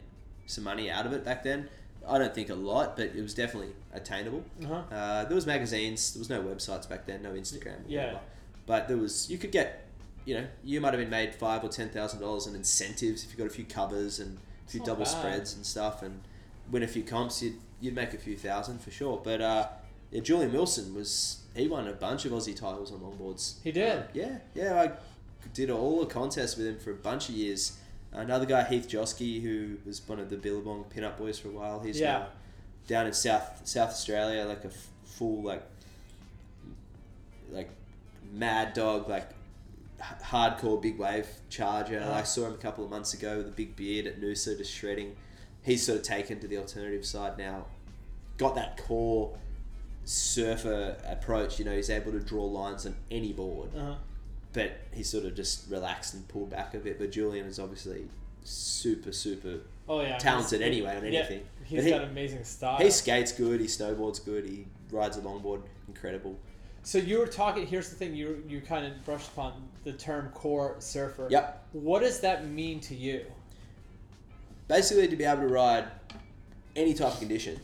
some 0.46 0.64
money 0.64 0.90
out 0.90 1.06
of 1.06 1.12
it 1.12 1.24
back 1.24 1.44
then. 1.44 1.68
I 2.09 2.18
don't 2.18 2.35
think 2.35 2.48
a 2.48 2.55
lot, 2.55 2.97
but 2.97 3.06
it 3.14 3.20
was 3.22 3.35
definitely 3.35 3.74
attainable. 3.93 4.44
Uh-huh. 4.62 4.82
Uh, 4.94 5.24
there 5.24 5.35
was 5.35 5.47
magazines. 5.47 6.14
There 6.14 6.20
was 6.20 6.30
no 6.30 6.43
websites 6.43 6.89
back 6.89 7.06
then, 7.06 7.22
no 7.22 7.32
Instagram. 7.32 7.78
Yeah. 7.86 7.98
whatever. 8.06 8.20
But 8.66 8.89
there 8.89 8.97
was. 8.97 9.30
You 9.30 9.39
could 9.39 9.52
get. 9.52 9.85
You 10.24 10.35
know, 10.35 10.47
you 10.62 10.80
might 10.82 10.93
have 10.93 11.01
been 11.01 11.09
made 11.09 11.35
five 11.35 11.64
or 11.64 11.68
ten 11.68 11.89
thousand 11.89 12.20
dollars 12.20 12.47
in 12.47 12.55
incentives 12.55 13.24
if 13.24 13.32
you 13.32 13.39
got 13.39 13.47
a 13.47 13.51
few 13.55 13.64
covers 13.64 14.18
and 14.20 14.36
a 14.66 14.70
few 14.70 14.80
double 14.80 15.05
bad. 15.05 15.09
spreads 15.09 15.55
and 15.55 15.64
stuff, 15.64 16.02
and 16.02 16.20
win 16.70 16.82
a 16.82 16.89
few 16.89 17.02
comps. 17.02 17.43
You'd 17.43 17.55
you'd 17.80 17.94
make 17.94 18.12
a 18.12 18.18
few 18.18 18.36
thousand 18.36 18.80
for 18.82 18.90
sure. 18.90 19.20
But 19.24 19.40
uh, 19.40 19.68
yeah, 20.10 20.20
Julian 20.20 20.52
Wilson 20.52 20.94
was. 20.94 21.43
He 21.55 21.66
won 21.66 21.89
a 21.89 21.93
bunch 21.93 22.24
of 22.26 22.32
Aussie 22.32 22.55
titles 22.55 22.93
on 22.93 23.01
longboards. 23.01 23.55
He 23.64 23.72
did? 23.72 23.98
Uh, 23.98 24.02
yeah, 24.12 24.39
yeah. 24.55 24.82
I 24.82 24.93
did 25.55 25.70
all 25.70 26.01
the 26.01 26.06
contests 26.06 26.56
with 26.56 26.66
him 26.66 26.78
for 26.78 26.90
a 26.90 26.94
bunch 26.97 27.30
of 27.30 27.35
years. 27.35 27.78
Another 28.12 28.47
guy, 28.47 28.64
Heath 28.64 28.89
Joske, 28.89 29.43
who 29.43 29.76
was 29.86 30.01
one 30.09 30.18
of 30.18 30.30
the 30.30 30.36
Billabong 30.36 30.85
pinup 30.94 31.18
boys 31.18 31.39
for 31.39 31.48
a 31.48 31.52
while. 31.52 31.80
He's 31.80 32.01
Yeah. 32.01 32.12
now 32.20 32.26
down 32.86 33.06
in 33.06 33.12
South 33.12 33.60
South 33.64 33.90
Australia, 33.90 34.44
like 34.44 34.64
a 34.64 34.68
f- 34.68 34.89
full 35.05 35.43
like 35.43 35.62
like 37.51 37.70
mad 38.32 38.72
dog, 38.74 39.09
like 39.09 39.28
h- 40.01 40.22
hardcore 40.22 40.80
big 40.80 40.98
wave 40.98 41.26
charger. 41.51 42.01
Uh-huh. 42.01 42.12
I 42.12 42.22
saw 42.22 42.47
him 42.47 42.55
a 42.55 42.59
couple 42.59 42.85
of 42.85 42.90
months 42.90 43.14
ago 43.14 43.39
with 43.39 43.48
a 43.48 43.52
big 43.52 43.76
beard 43.76 44.06
at 44.06 44.20
Noosa, 44.20 44.56
just 44.56 44.72
shredding. 44.72 45.16
He's 45.62 45.85
sort 45.85 45.98
of 45.98 46.05
taken 46.05 46.40
to 46.40 46.48
the 46.48 46.56
alternative 46.59 47.05
side 47.05 47.36
now. 47.39 47.66
Got 48.39 48.55
that 48.55 48.76
core 48.78 49.36
surfer 50.05 50.97
approach. 51.06 51.59
You 51.59 51.64
know, 51.66 51.74
he's 51.76 51.90
able 51.90 52.12
to 52.12 52.20
draw 52.20 52.44
lines 52.44 52.86
on 52.86 52.97
any 53.10 53.32
board 53.32 53.70
Uh-huh. 53.76 53.94
But 54.52 54.72
he 54.92 55.02
sort 55.02 55.24
of 55.24 55.34
just 55.34 55.70
relaxed 55.70 56.14
and 56.14 56.26
pulled 56.28 56.50
back 56.50 56.74
a 56.74 56.78
bit. 56.78 56.98
But 56.98 57.10
Julian 57.12 57.46
is 57.46 57.58
obviously 57.58 58.08
super, 58.44 59.12
super 59.12 59.60
Oh 59.88 60.00
yeah, 60.02 60.18
talented 60.18 60.60
anyway 60.62 60.96
on 60.96 61.04
yeah, 61.12 61.20
anything. 61.20 61.44
he's 61.64 61.78
But 61.78 61.84
he- 61.84 61.90
got 61.90 62.04
amazing 62.04 62.44
style. 62.44 62.78
He 62.78 62.90
skates 62.90 63.32
good. 63.32 63.60
He 63.60 63.66
snowboards 63.66 64.24
good. 64.24 64.44
He 64.44 64.66
rides 64.90 65.16
a 65.16 65.20
longboard 65.20 65.62
incredible. 65.86 66.38
So 66.82 66.98
you 66.98 67.18
were 67.18 67.26
talking. 67.26 67.66
Here's 67.66 67.90
the 67.90 67.96
thing. 67.96 68.14
You 68.14 68.42
you 68.48 68.60
kind 68.60 68.86
of 68.86 69.04
brushed 69.04 69.28
upon 69.28 69.62
the 69.84 69.92
term 69.92 70.30
core 70.30 70.76
surfer. 70.78 71.26
Yep. 71.30 71.66
What 71.72 72.00
does 72.00 72.20
that 72.20 72.46
mean 72.46 72.80
to 72.80 72.94
you? 72.94 73.24
Basically, 74.68 75.08
to 75.08 75.16
be 75.16 75.24
able 75.24 75.42
to 75.42 75.48
ride 75.48 75.84
any 76.76 76.94
type 76.94 77.12
of 77.14 77.18
condition 77.18 77.58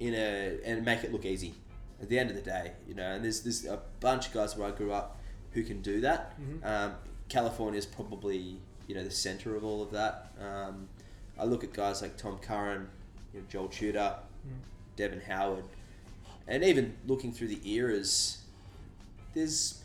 in 0.00 0.14
a 0.14 0.58
and 0.64 0.84
make 0.84 1.04
it 1.04 1.12
look 1.12 1.24
easy. 1.24 1.54
At 2.02 2.08
the 2.08 2.18
end 2.18 2.28
of 2.30 2.36
the 2.36 2.42
day, 2.42 2.72
you 2.88 2.94
know, 2.94 3.12
and 3.12 3.24
there's 3.24 3.40
there's 3.42 3.64
a 3.66 3.80
bunch 4.00 4.26
of 4.28 4.34
guys 4.34 4.56
where 4.56 4.68
I 4.68 4.72
grew 4.72 4.92
up 4.92 5.18
who 5.54 5.62
can 5.62 5.80
do 5.80 6.00
that. 6.02 6.34
Mhm. 6.40 6.64
Um, 6.64 6.94
California 7.28 7.78
is 7.78 7.86
probably 7.86 8.58
you 8.86 8.94
know 8.94 9.02
the 9.02 9.10
center 9.10 9.56
of 9.56 9.64
all 9.64 9.82
of 9.82 9.90
that. 9.92 10.32
Um, 10.38 10.88
I 11.38 11.44
look 11.44 11.64
at 11.64 11.72
guys 11.72 12.02
like 12.02 12.16
Tom 12.18 12.38
Curren, 12.38 12.88
you 13.32 13.40
know, 13.40 13.46
Joel 13.48 13.68
Tudor, 13.68 14.16
Mm. 14.46 14.50
Devon 14.96 15.20
Howard, 15.22 15.64
and 16.46 16.62
even 16.62 16.96
looking 17.06 17.32
through 17.32 17.48
the 17.48 17.60
eras, 17.68 18.38
there's 19.32 19.80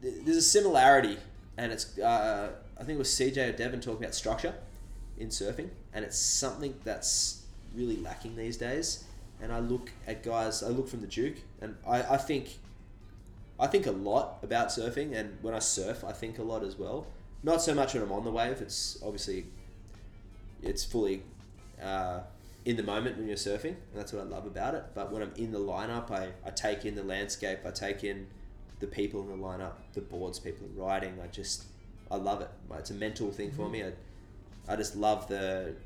there's 0.00 0.36
a 0.36 0.42
similarity, 0.42 1.18
and 1.56 1.70
it's 1.72 1.98
uh, 1.98 2.52
I 2.76 2.84
think 2.84 2.96
it 2.96 2.98
was 2.98 3.10
CJ 3.10 3.50
or 3.50 3.52
Devon 3.52 3.80
talking 3.80 4.02
about 4.02 4.14
structure 4.14 4.54
in 5.18 5.28
surfing, 5.28 5.68
and 5.92 6.04
it's 6.04 6.18
something 6.18 6.74
that's 6.84 7.42
really 7.74 7.96
lacking 7.98 8.34
these 8.36 8.56
days. 8.56 9.04
And 9.40 9.52
I 9.52 9.58
look 9.60 9.90
at 10.06 10.22
guys, 10.22 10.62
I 10.62 10.68
look 10.68 10.88
from 10.88 11.00
the 11.02 11.06
Duke, 11.06 11.36
and 11.60 11.76
I, 11.86 12.02
I 12.14 12.16
think 12.16 12.58
I 13.62 13.68
think 13.68 13.86
a 13.86 13.92
lot 13.92 14.38
about 14.42 14.68
surfing, 14.70 15.14
and 15.14 15.38
when 15.40 15.54
I 15.54 15.60
surf, 15.60 16.02
I 16.02 16.10
think 16.10 16.40
a 16.40 16.42
lot 16.42 16.64
as 16.64 16.76
well. 16.76 17.06
Not 17.44 17.62
so 17.62 17.72
much 17.74 17.94
when 17.94 18.02
I'm 18.02 18.10
on 18.10 18.24
the 18.24 18.32
wave. 18.32 18.60
It's 18.60 18.98
obviously 19.04 19.46
it's 20.60 20.84
fully 20.84 21.22
uh, 21.80 22.22
in 22.64 22.76
the 22.76 22.82
moment 22.82 23.18
when 23.18 23.28
you're 23.28 23.36
surfing, 23.36 23.76
and 23.76 23.94
that's 23.94 24.12
what 24.12 24.20
I 24.20 24.24
love 24.24 24.46
about 24.46 24.74
it. 24.74 24.82
But 24.96 25.12
when 25.12 25.22
I'm 25.22 25.32
in 25.36 25.52
the 25.52 25.60
lineup, 25.60 26.10
I, 26.10 26.30
I 26.44 26.50
take 26.50 26.84
in 26.84 26.96
the 26.96 27.04
landscape, 27.04 27.60
I 27.64 27.70
take 27.70 28.02
in 28.02 28.26
the 28.80 28.88
people 28.88 29.20
in 29.22 29.28
the 29.28 29.36
lineup, 29.36 29.74
the 29.92 30.00
boards 30.00 30.40
people 30.40 30.66
are 30.66 30.84
riding. 30.84 31.20
I 31.22 31.28
just 31.28 31.66
I 32.10 32.16
love 32.16 32.40
it. 32.40 32.50
It's 32.72 32.90
a 32.90 32.94
mental 32.94 33.30
thing 33.30 33.52
for 33.52 33.68
me. 33.68 33.84
I, 33.84 33.92
I 34.68 34.74
just 34.74 34.96
love 34.96 35.28
the 35.28 35.76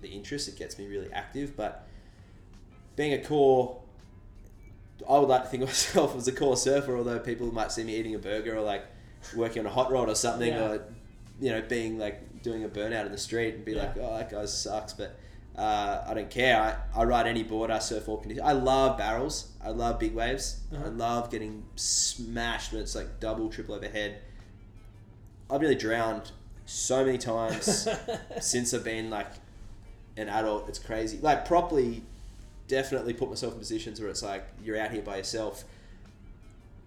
the 0.00 0.08
interest. 0.08 0.46
It 0.46 0.56
gets 0.56 0.78
me 0.78 0.86
really 0.86 1.12
active. 1.12 1.56
But 1.56 1.88
being 2.94 3.14
a 3.14 3.18
core, 3.18 3.80
I 5.08 5.18
would 5.18 5.28
like 5.28 5.42
to 5.44 5.48
think 5.48 5.62
of 5.62 5.68
myself 5.74 6.16
as 6.16 6.26
a 6.28 6.32
core 6.32 6.56
surfer. 6.56 6.96
Although 6.96 7.18
people 7.18 7.52
might 7.52 7.72
see 7.72 7.84
me 7.84 7.96
eating 7.96 8.14
a 8.14 8.18
burger 8.18 8.56
or 8.56 8.62
like 8.62 8.84
working 9.34 9.60
on 9.60 9.66
a 9.66 9.70
hot 9.74 9.90
rod 9.92 10.08
or 10.08 10.14
something, 10.14 10.52
Yeah. 10.52 10.68
or 10.68 10.84
you 11.40 11.50
know 11.50 11.62
being 11.62 11.98
like 11.98 12.42
doing 12.42 12.64
a 12.64 12.68
burnout 12.68 13.06
in 13.06 13.12
the 13.12 13.18
street 13.18 13.54
and 13.56 13.64
be 13.64 13.72
Yeah. 13.72 13.82
like, 13.86 13.96
oh 13.98 14.16
that 14.16 14.30
guy 14.30 14.44
sucks. 14.46 14.92
But 14.92 15.16
uh, 15.56 16.04
I 16.06 16.14
don't 16.14 16.30
care. 16.30 16.60
I, 16.94 17.00
I 17.00 17.04
ride 17.04 17.26
any 17.26 17.42
board. 17.42 17.70
I 17.70 17.78
surf 17.78 18.08
all 18.08 18.18
conditions. 18.18 18.46
I 18.46 18.52
love 18.52 18.98
barrels. 18.98 19.52
I 19.64 19.70
love 19.70 19.98
big 19.98 20.14
waves. 20.14 20.60
I 20.72 20.76
Uh-huh. 20.76 20.90
love 20.90 21.30
getting 21.30 21.64
smashed 21.76 22.72
when 22.72 22.82
it's 22.82 22.94
like 22.94 23.20
double, 23.20 23.48
triple 23.48 23.74
overhead. 23.74 24.18
I've 25.50 25.60
nearly 25.60 25.76
drowned 25.76 26.30
so 26.66 27.04
many 27.04 27.18
times 27.18 27.88
since 28.40 28.74
I've 28.74 28.84
been 28.84 29.08
like 29.10 29.28
an 30.16 30.28
adult. 30.28 30.68
It's 30.68 30.78
crazy. 30.78 31.18
Like 31.22 31.44
properly, 31.46 32.02
definitely 32.68 33.12
put 33.14 33.28
myself 33.28 33.52
in 33.54 33.58
positions 33.58 34.00
where 34.00 34.10
it's 34.10 34.22
like 34.22 34.46
you're 34.62 34.78
out 34.78 34.90
here 34.90 35.02
by 35.02 35.16
yourself. 35.18 35.64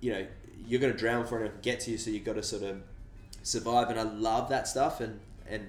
You 0.02 0.14
know, 0.14 0.28
you're 0.68 0.80
gonna 0.80 0.94
drown 0.94 1.24
before 1.24 1.40
anyone 1.40 1.54
can 1.54 1.62
get 1.62 1.80
to 1.82 1.92
you, 1.92 1.98
so 1.98 2.10
you've 2.10 2.26
got 2.26 2.36
to 2.36 2.44
sort 2.44 2.64
of 2.64 2.82
survive. 3.44 3.90
And 3.90 4.00
I 4.00 4.04
love 4.04 4.50
that 4.50 4.68
stuff. 4.68 5.02
And 5.02 5.20
and 5.48 5.66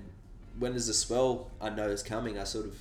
when 0.59 0.73
there's 0.73 0.89
a 0.89 0.95
swell 0.95 1.51
I 1.61 1.70
know 1.70 1.89
is 1.89 2.03
coming, 2.03 2.39
I 2.39 2.45
sort 2.45 2.66
of 2.66 2.78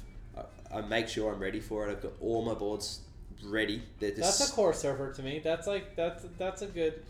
I, 0.71 0.79
I 0.79 0.81
make 0.81 1.07
sure 1.07 1.33
I'm 1.33 1.39
ready 1.39 1.59
for 1.59 1.87
it. 1.87 1.91
I've 1.91 2.01
got 2.01 2.13
all 2.21 2.43
my 2.43 2.53
boards 2.53 3.01
ready. 3.43 3.81
Just 3.99 4.17
That's 4.17 4.49
a 4.49 4.53
core 4.53 4.73
surfer 4.73 5.13
to 5.13 5.23
me. 5.23 5.39
That's 5.43 5.67
like 5.67 5.95
that's 5.95 6.25
that's 6.37 6.61
a 6.61 6.67
good, 6.67 7.03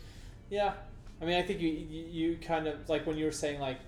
yeah. 0.50 0.74
I 1.22 1.26
mean, 1.26 1.38
I 1.38 1.42
think 1.42 1.60
you 1.60 1.70
you 1.70 2.38
kind 2.38 2.68
of 2.68 2.88
like 2.90 3.06
when 3.06 3.18
you 3.18 3.26
were 3.26 3.32
saying 3.32 3.60
like, 3.60 3.80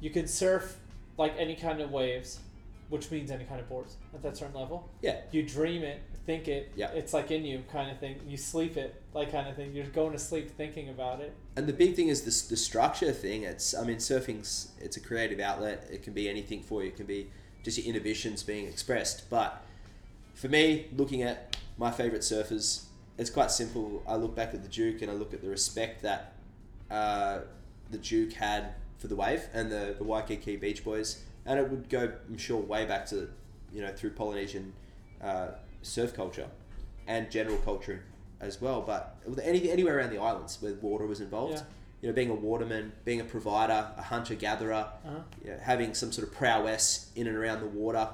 you 0.00 0.10
could 0.10 0.28
surf 0.28 0.78
like 1.18 1.34
any 1.38 1.54
kind 1.54 1.80
of 1.80 1.90
waves, 1.90 2.40
which 2.88 3.10
means 3.10 3.30
any 3.30 3.44
kind 3.44 3.60
of 3.60 3.68
boards 3.68 3.96
at 4.14 4.22
that 4.22 4.36
certain 4.36 4.54
level. 4.54 4.88
yeah. 5.02 5.20
You 5.32 5.42
dream 5.42 5.82
it, 5.82 6.00
think 6.24 6.48
it. 6.48 6.72
Yeah. 6.76 6.90
It's 6.92 7.12
like 7.12 7.30
in 7.30 7.44
you, 7.44 7.62
kind 7.72 7.90
of 7.90 7.98
thing. 7.98 8.20
You 8.26 8.36
sleep 8.36 8.76
it, 8.76 9.00
like 9.14 9.32
kind 9.32 9.48
of 9.48 9.56
thing. 9.56 9.74
You're 9.74 9.86
going 9.86 10.12
to 10.12 10.18
sleep 10.18 10.50
thinking 10.56 10.88
about 10.88 11.20
it. 11.20 11.34
And 11.56 11.66
the 11.66 11.72
big 11.72 11.94
thing 11.94 12.08
is 12.08 12.22
this 12.22 12.42
the 12.42 12.56
structure 12.56 13.12
thing. 13.12 13.42
It's 13.42 13.74
I 13.74 13.84
mean 13.84 13.98
surfing's 13.98 14.72
it's 14.80 14.96
a 14.96 15.00
creative 15.00 15.40
outlet. 15.40 15.88
It 15.90 16.02
can 16.02 16.12
be 16.12 16.28
anything 16.28 16.62
for 16.62 16.82
you. 16.82 16.88
It 16.88 16.96
can 16.96 17.06
be 17.06 17.30
just 17.62 17.78
your 17.78 17.86
inhibitions 17.86 18.42
being 18.42 18.66
expressed. 18.66 19.28
But 19.30 19.62
for 20.34 20.48
me, 20.48 20.86
looking 20.96 21.22
at 21.22 21.56
my 21.78 21.90
favorite 21.90 22.22
surfers, 22.22 22.84
it's 23.18 23.30
quite 23.30 23.50
simple. 23.50 24.02
I 24.06 24.16
look 24.16 24.34
back 24.36 24.54
at 24.54 24.62
the 24.62 24.68
Duke 24.68 25.02
and 25.02 25.10
I 25.10 25.14
look 25.14 25.32
at 25.34 25.42
the 25.42 25.48
respect 25.48 26.02
that 26.02 26.34
uh, 26.90 27.40
the 27.90 27.98
Duke 27.98 28.34
had 28.34 28.74
for 28.98 29.08
the 29.08 29.16
wave 29.16 29.42
and 29.52 29.70
the 29.70 29.94
the 29.98 30.04
Waikiki 30.04 30.56
Beach 30.56 30.84
Boys, 30.84 31.22
and 31.46 31.58
it 31.58 31.70
would 31.70 31.88
go 31.88 32.12
I'm 32.28 32.38
sure 32.38 32.60
way 32.60 32.84
back 32.86 33.06
to 33.06 33.28
you 33.72 33.82
know 33.82 33.92
through 33.92 34.10
Polynesian 34.10 34.72
uh, 35.22 35.48
surf 35.82 36.14
culture 36.14 36.48
and 37.06 37.30
general 37.30 37.56
culture 37.58 38.02
as 38.40 38.60
well. 38.60 38.82
But 38.82 39.16
with 39.26 39.38
any, 39.38 39.70
anywhere 39.70 39.96
around 39.98 40.10
the 40.10 40.18
islands 40.18 40.58
where 40.60 40.74
water 40.74 41.06
was 41.06 41.20
involved, 41.20 41.54
Yeah. 41.54 41.62
you 42.02 42.08
know, 42.08 42.14
being 42.14 42.30
a 42.30 42.34
waterman, 42.34 42.92
being 43.04 43.20
a 43.20 43.24
provider, 43.24 43.88
a 43.96 44.02
hunter 44.02 44.34
gatherer, 44.34 44.88
Uh-huh. 45.06 45.20
you 45.44 45.50
know, 45.52 45.58
having 45.62 45.94
some 45.94 46.12
sort 46.12 46.28
of 46.28 46.34
prowess 46.34 47.10
in 47.16 47.26
and 47.28 47.36
around 47.36 47.60
the 47.60 47.66
water, 47.66 48.08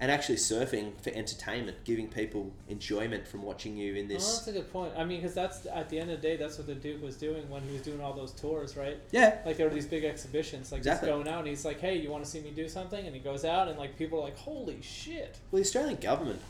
and 0.00 0.12
actually 0.12 0.36
surfing 0.36 0.92
for 1.02 1.10
entertainment, 1.10 1.76
giving 1.84 2.06
people 2.06 2.52
enjoyment 2.68 3.26
from 3.26 3.42
watching 3.42 3.76
you 3.76 3.94
in 3.96 4.04
Oh, 4.04 4.08
this. 4.08 4.36
that's 4.36 4.46
a 4.48 4.52
good 4.52 4.72
point. 4.72 4.92
I 4.96 5.04
mean, 5.04 5.20
because 5.20 5.34
that's 5.34 5.66
at 5.66 5.88
the 5.88 5.98
end 5.98 6.10
of 6.12 6.20
the 6.22 6.28
day, 6.28 6.36
that's 6.36 6.56
what 6.56 6.68
the 6.68 6.74
Duke 6.76 7.02
was 7.02 7.16
doing 7.16 7.48
when 7.50 7.62
he 7.62 7.72
was 7.72 7.82
doing 7.82 8.00
all 8.00 8.12
those 8.12 8.30
tours, 8.32 8.76
right? 8.76 8.96
yeah, 9.10 9.38
Like 9.44 9.56
there 9.56 9.68
were 9.68 9.74
these 9.74 9.86
big 9.86 10.04
exhibitions, 10.04 10.70
like 10.70 10.78
Exactly. 10.80 11.08
he's 11.08 11.14
going 11.16 11.26
out 11.28 11.40
and 11.40 11.48
he's 11.48 11.64
like, 11.64 11.80
"Hey, 11.80 11.96
you 11.98 12.10
want 12.10 12.22
to 12.24 12.30
see 12.30 12.40
me 12.40 12.50
do 12.52 12.68
something?" 12.68 13.04
And 13.04 13.12
he 13.14 13.20
goes 13.20 13.44
out 13.44 13.66
and 13.66 13.76
like 13.76 13.98
people 13.98 14.20
are 14.20 14.24
like, 14.24 14.36
"Holy 14.38 14.80
shit!" 14.82 15.36
Well, 15.50 15.58
the 15.60 15.66
Australian 15.66 15.96
government, 15.98 16.40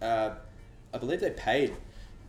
uh, 0.00 0.34
I 0.94 0.98
believe 0.98 1.20
they 1.20 1.30
paid, 1.30 1.74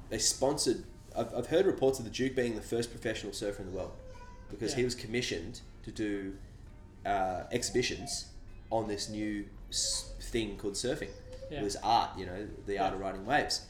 they 0.10 0.18
sponsored. 0.18 0.84
I've, 1.16 1.32
I've 1.36 1.48
heard 1.48 1.68
reports 1.68 2.00
of 2.00 2.06
the 2.06 2.12
Duke 2.12 2.36
being 2.36 2.56
the 2.56 2.62
first 2.62 2.90
professional 2.90 3.32
surfer 3.34 3.62
in 3.62 3.70
the 3.72 3.76
world 3.78 3.92
because 4.50 4.74
he 4.74 4.84
was 4.84 4.96
commissioned 4.96 5.62
to 5.84 5.92
do 5.92 6.34
uh, 7.06 7.44
exhibitions 7.52 8.28
on 8.72 8.88
this 8.88 9.10
new 9.10 9.46
s- 9.70 10.13
thing 10.34 10.58
called 10.58 10.74
surfing. 10.74 11.10
Yeah. 11.50 11.62
It 11.62 11.64
was 11.64 11.78
art, 11.78 12.10
you 12.18 12.26
know, 12.26 12.48
the 12.66 12.80
art 12.80 12.92
Yeah. 12.92 12.96
of 12.96 13.00
riding 13.02 13.26
waves. 13.26 13.62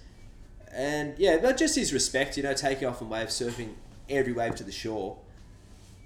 And 0.72 1.14
yeah, 1.20 1.36
not 1.36 1.58
just 1.58 1.76
his 1.76 1.94
respect, 1.94 2.38
you 2.38 2.44
know, 2.44 2.54
taking 2.56 2.88
off 2.88 3.02
on 3.04 3.10
waves, 3.10 3.40
surfing 3.40 3.74
every 4.10 4.34
wave 4.34 4.56
to 4.56 4.64
the 4.64 4.72
shore. 4.72 5.18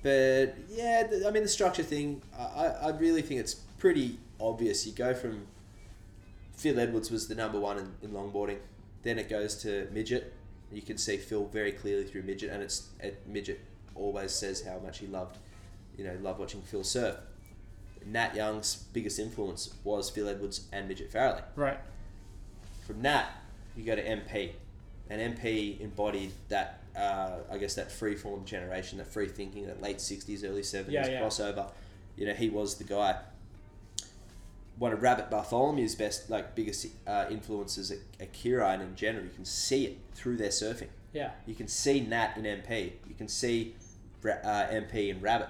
But 0.03 0.55
yeah, 0.69 1.07
I 1.25 1.31
mean, 1.31 1.43
the 1.43 1.49
structure 1.49 1.83
thing, 1.83 2.21
I, 2.37 2.65
I 2.67 2.89
really 2.97 3.21
think 3.21 3.39
it's 3.39 3.53
pretty 3.53 4.19
obvious. 4.39 4.85
You 4.85 4.93
go 4.93 5.13
from 5.13 5.47
Phil 6.55 6.79
Edwards 6.79 7.09
was 7.11 7.27
the 7.27 7.35
number 7.35 7.59
one 7.59 7.77
in, 7.77 7.91
in 8.01 8.11
longboarding. 8.11 8.57
Then 9.03 9.17
it 9.19 9.29
goes 9.29 9.55
to 9.63 9.87
midget. 9.91 10.33
You 10.71 10.81
can 10.81 10.97
see 10.97 11.17
Phil 11.17 11.45
very 11.45 11.71
clearly 11.71 12.03
through 12.03 12.23
midget, 12.23 12.49
and 12.51 12.61
it's 12.61 12.89
it, 12.99 13.21
midget 13.25 13.59
always 13.95 14.31
says 14.33 14.61
how 14.63 14.79
much 14.79 14.99
he 14.99 15.07
loved, 15.07 15.37
you 15.97 16.03
know, 16.03 16.15
loved 16.21 16.39
watching 16.39 16.61
Phil 16.61 16.83
surf. 16.83 17.15
Nat 18.11 18.35
Young's 18.35 18.75
biggest 18.93 19.19
influence 19.19 19.73
was 19.83 20.09
Phil 20.09 20.27
Edwards 20.29 20.67
and 20.71 20.87
Midget 20.87 21.11
Farrelly. 21.11 21.41
Right. 21.55 21.79
From 22.85 23.01
Nat, 23.01 23.27
you 23.75 23.83
go 23.83 23.95
to 23.95 24.03
MP, 24.03 24.51
and 25.09 25.35
MP 25.35 25.79
embodied 25.81 26.31
that, 26.49 26.81
uh, 26.95 27.37
I 27.51 27.57
guess, 27.57 27.75
that 27.75 27.91
free 27.91 28.15
form 28.15 28.45
generation, 28.45 28.97
that 28.99 29.07
free 29.07 29.27
thinking, 29.27 29.67
that 29.67 29.81
late 29.81 29.97
'60s, 29.97 30.43
early 30.43 30.61
'70s 30.61 30.91
Yeah, 30.91 31.07
yeah. 31.07 31.21
crossover. 31.21 31.69
You 32.15 32.25
know, 32.27 32.33
he 32.33 32.49
was 32.49 32.75
the 32.75 32.83
guy. 32.83 33.17
One 34.79 34.93
of 34.93 35.01
Rabbit 35.01 35.31
Bartholomew's 35.31 35.95
best, 35.95 36.29
like 36.29 36.53
biggest 36.55 36.87
uh, 37.07 37.25
influences 37.31 37.91
at 37.91 38.31
Kirra 38.33 38.69
and 38.73 38.81
in 38.83 38.95
general, 38.95 39.25
you 39.25 39.31
can 39.31 39.43
see 39.45 39.85
it 39.85 39.97
through 40.13 40.37
their 40.37 40.49
surfing. 40.49 40.89
Yeah. 41.13 41.31
You 41.47 41.55
can 41.55 41.67
see 41.67 41.99
Nat 42.01 42.37
in 42.37 42.43
MP. 42.43 42.91
You 43.07 43.15
can 43.17 43.27
see 43.27 43.75
uh, 44.23 44.27
MP 44.27 45.09
in 45.09 45.19
Rabbit. 45.19 45.49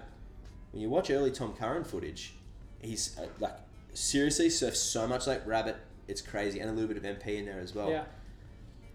When 0.72 0.82
you 0.82 0.90
watch 0.90 1.10
early 1.10 1.32
Tom 1.32 1.54
Curren 1.54 1.84
footage, 1.84 2.36
he's 2.82 3.18
uh, 3.18 3.28
like 3.40 3.56
seriously 3.94 4.50
surfs 4.50 4.80
so 4.80 5.08
much 5.08 5.28
like 5.28 5.46
Rabbit. 5.48 5.78
It's 6.08 6.22
crazy, 6.22 6.60
and 6.60 6.70
a 6.70 6.74
little 6.74 6.88
bit 6.88 6.98
of 6.98 7.04
MP 7.04 7.38
in 7.38 7.46
there 7.46 7.60
as 7.60 7.76
well. 7.76 7.90
Yeah. 7.90 8.06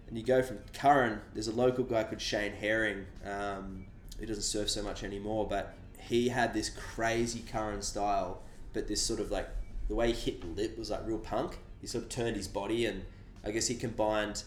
And 0.09 0.17
you 0.19 0.25
go 0.25 0.43
from 0.43 0.59
Curren. 0.75 1.21
There's 1.35 1.49
a 1.49 1.53
local 1.53 1.85
guy 1.85 2.05
called 2.05 2.21
Shane 2.21 2.53
Herring. 2.53 3.07
Um, 3.25 3.87
who 4.19 4.27
doesn't 4.27 4.43
surf 4.45 4.71
so 4.71 4.83
much 4.83 5.03
anymore, 5.03 5.47
but 5.49 5.75
he 5.99 6.29
had 6.29 6.55
this 6.55 6.71
crazy 6.71 7.43
Curren 7.51 7.83
style, 7.83 8.43
but 8.73 8.87
this 8.87 9.03
sort 9.03 9.19
of 9.21 9.31
like 9.33 9.49
the 9.89 9.95
way 9.97 10.13
he 10.13 10.31
hit 10.31 10.41
the 10.43 10.47
lip 10.47 10.79
was 10.79 10.91
like 10.91 11.01
real 11.07 11.19
punk. 11.19 11.59
He 11.81 11.87
sort 11.89 12.05
of 12.05 12.11
turned 12.11 12.37
his 12.37 12.47
body, 12.47 12.87
and 12.87 13.05
I 13.45 13.51
guess 13.51 13.67
he 13.67 13.75
combined 13.75 14.45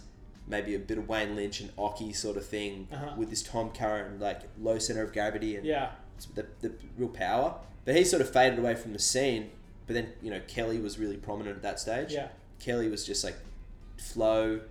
maybe 0.47 0.75
a 0.75 0.79
bit 0.79 0.97
of 0.97 1.09
Wayne 1.09 1.35
Lynch 1.35 1.59
and 1.59 1.75
Occy 1.75 2.15
sort 2.15 2.37
of 2.37 2.45
thing 2.45 2.87
Uh-huh. 2.91 3.15
with 3.17 3.29
this 3.31 3.41
Tom 3.43 3.71
Curren 3.71 4.19
like 4.19 4.41
low 4.61 4.77
center 4.77 5.01
of 5.03 5.11
gravity 5.11 5.55
and 5.57 5.65
Yeah. 5.65 5.89
the, 6.35 6.45
the 6.61 6.71
real 6.97 7.09
power. 7.09 7.55
But 7.85 7.95
he 7.95 8.03
sort 8.03 8.21
of 8.21 8.29
faded 8.29 8.59
away 8.59 8.75
from 8.75 8.93
the 8.93 8.99
scene. 8.99 9.51
But 9.87 9.93
then 9.93 10.13
you 10.21 10.31
know 10.31 10.41
Kelly 10.47 10.79
was 10.79 10.97
really 10.97 11.17
prominent 11.17 11.55
at 11.55 11.61
that 11.61 11.79
stage. 11.79 12.11
Yeah. 12.11 12.29
Kelly 12.59 12.89
was 12.89 13.05
just 13.05 13.23
like 13.23 13.37
flow. 13.97 14.61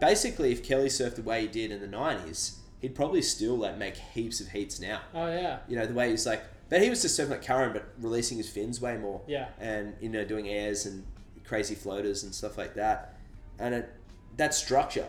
Basically, 0.00 0.52
if 0.52 0.62
Kelly 0.62 0.88
surfed 0.88 1.16
the 1.16 1.22
way 1.22 1.42
he 1.42 1.48
did 1.48 1.70
in 1.70 1.80
the 1.80 1.86
nineties, 1.86 2.58
he'd 2.80 2.94
probably 2.94 3.22
still 3.22 3.56
like 3.56 3.78
make 3.78 3.96
heaps 3.96 4.40
of 4.40 4.48
heats 4.48 4.78
now. 4.80 5.00
Oh 5.14 5.28
yeah. 5.28 5.60
You 5.68 5.76
know 5.76 5.86
the 5.86 5.94
way 5.94 6.10
he's 6.10 6.26
like, 6.26 6.42
but 6.68 6.82
he 6.82 6.90
was 6.90 7.00
just 7.02 7.18
surfing 7.18 7.30
like 7.30 7.44
Curren, 7.44 7.72
but 7.72 7.86
releasing 7.98 8.36
his 8.36 8.48
fins 8.48 8.80
way 8.80 8.98
more. 8.98 9.22
Yeah. 9.26 9.48
And 9.58 9.94
you 10.00 10.10
know 10.10 10.24
doing 10.24 10.48
airs 10.48 10.84
and 10.84 11.04
crazy 11.44 11.74
floaters 11.74 12.22
and 12.24 12.34
stuff 12.34 12.58
like 12.58 12.74
that, 12.74 13.16
and 13.58 13.74
it, 13.74 13.92
that 14.36 14.54
structure 14.54 15.08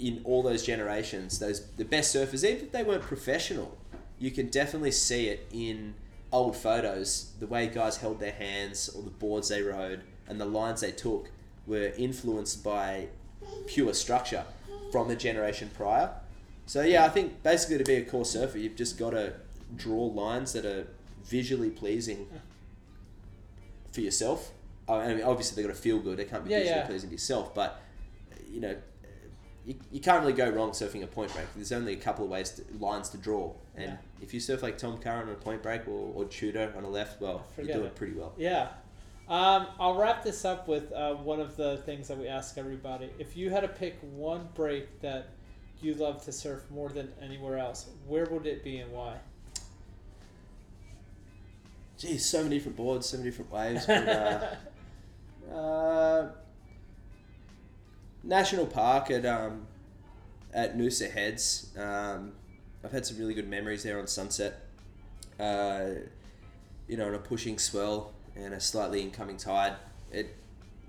in 0.00 0.22
all 0.24 0.42
those 0.42 0.64
generations, 0.64 1.38
those 1.38 1.66
the 1.76 1.84
best 1.84 2.14
surfers, 2.14 2.42
even 2.42 2.66
if 2.66 2.72
they 2.72 2.82
weren't 2.82 3.02
professional, 3.02 3.76
you 4.20 4.30
can 4.30 4.46
definitely 4.48 4.92
see 4.92 5.26
it 5.28 5.48
in 5.52 5.94
old 6.32 6.56
photos. 6.56 7.32
The 7.40 7.46
way 7.48 7.66
guys 7.66 7.96
held 7.96 8.20
their 8.20 8.32
hands 8.32 8.88
or 8.88 9.02
the 9.02 9.10
boards 9.10 9.48
they 9.48 9.62
rode. 9.62 10.02
and 10.28 10.40
the 10.40 10.44
lines 10.44 10.80
they 10.80 10.92
took 10.92 11.28
were 11.66 11.90
influenced 11.98 12.62
by 12.62 13.08
pure 13.66 13.92
structure 13.92 14.44
from 14.92 15.08
the 15.08 15.16
generation 15.16 15.68
prior. 15.76 16.10
So 16.66 16.82
yeah, 16.82 17.04
I 17.04 17.08
think 17.08 17.42
basically 17.42 17.78
to 17.78 17.84
be 17.84 17.94
a 17.94 18.04
core 18.04 18.24
surfer, 18.24 18.58
you've 18.58 18.76
just 18.76 18.96
got 18.96 19.10
to 19.10 19.32
draw 19.76 20.04
lines 20.06 20.52
that 20.52 20.64
are 20.64 20.86
visually 21.24 21.70
pleasing 21.70 22.28
for 23.92 24.00
yourself. 24.02 24.52
Uh, 24.88 24.98
I 24.98 25.14
mean, 25.14 25.24
obviously 25.24 25.56
they've 25.60 25.68
got 25.68 25.74
to 25.76 25.82
feel 25.82 25.98
good. 25.98 26.16
They 26.18 26.24
can't 26.24 26.44
be 26.44 26.50
Yeah, 26.50 26.58
visually 26.60 26.78
yeah. 26.80 26.86
pleasing 26.86 27.08
to 27.10 27.14
yourself, 27.14 27.54
but 27.54 27.80
you 28.48 28.60
know, 28.60 28.76
you, 29.66 29.74
you 29.92 30.00
can't 30.00 30.20
really 30.20 30.32
go 30.32 30.48
wrong 30.48 30.70
surfing 30.70 31.02
a 31.02 31.06
point 31.06 31.32
break. 31.34 31.46
There's 31.54 31.72
only 31.72 31.92
a 31.92 31.96
couple 31.96 32.24
of 32.24 32.30
ways 32.30 32.50
to, 32.52 32.62
lines 32.78 33.08
to 33.10 33.18
draw, 33.18 33.52
and 33.76 33.84
Yeah. 33.84 33.96
If 34.20 34.34
you 34.34 34.40
surf 34.40 34.62
like 34.62 34.78
Tom 34.78 34.98
Curren 34.98 35.28
on 35.28 35.34
a 35.34 35.36
point 35.36 35.62
break 35.62 35.88
or, 35.88 36.12
or 36.14 36.24
Tudor 36.26 36.72
on 36.76 36.84
a 36.84 36.88
left, 36.88 37.20
well, 37.20 37.46
you're 37.56 37.66
doing 37.66 37.86
it. 37.86 37.94
pretty 37.94 38.14
well. 38.14 38.34
Yeah. 38.36 38.68
Um, 39.28 39.68
I'll 39.78 39.94
wrap 39.94 40.24
this 40.24 40.44
up 40.44 40.66
with 40.66 40.92
uh, 40.92 41.14
one 41.14 41.40
of 41.40 41.56
the 41.56 41.76
things 41.78 42.08
that 42.08 42.18
we 42.18 42.26
ask 42.26 42.58
everybody. 42.58 43.10
If 43.18 43.36
you 43.36 43.50
had 43.50 43.60
to 43.60 43.68
pick 43.68 43.98
one 44.02 44.48
break 44.54 45.00
that 45.02 45.28
you 45.80 45.94
love 45.94 46.24
to 46.24 46.32
surf 46.32 46.64
more 46.70 46.88
than 46.88 47.12
anywhere 47.22 47.58
else, 47.58 47.88
where 48.06 48.26
would 48.26 48.46
it 48.46 48.64
be 48.64 48.78
and 48.78 48.92
why? 48.92 49.16
Geez, 51.96 52.26
so 52.26 52.42
many 52.42 52.56
different 52.56 52.76
boards, 52.76 53.06
so 53.06 53.18
many 53.18 53.30
different 53.30 53.52
waves. 53.52 53.86
But, 53.86 54.08
uh, 54.08 55.54
uh, 55.54 56.28
National 58.22 58.66
Park 58.66 59.10
at 59.10 59.24
um, 59.24 59.66
at 60.52 60.76
Noosa 60.76 61.10
Heads. 61.10 61.68
Um, 61.78 62.32
I've 62.84 62.92
had 62.92 63.04
some 63.06 63.18
really 63.18 63.34
good 63.34 63.48
memories 63.48 63.82
there 63.82 63.98
on 63.98 64.06
Sunset. 64.06 64.60
Uh, 65.38 65.90
you 66.88 66.96
know, 66.96 67.06
on 67.08 67.14
a 67.14 67.18
pushing 67.18 67.58
swell 67.58 68.12
and 68.36 68.52
a 68.54 68.60
slightly 68.60 69.00
incoming 69.02 69.36
tide. 69.36 69.74
It 70.12 70.34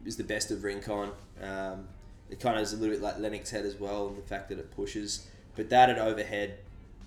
is 0.05 0.18
the 0.18 0.23
best 0.23 0.51
of 0.51 0.63
Rincon. 0.63 1.11
Um, 1.41 1.88
it 2.30 2.39
kind 2.39 2.55
of 2.57 2.63
is 2.63 2.73
a 2.73 2.77
little 2.77 2.95
bit 2.95 3.01
like 3.03 3.19
Lennox 3.19 3.49
Head 3.51 3.65
as 3.65 3.80
well, 3.80 4.07
in 4.07 4.15
the 4.15 4.22
fact 4.22 4.49
that 4.49 4.57
it 4.59 4.72
pushes. 4.76 5.27
But 5.55 5.69
that 5.69 5.89
at 5.89 5.97
overhead 5.99 6.57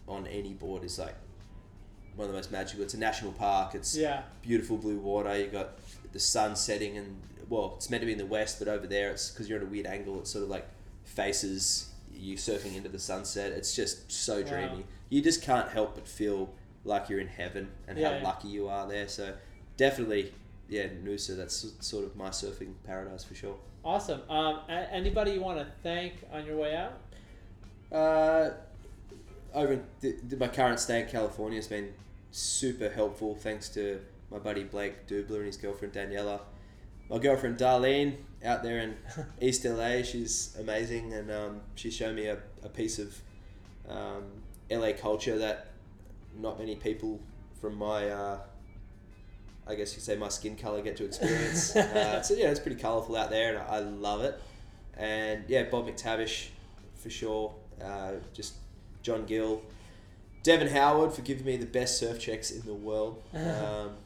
on 0.07 0.27
any 0.27 0.53
board 0.53 0.85
is 0.85 0.99
like 0.99 1.15
one 2.15 2.27
of 2.27 2.33
the 2.33 2.39
most 2.39 2.53
magical. 2.53 2.85
It's 2.85 2.95
a 2.95 2.99
national 2.99 3.33
park. 3.33 3.75
It's 3.75 3.97
Yeah. 3.97 4.23
beautiful 4.43 4.77
blue 4.77 4.99
water. 4.99 5.37
You 5.37 5.47
got 5.49 5.79
the 6.13 6.21
sun 6.21 6.55
setting, 6.57 6.97
and 6.97 7.21
well, 7.49 7.75
it's 7.77 7.91
meant 7.91 8.03
to 8.03 8.07
be 8.07 8.13
in 8.13 8.19
the 8.19 8.27
west, 8.27 8.59
but 8.59 8.69
over 8.69 8.87
there, 8.87 9.11
it's 9.11 9.31
because 9.31 9.49
you're 9.49 9.59
at 9.59 9.65
a 9.65 9.69
weird 9.69 9.87
angle. 9.87 10.21
It 10.21 10.27
sort 10.29 10.45
of 10.45 10.51
like 10.51 10.67
faces 11.05 11.89
you 12.15 12.37
surfing 12.37 12.77
into 12.77 12.89
the 12.89 12.99
sunset. 12.99 13.53
It's 13.53 13.75
just 13.75 14.11
so 14.11 14.41
Wow. 14.41 14.49
dreamy. 14.49 14.85
You 15.11 15.23
just 15.23 15.43
can't 15.43 15.69
help 15.69 15.95
but 15.95 16.07
feel 16.09 16.53
like 16.85 17.09
you're 17.09 17.21
in 17.21 17.29
heaven 17.29 17.69
and 17.89 17.99
Yeah, 17.99 18.19
how 18.19 18.25
lucky 18.25 18.49
you 18.49 18.69
are 18.69 18.87
there. 18.89 19.09
So 19.09 19.35
definitely, 19.77 20.33
yeah, 20.69 20.87
Noosa. 20.89 21.37
That's 21.37 21.67
sort 21.81 22.05
of 22.05 22.17
my 22.17 22.29
surfing 22.31 22.75
paradise 22.85 23.25
for 23.25 23.35
sure. 23.35 23.57
Awesome. 23.85 24.23
Um, 24.31 24.61
anybody 24.69 25.33
you 25.33 25.41
want 25.43 25.59
to 25.59 25.67
thank 25.83 26.15
on 26.33 26.47
your 26.47 26.57
way 26.57 26.75
out? 26.75 26.93
Uh, 27.93 28.51
over 29.53 29.75
in 29.75 29.85
th- 30.01 30.17
th- 30.29 30.41
my 30.41 30.49
current 30.49 30.81
stay 30.81 31.03
in 31.03 31.09
California 31.09 31.59
has 31.59 31.69
been 31.69 31.93
super 32.31 32.89
helpful. 32.91 33.35
Thanks 33.35 33.69
to 33.71 34.01
my 34.31 34.39
buddy 34.39 34.65
Blake 34.65 35.07
Dubler 35.07 35.37
and 35.37 35.47
his 35.47 35.57
girlfriend 35.57 35.95
Daniela. 35.95 36.41
My 37.11 37.19
girlfriend 37.19 37.59
Darlene 37.59 38.17
out 38.45 38.63
there 38.63 38.79
in 38.79 38.97
East 39.41 39.65
LA, 39.65 40.03
she's 40.03 40.57
amazing, 40.59 41.13
and 41.13 41.31
um, 41.31 41.61
she 41.75 41.91
showed 41.91 42.15
me 42.15 42.27
a, 42.27 42.39
a 42.63 42.69
piece 42.69 42.99
of 42.99 43.17
um, 43.89 44.25
LA 44.71 44.93
culture 44.93 45.39
that 45.39 45.69
not 46.37 46.59
many 46.59 46.77
people 46.77 47.21
from 47.61 47.77
my, 47.77 48.09
uh, 48.09 48.39
I 49.67 49.75
guess 49.75 49.93
you 49.93 49.97
could 49.97 50.05
say, 50.05 50.17
my 50.17 50.29
skin 50.29 50.57
color 50.57 50.83
get 50.83 50.97
to 50.99 51.05
experience. 51.05 51.75
uh, 51.77 52.23
so 52.23 52.35
yeah, 52.35 52.51
it's 52.51 52.61
pretty 52.61 52.81
colorful 52.81 53.17
out 53.17 53.31
there, 53.31 53.51
and 53.51 53.59
I, 53.59 53.77
I 53.77 53.79
love 53.81 54.23
it. 54.23 54.41
And 54.97 55.45
yeah, 55.49 55.65
Bob 55.65 55.87
McTavish 55.87 56.49
for 56.97 57.11
sure. 57.11 57.55
Uh, 57.83 58.13
just 58.33 58.55
John 59.03 59.27
Gill, 59.27 59.63
Devon 60.43 60.69
Howard 60.69 61.13
for 61.13 61.23
giving 61.23 61.45
me 61.45 61.57
the 61.57 61.67
best 61.67 61.99
surf 61.99 62.21
checks 62.21 62.51
in 62.51 62.65
the 62.67 62.75
world. 62.75 63.23
Um, 63.35 63.97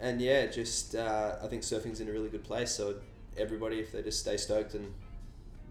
and 0.00 0.20
yeah, 0.20 0.46
just 0.46 0.94
uh, 0.94 1.36
I 1.42 1.46
think 1.46 1.62
surfing's 1.62 2.00
in 2.00 2.08
a 2.08 2.12
really 2.12 2.28
good 2.28 2.44
place. 2.44 2.70
So 2.70 2.96
everybody, 3.36 3.78
if 3.78 3.92
they 3.92 4.02
just 4.02 4.20
stay 4.20 4.36
stoked 4.36 4.74
and 4.74 4.92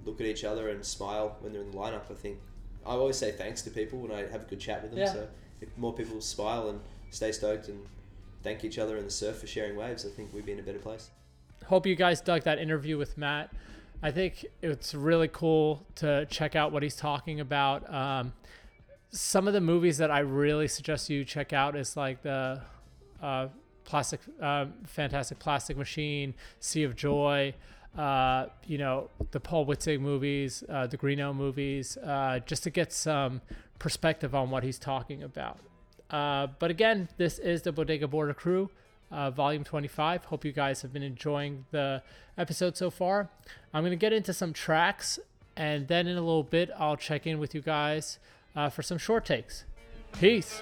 look 0.05 0.19
at 0.21 0.27
each 0.27 0.43
other 0.43 0.69
and 0.69 0.83
smile 0.83 1.37
when 1.41 1.53
they're 1.53 1.61
in 1.61 1.71
the 1.71 1.77
lineup, 1.77 2.09
I 2.09 2.13
think 2.13 2.37
I 2.85 2.91
always 2.91 3.17
say 3.17 3.31
thanks 3.31 3.61
to 3.63 3.69
people 3.69 3.99
when 3.99 4.11
I 4.11 4.29
have 4.29 4.43
a 4.43 4.45
good 4.45 4.59
chat 4.59 4.81
with 4.81 4.91
them. 4.91 4.99
Yeah. 4.99 5.13
So 5.13 5.27
if 5.61 5.75
more 5.77 5.93
people 5.93 6.21
smile 6.21 6.69
and 6.69 6.79
stay 7.09 7.31
stoked 7.31 7.67
and 7.67 7.85
thank 8.43 8.63
each 8.63 8.79
other 8.79 8.97
in 8.97 9.03
the 9.03 9.11
surf 9.11 9.39
for 9.39 9.47
sharing 9.47 9.75
waves, 9.75 10.05
I 10.05 10.09
think 10.09 10.33
we'd 10.33 10.45
be 10.45 10.53
in 10.53 10.59
a 10.59 10.63
better 10.63 10.79
place. 10.79 11.09
Hope 11.65 11.85
you 11.85 11.95
guys 11.95 12.21
dug 12.21 12.43
that 12.43 12.59
interview 12.59 12.97
with 12.97 13.17
Matt. 13.17 13.51
I 14.01 14.11
think 14.11 14.45
it's 14.61 14.93
really 14.93 15.27
cool 15.27 15.85
to 15.95 16.25
check 16.27 16.55
out 16.55 16.71
what 16.71 16.83
he's 16.83 16.95
talking 16.95 17.39
about. 17.39 17.91
Um, 17.93 18.33
some 19.09 19.47
of 19.47 19.53
the 19.53 19.61
movies 19.61 19.97
that 19.97 20.11
I 20.11 20.19
really 20.19 20.67
suggest 20.67 21.09
you 21.09 21.25
check 21.25 21.51
out 21.51 21.75
is 21.75 21.97
like 21.97 22.21
the 22.21 22.61
uh, 23.21 23.47
plastic, 23.87 24.19
uh, 24.39 24.65
fantastic 24.85 25.39
plastic 25.39 25.77
machine, 25.77 26.35
Sea 26.59 26.83
of 26.83 26.95
Joy. 26.95 27.55
Uh, 27.97 28.45
you 28.67 28.77
know 28.77 29.09
the 29.31 29.39
Paul 29.39 29.65
Witzig 29.65 29.99
movies, 29.99 30.63
uh, 30.69 30.85
the 30.85 30.97
Greenough 30.97 31.35
movies, 31.35 31.97
uh, 31.97 32.39
just 32.45 32.61
to 32.63 32.69
get 32.69 32.93
some 32.93 33.41
perspective 33.79 34.35
on 34.35 34.51
what 34.51 34.63
he's 34.63 34.77
talking 34.77 35.23
about. 35.23 35.57
Uh, 36.11 36.47
but 36.59 36.69
again, 36.69 37.09
this 37.17 37.39
is 37.39 37.63
the 37.63 37.71
Bodega 37.71 38.07
Border 38.07 38.35
Crew, 38.35 38.69
uh, 39.11 39.31
volume 39.31 39.63
25. 39.63 40.25
Hope 40.25 40.45
you 40.45 40.51
guys 40.51 40.83
have 40.83 40.93
been 40.93 41.03
enjoying 41.03 41.65
the 41.71 42.03
episode 42.37 42.77
so 42.77 42.91
far. 42.91 43.29
I'm 43.73 43.81
going 43.81 43.91
to 43.91 43.97
get 43.97 44.13
into 44.13 44.33
some 44.33 44.53
tracks, 44.53 45.17
and 45.55 45.87
then 45.87 46.07
in 46.07 46.17
a 46.17 46.21
little 46.21 46.43
bit, 46.43 46.69
I'll 46.77 46.97
check 46.97 47.25
in 47.25 47.39
with 47.39 47.55
you 47.55 47.61
guys 47.61 48.19
uh, 48.55 48.69
for 48.69 48.83
some 48.83 48.97
short 48.99 49.25
takes. 49.25 49.65
Peace. 50.13 50.61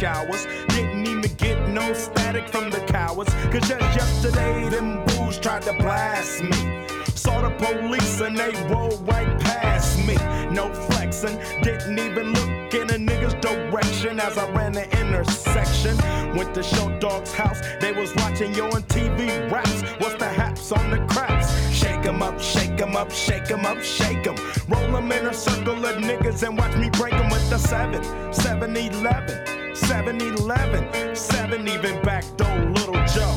showers. 0.00 0.46
Didn't 0.68 1.06
even 1.06 1.30
get 1.36 1.68
no 1.68 1.92
static 1.92 2.48
from 2.48 2.70
the 2.70 2.80
cowards. 2.80 3.32
Cause 3.52 3.68
just 3.68 3.94
yesterday, 4.00 4.68
them 4.70 5.04
booze 5.04 5.38
tried 5.38 5.62
to 5.62 5.74
blast 5.74 6.42
me. 6.42 6.86
Saw 7.14 7.42
the 7.42 7.50
police 7.64 8.20
and 8.20 8.36
they 8.36 8.52
rolled 8.72 9.06
right 9.06 9.38
past 9.40 9.98
me. 10.06 10.16
No 10.50 10.72
flexing, 10.88 11.38
didn't 11.62 11.98
even 11.98 12.32
look 12.32 12.72
in 12.72 12.88
a 12.88 12.98
nigga's 13.10 13.34
direction 13.34 14.18
as 14.18 14.38
I 14.38 14.50
ran 14.52 14.72
the 14.72 14.86
intersection. 15.02 15.94
Went 16.34 16.54
to 16.54 16.62
Short 16.62 16.98
Dog's 17.00 17.34
house, 17.34 17.60
they 17.80 17.92
was 17.92 18.14
watching 18.16 18.54
yo 18.54 18.66
on 18.66 18.82
TV 18.84 19.28
raps. 19.52 19.82
What's 19.98 20.14
the 20.14 20.28
haps 20.28 20.72
on 20.72 20.90
the 20.90 21.00
craps? 21.12 21.48
Shake 21.74 22.06
'em 22.06 22.22
up, 22.22 22.40
shake 22.40 22.80
'em 22.80 22.96
up, 22.96 23.10
shake 23.10 23.50
'em 23.50 23.66
up, 23.66 23.82
shake 23.82 24.26
'em. 24.26 24.36
Roll 24.66 24.96
'em 24.96 25.12
in 25.12 25.26
a 25.26 25.34
circle 25.34 25.84
of 25.84 25.96
niggas 25.96 26.42
and 26.42 26.56
watch 26.56 26.74
me 26.76 26.88
break 26.90 27.12
'em 27.12 27.28
with 27.28 27.50
the 27.50 27.58
7, 27.58 28.02
7 28.32 28.74
11, 28.76 29.59
7 29.80 30.20
11, 30.20 31.16
7 31.16 31.68
even 31.68 32.02
back 32.02 32.24
door, 32.36 32.58
little 32.70 33.02
Joe. 33.06 33.36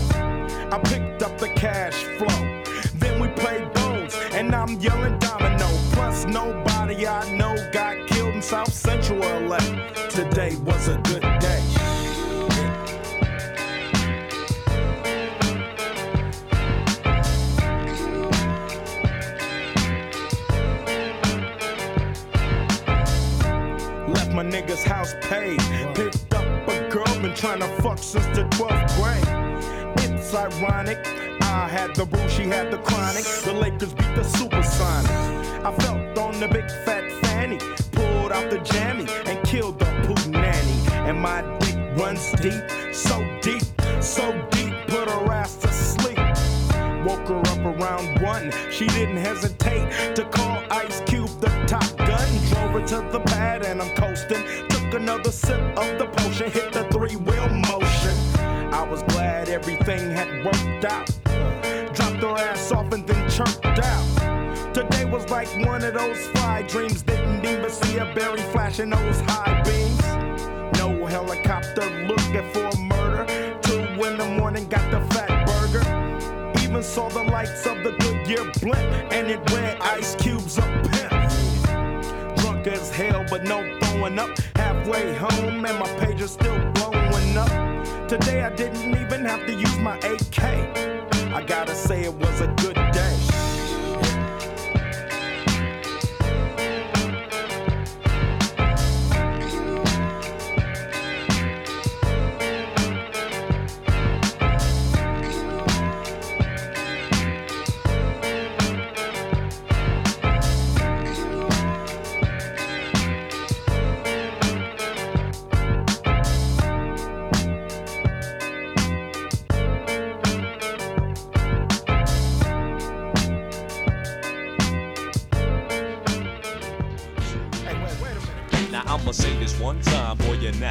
I 0.72 0.80
picked 0.84 1.24
up 1.24 1.38
the 1.38 1.50
cash 1.50 1.96
flow. 2.18 2.64
Then 2.96 3.20
we 3.22 3.28
played 3.30 3.72
bones, 3.74 4.16
and 4.34 4.54
I'm 4.54 4.80
yelling 4.80 5.18
domino. 5.20 5.68
Plus, 5.94 6.26
nobody 6.26 7.08
I 7.08 7.32
know 7.38 7.56
got 7.72 8.08
killed 8.08 8.36
in 8.36 8.42
South 8.42 8.74
Central 8.74 9.20
LA. 9.20 9.60
Today 10.10 10.56
was 10.58 10.88
a 10.90 10.98
good 10.98 11.22
day. 11.40 11.62
Left 24.08 24.32
my 24.34 24.44
nigga's 24.44 24.84
house 24.84 25.14
paid. 25.22 25.63
Trying 27.44 27.60
to 27.60 27.68
fuck 27.82 27.98
since 27.98 28.26
the 28.28 28.46
12th 28.56 28.96
grade. 28.96 30.10
It's 30.10 30.34
ironic. 30.34 30.98
I 31.42 31.68
had 31.68 31.94
the 31.94 32.06
rule, 32.06 32.30
she 32.30 32.44
had 32.44 32.72
the 32.72 32.78
chronic. 32.78 33.26
The 33.44 33.52
Lakers 33.52 33.94
beat 33.94 34.16
the 34.16 34.22
Supersonics. 34.22 35.66
I 35.66 35.76
felt 35.80 36.18
on 36.18 36.40
the 36.40 36.48
big 36.48 36.72
fat 36.86 37.12
fanny, 37.24 37.58
pulled 37.92 38.32
out 38.32 38.50
the 38.50 38.60
jammy 38.60 39.08
and 39.26 39.46
killed 39.46 39.78
the 39.78 39.88
poo 40.06 40.30
nanny. 40.32 40.78
And 41.10 41.20
my 41.20 41.42
dick 41.60 41.76
runs 41.98 42.32
deep, 42.40 42.64
so 42.94 43.20
deep, 43.42 43.64
so 44.02 44.32
deep, 44.52 44.74
put 44.88 45.10
her 45.10 45.34
ass 45.34 45.58
to 45.58 45.68
sleep. 45.68 46.20
Woke 47.06 47.28
her 47.28 47.42
up 47.52 47.66
around 47.76 48.22
one. 48.22 48.54
She 48.72 48.88
didn't 48.88 49.18
hesitate 49.18 50.16
to 50.16 50.24
call 50.24 50.64
Ice 50.72 51.02
Cube 51.02 51.42
the 51.42 51.50
top 51.68 51.98
gun. 51.98 52.30
Drove 52.48 52.72
her 52.72 52.88
to 52.88 53.12
the 53.12 53.20
pad 53.20 53.66
and 53.66 53.82
I'm 53.82 53.94
coasting. 53.98 54.46
Took 54.70 54.94
another 54.94 55.32
sip 55.32 55.60
of 55.78 56.00
the 56.00 56.08
potion, 56.08 56.50
hit 56.50 56.72
the 56.72 56.93
three 57.08 57.18
wheel 57.18 57.50
motion. 57.50 58.16
I 58.74 58.88
was 58.90 59.04
glad 59.04 59.50
everything 59.50 60.12
had 60.12 60.46
worked 60.46 60.86
out. 60.86 61.08
Dropped 61.94 62.24
her 62.24 62.38
ass 62.38 62.72
off 62.72 62.94
and 62.94 63.06
then 63.06 63.30
chirped 63.30 63.66
out. 63.66 64.74
Today 64.74 65.04
was 65.04 65.30
like 65.30 65.50
one 65.66 65.84
of 65.84 65.94
those 65.96 66.26
fly 66.28 66.62
dreams. 66.62 67.02
Didn't 67.02 67.46
even 67.46 67.70
see 67.70 67.98
a 67.98 68.06
berry 68.16 68.42
flashing 68.54 68.92
those 68.92 69.20
high 69.22 69.62
beams. 69.64 70.00
No 70.78 71.06
helicopter 71.06 71.90
looking 72.08 72.50
for 72.54 72.72
murder. 72.78 73.26
Two 73.64 73.82
in 74.06 74.18
the 74.18 74.36
morning, 74.38 74.70
got 74.70 74.90
the 74.90 75.02
fat 75.14 75.46
burger. 75.46 75.84
Even 76.64 76.84
saw 76.84 77.10
the 77.10 77.24
lights 77.24 77.66
of 77.66 77.84
the 77.84 77.92
Goodyear 78.00 78.50
blimp, 78.62 79.12
and 79.12 79.28
it 79.28 79.40
read 79.52 79.78
Ice 79.82 80.16
Cube's 80.16 80.58
a 80.58 80.62
pimp. 80.62 82.38
Drunk 82.38 82.68
as 82.68 82.90
hell, 82.92 83.26
but 83.30 83.44
no 83.44 83.78
throwing 83.82 84.18
up. 84.20 84.30
Halfway 84.56 85.14
home, 85.16 85.66
and 85.66 85.80
my 85.80 85.88
pager's 86.00 86.32
still 86.32 86.72
up. 87.38 88.08
Today 88.08 88.44
I 88.44 88.56
didn't 88.56 88.90
even 88.90 89.26
have 89.26 89.46
to 89.48 89.54
use 89.54 89.78
my 89.80 89.98
AK. 89.98 90.44
I 91.34 91.44
gotta 91.46 91.74
say 91.76 92.04
it 92.04 92.14
was 92.14 92.42
a 92.42 92.48
good 92.62 92.73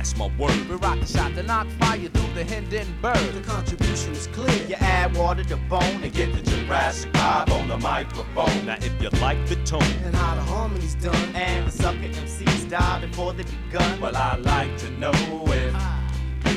that's 0.02 0.16
my 0.16 0.26
word. 0.36 0.68
We 0.68 0.74
rock 0.74 0.98
the 0.98 1.06
shot 1.06 1.32
to 1.36 1.44
knock 1.44 1.68
fire 1.78 2.08
through 2.08 2.34
the 2.34 2.42
Hindenburg. 2.42 3.34
The 3.34 3.40
contribution 3.42 4.10
is 4.12 4.26
clear. 4.26 4.66
You 4.66 4.74
add 4.74 5.16
water 5.16 5.44
to 5.44 5.56
bone 5.56 6.02
and 6.02 6.12
get 6.12 6.34
the 6.34 6.42
Jurassic 6.42 7.12
vibe 7.12 7.52
on 7.52 7.68
the 7.68 7.78
microphone. 7.78 8.66
Now 8.66 8.78
if 8.80 9.00
you 9.00 9.10
like 9.20 9.46
the 9.46 9.54
tone, 9.64 9.80
And 10.04 10.16
how 10.16 10.34
the 10.34 10.42
harmony's 10.42 10.96
done. 10.96 11.36
And 11.36 11.68
the 11.68 11.70
sucker 11.70 11.98
MCs 11.98 12.68
die 12.68 13.00
before 13.06 13.32
they 13.32 13.44
begun. 13.44 14.00
well 14.00 14.16
I 14.16 14.38
like 14.38 14.76
to 14.78 14.90
know 14.90 15.12
if 15.12 15.28
you 15.28 15.91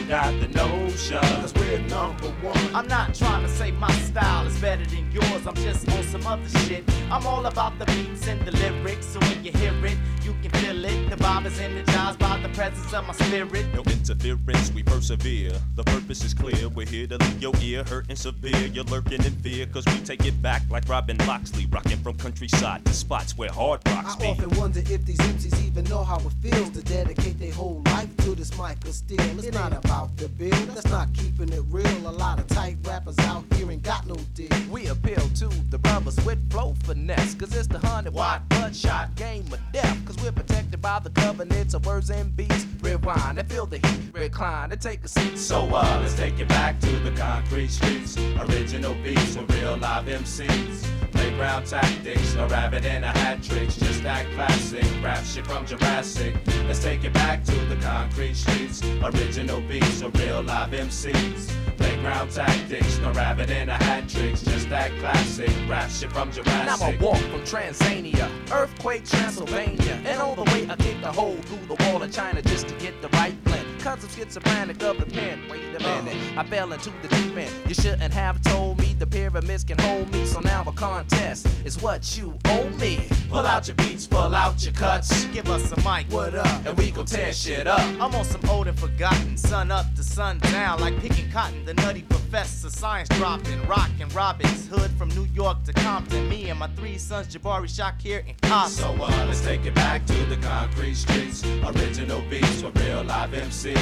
got 0.07 0.40
the 0.40 0.48
notion. 0.49 1.19
Cause 1.19 1.53
we're 1.56 1.80
number 1.80 2.27
one. 2.41 2.76
I'm 2.76 2.88
not 2.88 3.14
trying 3.15 3.44
to 3.44 3.49
say 3.49 3.72
my 3.72 3.91
style 3.91 4.45
is 4.45 4.57
better 4.60 4.86
than 4.86 5.11
yours. 5.11 5.48
I'm 5.48 5.56
just 5.56 5.90
on 5.90 6.03
some 6.03 6.27
other 6.27 6.48
shit. 6.60 6.84
I'm 7.11 7.26
all 7.26 7.45
about 7.45 7.77
the 7.80 7.86
beats 7.86 8.27
and 8.27 8.40
the 8.41 8.52
lyrics. 8.52 9.07
So 9.07 9.19
when 9.19 9.44
you 9.44 9.52
hear 9.52 9.73
it, 9.86 9.98
you 10.23 10.36
can 10.41 10.52
feel 10.61 10.86
it. 10.86 11.10
The 11.10 11.15
vibe 11.15 11.45
is 11.45 11.60
energized 11.60 12.19
by 12.19 12.40
the 12.40 12.49
presence 12.49 12.94
of 12.94 13.06
my 13.06 13.14
spirit. 13.14 13.65
No 13.73 13.84
interference, 13.84 14.72
we 14.72 14.84
persevere. 14.84 15.52
The 15.76 15.84
purpose 15.84 16.23
is 16.23 16.34
clear. 16.34 16.69
We're 16.69 16.86
here 16.86 17.07
to 17.07 17.18
leave 17.18 17.41
your 17.41 17.53
ear 17.61 17.84
hurting 17.84 18.15
severe. 18.15 18.68
You're 18.68 18.84
lurking 18.86 19.23
in 19.23 19.34
fear, 19.41 19.65
cause 19.68 19.86
we 19.86 19.98
take 19.99 20.26
it 20.26 20.41
back 20.41 20.64
like 20.69 20.88
Robin 20.88 21.18
Loxley, 21.26 21.65
rocking 21.68 21.98
from 21.98 22.18
countryside 22.18 22.86
to 22.86 22.94
spots 22.94 23.38
where 23.38 23.52
hard 23.52 23.82
rocks 23.88 24.15
I 24.15 24.19
be. 24.19 24.27
often 24.27 24.49
wonder 24.60 24.80
if 24.80 25.06
these 25.06 25.18
MCs 25.18 25.65
even 25.65 25.86
know 25.86 26.03
how 26.03 26.18
it 26.18 26.34
feels 26.41 26.69
to 26.72 26.82
dedicate 26.82 27.40
their 27.40 27.53
whole 27.53 27.82
life 27.88 28.15
to 28.18 28.36
this 28.36 28.57
mic 28.57 28.84
of 28.86 28.94
steel. 28.94 29.19
It's 29.19 29.52
not 29.52 29.73
about 29.73 29.94
the 30.17 30.27
bill, 30.30 30.65
that's 30.73 30.89
not 30.89 31.13
keeping 31.13 31.49
it 31.51 31.63
real. 31.69 32.07
A 32.07 32.11
lot 32.11 32.39
of 32.39 32.47
tight 32.47 32.77
rappers 32.84 33.17
out 33.19 33.43
here 33.53 33.69
ain't 33.72 33.84
got 33.84 34.05
no 34.07 34.15
deal. 34.34 34.49
We 34.69 34.88
appeal 34.88 35.30
to 35.41 35.47
the 35.69 35.77
brothers 35.77 36.17
with 36.26 36.39
flow 36.51 36.76
finesse. 36.84 37.35
Cause 37.35 37.55
it's 37.55 37.67
the 37.67 37.80
hundred 37.80 38.13
watt 38.13 38.47
bloodshot 38.49 39.15
game 39.15 39.45
of 39.51 39.59
death. 39.72 39.97
Cause 40.05 40.17
we're 40.22 40.31
protected 40.31 40.81
by 40.81 40.99
the 40.99 41.09
covenants 41.09 41.73
of 41.73 41.85
words 41.85 42.09
and 42.09 42.35
beats. 42.35 42.65
Rewind 42.81 43.39
and 43.39 43.49
feel 43.49 43.65
the 43.65 43.77
heat, 43.77 44.01
recline 44.13 44.72
and 44.72 44.81
take 44.81 45.03
a 45.03 45.07
seat. 45.07 45.38
So 45.38 45.63
uh, 45.73 45.99
let's 46.01 46.15
take 46.15 46.39
it 46.39 46.47
back 46.47 46.80
to 46.81 46.99
the 46.99 47.11
concrete 47.11 47.69
streets. 47.69 48.17
Original 48.17 48.93
beats 48.95 49.35
with 49.35 49.49
real 49.55 49.77
live 49.77 50.05
MCs. 50.05 51.05
Playground 51.16 51.66
tactics, 51.66 52.36
no 52.36 52.48
rabbit 52.48 52.86
and 52.86 53.04
a 53.06 53.08
hat 53.08 53.42
tricks. 53.42 53.78
Just 53.78 54.04
that 54.04 54.26
classic 54.34 54.86
rap 55.02 55.24
shit 55.24 55.48
from 55.48 55.66
Jurassic. 55.66 56.36
Let's 56.68 56.84
take 56.84 57.04
it 57.04 57.14
back 57.14 57.44
to 57.46 57.56
the 57.66 57.78
concrete 57.78 58.36
streets. 58.36 58.84
Original 59.04 59.62
beats 59.62 60.04
with 60.04 60.20
real 60.20 60.44
live 60.44 60.72
MCs. 60.72 61.52
Playground 61.78 62.32
tactics, 62.32 63.00
no 63.00 63.12
rabbit 63.14 63.50
and 63.50 63.70
a 63.70 63.74
hat 63.74 64.08
tricks. 64.10 64.42
Just 64.44 64.70
that 64.70 64.92
classic 65.00 65.52
rap 65.68 65.90
shit 65.90 66.12
from 66.12 66.32
Jurassic. 66.32 66.80
Now. 66.80 66.86
I 66.86 66.98
walk 67.02 67.18
from 67.18 67.42
Tanzania, 67.42 68.30
earthquake 68.52 69.06
Transylvania, 69.06 70.02
and 70.06 70.22
all 70.22 70.36
the 70.36 70.44
way 70.44 70.68
I 70.70 70.76
kick 70.76 71.02
a 71.04 71.12
hole 71.12 71.38
through 71.38 71.76
the 71.76 71.84
wall 71.86 72.04
of 72.04 72.12
China 72.12 72.42
just 72.42 72.68
to 72.68 72.76
get 72.76 73.02
the 73.02 73.10
right 73.10 73.42
blend. 73.44 73.65
Cause 73.86 74.03
I'm 74.03 74.10
schizophrenic 74.10 74.82
of 74.82 74.98
the 74.98 75.06
pen. 75.06 75.41
Wait 75.48 75.62
a 75.76 75.80
minute, 75.80 76.18
I 76.36 76.44
fell 76.44 76.74
into 76.74 76.90
the 77.03 77.07
deep 77.07 77.38
end. 77.38 77.53
You 77.68 77.76
shouldn't 77.76 78.12
have 78.14 78.41
told 78.41 78.80
me 78.80 78.95
the 78.98 79.06
pyramids 79.06 79.64
can 79.64 79.78
hold 79.78 80.12
me. 80.12 80.26
So 80.26 80.40
now 80.40 80.64
a 80.66 80.72
contest 80.72 81.48
is 81.64 81.80
what 81.80 82.18
you 82.18 82.36
owe 82.45 82.68
me. 82.80 83.07
Pull 83.30 83.45
out 83.45 83.68
your 83.68 83.76
beats, 83.76 84.07
pull 84.07 84.34
out 84.34 84.64
your 84.64 84.74
cuts. 84.74 85.26
Give 85.26 85.48
us 85.52 85.72
a 85.72 85.76
mic, 85.88 86.12
what 86.12 86.34
up? 86.34 86.66
And 86.66 86.76
we 86.80 86.90
gon' 86.90 87.06
tear 87.06 87.32
shit 87.32 87.68
up. 87.68 87.80
I'm 88.02 88.16
on 88.16 88.26
some 88.26 88.41
old 88.49 88.68
and 88.68 88.80
forgotten, 88.80 89.38
sun 89.38 89.70
up 89.70 89.86
to 89.98 90.03
sun 90.03 90.40
down, 90.40 90.80
like 90.80 90.99
picking 90.99 91.30
cotton. 91.30 91.64
The 91.64 91.76
nutty 91.76 92.02
professor, 92.10 92.72
science 92.72 93.10
dropping, 93.10 93.68
rockin' 93.68 94.10
Robbins 94.10 94.68
Hood 94.68 94.90
from 94.98 95.10
New 95.10 95.28
York 95.36 95.64
to 95.66 95.74
Compton. 95.74 96.28
Me 96.28 96.49
and 96.49 96.57
my 96.57 96.68
three 96.70 96.98
sons, 96.98 97.28
Jabari, 97.28 97.68
Shakir, 97.68 98.28
and 98.28 98.41
Compton. 98.41 98.72
So 98.72 98.94
uh, 98.94 99.26
let's 99.28 99.41
take 99.41 99.64
it 99.66 99.76
back 99.76 100.07
to 100.07 100.26
the 100.26 100.38
concrete 100.38 100.95
streets. 100.95 101.45
Original 101.64 102.22
beats 102.32 102.64
with 102.64 102.76
real 102.84 103.03
live 103.03 103.30
MCs. 103.30 103.74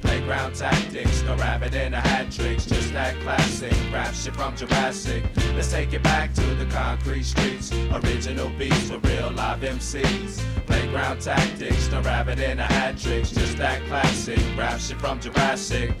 Playground 0.00 0.54
tactics, 0.54 1.22
no 1.22 1.36
rabbit 1.36 1.74
in 1.74 1.94
a 1.94 2.00
hat 2.00 2.30
tricks. 2.30 2.66
Just 2.66 2.92
that 2.92 3.18
classic 3.20 3.72
rap 3.92 4.14
shit 4.14 4.34
from 4.34 4.56
Jurassic. 4.56 5.24
Let's 5.54 5.70
take 5.70 5.92
it 5.92 6.02
back 6.02 6.34
to 6.34 6.54
the 6.54 6.66
concrete 6.66 7.24
streets. 7.24 7.72
Original 7.92 8.50
beats 8.58 8.90
with 8.90 9.04
real 9.06 9.30
live 9.30 9.60
MCs. 9.60 10.42
Playground 10.66 11.20
tactics, 11.20 11.90
no 11.90 12.00
rabbit 12.02 12.38
in 12.38 12.58
a 12.58 12.64
hat 12.64 12.98
tricks. 12.98 13.30
Just 13.30 13.56
that 13.58 13.82
classic 13.86 14.40
rap 14.56 14.80
shit 14.80 14.98
from 14.98 15.20
Jurassic. 15.20 15.94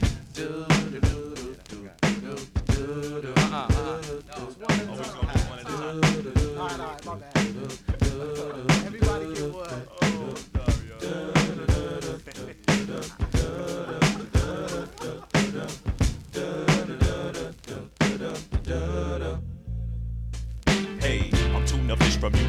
from 22.30 22.40
you 22.40 22.47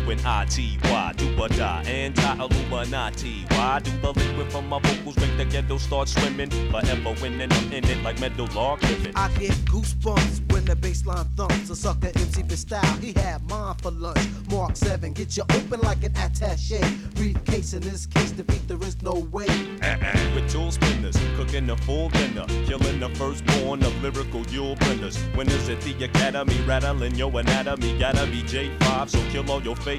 anti-Illuminati. 1.87 3.45
Why 3.49 3.79
do 3.79 3.91
the 3.99 4.11
liquid 4.11 4.51
from 4.51 4.67
my 4.67 4.79
vocals 4.79 5.17
make 5.17 5.37
the 5.37 5.45
ghetto 5.45 5.77
start 5.77 6.07
swimming? 6.07 6.49
Forever 6.71 7.13
winning, 7.21 7.51
I'm 7.51 7.71
in 7.73 7.85
it 7.85 8.03
like 8.03 8.19
living. 8.19 9.13
I 9.15 9.29
get 9.39 9.51
goosebumps 9.65 10.51
when 10.51 10.65
the 10.65 10.75
baseline 10.75 11.27
thumps. 11.35 11.69
A 11.69 11.75
sucker 11.75 12.07
MC 12.15 12.43
for 12.43 12.55
style, 12.55 12.97
he 12.97 13.13
had 13.13 13.47
mine 13.49 13.75
for 13.75 13.91
lunch. 13.91 14.19
Mark 14.49 14.75
7, 14.75 15.13
get 15.13 15.37
you 15.37 15.43
open 15.43 15.79
like 15.81 16.03
an 16.03 16.15
attache. 16.17 16.81
Briefcase 17.15 17.73
in 17.73 17.81
this 17.81 18.05
case, 18.05 18.31
defeat 18.31 18.67
there 18.67 18.81
is 18.87 19.01
no 19.01 19.27
way. 19.31 19.47
Uh-uh. 19.81 20.35
With 20.35 20.49
tool 20.51 20.71
spinners, 20.71 21.17
cooking 21.35 21.69
a 21.69 21.77
full 21.77 22.09
dinner, 22.09 22.45
killing 22.65 22.99
the 22.99 23.09
firstborn 23.09 23.83
of 23.83 24.01
lyrical 24.01 24.45
Yule 24.47 24.75
blenders. 24.77 25.17
Winners 25.35 25.69
at 25.69 25.81
the 25.81 26.03
academy, 26.03 26.59
rattling 26.65 27.15
your 27.15 27.31
anatomy. 27.39 27.97
Gotta 27.99 28.25
be 28.27 28.41
J5, 28.43 29.09
so 29.09 29.19
kill 29.31 29.49
all 29.51 29.61
your 29.61 29.75
fake 29.75 29.98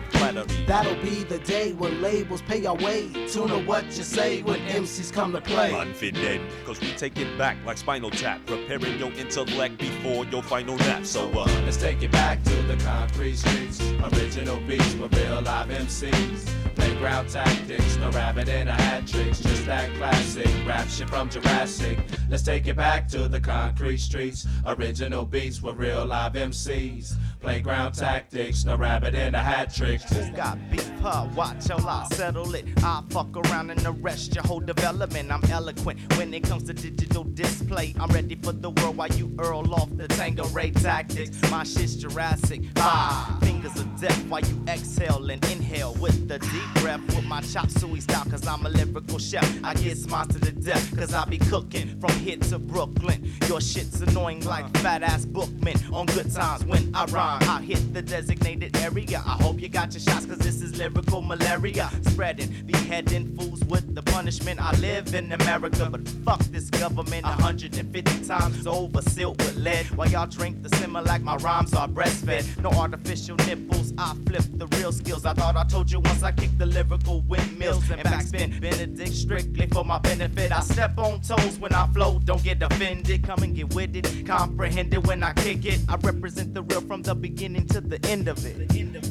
That'll 0.66 0.94
be 1.02 1.24
the 1.24 1.38
day 1.40 1.72
when 1.72 2.00
labels 2.00 2.42
pay 2.42 2.64
our 2.66 2.76
way. 2.76 3.08
Tune 3.28 3.48
to 3.48 3.58
what 3.66 3.84
you 3.86 4.04
say 4.04 4.42
when 4.42 4.60
MCs 4.60 5.12
come 5.12 5.32
to 5.32 5.40
play. 5.40 5.72
Unfitted, 5.72 6.40
cause 6.64 6.80
we 6.80 6.92
take 6.92 7.18
it 7.18 7.36
back 7.36 7.56
like 7.66 7.78
Spinal 7.78 8.10
Tap, 8.10 8.44
preparing 8.46 8.98
your 8.98 9.12
intellect 9.12 9.78
before 9.78 10.24
your 10.26 10.42
final 10.42 10.76
nap. 10.76 11.04
So, 11.04 11.30
uh, 11.30 11.44
Let's 11.64 11.76
take 11.76 12.02
it 12.02 12.12
back 12.12 12.42
to 12.44 12.54
the 12.62 12.76
concrete 12.84 13.36
streets. 13.36 13.80
Original 14.12 14.60
beats 14.60 14.94
with 14.94 15.12
real 15.16 15.40
live 15.42 15.68
MCs. 15.68 16.69
Playground 16.80 17.28
tactics, 17.28 17.98
no 17.98 18.10
rabbit 18.10 18.48
in 18.48 18.66
a 18.66 18.72
hat 18.72 19.06
tricks. 19.06 19.40
Just 19.40 19.66
that 19.66 19.94
classic 19.96 20.48
rap 20.66 20.88
shit 20.88 21.10
from 21.10 21.28
Jurassic. 21.28 21.98
Let's 22.30 22.42
take 22.42 22.66
it 22.68 22.76
back 22.76 23.06
to 23.08 23.28
the 23.28 23.38
concrete 23.38 23.98
streets. 23.98 24.46
Original 24.66 25.26
beats 25.26 25.60
with 25.60 25.76
real 25.76 26.06
live 26.06 26.32
MCs. 26.32 27.16
Playground 27.40 27.92
tactics, 27.92 28.64
no 28.64 28.76
rabbit 28.76 29.14
in 29.14 29.34
a 29.34 29.38
hat 29.38 29.74
tricks. 29.74 30.04
Who 30.10 30.30
got 30.32 30.58
beef, 30.70 30.90
huh? 31.00 31.28
Watch 31.34 31.66
till 31.66 31.86
I 31.86 32.06
settle 32.12 32.54
it. 32.54 32.64
I 32.82 33.02
fuck 33.10 33.36
around 33.36 33.70
and 33.70 33.84
arrest 33.86 34.34
your 34.34 34.44
whole 34.44 34.60
development. 34.60 35.30
I'm 35.30 35.44
eloquent 35.50 36.00
when 36.16 36.32
it 36.32 36.44
comes 36.44 36.62
to 36.64 36.72
digital 36.72 37.24
display. 37.24 37.94
I'm 38.00 38.10
ready 38.10 38.36
for 38.36 38.52
the 38.52 38.70
world 38.70 38.96
while 38.96 39.12
you 39.12 39.34
earl 39.38 39.74
off 39.74 39.94
the 39.96 40.08
Tango 40.08 40.46
Ray 40.48 40.70
tactics. 40.70 41.38
My 41.50 41.64
shit's 41.64 41.96
Jurassic. 41.96 42.62
Ah, 42.76 43.38
fingers 43.42 43.78
of 43.78 44.00
death 44.00 44.24
while 44.28 44.42
you 44.42 44.62
exhale 44.68 45.30
and 45.30 45.44
inhale 45.50 45.94
with 45.94 46.28
the 46.28 46.38
deep 46.38 46.69
breath 46.76 47.00
with 47.14 47.24
my 47.24 47.40
chop 47.40 47.70
suey 47.70 48.00
style. 48.00 48.24
Cause 48.30 48.46
I'm 48.46 48.64
a 48.66 48.68
lyrical 48.68 49.18
chef. 49.18 49.48
I 49.64 49.74
get 49.74 49.96
smiles 49.98 50.28
to 50.28 50.52
death. 50.52 50.96
Cause 50.96 51.14
I 51.14 51.24
be 51.24 51.38
cooking 51.38 51.98
from 52.00 52.12
here 52.20 52.36
to 52.36 52.58
Brooklyn. 52.58 53.32
Your 53.48 53.60
shit's 53.60 54.00
annoying 54.00 54.44
like 54.44 54.66
fat 54.78 55.02
ass 55.02 55.24
bookmen 55.24 55.76
on 55.92 56.06
good 56.06 56.32
times 56.32 56.64
when 56.64 56.94
I 56.94 57.04
rhyme. 57.06 57.42
I 57.48 57.62
hit 57.62 57.92
the 57.94 58.02
designated 58.02 58.76
area. 58.76 59.22
I 59.26 59.42
hope 59.42 59.60
you 59.60 59.68
got 59.68 59.92
your 59.92 60.00
shots, 60.00 60.26
cause 60.26 60.38
this 60.38 60.62
is 60.62 60.78
lyrical 60.78 61.22
malaria. 61.22 61.90
Spreading, 62.02 62.50
beheading 62.66 63.36
fools 63.36 63.64
with 63.64 63.94
the 63.94 64.02
punishment. 64.02 64.60
I 64.60 64.74
live 64.78 65.14
in 65.14 65.32
America, 65.32 65.88
but 65.90 66.06
fuck 66.24 66.40
this 66.50 66.70
government 66.70 67.24
150 67.24 68.24
times 68.24 68.66
over, 68.66 69.02
sealed 69.02 69.38
with 69.38 69.56
lead. 69.56 69.86
While 69.96 70.08
y'all 70.08 70.26
drink 70.26 70.62
the 70.62 70.68
simmer 70.76 71.02
like 71.02 71.22
my 71.22 71.36
rhymes 71.36 71.74
are 71.74 71.88
breastfed. 71.88 72.62
No 72.62 72.70
artificial 72.70 73.36
nipples, 73.46 73.92
I 73.98 74.14
flip 74.26 74.44
the 74.54 74.66
real 74.78 74.92
skills. 74.92 75.24
I 75.24 75.34
thought 75.34 75.56
I 75.56 75.64
told 75.64 75.90
you 75.90 76.00
once 76.00 76.22
I 76.22 76.32
kicked 76.32 76.59
the 76.60 76.66
lyrical 76.66 77.22
windmills 77.22 77.90
and 77.90 78.02
backspin. 78.02 78.60
Benedict 78.60 79.14
strictly 79.14 79.66
for 79.68 79.82
my 79.82 79.98
benefit. 79.98 80.52
I 80.52 80.60
step 80.60 80.98
on 80.98 81.22
toes 81.22 81.58
when 81.58 81.72
I 81.72 81.86
flow, 81.94 82.20
don't 82.22 82.44
get 82.44 82.62
offended. 82.62 83.24
Come 83.26 83.42
and 83.42 83.56
get 83.56 83.72
with 83.74 83.96
it, 83.96 84.26
comprehend 84.26 84.92
it 84.92 85.06
when 85.06 85.22
I 85.22 85.32
kick 85.32 85.64
it. 85.64 85.80
I 85.88 85.96
represent 85.96 86.52
the 86.52 86.62
real 86.62 86.82
from 86.82 87.00
the 87.00 87.14
beginning 87.14 87.66
to 87.68 87.80
the 87.80 87.98
end 88.06 88.28
of 88.28 88.44
it. 88.44 89.09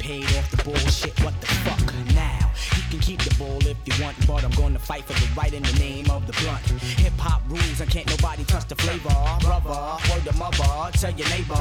Paid 0.00 0.24
off 0.36 0.50
the 0.50 0.56
bullshit. 0.64 1.12
What 1.20 1.38
the 1.40 1.46
fuck? 1.46 1.94
Now 2.14 2.50
you 2.76 2.82
can 2.90 3.00
keep 3.00 3.20
the 3.22 3.34
ball 3.38 3.60
if 3.66 3.76
you 3.84 3.94
want, 4.02 4.16
but 4.26 4.42
I'm 4.42 4.50
gonna 4.52 4.78
fight 4.78 5.04
for 5.04 5.12
the 5.12 5.28
right 5.36 5.52
in 5.52 5.62
the 5.62 5.78
name 5.78 6.10
of 6.10 6.26
the 6.26 6.32
blunt. 6.40 6.64
Hip 6.98 7.12
hop 7.18 7.42
rules 7.48 7.80
and 7.80 7.90
can't 7.90 8.08
nobody 8.08 8.44
touch 8.44 8.66
the 8.66 8.74
flavor, 8.76 9.14
brother. 9.40 9.78
Word 10.10 10.24
to 10.24 10.34
mother, 10.36 10.90
tell 10.98 11.12
your 11.12 11.28
neighbor 11.28 11.54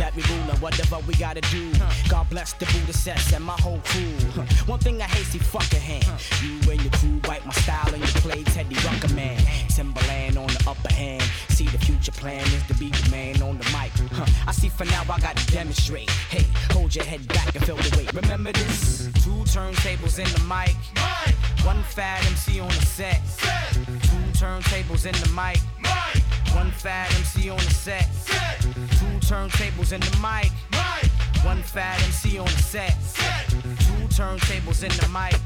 that 0.00 0.12
we 0.16 0.22
rule 0.22 0.50
and 0.50 0.58
whatever 0.60 0.98
we 1.06 1.14
gotta 1.14 1.42
do. 1.52 1.70
God 2.08 2.28
bless 2.30 2.54
the 2.54 2.64
Buddha 2.66 2.94
sets 2.94 3.32
and 3.32 3.44
my 3.44 3.58
whole 3.60 3.80
crew. 3.84 4.16
One 4.66 4.80
thing 4.80 5.00
I 5.02 5.04
hate, 5.04 5.26
see 5.26 5.38
fucking 5.38 5.80
hand. 5.80 6.06
You 6.42 6.56
and 6.72 6.80
your 6.80 6.92
crew 6.92 7.20
bite 7.20 7.44
my 7.44 7.52
style 7.52 7.92
and 7.92 8.00
you 8.00 8.20
play 8.24 8.42
Teddy 8.42 8.74
Ruckerman. 8.76 9.36
Timberland 9.68 10.38
on 10.38 10.48
the 10.48 10.64
upper 10.66 10.92
hand. 10.94 11.22
See 11.50 11.66
the 11.66 11.78
future 11.78 12.12
plan 12.12 12.44
is 12.56 12.62
to 12.68 12.74
be 12.74 12.88
the 12.88 13.10
man 13.10 13.35
for 14.76 14.84
now 14.84 15.02
I 15.10 15.18
gotta 15.20 15.46
demonstrate. 15.46 16.10
Hey, 16.10 16.44
hold 16.70 16.94
your 16.94 17.04
head 17.04 17.26
back 17.28 17.54
and 17.54 17.64
feel 17.64 17.76
the 17.76 17.96
weight. 17.96 18.12
Remember 18.12 18.52
this? 18.52 19.06
Two 19.24 19.42
turntables 19.48 20.18
in 20.18 20.28
the 20.36 20.44
mic. 20.44 20.76
One 21.64 21.82
fat 21.82 22.24
MC 22.26 22.60
on 22.60 22.68
the 22.68 22.86
set. 22.86 23.22
Two 23.38 24.24
turntables 24.36 25.06
in 25.06 25.12
the 25.12 25.30
mic. 25.34 25.60
One 26.54 26.70
fat 26.70 27.12
MC 27.14 27.48
on 27.48 27.56
the 27.56 27.70
set. 27.70 28.08
Two 29.00 29.18
turntables 29.26 29.92
in 29.92 30.00
the 30.00 30.16
mic. 30.20 30.52
One 31.42 31.62
fat 31.62 32.02
MC 32.02 32.38
on 32.38 32.44
the 32.44 32.62
set. 32.62 32.96
Two 33.80 34.06
turntables 34.14 34.82
in 34.82 34.92
the 35.00 35.08
mic. 35.08 35.40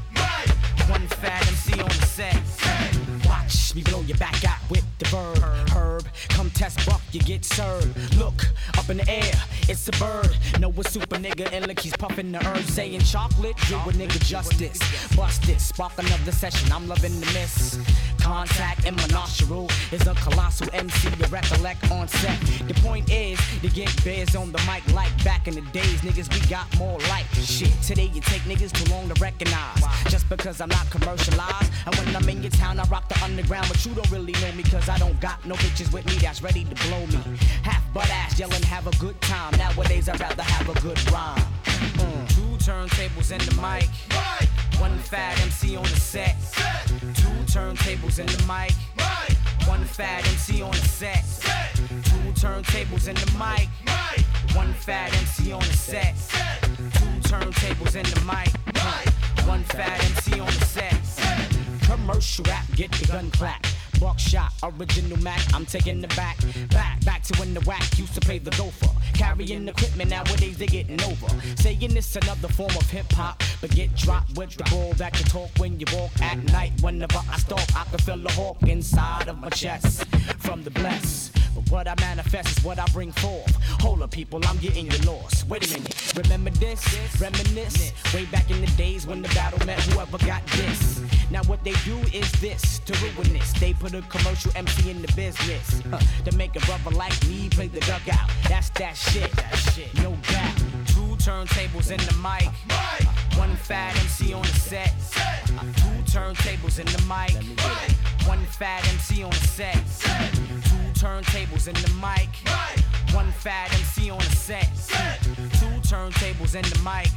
One 0.89 1.07
fat 1.07 1.47
MC 1.47 1.79
on 1.81 1.87
the 1.87 2.05
set. 2.05 3.10
Watch 3.31 3.73
me 3.73 3.81
blow 3.83 4.01
your 4.01 4.17
back 4.17 4.43
out 4.43 4.59
with 4.69 4.83
the 4.99 5.05
verb. 5.05 5.37
Herb, 5.69 6.05
come 6.27 6.49
test 6.49 6.85
buck, 6.85 6.99
you 7.13 7.21
get 7.21 7.45
served. 7.45 7.95
Look 8.17 8.45
up 8.77 8.89
in 8.89 8.97
the 8.97 9.09
air, 9.09 9.33
it's 9.69 9.87
a 9.87 9.91
bird. 9.93 10.35
Know 10.59 10.73
a 10.77 10.83
super 10.83 11.15
nigga 11.15 11.49
and 11.53 11.65
look, 11.65 11.79
he's 11.79 11.95
puffing 11.95 12.33
the 12.33 12.39
herb, 12.45 12.65
saying 12.65 12.99
chocolate. 13.01 13.55
Do 13.69 13.75
a 13.75 13.93
nigga 13.93 14.19
justice. 14.25 14.79
Bust 15.15 15.47
it, 15.47 15.61
spark 15.61 15.93
another 15.97 16.33
session. 16.33 16.73
I'm 16.73 16.89
loving 16.89 17.17
the 17.21 17.25
miss. 17.27 17.79
Contact 18.19 18.85
and 18.85 18.97
my 18.97 19.07
nostril 19.07 19.69
is 19.93 20.05
a 20.05 20.13
colossal 20.15 20.67
MC 20.73 21.09
to 21.09 21.27
recollect 21.29 21.89
on 21.89 22.09
set. 22.09 22.37
The 22.67 22.73
point 22.81 23.09
is 23.09 23.39
to 23.61 23.69
get 23.69 23.89
bears 24.03 24.35
on 24.35 24.51
the 24.51 24.59
mic 24.67 24.85
like 24.93 25.11
back 25.23 25.47
in 25.47 25.55
the 25.55 25.61
days. 25.71 26.01
Niggas, 26.01 26.31
we 26.33 26.45
got 26.49 26.67
more 26.77 26.99
like 27.09 27.25
shit. 27.33 27.71
Today 27.81 28.11
you 28.13 28.19
take 28.19 28.41
niggas 28.41 28.73
too 28.73 28.91
long 28.91 29.07
to 29.09 29.19
recognize. 29.21 29.81
Just 30.09 30.27
because 30.27 30.59
I'm 30.59 30.69
not 30.69 30.89
commercialized. 30.91 31.71
And 31.85 31.95
when 31.95 32.15
I'm 32.15 32.27
in 32.29 32.43
your 32.43 32.51
town, 32.51 32.79
I 32.79 32.83
rock 32.89 33.07
the 33.07 33.20
underground. 33.21 33.67
But 33.67 33.85
you 33.85 33.93
don't 33.93 34.09
really 34.11 34.33
know 34.33 34.51
me 34.53 34.63
cause 34.63 34.89
I 34.89 34.97
don't 34.97 35.19
got 35.19 35.43
no 35.45 35.55
bitches 35.55 35.91
with 35.93 36.05
me 36.05 36.15
that's 36.15 36.41
ready 36.41 36.63
to 36.63 36.75
blow 36.87 37.05
me. 37.07 37.19
Half 37.63 37.83
butt 37.93 38.09
ass 38.09 38.39
yelling, 38.39 38.63
have 38.63 38.87
a 38.87 38.95
good 38.97 39.19
time. 39.21 39.57
Nowadays, 39.57 40.09
I'd 40.09 40.19
rather 40.19 40.43
have 40.43 40.69
a 40.69 40.79
good 40.81 40.99
rhyme. 41.11 41.39
Mm. 41.65 42.29
Two 42.35 42.57
turntables 42.63 43.31
in 43.31 43.39
the 43.39 43.55
mic. 43.61 43.89
One 44.79 44.97
fat 44.97 45.39
MC 45.41 45.75
on 45.75 45.83
the 45.83 45.89
set. 45.89 46.35
Two 47.15 47.29
turntables 47.45 48.19
in 48.19 48.25
the 48.25 48.43
mic. 48.47 48.73
One 49.67 49.83
fat 49.85 50.27
MC 50.27 50.61
on 50.61 50.71
the 50.71 50.77
set. 50.77 51.23
Two 51.87 52.31
turntables 52.33 53.07
in 53.07 53.15
the 53.15 53.31
mic. 53.37 53.69
One 54.55 54.73
fat 54.73 55.13
MC 55.13 55.51
on 55.51 55.61
the 55.61 55.73
set. 55.73 56.15
Two 56.95 57.29
turntables 57.29 57.95
in 57.95 58.03
the 58.03 58.21
mic. 58.25 58.49
One 59.47 59.63
fat 59.63 60.03
MC 60.03 60.39
on 60.39 60.47
the 60.47 60.65
set. 60.65 61.10
Commercial 61.91 62.45
rap, 62.45 62.63
get 62.77 62.89
the 62.93 63.05
gun 63.05 63.29
clap. 63.31 63.67
Buckshot, 63.99 64.53
original 64.63 65.19
Mac, 65.19 65.41
I'm 65.53 65.65
taking 65.65 65.99
the 65.99 66.07
back. 66.15 66.37
Back, 66.69 67.03
back 67.03 67.21
to 67.23 67.37
when 67.37 67.53
the 67.53 67.59
whack 67.61 67.83
used 67.99 68.13
to 68.13 68.21
play 68.21 68.39
the 68.39 68.49
gopher. 68.51 68.87
Carrying 69.13 69.67
equipment, 69.67 70.09
nowadays 70.09 70.57
they 70.57 70.67
getting 70.67 71.01
over. 71.03 71.27
Saying 71.57 71.93
this 71.93 72.15
another 72.15 72.47
form 72.47 72.71
of 72.77 72.89
hip 72.89 73.11
hop, 73.11 73.43
but 73.59 73.71
get 73.71 73.93
dropped 73.97 74.37
with 74.37 74.55
the 74.55 74.63
ball 74.71 74.93
that 74.93 75.19
you 75.19 75.25
talk 75.25 75.49
when 75.57 75.81
you 75.81 75.85
walk 75.91 76.11
at 76.21 76.41
night. 76.53 76.71
Whenever 76.79 77.19
I 77.29 77.37
stalk, 77.37 77.67
I 77.75 77.83
can 77.83 77.99
feel 77.99 78.17
the 78.17 78.31
hawk 78.31 78.63
inside 78.63 79.27
of 79.27 79.37
my 79.37 79.49
chest 79.49 80.05
from 80.39 80.63
the 80.63 80.71
bless. 80.71 81.29
But 81.55 81.69
what 81.71 81.87
I 81.87 81.95
manifest 81.99 82.57
is 82.57 82.63
what 82.63 82.79
I 82.79 82.85
bring 82.87 83.11
forth. 83.11 83.55
Hold 83.81 84.01
up, 84.01 84.11
people, 84.11 84.39
I'm 84.45 84.57
getting 84.57 84.89
you 84.91 84.97
lost. 84.99 85.47
Wait 85.49 85.69
a 85.69 85.73
minute, 85.73 86.13
remember 86.15 86.49
this? 86.51 86.81
Reminisce. 87.19 87.93
Way 88.13 88.25
back 88.25 88.49
in 88.49 88.61
the 88.61 88.71
days 88.77 89.05
when 89.05 89.21
the 89.21 89.29
battle 89.29 89.65
met 89.65 89.79
whoever 89.79 90.17
got 90.25 90.45
this. 90.47 91.01
Now 91.29 91.43
what 91.43 91.63
they 91.63 91.73
do 91.85 91.97
is 92.13 92.29
this 92.41 92.79
to 92.79 92.93
ruin 92.99 93.33
this. 93.33 93.53
They 93.53 93.73
put 93.73 93.93
a 93.93 94.01
commercial 94.03 94.51
MC 94.55 94.89
in 94.91 95.01
the 95.01 95.11
business 95.13 95.81
huh, 95.89 95.99
to 96.25 96.35
make 96.35 96.55
a 96.55 96.59
brother 96.65 96.91
like 96.91 97.15
me 97.27 97.49
play 97.49 97.67
the 97.67 97.79
dugout. 97.81 98.29
That's 98.49 98.69
that 98.71 98.95
shit. 98.95 99.31
That 99.31 99.55
shit. 99.55 99.93
No 99.95 100.11
doubt. 100.29 100.57
Two 100.87 101.15
turntables 101.23 101.91
in 101.91 101.99
uh, 101.99 102.03
the 102.03 102.15
uh, 102.15 102.35
mic. 102.35 103.37
One 103.37 103.55
fat 103.55 103.95
MC 103.97 104.33
on 104.33 104.41
the 104.41 104.47
set. 104.47 104.93
Two 105.47 106.11
turntables 106.11 106.79
in 106.79 106.85
the 106.85 107.01
mic. 107.07 107.33
One 108.27 108.43
fat 108.45 108.85
MC 108.89 109.23
on 109.23 109.31
the 109.31 109.47
set. 109.47 110.60
Two 111.01 111.07
turntables 111.07 111.67
in 111.67 111.73
the 111.73 111.89
mic. 111.99 112.29
One 113.15 113.31
fat 113.31 113.73
MC 113.73 114.11
on 114.11 114.19
the 114.19 114.35
set. 114.35 114.69
Two 115.59 115.73
turntables 115.81 116.53
in 116.53 116.61
the 116.61 116.79
mic. 116.83 117.09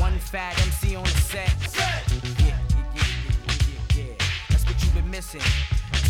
One 0.00 0.18
fat 0.18 0.60
MC 0.62 0.96
on 0.96 1.04
the 1.04 1.10
set. 1.10 1.54
Yeah, 1.76 2.02
yeah, 2.44 2.58
yeah, 2.96 2.96
yeah, 2.96 3.54
yeah, 3.94 4.02
yeah. 4.02 4.14
That's 4.48 4.64
what 4.66 4.82
you've 4.82 4.94
been 4.94 5.08
missing. 5.08 5.42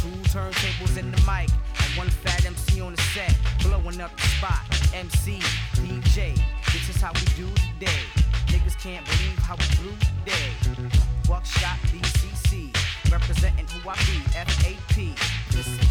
Two 0.01 0.09
turntables 0.31 0.97
in 0.97 1.11
the 1.11 1.19
mic. 1.31 1.51
And 1.51 1.93
one 1.99 2.09
fat 2.09 2.47
MC 2.47 2.81
on 2.81 2.95
the 2.95 3.03
set. 3.03 3.37
Blowing 3.63 4.01
up 4.01 4.17
the 4.17 4.23
spot. 4.23 4.63
MC, 4.95 5.41
DJ. 5.75 6.41
This 6.73 6.89
is 6.89 7.03
how 7.03 7.13
we 7.13 7.21
do 7.37 7.51
today. 7.55 8.03
Niggas 8.47 8.81
can't 8.83 9.05
believe 9.05 9.39
how 9.41 9.57
we 9.57 9.67
blew 9.77 9.97
today. 10.25 10.89
Buckshot 11.29 11.77
BCC. 11.93 12.75
Representing 13.13 13.67
who 13.67 13.91
I 13.91 13.95
be. 13.95 14.21
FAP. 14.33 15.19
Listen, 15.53 15.87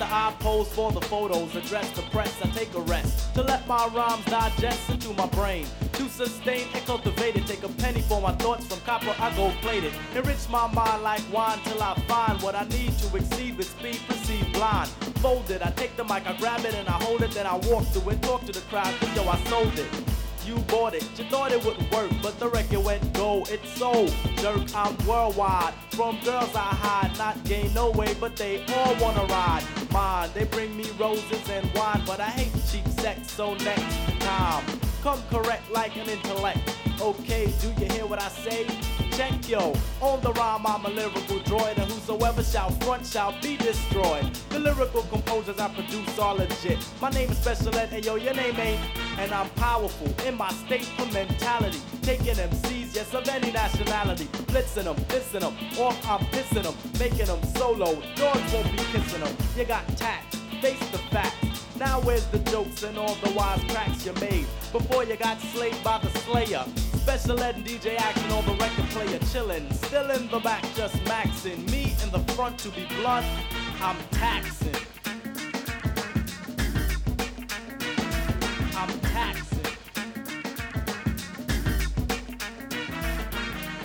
After 0.00 0.14
I 0.14 0.32
pose 0.38 0.68
for 0.68 0.92
the 0.92 1.00
photos, 1.00 1.56
address 1.56 1.90
the 1.90 2.02
press, 2.02 2.32
I 2.40 2.46
take 2.50 2.72
a 2.74 2.80
rest 2.82 3.34
to 3.34 3.42
let 3.42 3.66
my 3.66 3.84
rhymes 3.88 4.24
digest 4.26 4.88
into 4.90 5.12
my 5.14 5.26
brain. 5.26 5.66
To 5.94 6.08
sustain 6.08 6.68
and 6.72 6.86
cultivate 6.86 7.34
it, 7.34 7.48
take 7.48 7.64
a 7.64 7.68
penny 7.68 8.02
for 8.02 8.20
my 8.20 8.30
thoughts 8.36 8.68
from 8.68 8.78
copper, 8.82 9.12
I 9.18 9.34
go 9.34 9.50
plated. 9.60 9.92
Enrich 10.14 10.48
my 10.50 10.72
mind 10.72 11.02
like 11.02 11.22
wine 11.32 11.58
till 11.64 11.82
I 11.82 11.94
find 12.06 12.40
what 12.42 12.54
I 12.54 12.62
need 12.68 12.96
to 12.98 13.16
exceed 13.16 13.56
with 13.56 13.68
speed, 13.68 14.00
proceed 14.06 14.52
blind. 14.52 14.88
Fold 15.18 15.50
it, 15.50 15.66
I 15.66 15.72
take 15.72 15.96
the 15.96 16.04
mic, 16.04 16.28
I 16.28 16.36
grab 16.36 16.64
it 16.64 16.74
and 16.74 16.86
I 16.86 16.92
hold 17.02 17.22
it, 17.22 17.32
then 17.32 17.48
I 17.48 17.56
walk 17.56 17.84
through 17.86 18.12
it, 18.12 18.22
talk 18.22 18.44
to 18.46 18.52
the 18.52 18.60
crowd, 18.70 18.94
cause 19.00 19.16
yo, 19.16 19.28
I 19.28 19.36
sold 19.46 19.76
it. 19.76 19.88
You 20.46 20.58
bought 20.68 20.94
it, 20.94 21.02
you 21.18 21.24
thought 21.24 21.50
it 21.50 21.64
wouldn't 21.64 21.92
work, 21.92 22.12
but 22.22 22.38
the 22.38 22.48
record 22.48 22.84
went 22.84 23.12
gold. 23.14 23.50
it's 23.50 23.68
sold. 23.76 24.14
Jerk, 24.36 24.62
I'm 24.76 24.96
worldwide. 25.08 25.74
From 25.90 26.20
girls 26.20 26.54
I 26.54 26.70
hide, 26.70 27.18
not 27.18 27.42
gain 27.42 27.74
no 27.74 27.90
way, 27.90 28.14
but 28.20 28.36
they 28.36 28.64
all 28.66 28.94
wanna 29.00 29.24
ride. 29.24 29.64
Mine, 29.92 30.30
they 30.34 30.44
bring 30.44 30.76
me 30.76 30.84
roses 30.98 31.48
and 31.50 31.70
wine, 31.74 32.02
but 32.06 32.20
I 32.20 32.30
hate 32.30 32.52
cheap 32.70 32.86
sex, 33.00 33.32
so 33.32 33.54
next 33.54 33.96
time. 34.20 34.64
Come 35.02 35.22
correct 35.30 35.70
like 35.70 35.96
an 35.96 36.08
intellect. 36.08 36.87
Okay, 37.00 37.52
do 37.60 37.68
you 37.80 37.92
hear 37.92 38.06
what 38.06 38.20
I 38.20 38.28
say? 38.28 38.66
Check 39.12 39.48
yo, 39.48 39.72
on 40.00 40.20
the 40.20 40.32
rhyme 40.32 40.66
I'm 40.66 40.84
a 40.84 40.88
lyrical 40.88 41.38
droid, 41.40 41.78
and 41.78 41.90
whosoever 41.90 42.42
shall 42.42 42.70
front 42.70 43.06
shall 43.06 43.34
be 43.40 43.56
destroyed. 43.56 44.34
The 44.50 44.58
lyrical 44.58 45.02
composers 45.02 45.58
I 45.60 45.68
produce 45.68 46.18
are 46.18 46.34
legit. 46.34 46.78
My 47.00 47.10
name 47.10 47.30
is 47.30 47.38
Special 47.38 47.74
Ed, 47.76 47.90
and 47.92 48.04
yo, 48.04 48.16
your 48.16 48.34
name 48.34 48.58
ain't. 48.58 48.80
And 49.18 49.32
I'm 49.32 49.48
powerful 49.50 50.12
in 50.26 50.36
my 50.36 50.50
state 50.50 50.88
of 50.98 51.12
mentality. 51.12 51.80
Taking 52.02 52.34
MCs, 52.34 52.96
yes, 52.96 53.14
of 53.14 53.28
any 53.28 53.52
nationality. 53.52 54.24
Blitzing 54.46 54.84
them, 54.84 54.96
dissing 55.06 55.40
them, 55.40 55.54
or 55.78 55.90
I'm 55.90 56.24
pissing 56.30 56.64
them. 56.64 56.74
Making 56.98 57.26
them 57.26 57.42
solo, 57.56 57.94
dogs 58.16 58.52
won't 58.52 58.70
be 58.72 58.78
kissing 58.92 59.20
them. 59.20 59.36
You 59.56 59.64
got 59.64 59.86
tact, 59.96 60.37
face 60.60 60.90
the 60.90 60.98
facts. 60.98 61.64
Now 61.78 62.00
where's 62.00 62.26
the 62.26 62.38
jokes 62.40 62.82
and 62.82 62.98
all 62.98 63.14
the 63.16 63.30
wise 63.30 63.62
cracks 63.68 64.04
you 64.04 64.12
made 64.14 64.46
before 64.72 65.04
you 65.04 65.16
got 65.16 65.40
slayed 65.40 65.76
by 65.84 65.98
the 65.98 66.10
slayer? 66.20 66.64
Special 67.02 67.40
ed 67.40 67.56
and 67.56 67.64
DJ 67.64 67.96
action 67.96 68.30
on 68.32 68.44
the 68.44 68.54
record 68.54 68.84
player 68.90 69.18
chillin', 69.20 69.72
still 69.74 70.10
in 70.10 70.28
the 70.28 70.40
back 70.40 70.64
just 70.74 70.96
maxin'. 71.04 71.70
Me 71.70 71.94
in 72.02 72.10
the 72.10 72.32
front 72.32 72.58
to 72.58 72.70
be 72.70 72.86
blunt, 72.96 73.26
I'm 73.80 73.96
taxing. 74.10 74.74
I'm 78.74 79.00
taxing. 79.00 79.58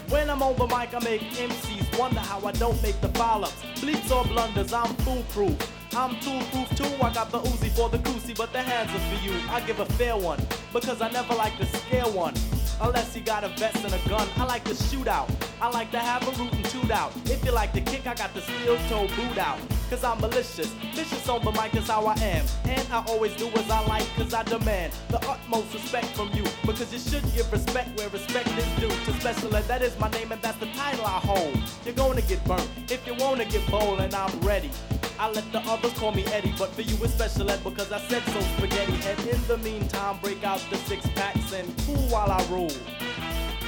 When 0.09 0.29
I'm 0.29 0.41
on 0.41 0.55
the 0.55 0.65
mic, 0.65 0.93
I 0.93 0.99
make 1.03 1.21
MCs 1.21 1.99
wonder 1.99 2.19
how 2.19 2.39
I 2.45 2.51
don't 2.53 2.81
make 2.81 2.99
the 3.01 3.09
foul 3.09 3.45
ups. 3.45 3.61
Bleeps 3.75 4.09
or 4.11 4.25
blunders, 4.25 4.73
I'm 4.73 4.93
foolproof. 4.97 5.82
I'm 5.95 6.15
foolproof 6.21 6.75
too. 6.75 7.03
I 7.05 7.13
got 7.13 7.31
the 7.31 7.39
Uzi 7.39 7.69
for 7.69 7.87
the 7.87 7.99
cruci, 7.99 8.35
but 8.35 8.51
the 8.51 8.61
hands 8.61 8.89
are 8.89 9.15
for 9.15 9.23
you. 9.23 9.33
I 9.49 9.61
give 9.61 9.79
a 9.79 9.85
fair 9.85 10.17
one 10.17 10.39
because 10.71 11.01
I 11.01 11.11
never 11.11 11.35
like 11.35 11.55
to 11.57 11.65
scare 11.67 12.05
one. 12.05 12.33
Unless 12.81 13.15
you 13.15 13.21
got 13.21 13.43
a 13.43 13.49
vest 13.49 13.85
and 13.85 13.93
a 13.93 14.09
gun, 14.09 14.27
I 14.37 14.45
like 14.45 14.63
to 14.63 14.73
shoot 14.73 15.07
out. 15.07 15.29
I 15.61 15.69
like 15.69 15.91
to 15.91 15.99
have 15.99 16.27
a 16.27 16.31
root 16.41 16.51
and 16.51 16.65
toot 16.65 16.89
out. 16.89 17.13
If 17.25 17.45
you 17.45 17.51
like 17.51 17.73
to 17.73 17.81
kick, 17.81 18.07
I 18.07 18.15
got 18.15 18.33
the 18.33 18.41
steel 18.41 18.77
toe 18.89 19.07
boot 19.15 19.37
out. 19.37 19.59
Cause 19.91 20.03
I'm 20.03 20.19
malicious, 20.19 20.67
vicious 20.95 21.29
on 21.29 21.45
the 21.45 21.51
mic, 21.51 21.71
that's 21.73 21.89
how 21.89 22.07
I 22.07 22.15
am. 22.15 22.43
And 22.65 22.87
I 22.91 23.03
always 23.07 23.35
do 23.35 23.47
as 23.49 23.69
I 23.69 23.85
like, 23.85 24.07
cause 24.15 24.33
I 24.33 24.41
demand 24.43 24.93
the 25.09 25.19
utmost 25.29 25.71
respect 25.75 26.07
from 26.07 26.31
you. 26.33 26.43
Because 26.65 26.91
you 26.91 26.97
should 26.97 27.23
give 27.35 27.51
respect 27.51 27.95
where 27.99 28.09
respect 28.09 28.47
is 28.57 28.65
due. 28.79 28.89
To 28.89 29.19
special 29.19 29.55
ed, 29.55 29.65
that 29.65 29.83
is 29.83 29.97
my 29.99 30.09
name 30.09 30.31
and 30.31 30.41
that's 30.41 30.57
the 30.57 30.67
title 30.73 31.05
I 31.05 31.19
hold. 31.19 31.55
You're 31.85 31.93
gonna 31.93 32.23
get 32.23 32.43
burnt 32.45 32.67
if 32.89 33.05
you 33.05 33.13
wanna 33.13 33.45
get 33.45 33.69
bold, 33.69 33.99
and 33.99 34.15
I'm 34.15 34.39
ready. 34.39 34.71
I 35.19 35.29
let 35.31 35.51
the 35.51 35.59
others 35.59 35.93
call 35.93 36.11
me 36.11 36.25
Eddie, 36.27 36.53
but 36.57 36.69
for 36.71 36.81
you 36.81 36.95
it's 37.03 37.13
special 37.13 37.49
ed 37.49 37.63
because 37.63 37.91
I 37.91 37.99
said 37.99 38.23
so 38.23 38.41
spaghetti. 38.57 38.93
And 39.07 39.19
in 39.27 39.47
the 39.47 39.57
meantime, 39.59 40.17
break 40.21 40.43
out 40.43 40.59
the 40.69 40.77
six 40.77 41.07
packs 41.15 41.53
and 41.53 41.73
cool 41.85 41.95
while 42.09 42.31
I 42.31 42.43
roll. 42.49 42.71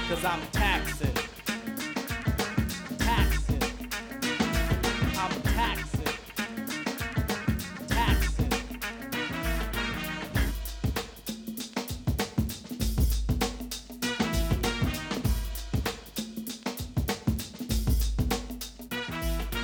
Cause 0.10 0.24
I'm 0.26 0.42
taxing. 0.52 1.14
Taxing. 3.00 3.64
I'm 5.18 5.42
taxing. 5.42 6.14
Taxing. 7.88 8.50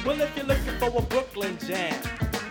Well, 0.05 0.21
if 0.21 0.35
you're 0.35 0.45
looking 0.45 0.77
for 0.79 0.87
a 0.87 1.01
Brooklyn 1.41 1.67
jam, 1.67 1.99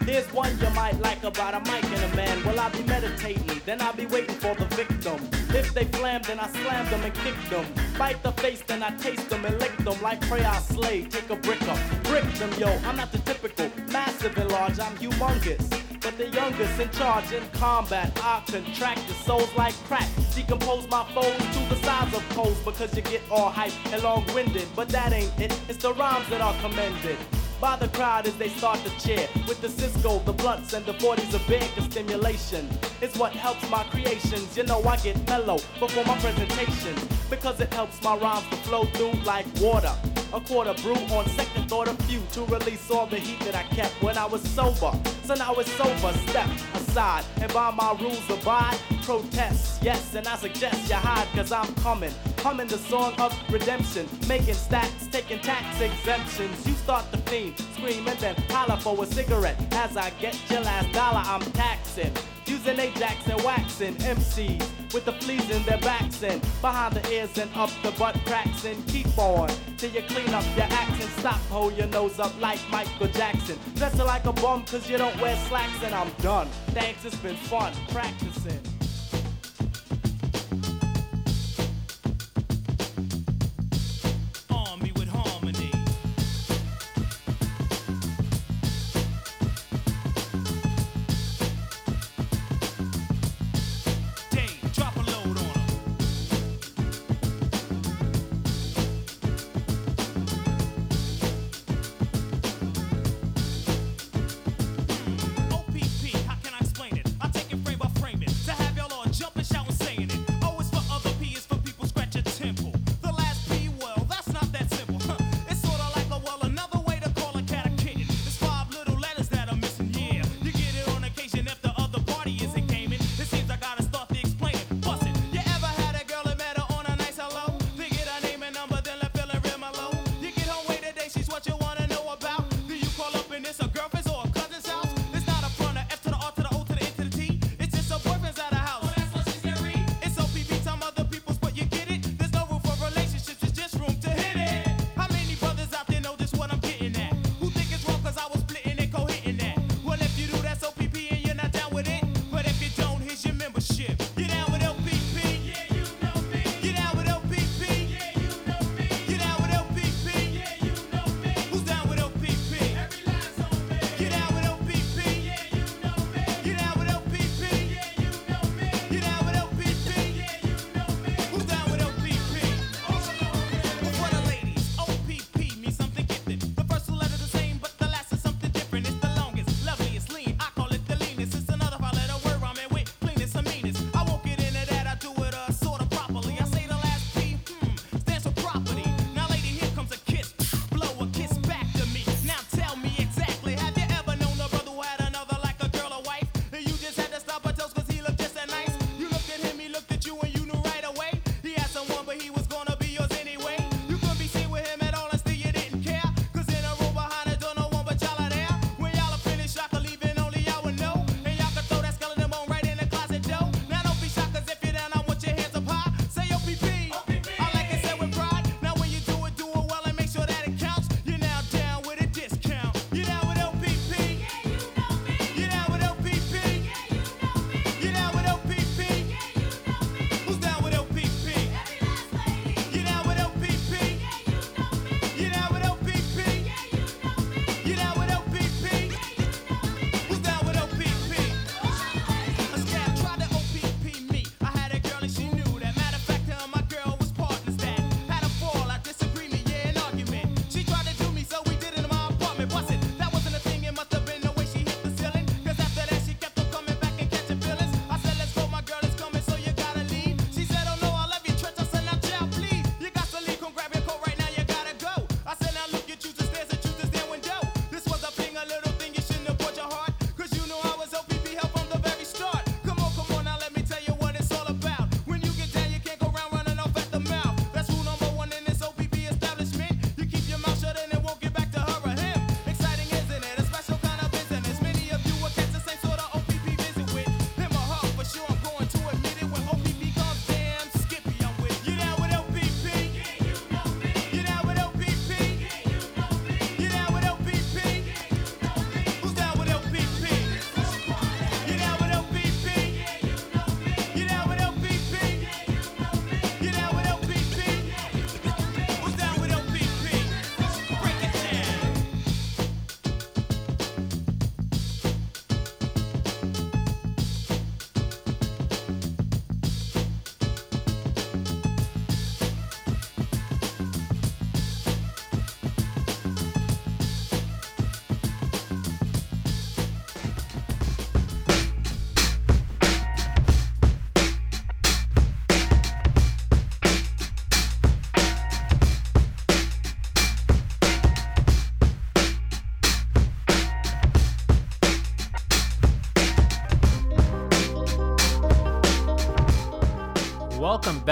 here's 0.04 0.26
one 0.32 0.50
you 0.58 0.68
might 0.70 0.98
like 0.98 1.22
about 1.22 1.54
a 1.54 1.60
mic 1.70 1.84
and 1.84 2.12
a 2.12 2.16
man. 2.16 2.44
Well, 2.44 2.58
I'll 2.58 2.72
be 2.72 2.82
meditating, 2.82 3.62
then 3.64 3.80
I'll 3.80 3.94
be 3.94 4.06
waiting 4.06 4.34
for 4.34 4.52
the 4.56 4.64
victim. 4.74 5.20
If 5.54 5.72
they 5.72 5.84
flam, 5.84 6.22
then 6.22 6.40
I 6.40 6.48
slam 6.48 6.90
them 6.90 7.04
and 7.04 7.14
kick 7.14 7.36
them. 7.50 7.64
Bite 7.96 8.20
the 8.24 8.32
face, 8.32 8.62
then 8.66 8.82
I 8.82 8.90
taste 8.96 9.30
them 9.30 9.44
and 9.44 9.56
lick 9.60 9.76
them 9.76 10.02
like 10.02 10.20
prey, 10.22 10.42
I 10.42 10.58
slay. 10.58 11.04
Take 11.04 11.30
a 11.30 11.36
brick 11.36 11.62
up, 11.68 11.78
brick 12.02 12.24
them, 12.34 12.52
yo. 12.58 12.66
I'm 12.84 12.96
not 12.96 13.12
the 13.12 13.18
typical 13.18 13.70
massive 13.92 14.36
and 14.36 14.50
large, 14.50 14.80
I'm 14.80 14.96
humongous. 14.96 15.70
But 16.00 16.18
the 16.18 16.28
youngest 16.28 16.80
in 16.80 16.90
charge 16.90 17.30
in 17.30 17.48
combat, 17.52 18.10
I 18.24 18.42
contract 18.50 19.06
the 19.06 19.14
souls 19.14 19.54
like 19.56 19.74
crack. 19.84 20.08
Decompose 20.34 20.88
my 20.90 21.04
foes 21.14 21.36
to 21.36 21.60
the 21.72 21.76
size 21.84 22.12
of 22.12 22.28
poles 22.30 22.58
because 22.64 22.96
you 22.96 23.02
get 23.02 23.22
all 23.30 23.50
hype 23.50 23.72
and 23.92 24.02
long-winded. 24.02 24.66
But 24.74 24.88
that 24.88 25.12
ain't 25.12 25.38
it, 25.38 25.56
it's 25.68 25.78
the 25.78 25.94
rhymes 25.94 26.28
that 26.30 26.40
are 26.40 26.54
commended 26.60 27.18
by 27.60 27.76
the 27.76 27.88
crowd 27.88 28.26
as 28.26 28.36
they 28.36 28.48
start 28.48 28.78
to 28.84 28.90
cheer. 28.98 29.28
With 29.46 29.60
the 29.60 29.68
Cisco, 29.68 30.18
the 30.20 30.32
blunts, 30.32 30.72
and 30.72 30.84
the 30.86 30.94
40s 30.94 31.34
of 31.34 31.46
big 31.46 31.62
stimulation. 31.90 32.68
It's 33.00 33.16
what 33.18 33.32
helps 33.32 33.68
my 33.70 33.84
creations. 33.84 34.56
You 34.56 34.64
know, 34.64 34.82
I 34.84 34.96
get 34.96 35.16
mellow 35.28 35.58
before 35.78 36.04
my 36.04 36.16
presentation 36.18 36.94
because 37.28 37.60
it 37.60 37.72
helps 37.72 38.02
my 38.02 38.16
rhymes 38.16 38.48
to 38.50 38.56
flow 38.56 38.84
through 38.86 39.12
like 39.24 39.46
water. 39.60 39.92
A 40.32 40.40
quarter 40.40 40.74
brew 40.82 40.94
on 40.94 41.26
second 41.30 41.68
thought, 41.68 41.88
a 41.88 41.94
few 42.04 42.20
to 42.32 42.44
release 42.52 42.90
all 42.90 43.06
the 43.06 43.16
heat 43.18 43.40
that 43.40 43.56
I 43.56 43.64
kept 43.74 44.00
when 44.02 44.16
I 44.16 44.26
was 44.26 44.42
sober. 44.42 44.92
So 45.24 45.34
now 45.34 45.54
it's 45.54 45.72
sober, 45.72 46.12
step 46.28 46.48
aside 46.74 47.24
and 47.40 47.52
by 47.52 47.70
my 47.70 47.96
rules 48.00 48.28
abide. 48.30 48.78
Protest, 49.02 49.82
yes, 49.82 50.14
and 50.14 50.26
I 50.28 50.36
suggest 50.36 50.88
you 50.88 50.94
hide, 50.94 51.26
cause 51.34 51.50
I'm 51.50 51.72
coming. 51.76 52.12
Humming 52.38 52.68
the 52.68 52.78
song 52.78 53.14
of 53.18 53.36
redemption, 53.50 54.08
making 54.28 54.54
stats, 54.54 55.10
taking 55.10 55.40
tax 55.40 55.80
exemptions. 55.80 56.66
You 56.66 56.74
start 56.90 57.12
to 57.12 57.18
fiend, 57.30 57.56
scream, 57.76 58.08
and 58.08 58.18
then 58.18 58.34
holler 58.48 58.76
for 58.80 59.00
a 59.04 59.06
cigarette. 59.06 59.56
As 59.74 59.96
I 59.96 60.10
get 60.20 60.36
your 60.50 60.60
last 60.62 60.90
dollar, 60.92 61.22
I'm 61.24 61.40
taxing. 61.52 62.12
Using 62.46 62.80
Ajax 62.80 63.28
and 63.28 63.40
waxing 63.44 63.94
MCs 63.94 64.92
with 64.92 65.04
the 65.04 65.12
fleas 65.12 65.48
in 65.50 65.62
their 65.66 65.78
backs 65.78 66.24
and 66.24 66.42
behind 66.60 66.94
the 66.94 67.12
ears 67.12 67.38
and 67.38 67.48
up 67.54 67.70
the 67.84 67.92
butt 67.92 68.16
cracks 68.26 68.64
and 68.64 68.76
keep 68.88 69.06
on 69.16 69.48
till 69.76 69.92
you 69.92 70.02
clean 70.02 70.34
up 70.34 70.44
your 70.56 70.66
and 70.66 71.10
stop 71.20 71.40
hold 71.48 71.76
your 71.76 71.86
nose 71.86 72.18
up 72.18 72.32
like 72.40 72.58
Michael 72.72 73.06
Jackson. 73.06 73.56
Dressing 73.76 74.06
like 74.06 74.24
a 74.24 74.32
bum 74.32 74.64
cause 74.64 74.90
you 74.90 74.98
don't 74.98 75.16
wear 75.20 75.36
slacks 75.46 75.80
and 75.84 75.94
I'm 75.94 76.10
done. 76.22 76.48
Thanks, 76.74 77.04
it's 77.04 77.14
been 77.14 77.36
fun 77.36 77.72
practicing. 77.90 78.79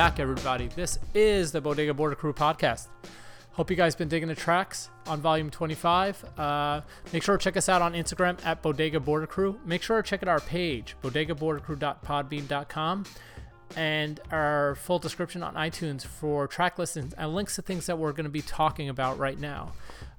Back, 0.08 0.20
everybody. 0.20 0.68
This 0.68 0.98
is 1.12 1.52
the 1.52 1.60
Bodega 1.60 1.92
Border 1.92 2.14
Crew 2.14 2.32
podcast. 2.32 2.86
Hope 3.52 3.68
you 3.68 3.76
guys 3.76 3.94
been 3.94 4.08
digging 4.08 4.28
the 4.28 4.34
tracks 4.34 4.88
on 5.06 5.20
volume 5.20 5.50
25. 5.50 6.24
Uh, 6.38 6.80
make 7.12 7.22
sure 7.22 7.36
to 7.36 7.44
check 7.44 7.58
us 7.58 7.68
out 7.68 7.82
on 7.82 7.92
Instagram 7.92 8.42
at 8.42 8.62
Bodega 8.62 9.00
Border 9.00 9.26
Crew. 9.26 9.60
Make 9.66 9.82
sure 9.82 10.00
to 10.00 10.08
check 10.08 10.22
out 10.22 10.28
our 10.30 10.40
page, 10.40 10.96
bodegabordercrew.podbean.com, 11.02 13.04
and 13.76 14.20
our 14.30 14.76
full 14.76 14.98
description 14.98 15.42
on 15.42 15.52
iTunes 15.56 16.06
for 16.06 16.46
track 16.46 16.78
listings 16.78 17.12
and 17.12 17.34
links 17.34 17.56
to 17.56 17.62
things 17.62 17.84
that 17.84 17.98
we're 17.98 18.12
going 18.12 18.24
to 18.24 18.30
be 18.30 18.40
talking 18.40 18.88
about 18.88 19.18
right 19.18 19.38
now. 19.38 19.72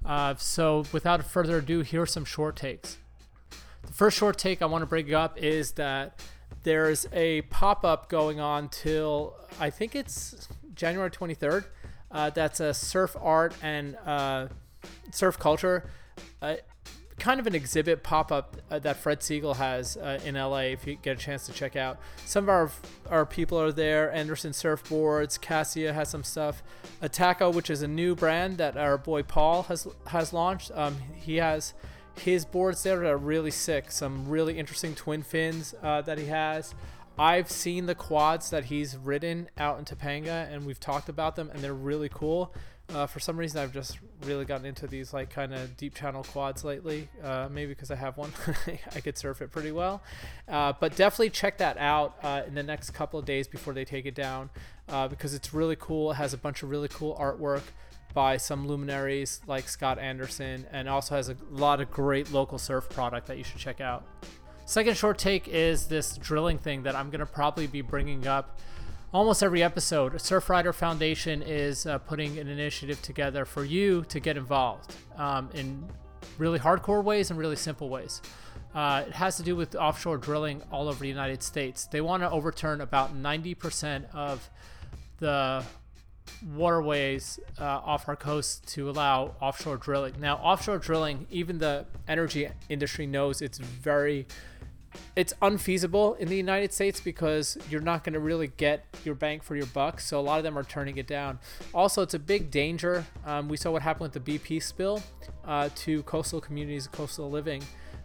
Uh, 0.06 0.36
so, 0.36 0.84
without 0.92 1.24
further 1.24 1.58
ado, 1.58 1.80
here 1.80 2.02
are 2.02 2.06
some 2.06 2.24
short 2.24 2.54
takes. 2.54 2.98
The 3.82 3.92
first 3.92 4.16
short 4.16 4.38
take 4.38 4.62
I 4.62 4.66
want 4.66 4.82
to 4.82 4.86
bring 4.86 5.12
up 5.12 5.36
is 5.36 5.72
that 5.72 6.20
there's 6.62 7.06
a 7.12 7.42
pop 7.42 7.84
up 7.84 8.08
going 8.08 8.40
on 8.40 8.68
till 8.68 9.34
I 9.58 9.70
think 9.70 9.94
it's 9.94 10.48
January 10.74 11.10
23rd. 11.10 11.64
Uh, 12.10 12.30
that's 12.30 12.60
a 12.60 12.74
surf 12.74 13.16
art 13.20 13.54
and 13.62 13.96
uh, 14.04 14.48
surf 15.12 15.38
culture, 15.38 15.88
uh, 16.42 16.56
kind 17.18 17.38
of 17.38 17.46
an 17.46 17.54
exhibit 17.54 18.02
pop 18.02 18.32
up 18.32 18.56
uh, 18.70 18.78
that 18.80 18.96
Fred 18.96 19.20
Segal 19.20 19.56
has 19.56 19.96
uh, 19.96 20.18
in 20.24 20.34
LA. 20.34 20.60
If 20.60 20.86
you 20.86 20.96
get 20.96 21.18
a 21.18 21.20
chance 21.20 21.46
to 21.46 21.52
check 21.52 21.76
out, 21.76 21.98
some 22.24 22.44
of 22.44 22.48
our 22.48 22.70
our 23.08 23.26
people 23.26 23.60
are 23.60 23.70
there. 23.70 24.12
Anderson 24.12 24.50
Surfboards, 24.52 25.38
Kassia 25.38 25.94
has 25.94 26.08
some 26.08 26.24
stuff. 26.24 26.62
Attaco, 27.00 27.54
which 27.54 27.70
is 27.70 27.82
a 27.82 27.88
new 27.88 28.16
brand 28.16 28.58
that 28.58 28.76
our 28.76 28.98
boy 28.98 29.22
Paul 29.22 29.64
has 29.64 29.86
has 30.06 30.32
launched. 30.32 30.72
Um, 30.74 30.96
he 31.14 31.36
has 31.36 31.74
his 32.20 32.44
boards 32.44 32.82
there 32.82 33.04
are 33.04 33.16
really 33.16 33.50
sick. 33.50 33.90
Some 33.90 34.28
really 34.28 34.58
interesting 34.58 34.94
twin 34.94 35.22
fins 35.22 35.74
uh, 35.82 36.02
that 36.02 36.18
he 36.18 36.26
has. 36.26 36.74
I've 37.18 37.50
seen 37.50 37.86
the 37.86 37.94
quads 37.94 38.50
that 38.50 38.66
he's 38.66 38.96
ridden 38.96 39.50
out 39.58 39.78
in 39.78 39.84
Topanga, 39.84 40.50
and 40.50 40.64
we've 40.64 40.80
talked 40.80 41.08
about 41.08 41.36
them, 41.36 41.50
and 41.52 41.60
they're 41.60 41.74
really 41.74 42.08
cool. 42.08 42.54
Uh, 42.94 43.06
for 43.06 43.20
some 43.20 43.36
reason, 43.36 43.60
I've 43.60 43.72
just 43.72 43.98
really 44.24 44.44
gotten 44.44 44.66
into 44.66 44.86
these 44.86 45.12
like 45.12 45.30
kind 45.30 45.54
of 45.54 45.76
deep 45.76 45.94
channel 45.94 46.24
quads 46.24 46.64
lately. 46.64 47.08
Uh, 47.22 47.48
maybe 47.50 47.72
because 47.72 47.90
I 47.90 47.96
have 47.96 48.16
one, 48.16 48.32
I 48.94 49.00
could 49.00 49.16
surf 49.16 49.42
it 49.42 49.52
pretty 49.52 49.70
well. 49.70 50.02
Uh, 50.48 50.72
but 50.78 50.96
definitely 50.96 51.30
check 51.30 51.58
that 51.58 51.76
out 51.78 52.16
uh, 52.22 52.42
in 52.46 52.54
the 52.54 52.62
next 52.62 52.90
couple 52.90 53.20
of 53.20 53.26
days 53.26 53.46
before 53.46 53.74
they 53.74 53.84
take 53.84 54.06
it 54.06 54.14
down, 54.14 54.50
uh, 54.88 55.06
because 55.06 55.34
it's 55.34 55.54
really 55.54 55.76
cool. 55.78 56.12
It 56.12 56.14
has 56.14 56.32
a 56.32 56.38
bunch 56.38 56.62
of 56.62 56.70
really 56.70 56.88
cool 56.88 57.16
artwork 57.16 57.62
by 58.14 58.36
some 58.36 58.66
luminaries 58.66 59.40
like 59.46 59.68
Scott 59.68 59.98
Anderson, 59.98 60.66
and 60.72 60.88
also 60.88 61.14
has 61.14 61.28
a 61.28 61.36
lot 61.50 61.80
of 61.80 61.90
great 61.90 62.32
local 62.32 62.58
surf 62.58 62.88
product 62.88 63.26
that 63.26 63.38
you 63.38 63.44
should 63.44 63.58
check 63.58 63.80
out. 63.80 64.04
Second 64.66 64.96
short 64.96 65.18
take 65.18 65.48
is 65.48 65.86
this 65.86 66.16
drilling 66.16 66.58
thing 66.58 66.84
that 66.84 66.94
I'm 66.94 67.10
going 67.10 67.20
to 67.20 67.26
probably 67.26 67.66
be 67.66 67.80
bringing 67.82 68.26
up 68.26 68.58
almost 69.12 69.42
every 69.42 69.62
episode. 69.62 70.12
Surfrider 70.14 70.74
Foundation 70.74 71.42
is 71.42 71.86
uh, 71.86 71.98
putting 71.98 72.38
an 72.38 72.48
initiative 72.48 73.00
together 73.02 73.44
for 73.44 73.64
you 73.64 74.04
to 74.08 74.20
get 74.20 74.36
involved 74.36 74.94
um, 75.16 75.50
in 75.54 75.84
really 76.38 76.58
hardcore 76.58 77.02
ways 77.02 77.30
and 77.30 77.38
really 77.38 77.56
simple 77.56 77.88
ways. 77.88 78.22
Uh, 78.74 79.02
it 79.06 79.12
has 79.12 79.36
to 79.36 79.42
do 79.42 79.56
with 79.56 79.74
offshore 79.74 80.16
drilling 80.16 80.62
all 80.70 80.88
over 80.88 81.00
the 81.00 81.08
United 81.08 81.42
States. 81.42 81.86
They 81.86 82.00
want 82.00 82.22
to 82.22 82.30
overturn 82.30 82.80
about 82.80 83.20
90% 83.20 84.14
of 84.14 84.48
the 85.18 85.64
waterways 86.54 87.38
uh, 87.58 87.64
off 87.64 88.08
our 88.08 88.16
coast 88.16 88.66
to 88.68 88.90
allow 88.90 89.34
offshore 89.40 89.76
drilling. 89.76 90.14
Now, 90.20 90.36
offshore 90.36 90.78
drilling, 90.78 91.26
even 91.30 91.58
the 91.58 91.86
energy 92.08 92.48
industry 92.68 93.06
knows 93.06 93.42
it's 93.42 93.58
very 93.58 94.26
it's 95.14 95.32
unfeasible 95.40 96.14
in 96.14 96.28
the 96.28 96.36
United 96.36 96.72
States 96.72 97.00
because 97.00 97.56
you're 97.68 97.80
not 97.80 98.02
going 98.02 98.14
to 98.14 98.20
really 98.20 98.48
get 98.48 98.84
your 99.04 99.14
bang 99.14 99.40
for 99.40 99.54
your 99.54 99.66
buck. 99.66 100.00
So 100.00 100.18
a 100.18 100.22
lot 100.22 100.38
of 100.38 100.44
them 100.44 100.58
are 100.58 100.64
turning 100.64 100.96
it 100.96 101.06
down. 101.06 101.38
Also, 101.72 102.02
it's 102.02 102.14
a 102.14 102.18
big 102.18 102.50
danger. 102.50 103.06
Um, 103.24 103.48
we 103.48 103.56
saw 103.56 103.70
what 103.70 103.82
happened 103.82 104.12
with 104.12 104.24
the 104.24 104.38
BP 104.38 104.62
spill 104.62 105.02
uh, 105.44 105.68
to 105.76 106.02
coastal 106.04 106.40
communities, 106.40 106.86
coastal 106.88 107.30
living. 107.30 107.62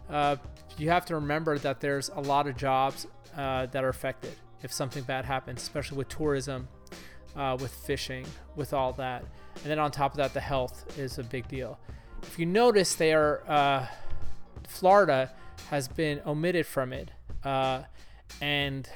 Uh, 0.08 0.36
you 0.78 0.90
have 0.90 1.04
to 1.06 1.14
remember 1.16 1.58
that 1.58 1.80
there's 1.80 2.08
a 2.10 2.20
lot 2.20 2.46
of 2.46 2.56
jobs 2.56 3.06
uh, 3.36 3.66
that 3.66 3.82
are 3.82 3.88
affected 3.88 4.32
if 4.62 4.72
something 4.72 5.02
bad 5.04 5.24
happens, 5.24 5.62
especially 5.62 5.98
with 5.98 6.08
tourism, 6.08 6.68
uh, 7.36 7.56
with 7.60 7.72
fishing, 7.72 8.26
with 8.54 8.72
all 8.72 8.92
that. 8.94 9.24
And 9.56 9.64
then 9.64 9.78
on 9.78 9.90
top 9.90 10.12
of 10.12 10.16
that, 10.18 10.34
the 10.34 10.40
health 10.40 10.98
is 10.98 11.18
a 11.18 11.22
big 11.22 11.48
deal. 11.48 11.78
If 12.22 12.38
you 12.38 12.46
notice, 12.46 12.94
they 12.94 13.12
are 13.12 13.42
uh, 13.46 13.86
Florida 14.66 15.30
has 15.70 15.88
been 15.88 16.20
omitted 16.26 16.66
from 16.66 16.92
it. 16.92 17.10
Uh, 17.44 17.82
and 18.40 18.88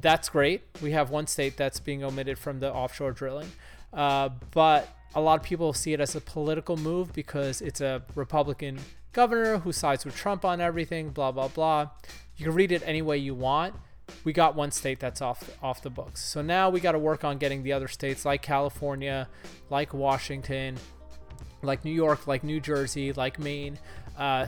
that's 0.00 0.28
great. 0.28 0.62
We 0.82 0.92
have 0.92 1.10
one 1.10 1.26
state 1.26 1.56
that's 1.56 1.80
being 1.80 2.04
omitted 2.04 2.38
from 2.38 2.60
the 2.60 2.72
offshore 2.72 3.12
drilling. 3.12 3.50
Uh, 3.92 4.30
but 4.50 4.88
a 5.14 5.20
lot 5.20 5.40
of 5.40 5.46
people 5.46 5.72
see 5.72 5.92
it 5.92 6.00
as 6.00 6.16
a 6.16 6.20
political 6.20 6.76
move 6.76 7.12
because 7.12 7.62
it's 7.62 7.80
a 7.80 8.02
Republican 8.14 8.80
governor 9.12 9.58
who 9.58 9.72
sides 9.72 10.04
with 10.04 10.16
Trump 10.16 10.44
on 10.44 10.60
everything, 10.60 11.10
blah, 11.10 11.30
blah, 11.30 11.48
blah. 11.48 11.88
You 12.36 12.46
can 12.46 12.54
read 12.54 12.72
it 12.72 12.82
any 12.84 13.02
way 13.02 13.18
you 13.18 13.34
want. 13.34 13.74
We 14.24 14.32
got 14.32 14.54
one 14.54 14.70
state 14.70 15.00
that's 15.00 15.20
off 15.20 15.50
off 15.62 15.82
the 15.82 15.90
books. 15.90 16.22
So 16.24 16.42
now 16.42 16.70
we 16.70 16.80
got 16.80 16.92
to 16.92 16.98
work 16.98 17.24
on 17.24 17.38
getting 17.38 17.62
the 17.62 17.72
other 17.72 17.88
states 17.88 18.24
like 18.24 18.42
California, 18.42 19.28
like 19.70 19.92
Washington, 19.92 20.76
like 21.62 21.84
New 21.84 21.92
York, 21.92 22.26
like 22.26 22.44
New 22.44 22.60
Jersey, 22.60 23.12
like 23.12 23.38
Maine, 23.38 23.78
uh, 24.18 24.46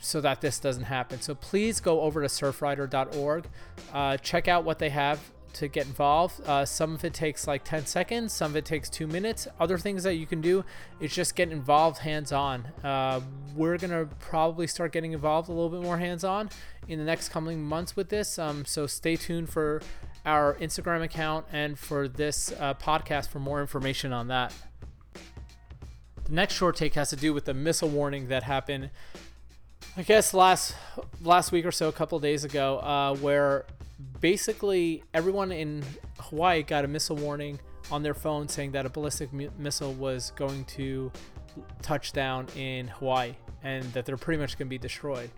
so 0.00 0.20
that 0.20 0.40
this 0.40 0.58
doesn't 0.58 0.84
happen. 0.84 1.20
So 1.20 1.34
please 1.34 1.80
go 1.80 2.00
over 2.00 2.20
to 2.20 2.28
surfrider.org, 2.28 3.46
uh, 3.92 4.16
check 4.18 4.48
out 4.48 4.64
what 4.64 4.78
they 4.78 4.90
have 4.90 5.20
to 5.54 5.68
get 5.68 5.86
involved. 5.86 6.40
Uh, 6.46 6.66
some 6.66 6.94
of 6.94 7.02
it 7.04 7.14
takes 7.14 7.46
like 7.46 7.64
10 7.64 7.86
seconds, 7.86 8.32
some 8.32 8.52
of 8.52 8.56
it 8.56 8.66
takes 8.66 8.90
two 8.90 9.06
minutes. 9.06 9.48
Other 9.58 9.78
things 9.78 10.02
that 10.02 10.14
you 10.14 10.26
can 10.26 10.42
do 10.42 10.64
is 11.00 11.14
just 11.14 11.34
get 11.34 11.50
involved 11.50 11.98
hands 11.98 12.30
on. 12.30 12.66
Uh, 12.84 13.20
we're 13.54 13.78
going 13.78 13.90
to 13.90 14.14
probably 14.16 14.66
start 14.66 14.92
getting 14.92 15.12
involved 15.12 15.48
a 15.48 15.52
little 15.52 15.70
bit 15.70 15.80
more 15.80 15.96
hands 15.96 16.24
on 16.24 16.50
in 16.88 16.98
the 16.98 17.04
next 17.04 17.28
coming 17.30 17.62
months 17.62 17.96
with 17.96 18.08
this. 18.08 18.38
Um, 18.38 18.64
so 18.64 18.86
stay 18.86 19.16
tuned 19.16 19.48
for 19.48 19.82
our 20.24 20.54
Instagram 20.54 21.02
account 21.02 21.46
and 21.52 21.78
for 21.78 22.08
this 22.08 22.52
uh, 22.58 22.74
podcast 22.74 23.28
for 23.28 23.38
more 23.38 23.60
information 23.60 24.12
on 24.12 24.28
that. 24.28 24.52
The 26.24 26.32
next 26.32 26.54
short 26.54 26.76
take 26.76 26.94
has 26.94 27.10
to 27.10 27.16
do 27.16 27.32
with 27.32 27.44
the 27.44 27.54
missile 27.54 27.88
warning 27.88 28.28
that 28.28 28.42
happened, 28.42 28.90
I 29.96 30.02
guess 30.02 30.34
last 30.34 30.74
last 31.22 31.52
week 31.52 31.64
or 31.64 31.70
so, 31.70 31.88
a 31.88 31.92
couple 31.92 32.18
days 32.18 32.42
ago, 32.42 32.78
uh, 32.78 33.14
where 33.16 33.66
basically 34.20 35.04
everyone 35.14 35.52
in 35.52 35.84
Hawaii 36.18 36.62
got 36.62 36.84
a 36.84 36.88
missile 36.88 37.16
warning 37.16 37.60
on 37.90 38.02
their 38.02 38.14
phone 38.14 38.48
saying 38.48 38.72
that 38.72 38.84
a 38.84 38.88
ballistic 38.88 39.32
mi- 39.32 39.50
missile 39.56 39.92
was 39.94 40.32
going 40.34 40.64
to 40.64 41.12
touch 41.82 42.12
down 42.12 42.46
in 42.56 42.88
Hawaii 42.88 43.34
and 43.62 43.84
that 43.92 44.04
they're 44.04 44.16
pretty 44.16 44.40
much 44.40 44.58
going 44.58 44.66
to 44.66 44.70
be 44.70 44.78
destroyed. 44.78 45.30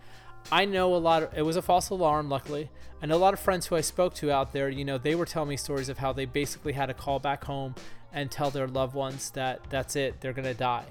I 0.51 0.65
know 0.65 0.95
a 0.95 0.97
lot 0.97 1.23
of 1.23 1.37
it 1.37 1.43
was 1.43 1.57
a 1.57 1.62
false 1.62 1.91
alarm, 1.91 2.29
luckily. 2.29 2.70
I 3.03 3.07
know 3.07 3.16
a 3.16 3.19
lot 3.19 3.35
of 3.35 3.41
friends 3.41 3.66
who 3.66 3.77
I 3.77 3.81
spoke 3.81 4.15
to 4.15 4.31
out 4.31 4.53
there, 4.53 4.69
you 4.69 4.85
know, 4.85 4.99
they 4.99 5.15
were 5.15 5.27
telling 5.27 5.51
me 5.51 5.57
stories 5.57 5.89
of 5.89 5.99
how 5.99 6.12
they 6.12 6.25
basically 6.25 6.73
had 6.73 6.87
to 6.87 6.95
call 6.95 7.19
back 7.19 7.45
home 7.45 7.75
and 8.12 8.31
tell 8.31 8.51
their 8.51 8.66
loved 8.66 8.95
ones 8.95 9.31
that 9.33 9.61
that's 9.69 9.95
it, 9.95 10.20
they're 10.20 10.33
gonna 10.33 10.55
die. 10.55 10.87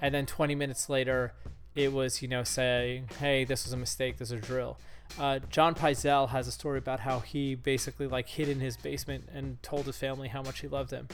And 0.00 0.14
then 0.14 0.26
20 0.26 0.54
minutes 0.54 0.88
later, 0.88 1.34
it 1.74 1.92
was, 1.92 2.22
you 2.22 2.28
know, 2.28 2.44
saying, 2.44 3.08
hey, 3.18 3.44
this 3.44 3.64
was 3.64 3.72
a 3.72 3.76
mistake, 3.76 4.16
this 4.18 4.28
is 4.28 4.32
a 4.32 4.36
drill. 4.36 4.78
Uh, 5.18 5.40
John 5.50 5.74
Pizel 5.74 6.28
has 6.28 6.46
a 6.46 6.52
story 6.52 6.78
about 6.78 7.00
how 7.00 7.20
he 7.20 7.54
basically 7.56 8.06
like 8.06 8.28
hid 8.28 8.48
in 8.48 8.60
his 8.60 8.76
basement 8.76 9.28
and 9.34 9.60
told 9.62 9.86
his 9.86 9.96
family 9.96 10.28
how 10.28 10.42
much 10.42 10.60
he 10.60 10.68
loved 10.68 10.90
them. 10.90 11.08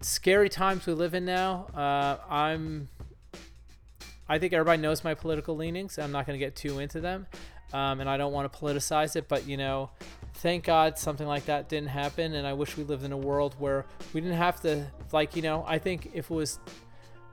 Scary 0.00 0.48
times 0.48 0.86
we 0.86 0.92
live 0.92 1.14
in 1.14 1.24
now. 1.24 1.66
Uh, 1.74 2.18
I'm 2.30 2.88
I 4.28 4.38
think 4.38 4.52
everybody 4.52 4.80
knows 4.80 5.04
my 5.04 5.14
political 5.14 5.56
leanings. 5.56 5.98
I'm 5.98 6.12
not 6.12 6.26
going 6.26 6.38
to 6.38 6.44
get 6.44 6.56
too 6.56 6.78
into 6.78 7.00
them, 7.00 7.26
um, 7.72 8.00
and 8.00 8.08
I 8.08 8.16
don't 8.16 8.32
want 8.32 8.50
to 8.50 8.58
politicize 8.58 9.16
it. 9.16 9.28
But 9.28 9.46
you 9.46 9.56
know, 9.56 9.90
thank 10.34 10.64
God 10.64 10.98
something 10.98 11.26
like 11.26 11.46
that 11.46 11.68
didn't 11.68 11.88
happen, 11.88 12.34
and 12.34 12.46
I 12.46 12.52
wish 12.54 12.76
we 12.76 12.84
lived 12.84 13.04
in 13.04 13.12
a 13.12 13.18
world 13.18 13.54
where 13.58 13.84
we 14.12 14.20
didn't 14.20 14.36
have 14.36 14.60
to. 14.62 14.86
Like 15.12 15.36
you 15.36 15.42
know, 15.42 15.64
I 15.66 15.78
think 15.78 16.10
if 16.14 16.30
it 16.30 16.34
was 16.34 16.58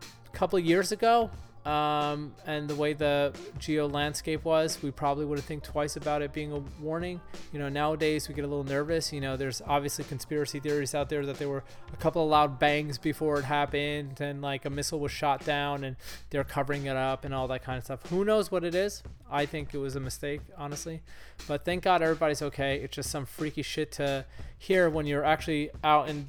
a 0.01 0.37
couple 0.37 0.59
years 0.59 0.91
ago, 0.91 1.31
um, 1.65 2.33
and 2.47 2.67
the 2.67 2.75
way 2.75 2.93
the 2.93 3.33
geo 3.59 3.87
landscape 3.87 4.43
was, 4.43 4.81
we 4.81 4.89
probably 4.89 5.25
would 5.25 5.37
have 5.37 5.45
think 5.45 5.63
twice 5.63 5.95
about 5.95 6.23
it 6.23 6.33
being 6.33 6.51
a 6.51 6.59
warning. 6.81 7.21
You 7.53 7.59
know, 7.59 7.69
nowadays 7.69 8.27
we 8.27 8.33
get 8.33 8.45
a 8.45 8.47
little 8.47 8.63
nervous. 8.63 9.13
You 9.13 9.21
know, 9.21 9.37
there's 9.37 9.61
obviously 9.67 10.05
conspiracy 10.05 10.59
theories 10.59 10.95
out 10.95 11.09
there 11.09 11.23
that 11.25 11.37
there 11.37 11.49
were 11.49 11.63
a 11.93 11.97
couple 11.97 12.23
of 12.23 12.29
loud 12.29 12.57
bangs 12.57 12.97
before 12.97 13.37
it 13.37 13.45
happened, 13.45 14.19
and 14.21 14.41
like 14.41 14.65
a 14.65 14.71
missile 14.71 14.99
was 14.99 15.11
shot 15.11 15.45
down, 15.45 15.83
and 15.83 15.97
they're 16.31 16.43
covering 16.43 16.87
it 16.87 16.95
up 16.95 17.25
and 17.25 17.33
all 17.33 17.47
that 17.49 17.63
kind 17.63 17.77
of 17.77 17.83
stuff. 17.83 18.07
Who 18.09 18.25
knows 18.25 18.49
what 18.49 18.63
it 18.63 18.73
is? 18.73 19.03
I 19.29 19.45
think 19.45 19.73
it 19.73 19.77
was 19.77 19.95
a 19.95 19.99
mistake, 19.99 20.41
honestly. 20.57 21.01
But 21.47 21.63
thank 21.63 21.83
God 21.83 22.01
everybody's 22.01 22.41
okay. 22.41 22.77
It's 22.77 22.95
just 22.95 23.11
some 23.11 23.27
freaky 23.27 23.61
shit 23.61 23.91
to 23.93 24.25
hear 24.57 24.89
when 24.89 25.05
you're 25.05 25.23
actually 25.23 25.69
out 25.83 26.09
and 26.09 26.27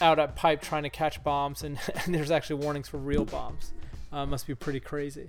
out 0.00 0.18
at 0.18 0.36
pipe 0.36 0.60
trying 0.60 0.82
to 0.82 0.90
catch 0.90 1.24
bombs, 1.24 1.62
and, 1.62 1.78
and 2.04 2.14
there's 2.14 2.30
actually 2.30 2.62
warnings 2.62 2.88
for 2.88 2.98
real 2.98 3.24
bombs. 3.24 3.72
Uh, 4.14 4.24
must 4.24 4.46
be 4.46 4.54
pretty 4.54 4.78
crazy. 4.78 5.26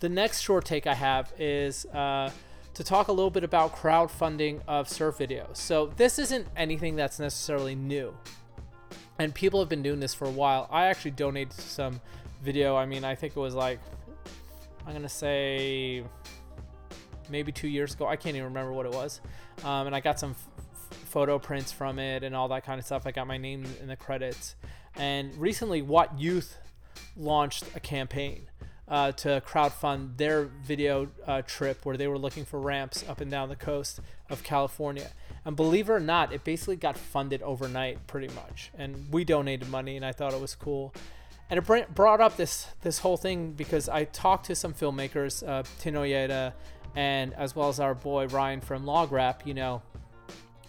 The 0.00 0.10
next 0.10 0.42
short 0.42 0.66
take 0.66 0.86
I 0.86 0.92
have 0.92 1.32
is 1.38 1.86
uh, 1.86 2.30
to 2.74 2.84
talk 2.84 3.08
a 3.08 3.12
little 3.12 3.30
bit 3.30 3.44
about 3.44 3.74
crowdfunding 3.74 4.60
of 4.68 4.86
surf 4.86 5.16
videos. 5.16 5.56
So 5.56 5.86
this 5.96 6.18
isn't 6.18 6.46
anything 6.54 6.96
that's 6.96 7.18
necessarily 7.18 7.74
new, 7.74 8.14
and 9.18 9.34
people 9.34 9.58
have 9.58 9.70
been 9.70 9.82
doing 9.82 10.00
this 10.00 10.12
for 10.12 10.26
a 10.26 10.30
while. 10.30 10.68
I 10.70 10.88
actually 10.88 11.12
donated 11.12 11.54
some 11.54 11.98
video. 12.42 12.76
I 12.76 12.84
mean, 12.84 13.04
I 13.04 13.14
think 13.14 13.34
it 13.34 13.40
was 13.40 13.54
like 13.54 13.80
I'm 14.86 14.92
gonna 14.92 15.08
say 15.08 16.04
maybe 17.30 17.52
two 17.52 17.68
years 17.68 17.94
ago. 17.94 18.06
I 18.06 18.16
can't 18.16 18.36
even 18.36 18.48
remember 18.48 18.74
what 18.74 18.84
it 18.84 18.92
was, 18.92 19.22
um, 19.64 19.86
and 19.86 19.96
I 19.96 20.00
got 20.00 20.20
some 20.20 20.32
f- 20.32 20.98
photo 21.08 21.38
prints 21.38 21.72
from 21.72 21.98
it 21.98 22.22
and 22.22 22.36
all 22.36 22.48
that 22.48 22.66
kind 22.66 22.78
of 22.78 22.84
stuff. 22.84 23.06
I 23.06 23.12
got 23.12 23.26
my 23.26 23.38
name 23.38 23.64
in 23.80 23.88
the 23.88 23.96
credits. 23.96 24.56
And 24.96 25.36
recently, 25.36 25.82
What 25.82 26.18
Youth 26.18 26.58
launched 27.16 27.64
a 27.74 27.80
campaign 27.80 28.48
uh, 28.86 29.12
to 29.12 29.42
crowdfund 29.46 30.16
their 30.18 30.44
video 30.44 31.08
uh, 31.26 31.42
trip 31.42 31.84
where 31.84 31.96
they 31.96 32.06
were 32.06 32.18
looking 32.18 32.44
for 32.44 32.60
ramps 32.60 33.04
up 33.08 33.20
and 33.20 33.30
down 33.30 33.48
the 33.48 33.56
coast 33.56 34.00
of 34.28 34.42
California. 34.42 35.10
And 35.44 35.56
believe 35.56 35.88
it 35.88 35.92
or 35.92 36.00
not, 36.00 36.32
it 36.32 36.44
basically 36.44 36.76
got 36.76 36.96
funded 36.96 37.42
overnight, 37.42 38.06
pretty 38.06 38.32
much. 38.34 38.70
And 38.76 39.10
we 39.10 39.24
donated 39.24 39.68
money, 39.68 39.96
and 39.96 40.04
I 40.04 40.12
thought 40.12 40.32
it 40.32 40.40
was 40.40 40.54
cool. 40.54 40.94
And 41.50 41.58
it 41.58 41.94
brought 41.94 42.20
up 42.20 42.36
this 42.36 42.68
this 42.80 42.98
whole 42.98 43.18
thing 43.18 43.52
because 43.52 43.88
I 43.88 44.04
talked 44.04 44.46
to 44.46 44.54
some 44.54 44.72
filmmakers, 44.72 45.46
uh, 45.46 45.62
Tin 45.78 45.94
Oyeda, 45.94 46.54
and 46.96 47.34
as 47.34 47.54
well 47.54 47.68
as 47.68 47.80
our 47.80 47.94
boy 47.94 48.26
Ryan 48.28 48.60
from 48.62 48.86
Log 48.86 49.12
Rap. 49.12 49.46
You 49.46 49.52
know, 49.52 49.82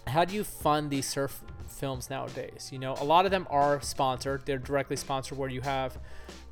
how 0.06 0.26
do 0.26 0.34
you 0.34 0.44
fund 0.44 0.90
these 0.90 1.08
surf 1.08 1.42
films 1.76 2.10
nowadays? 2.10 2.70
You 2.72 2.78
know, 2.78 2.94
a 2.98 3.04
lot 3.04 3.24
of 3.24 3.30
them 3.30 3.46
are 3.50 3.80
sponsored. 3.80 4.46
They're 4.46 4.58
directly 4.58 4.96
sponsored 4.96 5.38
where 5.38 5.48
you 5.48 5.60
have, 5.60 5.98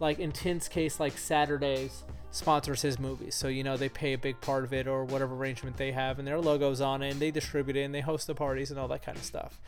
like 0.00 0.18
in 0.18 0.32
case, 0.32 1.00
like 1.00 1.16
Saturdays 1.18 2.04
sponsors 2.34 2.82
his 2.82 2.98
movies. 2.98 3.34
So, 3.34 3.46
you 3.46 3.62
know, 3.62 3.76
they 3.76 3.88
pay 3.88 4.12
a 4.12 4.18
big 4.18 4.40
part 4.40 4.64
of 4.64 4.72
it 4.72 4.88
or 4.88 5.04
whatever 5.04 5.36
arrangement 5.36 5.76
they 5.76 5.92
have 5.92 6.18
and 6.18 6.26
their 6.26 6.40
logos 6.40 6.80
on 6.80 7.00
it 7.00 7.10
and 7.10 7.20
they 7.20 7.30
distribute 7.30 7.76
it 7.76 7.82
and 7.82 7.94
they 7.94 8.00
host 8.00 8.26
the 8.26 8.34
parties 8.34 8.72
and 8.72 8.80
all 8.80 8.88
that 8.88 9.04
kind 9.04 9.16
of 9.16 9.22
stuff. 9.22 9.60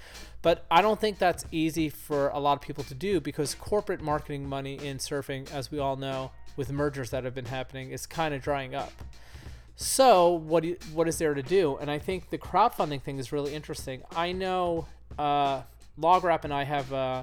But 0.42 0.66
I 0.68 0.82
don't 0.82 1.00
think 1.00 1.18
that's 1.18 1.44
easy 1.52 1.88
for 1.88 2.28
a 2.30 2.40
lot 2.40 2.54
of 2.54 2.60
people 2.60 2.82
to 2.84 2.94
do 2.94 3.20
because 3.20 3.54
corporate 3.54 4.00
marketing 4.00 4.48
money 4.48 4.74
in 4.84 4.98
surfing, 4.98 5.50
as 5.52 5.70
we 5.70 5.78
all 5.78 5.94
know, 5.96 6.32
with 6.56 6.72
mergers 6.72 7.10
that 7.10 7.22
have 7.22 7.34
been 7.34 7.46
happening, 7.46 7.90
is 7.90 8.04
kind 8.04 8.34
of 8.34 8.42
drying 8.42 8.74
up. 8.74 8.92
So 9.76 10.32
what 10.32 10.64
you, 10.64 10.76
what 10.92 11.06
is 11.06 11.18
there 11.18 11.34
to 11.34 11.42
do? 11.42 11.76
And 11.76 11.90
I 11.90 11.98
think 11.98 12.30
the 12.30 12.38
crowdfunding 12.38 13.02
thing 13.02 13.18
is 13.18 13.30
really 13.30 13.54
interesting. 13.54 14.02
I 14.16 14.32
know 14.32 14.88
uh, 15.18 15.62
LogRap 15.98 16.44
and 16.44 16.52
I 16.52 16.64
have 16.64 16.92
uh, 16.92 17.22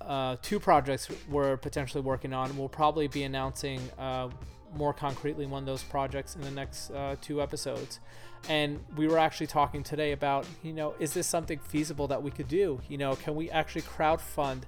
uh, 0.00 0.36
two 0.42 0.58
projects 0.58 1.08
we're 1.28 1.56
potentially 1.56 2.02
working 2.02 2.32
on. 2.32 2.56
We'll 2.56 2.68
probably 2.68 3.08
be 3.08 3.22
announcing 3.24 3.80
uh, 3.98 4.28
more 4.74 4.92
concretely 4.92 5.46
one 5.46 5.62
of 5.62 5.66
those 5.66 5.82
projects 5.82 6.36
in 6.36 6.42
the 6.42 6.50
next 6.50 6.90
uh, 6.90 7.16
two 7.20 7.42
episodes. 7.42 8.00
And 8.48 8.82
we 8.96 9.06
were 9.06 9.18
actually 9.18 9.48
talking 9.48 9.82
today 9.82 10.12
about, 10.12 10.46
you 10.62 10.72
know, 10.72 10.94
is 10.98 11.12
this 11.12 11.26
something 11.26 11.58
feasible 11.58 12.08
that 12.08 12.22
we 12.22 12.30
could 12.30 12.48
do? 12.48 12.80
You 12.88 12.96
know, 12.96 13.14
can 13.14 13.34
we 13.36 13.50
actually 13.50 13.82
crowdfund 13.82 14.62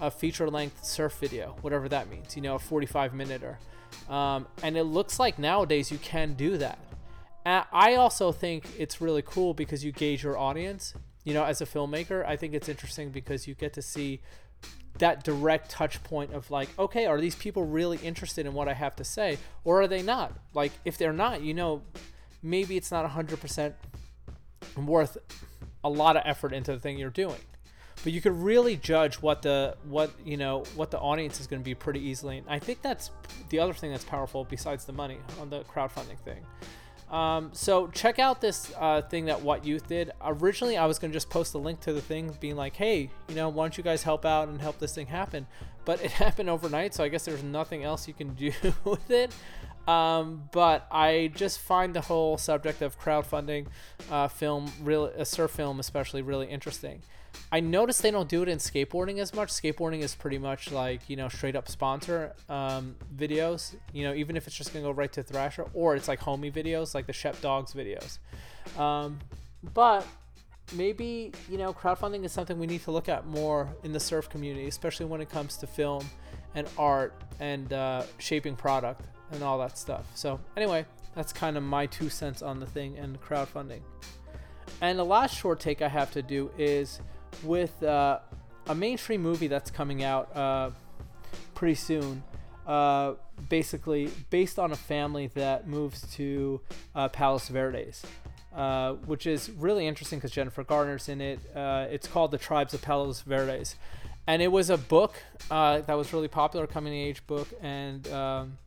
a 0.00 0.10
feature 0.10 0.50
length 0.50 0.84
surf 0.84 1.16
video, 1.20 1.56
whatever 1.60 1.88
that 1.88 2.10
means, 2.10 2.34
you 2.34 2.42
know, 2.42 2.56
a 2.56 2.58
45 2.58 3.14
minute 3.14 3.42
or. 3.42 3.58
Um, 4.12 4.48
and 4.62 4.76
it 4.76 4.84
looks 4.84 5.20
like 5.20 5.38
nowadays 5.38 5.92
you 5.92 5.98
can 5.98 6.34
do 6.34 6.56
that. 6.58 6.78
I 7.44 7.94
also 7.96 8.32
think 8.32 8.64
it's 8.78 9.00
really 9.00 9.22
cool 9.22 9.52
because 9.52 9.84
you 9.84 9.92
gauge 9.92 10.22
your 10.22 10.38
audience. 10.38 10.94
You 11.24 11.34
know, 11.34 11.44
as 11.44 11.60
a 11.60 11.66
filmmaker, 11.66 12.24
I 12.26 12.36
think 12.36 12.54
it's 12.54 12.68
interesting 12.68 13.10
because 13.10 13.46
you 13.46 13.54
get 13.54 13.72
to 13.74 13.82
see 13.82 14.20
that 14.98 15.24
direct 15.24 15.70
touch 15.70 16.02
point 16.02 16.32
of 16.32 16.50
like, 16.50 16.68
okay, 16.78 17.06
are 17.06 17.20
these 17.20 17.34
people 17.34 17.64
really 17.64 17.98
interested 17.98 18.46
in 18.46 18.52
what 18.52 18.68
I 18.68 18.74
have 18.74 18.96
to 18.96 19.04
say, 19.04 19.38
or 19.64 19.80
are 19.82 19.88
they 19.88 20.02
not? 20.02 20.32
Like, 20.54 20.72
if 20.84 20.98
they're 20.98 21.12
not, 21.12 21.42
you 21.42 21.54
know, 21.54 21.82
maybe 22.42 22.76
it's 22.76 22.90
not 22.90 23.08
100% 23.08 23.72
worth 24.76 25.16
a 25.84 25.88
lot 25.88 26.16
of 26.16 26.22
effort 26.24 26.52
into 26.52 26.72
the 26.72 26.78
thing 26.78 26.98
you're 26.98 27.10
doing 27.10 27.40
but 28.02 28.12
you 28.12 28.20
could 28.20 28.32
really 28.32 28.76
judge 28.76 29.16
what 29.16 29.42
the 29.42 29.76
what 29.84 30.10
you 30.24 30.36
know 30.36 30.64
what 30.74 30.90
the 30.90 30.98
audience 30.98 31.40
is 31.40 31.46
going 31.46 31.60
to 31.60 31.64
be 31.64 31.74
pretty 31.74 32.00
easily 32.00 32.38
and 32.38 32.46
i 32.48 32.58
think 32.58 32.82
that's 32.82 33.10
the 33.50 33.58
other 33.58 33.72
thing 33.72 33.90
that's 33.90 34.04
powerful 34.04 34.44
besides 34.44 34.84
the 34.84 34.92
money 34.92 35.18
on 35.40 35.50
the 35.50 35.60
crowdfunding 35.64 36.18
thing 36.24 36.44
um, 37.12 37.50
so 37.52 37.88
check 37.88 38.18
out 38.18 38.40
this 38.40 38.72
uh, 38.78 39.02
thing 39.02 39.26
that 39.26 39.42
what 39.42 39.64
youth 39.64 39.86
did. 39.86 40.10
Originally 40.24 40.76
i 40.76 40.86
was 40.86 40.98
to 40.98 41.08
just 41.08 41.30
post 41.30 41.54
a 41.54 41.58
link 41.58 41.80
to 41.80 41.92
the 41.92 42.00
thing 42.00 42.36
being 42.40 42.56
like 42.56 42.74
hey 42.76 43.10
you 43.28 43.34
know 43.34 43.48
why 43.48 43.64
don't 43.64 43.76
you 43.76 43.84
guys 43.84 44.02
help 44.02 44.24
out 44.24 44.48
and 44.48 44.60
help 44.60 44.78
this 44.78 44.94
thing 44.94 45.06
happen? 45.06 45.46
But 45.84 46.02
it 46.02 46.10
happened 46.24 46.48
overnight 46.48 46.94
so 46.94 47.04
i 47.04 47.08
guess 47.08 47.24
there's 47.24 47.42
nothing 47.42 47.84
else 47.84 48.08
you 48.08 48.14
can 48.14 48.34
do 48.34 48.52
with 48.84 49.10
it. 49.10 49.32
Um, 49.86 50.48
but 50.52 50.86
I 50.92 51.32
just 51.34 51.58
find 51.58 51.94
the 51.94 52.02
whole 52.02 52.38
subject 52.38 52.82
of 52.82 53.00
crowdfunding 53.00 53.66
uh, 54.10 54.28
film, 54.28 54.72
real 54.82 55.06
a 55.06 55.24
surf 55.24 55.50
film 55.50 55.80
especially, 55.80 56.22
really 56.22 56.46
interesting. 56.46 57.02
I 57.50 57.60
noticed 57.60 58.02
they 58.02 58.10
don't 58.10 58.28
do 58.28 58.42
it 58.42 58.48
in 58.48 58.58
skateboarding 58.58 59.18
as 59.18 59.34
much. 59.34 59.50
Skateboarding 59.50 60.00
is 60.00 60.14
pretty 60.14 60.38
much 60.38 60.72
like 60.72 61.08
you 61.08 61.16
know 61.16 61.28
straight 61.28 61.56
up 61.56 61.68
sponsor 61.68 62.32
um, 62.48 62.96
videos. 63.14 63.74
You 63.92 64.04
know, 64.04 64.14
even 64.14 64.36
if 64.36 64.46
it's 64.46 64.56
just 64.56 64.72
gonna 64.72 64.84
go 64.84 64.90
right 64.90 65.12
to 65.12 65.22
Thrasher, 65.22 65.66
or 65.74 65.94
it's 65.96 66.08
like 66.08 66.20
homie 66.20 66.52
videos, 66.52 66.94
like 66.94 67.06
the 67.06 67.12
Shep 67.12 67.40
Dawgs 67.40 67.74
videos. 67.74 68.18
Um, 68.78 69.18
but 69.74 70.06
maybe 70.74 71.32
you 71.50 71.58
know 71.58 71.72
crowdfunding 71.72 72.24
is 72.24 72.32
something 72.32 72.58
we 72.58 72.66
need 72.66 72.82
to 72.84 72.90
look 72.90 73.08
at 73.08 73.26
more 73.26 73.68
in 73.82 73.92
the 73.92 74.00
surf 74.00 74.28
community, 74.28 74.66
especially 74.66 75.06
when 75.06 75.20
it 75.20 75.28
comes 75.28 75.56
to 75.58 75.66
film 75.66 76.04
and 76.54 76.68
art 76.78 77.14
and 77.40 77.72
uh, 77.72 78.02
shaping 78.18 78.56
product 78.56 79.02
and 79.32 79.42
all 79.42 79.58
that 79.58 79.78
stuff. 79.78 80.06
So 80.14 80.40
anyway, 80.56 80.86
that's 81.14 81.32
kind 81.32 81.56
of 81.56 81.62
my 81.62 81.86
two 81.86 82.08
cents 82.08 82.42
on 82.42 82.60
the 82.60 82.66
thing 82.66 82.98
and 82.98 83.20
crowdfunding. 83.20 83.80
And 84.80 84.98
the 84.98 85.04
last 85.04 85.36
short 85.36 85.60
take 85.60 85.82
I 85.82 85.88
have 85.88 86.10
to 86.12 86.22
do 86.22 86.50
is 86.58 87.00
with 87.42 87.82
uh, 87.82 88.18
a 88.66 88.74
mainstream 88.74 89.22
movie 89.22 89.48
that's 89.48 89.70
coming 89.70 90.02
out 90.02 90.34
uh, 90.36 90.70
pretty 91.54 91.74
soon. 91.74 92.22
Uh, 92.66 93.14
basically, 93.48 94.08
based 94.30 94.56
on 94.58 94.70
a 94.70 94.76
family 94.76 95.26
that 95.34 95.66
moves 95.66 96.02
to 96.14 96.60
uh, 96.94 97.08
Palos 97.08 97.48
Verdes, 97.48 98.04
uh, 98.54 98.92
which 99.06 99.26
is 99.26 99.50
really 99.50 99.86
interesting 99.86 100.20
because 100.20 100.30
Jennifer 100.30 100.62
Garner's 100.62 101.08
in 101.08 101.20
it. 101.20 101.40
Uh, 101.56 101.86
it's 101.90 102.06
called 102.06 102.30
The 102.30 102.38
Tribes 102.38 102.72
of 102.72 102.80
Palos 102.80 103.22
Verdes, 103.22 103.74
and 104.28 104.40
it 104.40 104.52
was 104.52 104.70
a 104.70 104.78
book 104.78 105.14
that 105.48 105.88
was 105.88 106.12
really 106.12 106.28
popular, 106.28 106.68
coming 106.68 106.94
age 106.94 107.26
book, 107.26 107.48
and 107.60 108.06
um, 108.12 108.58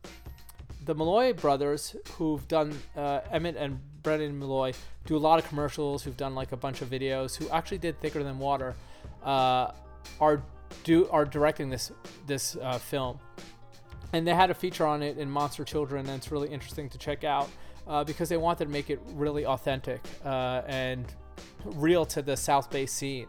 the 0.84 0.94
Malloy 0.94 1.32
brothers, 1.32 1.96
who've 2.18 2.46
done 2.48 2.78
Emmett 2.94 3.56
and 3.56 3.80
Brendan 4.06 4.38
Malloy, 4.38 4.72
do 5.04 5.16
a 5.16 5.18
lot 5.18 5.40
of 5.40 5.48
commercials. 5.48 6.04
Who've 6.04 6.16
done 6.16 6.36
like 6.36 6.52
a 6.52 6.56
bunch 6.56 6.80
of 6.80 6.88
videos. 6.88 7.34
Who 7.34 7.48
actually 7.50 7.78
did 7.78 8.00
Thicker 8.00 8.22
Than 8.22 8.38
Water, 8.38 8.76
uh, 9.24 9.72
are 10.20 10.42
do 10.84 11.08
are 11.08 11.24
directing 11.24 11.70
this 11.70 11.90
this 12.24 12.56
uh, 12.62 12.78
film, 12.78 13.18
and 14.12 14.24
they 14.24 14.32
had 14.32 14.48
a 14.50 14.54
feature 14.54 14.86
on 14.86 15.02
it 15.02 15.18
in 15.18 15.28
Monster 15.28 15.64
Children, 15.64 16.06
and 16.06 16.14
it's 16.14 16.30
really 16.30 16.48
interesting 16.48 16.88
to 16.90 16.98
check 16.98 17.24
out 17.24 17.50
uh, 17.88 18.04
because 18.04 18.28
they 18.28 18.36
wanted 18.36 18.66
to 18.66 18.70
make 18.70 18.90
it 18.90 19.00
really 19.14 19.44
authentic 19.44 20.00
uh, 20.24 20.62
and 20.68 21.04
real 21.64 22.06
to 22.06 22.22
the 22.22 22.36
South 22.36 22.70
Bay 22.70 22.86
scene. 22.86 23.26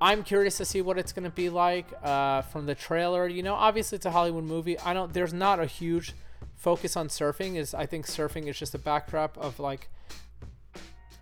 I'm 0.00 0.22
curious 0.22 0.56
to 0.58 0.64
see 0.64 0.82
what 0.82 0.98
it's 0.98 1.12
going 1.12 1.24
to 1.24 1.34
be 1.34 1.48
like 1.48 1.86
uh, 2.04 2.42
from 2.42 2.66
the 2.66 2.76
trailer. 2.76 3.26
You 3.26 3.42
know, 3.42 3.54
obviously 3.54 3.96
it's 3.96 4.06
a 4.06 4.12
Hollywood 4.12 4.44
movie. 4.44 4.78
I 4.78 4.94
don't. 4.94 5.12
There's 5.12 5.34
not 5.34 5.58
a 5.58 5.66
huge 5.66 6.14
focus 6.54 6.96
on 6.96 7.08
surfing 7.08 7.56
is 7.56 7.74
I 7.74 7.86
think 7.86 8.06
surfing 8.06 8.46
is 8.46 8.58
just 8.58 8.74
a 8.74 8.78
backdrop 8.78 9.36
of 9.36 9.58
like 9.58 9.88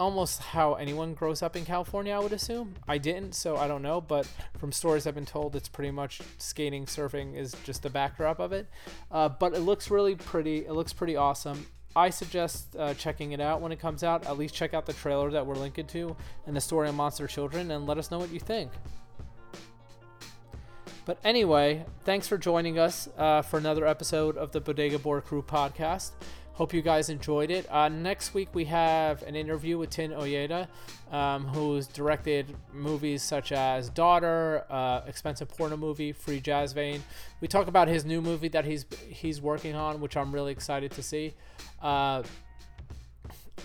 almost 0.00 0.40
how 0.40 0.74
anyone 0.74 1.14
grows 1.14 1.42
up 1.42 1.56
in 1.56 1.64
California, 1.64 2.14
I 2.14 2.18
would 2.18 2.32
assume. 2.32 2.74
I 2.88 2.98
didn't, 2.98 3.34
so 3.34 3.56
I 3.56 3.68
don't 3.68 3.82
know, 3.82 4.00
but 4.00 4.28
from 4.58 4.72
stories 4.72 5.06
I've 5.06 5.14
been 5.14 5.26
told, 5.26 5.56
it's 5.56 5.68
pretty 5.68 5.90
much 5.90 6.20
skating, 6.38 6.86
surfing 6.86 7.36
is 7.36 7.54
just 7.64 7.82
the 7.82 7.90
backdrop 7.90 8.38
of 8.38 8.52
it. 8.52 8.68
Uh, 9.10 9.28
but 9.28 9.54
it 9.54 9.60
looks 9.60 9.90
really 9.90 10.14
pretty. 10.14 10.66
It 10.66 10.72
looks 10.72 10.92
pretty 10.92 11.16
awesome. 11.16 11.66
I 11.96 12.10
suggest 12.10 12.74
uh, 12.76 12.94
checking 12.94 13.32
it 13.32 13.40
out 13.40 13.60
when 13.60 13.70
it 13.70 13.78
comes 13.78 14.02
out. 14.02 14.26
At 14.26 14.36
least 14.36 14.54
check 14.54 14.74
out 14.74 14.84
the 14.84 14.92
trailer 14.92 15.30
that 15.30 15.46
we're 15.46 15.54
linking 15.54 15.86
to 15.88 16.16
and 16.46 16.56
the 16.56 16.60
story 16.60 16.88
on 16.88 16.96
Monster 16.96 17.28
Children 17.28 17.70
and 17.70 17.86
let 17.86 17.98
us 17.98 18.10
know 18.10 18.18
what 18.18 18.32
you 18.32 18.40
think. 18.40 18.72
But 21.06 21.18
anyway, 21.22 21.84
thanks 22.04 22.26
for 22.26 22.38
joining 22.38 22.78
us 22.78 23.08
uh, 23.18 23.42
for 23.42 23.58
another 23.58 23.86
episode 23.86 24.36
of 24.38 24.52
the 24.52 24.60
Bodega 24.60 24.98
Board 24.98 25.24
Crew 25.24 25.42
podcast. 25.42 26.12
Hope 26.54 26.72
you 26.72 26.82
guys 26.82 27.08
enjoyed 27.08 27.50
it. 27.50 27.66
Uh, 27.68 27.88
next 27.88 28.32
week, 28.32 28.48
we 28.54 28.66
have 28.66 29.24
an 29.24 29.34
interview 29.34 29.76
with 29.76 29.90
Tin 29.90 30.12
Oyeda, 30.12 30.68
um, 31.10 31.48
who's 31.48 31.88
directed 31.88 32.54
movies 32.72 33.24
such 33.24 33.50
as 33.50 33.90
Daughter, 33.90 34.64
uh, 34.70 35.00
Expensive 35.08 35.48
Porno 35.48 35.76
Movie, 35.76 36.12
Free 36.12 36.38
Jazz 36.38 36.72
Vein. 36.72 37.02
We 37.40 37.48
talk 37.48 37.66
about 37.66 37.88
his 37.88 38.04
new 38.04 38.22
movie 38.22 38.46
that 38.48 38.64
he's 38.64 38.86
he's 39.08 39.40
working 39.40 39.74
on, 39.74 40.00
which 40.00 40.16
I'm 40.16 40.32
really 40.32 40.52
excited 40.52 40.92
to 40.92 41.02
see. 41.02 41.34
Uh, 41.82 42.22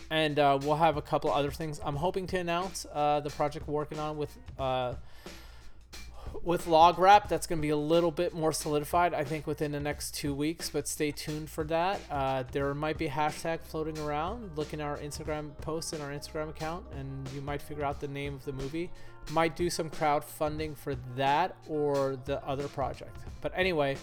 and 0.09 0.39
uh, 0.39 0.57
we'll 0.59 0.75
have 0.75 0.97
a 0.97 1.01
couple 1.03 1.31
other 1.31 1.51
things. 1.51 1.79
I'm 1.85 1.95
hoping 1.95 2.25
to 2.25 2.37
announce 2.37 2.87
uh, 2.91 3.19
the 3.19 3.29
project 3.29 3.67
we're 3.67 3.75
working 3.75 3.99
on 3.99 4.17
with 4.17 4.35
uh, 4.57 4.95
with 6.43 6.67
log 6.67 6.99
wrap, 6.99 7.27
that's 7.27 7.47
going 7.47 7.59
to 7.59 7.61
be 7.61 7.69
a 7.69 7.77
little 7.77 8.11
bit 8.11 8.33
more 8.33 8.51
solidified, 8.51 9.13
I 9.13 9.23
think, 9.23 9.47
within 9.47 9.71
the 9.71 9.79
next 9.79 10.15
two 10.15 10.33
weeks. 10.33 10.69
But 10.69 10.87
stay 10.87 11.11
tuned 11.11 11.49
for 11.49 11.63
that. 11.65 11.99
Uh, 12.09 12.43
there 12.51 12.73
might 12.73 12.97
be 12.97 13.07
a 13.07 13.11
hashtag 13.11 13.61
floating 13.61 13.97
around. 13.99 14.51
Look 14.55 14.73
in 14.73 14.81
our 14.81 14.97
Instagram 14.97 15.55
posts 15.57 15.93
in 15.93 16.01
our 16.01 16.11
Instagram 16.11 16.49
account, 16.49 16.85
and 16.95 17.27
you 17.29 17.41
might 17.41 17.61
figure 17.61 17.83
out 17.83 17.99
the 17.99 18.07
name 18.07 18.33
of 18.33 18.45
the 18.45 18.53
movie. 18.53 18.89
Might 19.31 19.55
do 19.55 19.69
some 19.69 19.89
crowdfunding 19.89 20.77
for 20.77 20.95
that 21.15 21.55
or 21.67 22.17
the 22.25 22.43
other 22.45 22.67
project. 22.67 23.17
But 23.41 23.51
anyway, 23.55 23.97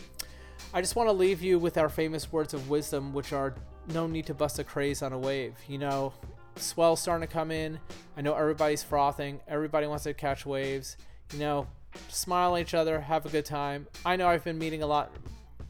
I 0.72 0.80
just 0.80 0.96
want 0.96 1.08
to 1.08 1.12
leave 1.12 1.42
you 1.42 1.58
with 1.58 1.78
our 1.78 1.88
famous 1.88 2.32
words 2.32 2.54
of 2.54 2.68
wisdom, 2.68 3.12
which 3.12 3.32
are 3.32 3.54
no 3.92 4.06
need 4.06 4.26
to 4.26 4.34
bust 4.34 4.58
a 4.58 4.64
craze 4.64 5.02
on 5.02 5.12
a 5.12 5.18
wave. 5.18 5.54
You 5.68 5.78
know, 5.78 6.12
swell's 6.56 7.00
starting 7.00 7.26
to 7.26 7.32
come 7.32 7.50
in. 7.50 7.78
I 8.16 8.20
know 8.20 8.34
everybody's 8.34 8.82
frothing. 8.82 9.40
Everybody 9.48 9.86
wants 9.86 10.04
to 10.04 10.14
catch 10.14 10.46
waves. 10.46 10.96
You 11.32 11.40
know, 11.40 11.66
smile 12.08 12.56
at 12.56 12.62
each 12.62 12.74
other, 12.74 13.00
have 13.00 13.26
a 13.26 13.28
good 13.28 13.44
time. 13.44 13.86
I 14.04 14.16
know 14.16 14.28
I've 14.28 14.44
been 14.44 14.58
meeting 14.58 14.82
a 14.82 14.86
lot, 14.86 15.10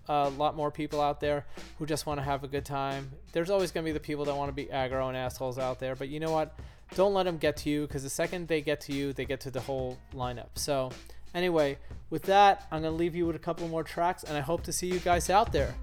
a 0.09 0.28
lot 0.31 0.57
more 0.57 0.70
people 0.70 1.01
out 1.01 1.20
there 1.20 1.44
who 1.78 1.86
just 1.86 2.07
want 2.07 2.19
to 2.19 2.24
have 2.24 2.44
a 2.44 2.48
good 2.48 2.65
time. 2.65 3.11
There's 3.32 3.51
always 3.51 3.73
going 3.73 3.85
to 3.85 3.89
be 3.89 3.93
the 3.93 4.01
people 4.01 4.24
that 4.27 4.36
want 4.36 4.48
to 4.48 4.55
be 4.55 4.66
aggro 4.66 5.09
and 5.09 5.16
assholes 5.16 5.59
out 5.59 5.81
there, 5.81 5.94
but 5.94 6.09
you 6.09 6.20
know 6.20 6.32
what? 6.32 6.59
Don't 6.94 7.15
let 7.15 7.24
them 7.24 7.39
get 7.39 7.57
to 7.59 7.70
you 7.70 7.86
because 7.86 8.03
the 8.03 8.11
second 8.11 8.48
they 8.48 8.61
get 8.61 8.81
to 8.82 8.93
you, 8.93 9.12
they 9.12 9.24
get 9.24 9.40
to 9.40 9.51
the 9.51 9.61
whole 9.61 9.98
lineup. 10.15 10.51
So, 10.55 10.90
anyway, 11.35 11.78
with 12.11 12.23
that, 12.23 12.66
I'm 12.70 12.82
going 12.82 12.93
to 12.93 12.97
leave 12.98 13.15
you 13.15 13.27
with 13.27 13.36
a 13.36 13.40
couple 13.40 13.66
more 13.69 13.82
tracks, 13.82 14.23
and 14.23 14.36
I 14.36 14.40
hope 14.40 14.62
to 14.65 14.73
see 14.73 14.86
you 14.86 15.01
guys 15.01 15.28
out 15.28 15.53
there. 15.53 15.74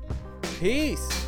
Peace. 0.60 1.28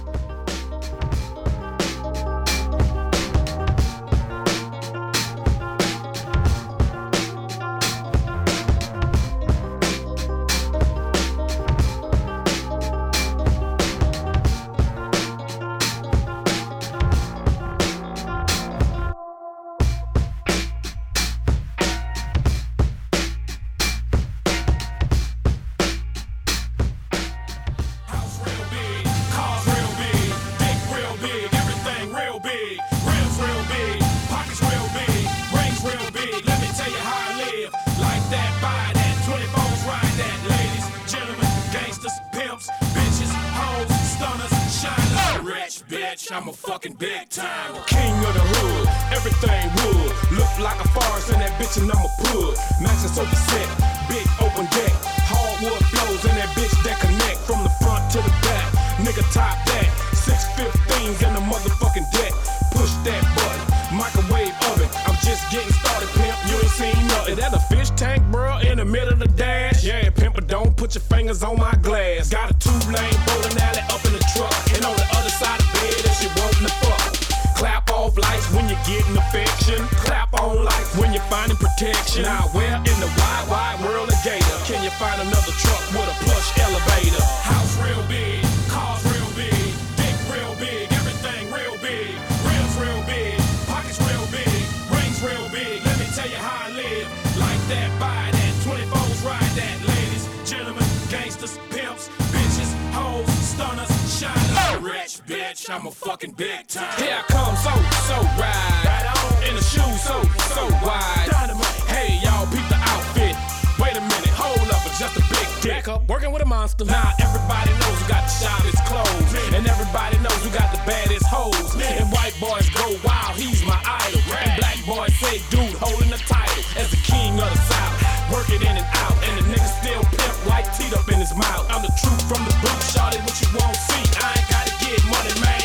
Big 115.66 115.84
dick. 115.84 115.88
Up, 115.88 116.08
working 116.08 116.32
with 116.32 116.42
a 116.42 116.46
monster. 116.46 116.86
Now 116.86 117.12
everybody 117.20 117.72
knows 117.82 117.98
who 117.98 118.08
got 118.08 118.24
the 118.30 118.34
shyest 118.38 118.82
clothes. 118.86 119.32
And 119.54 119.66
everybody 119.66 120.18
knows 120.22 120.40
who 120.46 120.52
got 120.54 120.70
the 120.72 120.82
baddest 120.86 121.26
hoes. 121.26 121.74
And 121.82 122.06
white 122.14 122.38
boys 122.40 122.70
go 122.70 122.94
wild, 123.04 123.36
he's 123.36 123.66
my 123.66 123.80
idol. 123.82 124.22
And 124.38 124.52
black 124.62 124.78
boys 124.86 125.14
say, 125.18 125.42
dude, 125.50 125.74
holding 125.82 126.10
the 126.10 126.22
title 126.30 126.64
as 126.78 126.92
the 126.92 127.02
king 127.02 127.34
of 127.42 127.50
the 127.50 127.62
south. 127.66 127.98
Work 128.32 128.50
it 128.50 128.62
in 128.62 128.74
and 128.74 128.90
out, 129.06 129.18
and 129.22 129.34
the 129.38 129.46
nigga 129.54 129.70
still 129.82 130.02
pimp 130.18 130.36
like 130.50 130.66
teed 130.78 130.94
up 130.94 131.08
in 131.10 131.20
his 131.22 131.34
mouth. 131.36 131.66
I'm 131.70 131.82
the 131.82 131.94
truth 132.02 132.22
from 132.26 132.42
the 132.46 132.54
boot, 132.62 132.82
shorty, 132.90 133.22
what 133.22 133.38
you 133.38 133.50
won't 133.54 133.78
see. 133.78 134.02
I 134.18 134.34
ain't 134.34 134.50
gotta 134.50 134.74
get 134.82 134.98
money, 135.06 135.34
man, 135.46 135.65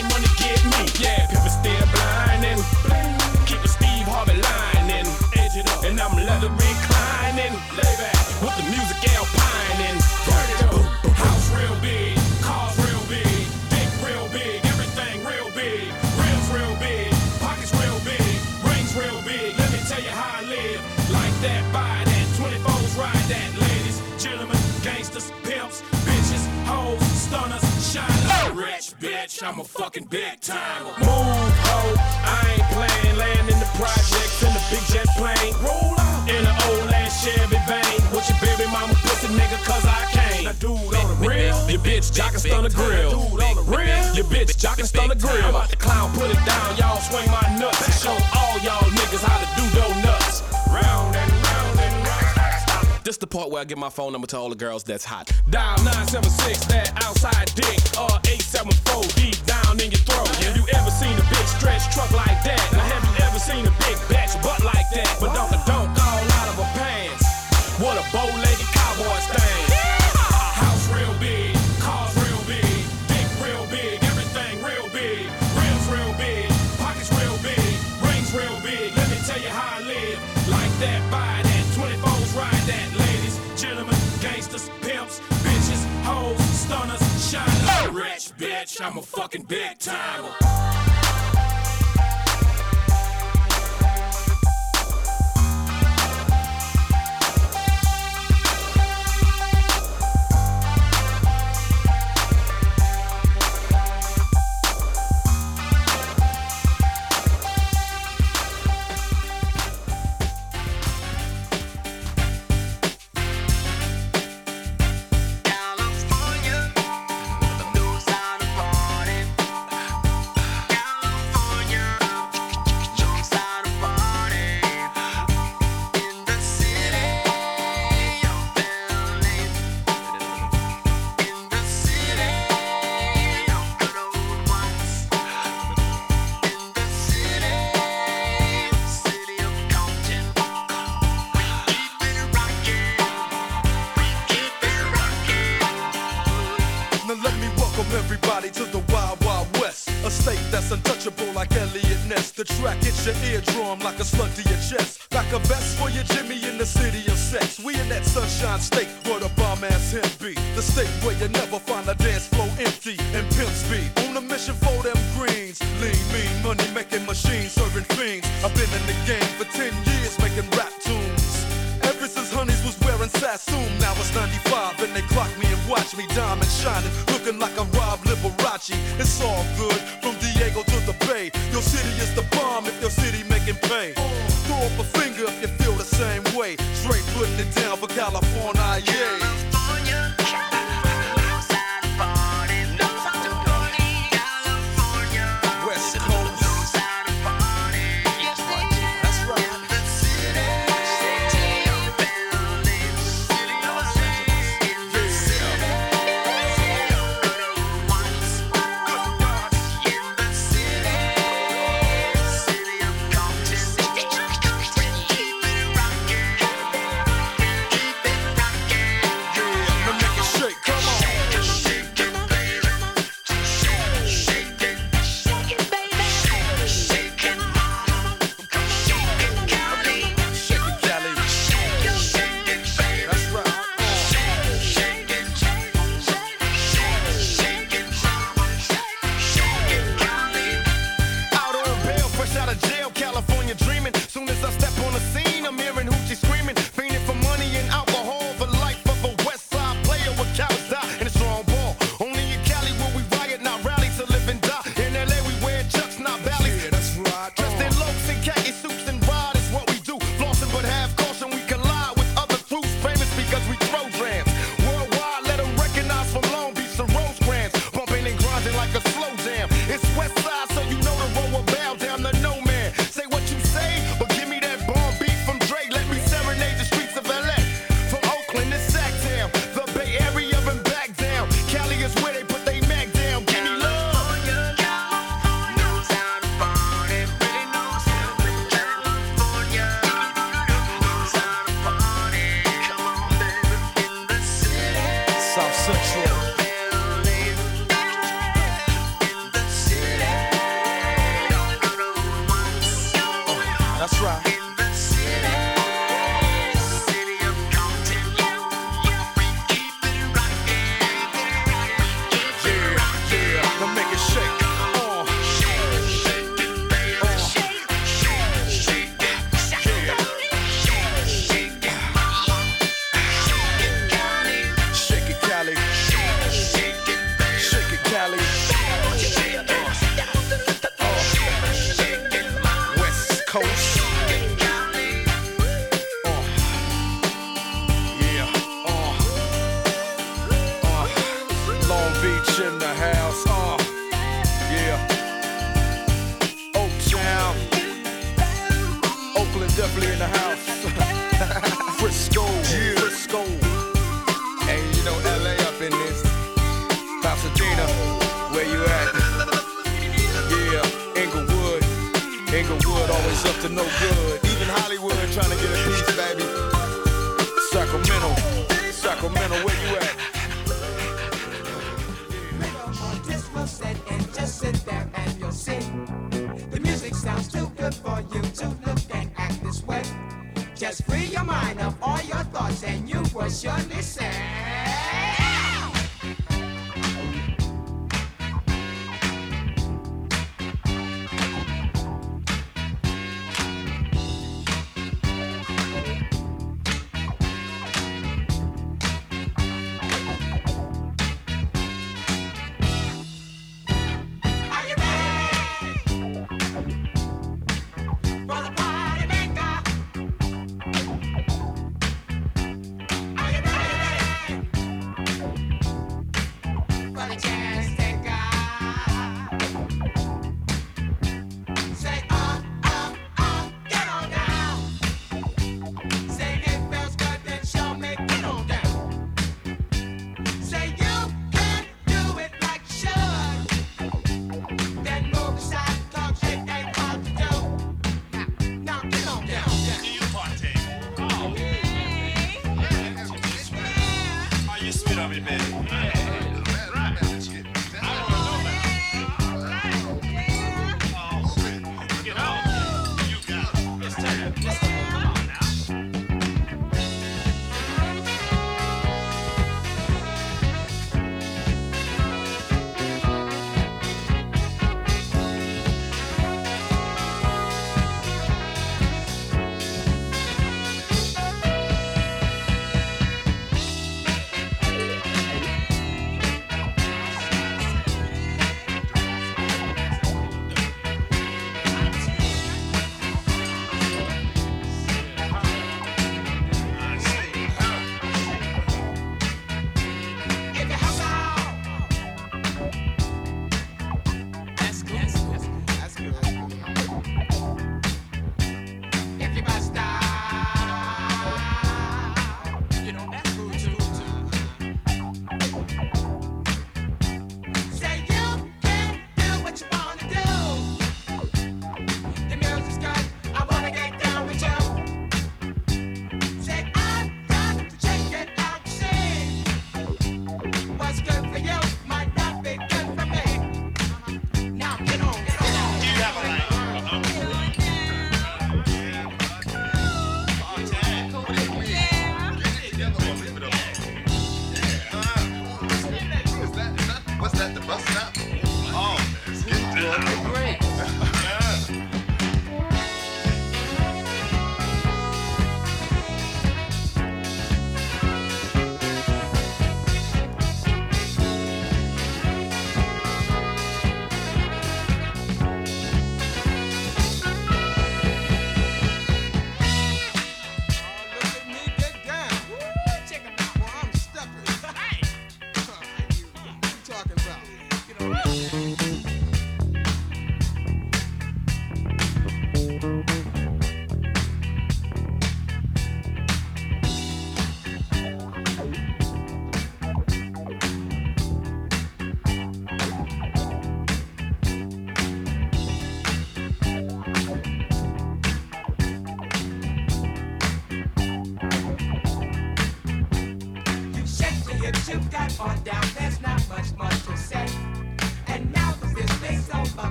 I'm 29.51 29.59
a 29.59 29.64
fucking 29.64 30.05
big 30.05 30.39
timer. 30.40 30.94
Move, 31.02 31.55
ho. 31.66 31.78
I 32.22 32.55
ain't 32.55 32.70
playing. 32.70 33.18
Land 33.18 33.51
in 33.51 33.59
the 33.59 33.66
projects 33.74 34.47
in 34.47 34.55
the 34.55 34.62
big 34.70 34.78
jet 34.94 35.10
plane. 35.18 35.51
Roll 35.59 35.98
out 35.98 36.31
in 36.31 36.39
an 36.47 36.55
old 36.70 36.86
ass 36.94 37.27
Chevy 37.27 37.59
vein. 37.66 37.98
With 38.14 38.31
your 38.31 38.39
baby 38.39 38.70
mama 38.70 38.94
pussy 39.02 39.27
nigga, 39.35 39.59
cause 39.66 39.82
I 39.82 40.06
came. 40.14 40.44
Now, 40.44 40.55
dude, 40.55 40.94
on 40.94 41.18
the 41.18 41.27
real. 41.27 41.59
Your 41.66 41.82
bitch 41.82 42.14
jockin' 42.14 42.39
stun 42.39 42.62
the 42.62 42.70
grill. 42.70 43.10
Dude, 43.10 43.43
on 43.43 43.56
the 43.59 43.66
real. 43.66 44.14
Your 44.14 44.31
bitch 44.31 44.55
jockin' 44.55 44.86
stun 44.86 45.09
the 45.09 45.16
grill. 45.16 45.43
I'm 45.43 45.51
about 45.51 45.70
to 45.70 45.77
clown, 45.77 46.14
put 46.14 46.31
it 46.31 46.39
down. 46.47 46.77
Y'all 46.78 47.02
swing 47.02 47.27
my 47.27 47.43
nuts 47.59 47.82
and 47.82 47.94
show 47.98 48.14
all 48.39 48.55
y'all 48.62 48.86
This 53.11 53.19
the 53.19 53.27
part 53.27 53.51
where 53.51 53.61
I 53.61 53.65
give 53.65 53.77
my 53.77 53.89
phone 53.91 54.12
number 54.12 54.28
to 54.28 54.39
all 54.39 54.51
the 54.51 54.55
girls 54.55 54.85
that's 54.85 55.05
hot. 55.05 55.32
Dial 55.51 55.74
976, 55.82 56.66
that 56.66 56.95
outside 57.03 57.51
dick, 57.59 57.82
or 57.99 58.07
874 58.23 59.03
deep 59.19 59.35
down 59.51 59.82
in 59.82 59.91
your 59.91 59.99
throat. 60.07 60.31
Have 60.39 60.55
you 60.55 60.62
ever 60.78 60.91
seen 60.95 61.19
a 61.19 61.27
big 61.27 61.47
stretch 61.59 61.91
truck 61.91 62.12
like 62.12 62.39
that? 62.47 62.62
Now 62.70 62.87
have 62.87 63.03
you 63.03 63.24
ever 63.27 63.41
seen 63.41 63.66
a 63.66 63.74
big 63.82 63.99
batch 64.07 64.41
butt 64.47 64.62
like 64.62 64.87
that? 64.95 65.11
But 65.19 65.35
don't 65.35 65.51
don't 65.66 65.91
call 65.91 66.23
out 66.39 66.49
of 66.55 66.62
her 66.62 66.70
pants. 66.78 67.27
What 67.82 67.99
a 67.99 68.07
bow-legged 68.15 68.70
cowboy 68.78 69.19
thing. 69.35 69.80
I'm 88.82 88.97
a 88.97 89.02
fucking 89.02 89.43
big 89.43 89.78
timer. 89.78 90.49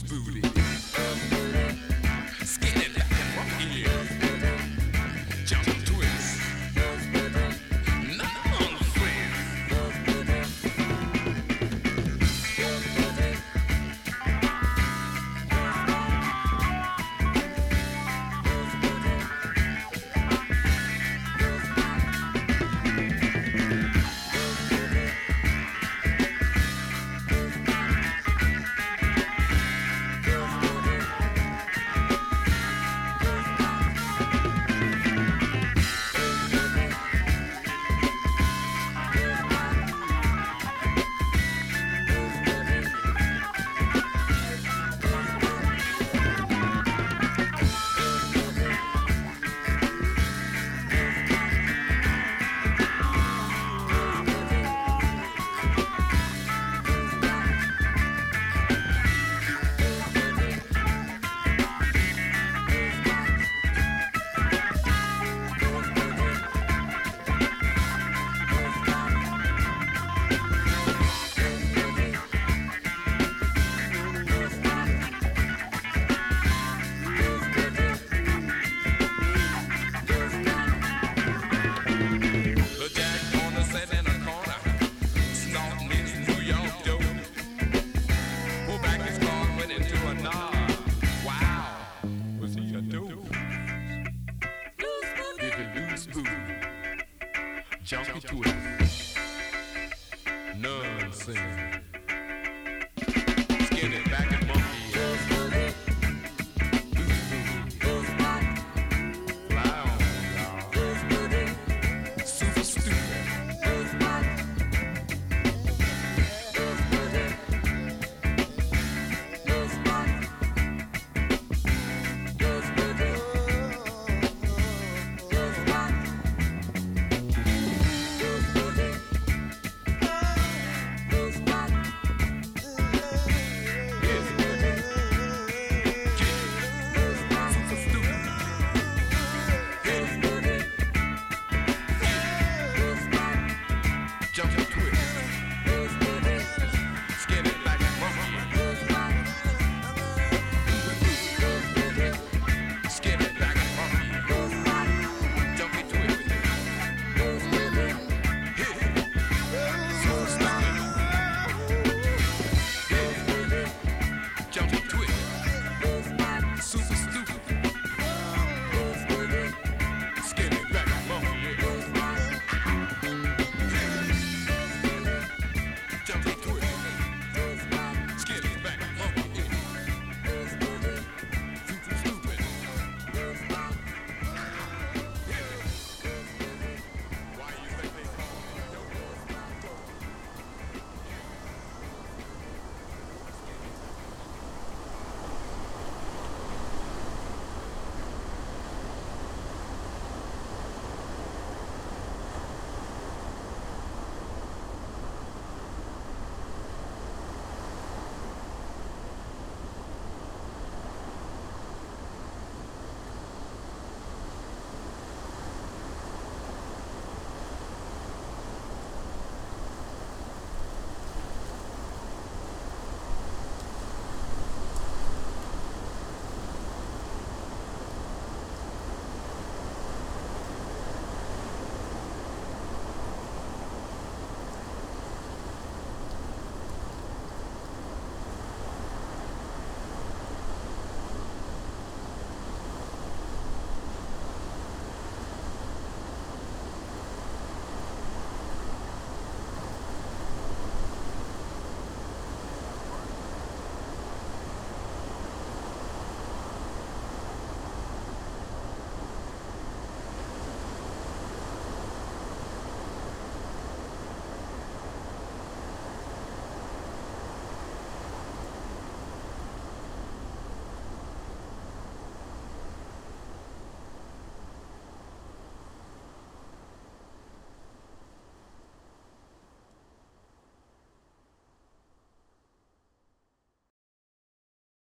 Booty. 0.00 0.41